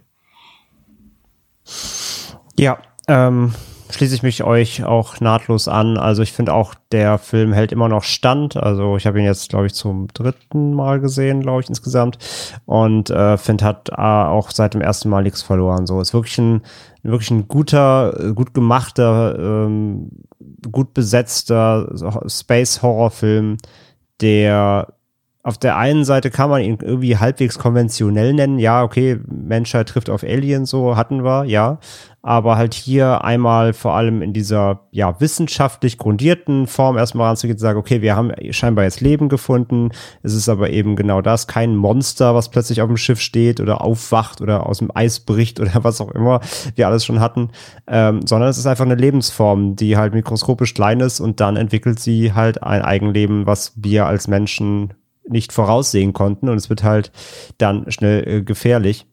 Ja, 2.58 2.80
ähm, 3.08 3.54
schließe 3.96 4.14
ich 4.16 4.24
mich 4.24 4.44
euch 4.44 4.84
auch 4.84 5.20
nahtlos 5.20 5.68
an. 5.68 5.98
Also 5.98 6.22
ich 6.22 6.34
finde 6.34 6.54
auch, 6.54 6.76
der 6.92 7.18
Film 7.18 7.54
hält 7.54 7.72
immer 7.72 7.90
noch 7.90 8.04
Stand. 8.04 8.58
Also 8.58 8.98
ich 8.98 9.08
habe 9.08 9.20
ihn 9.20 9.26
jetzt, 9.26 9.50
glaube 9.50 9.66
ich, 9.66 9.74
zum 9.74 10.08
dritten 10.14 10.74
Mal 10.74 11.00
gesehen, 11.00 11.42
glaube 11.42 11.62
ich, 11.62 11.70
insgesamt. 11.70 12.18
Und 12.66 13.10
äh, 13.10 13.38
finde, 13.38 13.66
hat 13.66 13.90
äh, 13.90 13.96
auch 13.96 14.52
seit 14.52 14.74
dem 14.74 14.82
ersten 14.82 15.10
Mal 15.10 15.24
nichts 15.24 15.42
verloren. 15.42 15.88
So 15.88 16.00
ist 16.02 16.14
wirklich 16.14 16.38
ein, 16.38 16.62
wirklich 17.04 17.32
ein 17.32 17.48
guter, 17.48 18.34
gut 18.36 18.54
gemachter, 18.54 19.38
ähm, 19.40 20.12
gut 20.72 20.94
besetzter 20.94 21.90
Space-Horror-Film, 22.28 23.58
der 24.22 24.88
auf 25.46 25.60
der 25.60 25.78
einen 25.78 26.06
Seite 26.06 26.32
kann 26.32 26.50
man 26.50 26.64
ihn 26.64 26.80
irgendwie 26.82 27.18
halbwegs 27.18 27.60
konventionell 27.60 28.34
nennen. 28.34 28.58
Ja, 28.58 28.82
okay, 28.82 29.20
Menschheit 29.28 29.88
trifft 29.88 30.10
auf 30.10 30.24
Aliens, 30.24 30.72
so 30.72 30.96
hatten 30.96 31.24
wir, 31.24 31.46
ja. 31.46 31.78
Aber 32.24 32.58
halt 32.58 32.74
hier 32.74 33.24
einmal 33.24 33.74
vor 33.74 33.94
allem 33.94 34.24
in 34.24 34.34
dieser, 34.34 34.88
ja, 34.90 35.22
wissenschaftlich 35.22 36.00
grundierten 36.00 36.66
Form 36.66 36.98
erstmal 36.98 37.28
ranzugehen 37.28 37.58
und 37.58 37.60
sagen, 37.60 37.78
okay, 37.78 38.02
wir 38.02 38.16
haben 38.16 38.32
scheinbar 38.50 38.86
jetzt 38.86 39.02
Leben 39.02 39.30
gefunden. 39.30 39.92
Es 40.24 40.34
ist 40.34 40.50
aber 40.50 40.72
eben 40.72 40.96
genau 40.96 41.22
das, 41.22 41.46
kein 41.46 41.76
Monster, 41.76 42.34
was 42.34 42.50
plötzlich 42.50 42.82
auf 42.82 42.88
dem 42.88 42.98
Schiff 42.98 43.22
steht 43.22 43.60
oder 43.60 43.82
aufwacht 43.82 44.42
oder 44.42 44.66
aus 44.66 44.80
dem 44.80 44.90
Eis 44.96 45.20
bricht 45.20 45.60
oder 45.62 45.84
was 45.84 46.02
auch 46.02 46.10
immer 46.10 46.40
wir 46.74 46.88
alles 46.88 47.06
schon 47.06 47.20
hatten, 47.20 47.52
ähm, 47.86 48.26
sondern 48.26 48.50
es 48.50 48.58
ist 48.58 48.66
einfach 48.66 48.86
eine 48.86 48.96
Lebensform, 48.96 49.76
die 49.76 49.96
halt 49.96 50.16
mikroskopisch 50.16 50.74
klein 50.74 51.02
ist 51.02 51.20
und 51.20 51.40
dann 51.40 51.56
entwickelt 51.56 52.00
sie 52.00 52.34
halt 52.34 52.64
ein 52.64 52.82
Eigenleben, 52.82 53.46
was 53.46 53.74
wir 53.76 54.08
als 54.08 54.28
Menschen 54.28 54.96
nicht 55.28 55.54
voraussehen 55.54 56.14
konnten 56.14 56.50
und 56.50 56.58
es 56.58 56.70
wird 56.70 56.84
halt 56.84 57.12
dann 57.58 57.92
schnell 57.92 58.28
äh, 58.28 58.42
gefährlich. 58.44 59.06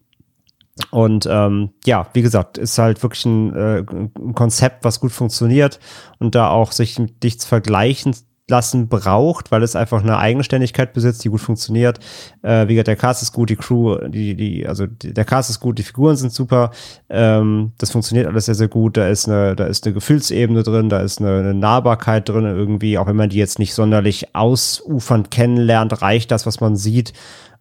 Und 0.91 1.29
ähm, 1.31 1.71
ja, 1.85 2.09
wie 2.15 2.23
gesagt, 2.23 2.57
ist 2.57 2.79
halt 2.79 3.03
wirklich 3.03 3.27
ein, 3.27 3.55
äh, 3.55 3.85
ein 3.91 4.35
Konzept, 4.35 4.85
was 4.85 5.01
gut 5.01 5.13
funktioniert 5.13 5.79
und 6.19 6.35
da 6.35 6.49
auch 6.49 6.73
sich 6.73 6.99
mit 6.99 7.23
nichts 7.23 7.45
vergleichen 7.45 8.17
lassen 8.49 8.89
braucht, 8.89 9.51
weil 9.53 9.63
es 9.63 9.77
einfach 9.77 10.03
eine 10.03 10.19
Eigenständigkeit 10.19 10.93
besitzt, 10.93 11.25
die 11.25 11.29
gut 11.29 11.41
funktioniert. 11.41 12.01
Äh, 12.43 12.69
wie 12.69 12.75
gesagt, 12.75 12.89
der 12.89 12.97
Cast 12.97 13.23
ist 13.23 13.33
gut, 13.33 13.51
die 13.51 13.57
Crew, 13.57 13.97
die, 14.09 14.35
die, 14.35 14.67
also 14.67 14.87
der 14.87 15.25
Cast 15.25 15.51
ist 15.51 15.61
gut, 15.61 15.79
die 15.79 15.85
Figuren 15.85 16.17
sind 16.17 16.33
super. 16.33 16.71
Ähm, 17.09 17.73
das 17.79 17.93
funktioniert 17.93 18.27
alles 18.27 18.47
sehr, 18.47 18.55
sehr 18.55 18.69
gut. 18.69 18.97
Da 18.97 19.09
ist 19.09 19.29
eine, 19.29 19.55
da 19.55 19.65
ist 19.65 19.87
eine 19.87 19.95
Gefühlsebene 19.95 20.63
drin, 20.65 20.89
da 20.89 21.01
ist 21.01 21.21
eine, 21.21 21.39
eine 21.39 21.55
Nahbarkeit 21.55 22.29
drin 22.29 22.45
irgendwie, 22.45 22.99
auch 22.99 23.07
wenn 23.07 23.17
man 23.17 23.31
die 23.31 23.39
jetzt 23.39 23.59
nicht 23.59 23.75
sonderlich 23.75 24.35
ausufernd 24.35 25.31
kennenlernt, 25.31 26.03
reicht 26.03 26.31
das, 26.31 26.45
was 26.45 26.61
man 26.61 26.77
sieht 26.77 27.13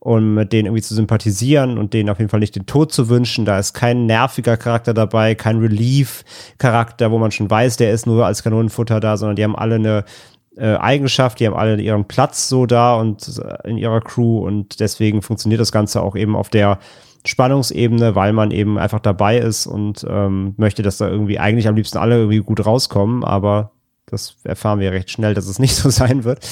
um 0.03 0.33
mit 0.33 0.51
denen 0.51 0.65
irgendwie 0.65 0.81
zu 0.81 0.95
sympathisieren 0.95 1.77
und 1.77 1.93
denen 1.93 2.09
auf 2.09 2.17
jeden 2.17 2.29
Fall 2.29 2.39
nicht 2.39 2.55
den 2.55 2.65
Tod 2.65 2.91
zu 2.91 3.07
wünschen. 3.07 3.45
Da 3.45 3.59
ist 3.59 3.73
kein 3.73 4.07
nerviger 4.07 4.57
Charakter 4.57 4.95
dabei, 4.95 5.35
kein 5.35 5.59
Relief-Charakter, 5.59 7.11
wo 7.11 7.19
man 7.19 7.29
schon 7.29 7.51
weiß, 7.51 7.77
der 7.77 7.91
ist 7.91 8.07
nur 8.07 8.25
als 8.25 8.41
Kanonenfutter 8.41 8.99
da, 8.99 9.15
sondern 9.15 9.35
die 9.35 9.43
haben 9.43 9.55
alle 9.55 9.75
eine, 9.75 10.03
äh, 10.57 10.75
Eigenschaft, 10.75 11.39
die 11.39 11.47
haben 11.47 11.55
alle 11.55 11.79
ihren 11.81 12.05
Platz 12.05 12.49
so 12.49 12.65
da 12.65 12.95
und 12.95 13.39
äh, 13.39 13.69
in 13.69 13.77
ihrer 13.77 14.01
Crew 14.01 14.45
und 14.45 14.79
deswegen 14.79 15.21
funktioniert 15.21 15.61
das 15.61 15.71
Ganze 15.71 16.01
auch 16.01 16.15
eben 16.15 16.35
auf 16.35 16.49
der 16.49 16.79
Spannungsebene, 17.25 18.15
weil 18.15 18.33
man 18.33 18.51
eben 18.51 18.77
einfach 18.77 18.99
dabei 18.99 19.37
ist 19.37 19.67
und 19.67 20.05
ähm, 20.09 20.53
möchte, 20.57 20.81
dass 20.81 20.97
da 20.97 21.07
irgendwie 21.07 21.39
eigentlich 21.39 21.67
am 21.67 21.75
liebsten 21.75 21.99
alle 21.99 22.15
irgendwie 22.15 22.39
gut 22.39 22.65
rauskommen, 22.65 23.23
aber 23.23 23.71
das 24.07 24.37
erfahren 24.43 24.79
wir 24.79 24.91
recht 24.91 25.09
schnell, 25.09 25.33
dass 25.33 25.47
es 25.47 25.59
nicht 25.59 25.75
so 25.75 25.89
sein 25.91 26.23
wird. 26.23 26.45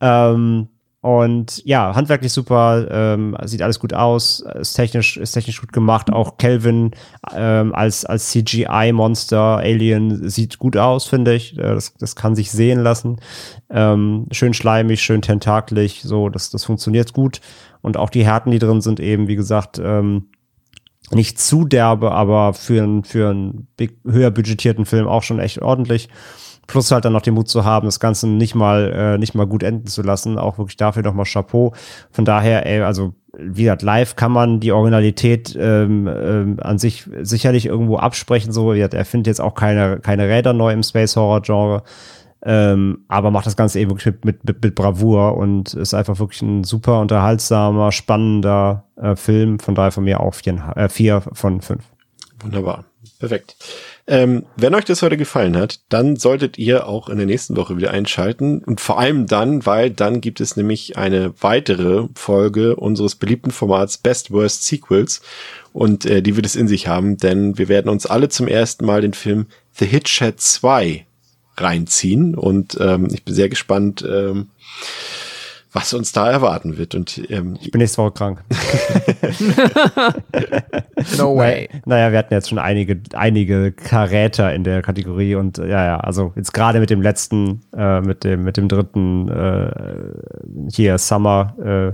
Ähm, 0.00 0.68
und 1.06 1.64
ja, 1.64 1.94
handwerklich 1.94 2.32
super, 2.32 2.88
ähm, 2.90 3.36
sieht 3.44 3.62
alles 3.62 3.78
gut 3.78 3.94
aus, 3.94 4.40
ist 4.40 4.74
technisch, 4.74 5.16
ist 5.16 5.30
technisch 5.30 5.60
gut 5.60 5.72
gemacht. 5.72 6.12
Auch 6.12 6.36
Kelvin 6.36 6.90
ähm, 7.32 7.72
als, 7.76 8.04
als 8.04 8.30
CGI-Monster, 8.30 9.58
Alien, 9.58 10.28
sieht 10.28 10.58
gut 10.58 10.76
aus, 10.76 11.06
finde 11.06 11.34
ich. 11.34 11.56
Äh, 11.56 11.62
das, 11.62 11.94
das 11.94 12.16
kann 12.16 12.34
sich 12.34 12.50
sehen 12.50 12.80
lassen. 12.80 13.20
Ähm, 13.70 14.26
schön 14.32 14.52
schleimig, 14.52 15.00
schön 15.00 15.22
tentaklig, 15.22 16.02
so, 16.02 16.28
das, 16.28 16.50
das 16.50 16.64
funktioniert 16.64 17.12
gut. 17.12 17.40
Und 17.82 17.96
auch 17.96 18.10
die 18.10 18.24
Härten, 18.24 18.50
die 18.50 18.58
drin 18.58 18.80
sind, 18.80 18.98
eben, 18.98 19.28
wie 19.28 19.36
gesagt, 19.36 19.78
ähm, 19.78 20.30
nicht 21.12 21.38
zu 21.38 21.64
derbe, 21.64 22.10
aber 22.10 22.52
für, 22.52 23.02
für 23.04 23.30
einen 23.30 23.68
höher 24.04 24.32
budgetierten 24.32 24.86
Film 24.86 25.06
auch 25.06 25.22
schon 25.22 25.38
echt 25.38 25.62
ordentlich. 25.62 26.08
Plus 26.66 26.90
halt 26.90 27.04
dann 27.04 27.12
noch 27.12 27.22
den 27.22 27.34
Mut 27.34 27.48
zu 27.48 27.64
haben, 27.64 27.86
das 27.86 28.00
Ganze 28.00 28.26
nicht 28.28 28.54
mal, 28.54 28.92
äh, 28.92 29.18
nicht 29.18 29.34
mal 29.34 29.46
gut 29.46 29.62
enden 29.62 29.86
zu 29.86 30.02
lassen. 30.02 30.38
Auch 30.38 30.58
wirklich 30.58 30.76
dafür 30.76 31.02
nochmal 31.02 31.26
Chapeau. 31.26 31.72
Von 32.10 32.24
daher, 32.24 32.66
ey, 32.66 32.82
also 32.82 33.14
wie 33.38 33.64
gesagt, 33.64 33.82
live 33.82 34.16
kann 34.16 34.32
man 34.32 34.60
die 34.60 34.72
Originalität 34.72 35.56
ähm, 35.58 36.08
ähm, 36.08 36.58
an 36.60 36.78
sich 36.78 37.08
sicherlich 37.22 37.66
irgendwo 37.66 37.98
absprechen. 37.98 38.52
So, 38.52 38.72
er 38.72 39.04
findet 39.04 39.26
jetzt 39.26 39.40
auch 39.40 39.54
keine, 39.54 40.00
keine 40.00 40.28
Räder 40.28 40.52
neu 40.52 40.72
im 40.72 40.82
Space 40.82 41.16
Horror 41.16 41.42
Genre. 41.42 41.82
Ähm, 42.42 43.04
aber 43.08 43.30
macht 43.30 43.46
das 43.46 43.56
Ganze 43.56 43.80
eben 43.80 43.96
mit, 44.04 44.24
mit, 44.24 44.62
mit 44.62 44.74
Bravour 44.74 45.36
und 45.36 45.74
ist 45.74 45.94
einfach 45.94 46.18
wirklich 46.18 46.42
ein 46.42 46.64
super 46.64 47.00
unterhaltsamer, 47.00 47.92
spannender 47.92 48.84
äh, 48.96 49.16
Film. 49.16 49.58
Von 49.58 49.74
daher 49.74 49.90
von 49.90 50.04
mir 50.04 50.20
auch 50.20 50.34
vier, 50.34 50.72
äh, 50.76 50.88
vier 50.88 51.22
von 51.32 51.60
fünf. 51.60 51.84
Wunderbar. 52.40 52.84
Perfekt. 53.18 53.56
Ähm, 54.08 54.46
wenn 54.56 54.74
euch 54.74 54.84
das 54.84 55.02
heute 55.02 55.16
gefallen 55.16 55.56
hat, 55.56 55.80
dann 55.88 56.16
solltet 56.16 56.58
ihr 56.58 56.86
auch 56.86 57.08
in 57.08 57.16
der 57.16 57.26
nächsten 57.26 57.56
Woche 57.56 57.76
wieder 57.76 57.90
einschalten 57.90 58.62
und 58.64 58.80
vor 58.80 59.00
allem 59.00 59.26
dann, 59.26 59.66
weil 59.66 59.90
dann 59.90 60.20
gibt 60.20 60.40
es 60.40 60.56
nämlich 60.56 60.96
eine 60.96 61.34
weitere 61.40 62.06
Folge 62.14 62.76
unseres 62.76 63.16
beliebten 63.16 63.50
Formats 63.50 63.98
Best 63.98 64.30
Worst 64.30 64.64
Sequels 64.64 65.22
und 65.72 66.06
äh, 66.06 66.22
die 66.22 66.36
wird 66.36 66.46
es 66.46 66.54
in 66.54 66.68
sich 66.68 66.86
haben, 66.86 67.16
denn 67.16 67.58
wir 67.58 67.68
werden 67.68 67.88
uns 67.88 68.06
alle 68.06 68.28
zum 68.28 68.46
ersten 68.46 68.86
Mal 68.86 69.00
den 69.00 69.12
Film 69.12 69.46
The 69.72 69.86
Hitchhead 69.86 70.40
2 70.40 71.06
reinziehen. 71.60 72.34
Und 72.34 72.76
ähm, 72.80 73.08
ich 73.12 73.24
bin 73.24 73.34
sehr 73.34 73.48
gespannt, 73.48 74.04
ähm, 74.08 74.48
was 75.76 75.92
uns 75.92 76.10
da 76.10 76.30
erwarten 76.30 76.78
wird. 76.78 76.94
Und 76.94 77.20
ähm, 77.28 77.58
ich 77.60 77.70
bin 77.70 77.80
nächste 77.80 77.98
Woche 77.98 78.12
krank. 78.12 78.42
no 81.18 81.36
way. 81.36 81.68
Naja, 81.84 82.10
wir 82.10 82.18
hatten 82.18 82.32
jetzt 82.32 82.48
schon 82.48 82.58
einige, 82.58 82.98
einige 83.12 83.72
Karäter 83.72 84.54
in 84.54 84.64
der 84.64 84.80
Kategorie 84.80 85.34
und 85.34 85.58
ja, 85.58 85.84
ja, 85.84 86.00
also 86.00 86.32
jetzt 86.34 86.54
gerade 86.54 86.80
mit 86.80 86.88
dem 86.88 87.02
letzten, 87.02 87.60
äh, 87.76 88.00
mit 88.00 88.24
dem, 88.24 88.44
mit 88.44 88.56
dem 88.56 88.68
dritten 88.68 89.28
äh, 89.28 89.70
hier 90.72 90.96
Summer, 90.96 91.54
äh, 91.62 91.92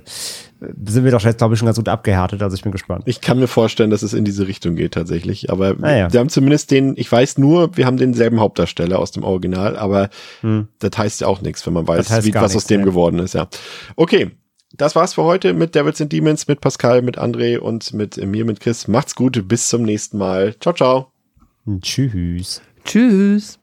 sind 0.87 1.05
wir 1.05 1.11
doch 1.11 1.23
jetzt, 1.23 1.39
glaube 1.39 1.55
ich, 1.55 1.59
schon 1.59 1.67
ganz 1.67 1.79
gut 1.79 1.89
abgehärtet. 1.89 2.43
Also 2.43 2.55
ich 2.55 2.63
bin 2.63 2.73
gespannt. 2.73 3.03
Ich 3.07 3.21
kann 3.21 3.39
mir 3.39 3.49
vorstellen, 3.49 3.91
dass 3.91 4.03
es 4.03 4.13
in 4.15 4.25
diese 4.25 4.47
Richtung 4.47 4.77
geht 4.77 4.93
tatsächlich. 4.95 5.51
Aber 5.51 5.77
Ah, 5.83 5.97
ja. 5.97 6.13
wir 6.13 6.21
haben 6.21 6.29
zumindest 6.29 6.71
den, 6.71 6.95
ich 6.97 7.11
weiß 7.11 7.39
nur, 7.39 7.77
wir 7.77 7.87
haben 7.87 7.97
denselben 7.97 8.41
Hauptdarsteller 8.41 8.99
aus 8.99 9.11
dem 9.13 9.23
Original, 9.25 9.77
aber 9.77 10.09
Hm. 10.43 10.69
das 10.79 10.97
heißt 10.97 11.21
ja 11.23 11.27
auch 11.27 11.41
nichts, 11.43 11.67
wenn 11.67 11.73
man 11.75 11.87
weiß, 11.89 11.99
Das 12.07 12.11
heißt 12.11 12.27
wie, 12.27 12.35
was 12.35 12.43
aus 12.45 12.55
nichts, 12.55 12.67
dem 12.69 12.81
ja. 12.81 12.87
geworden 12.87 13.19
ist, 13.19 13.35
ja. 13.35 13.49
Okay. 13.97 14.31
Das 14.75 14.97
war's 14.97 15.13
für 15.15 15.25
heute 15.25 15.53
mit 15.53 15.75
Devils 15.75 16.01
and 16.01 16.11
Demons, 16.11 16.49
mit 16.49 16.63
Pascal, 16.63 17.03
mit 17.03 17.19
André 17.19 17.59
und 17.59 17.93
mit 17.93 18.17
mir, 18.25 18.47
mit 18.47 18.61
Chris. 18.61 18.89
Macht's 18.89 19.15
gut, 19.15 19.47
bis 19.47 19.69
zum 19.69 19.83
nächsten 19.83 20.17
Mal. 20.17 20.55
Ciao, 20.61 20.75
ciao. 20.75 21.13
Tschüss. 21.83 22.63
Tschüss. 22.85 23.59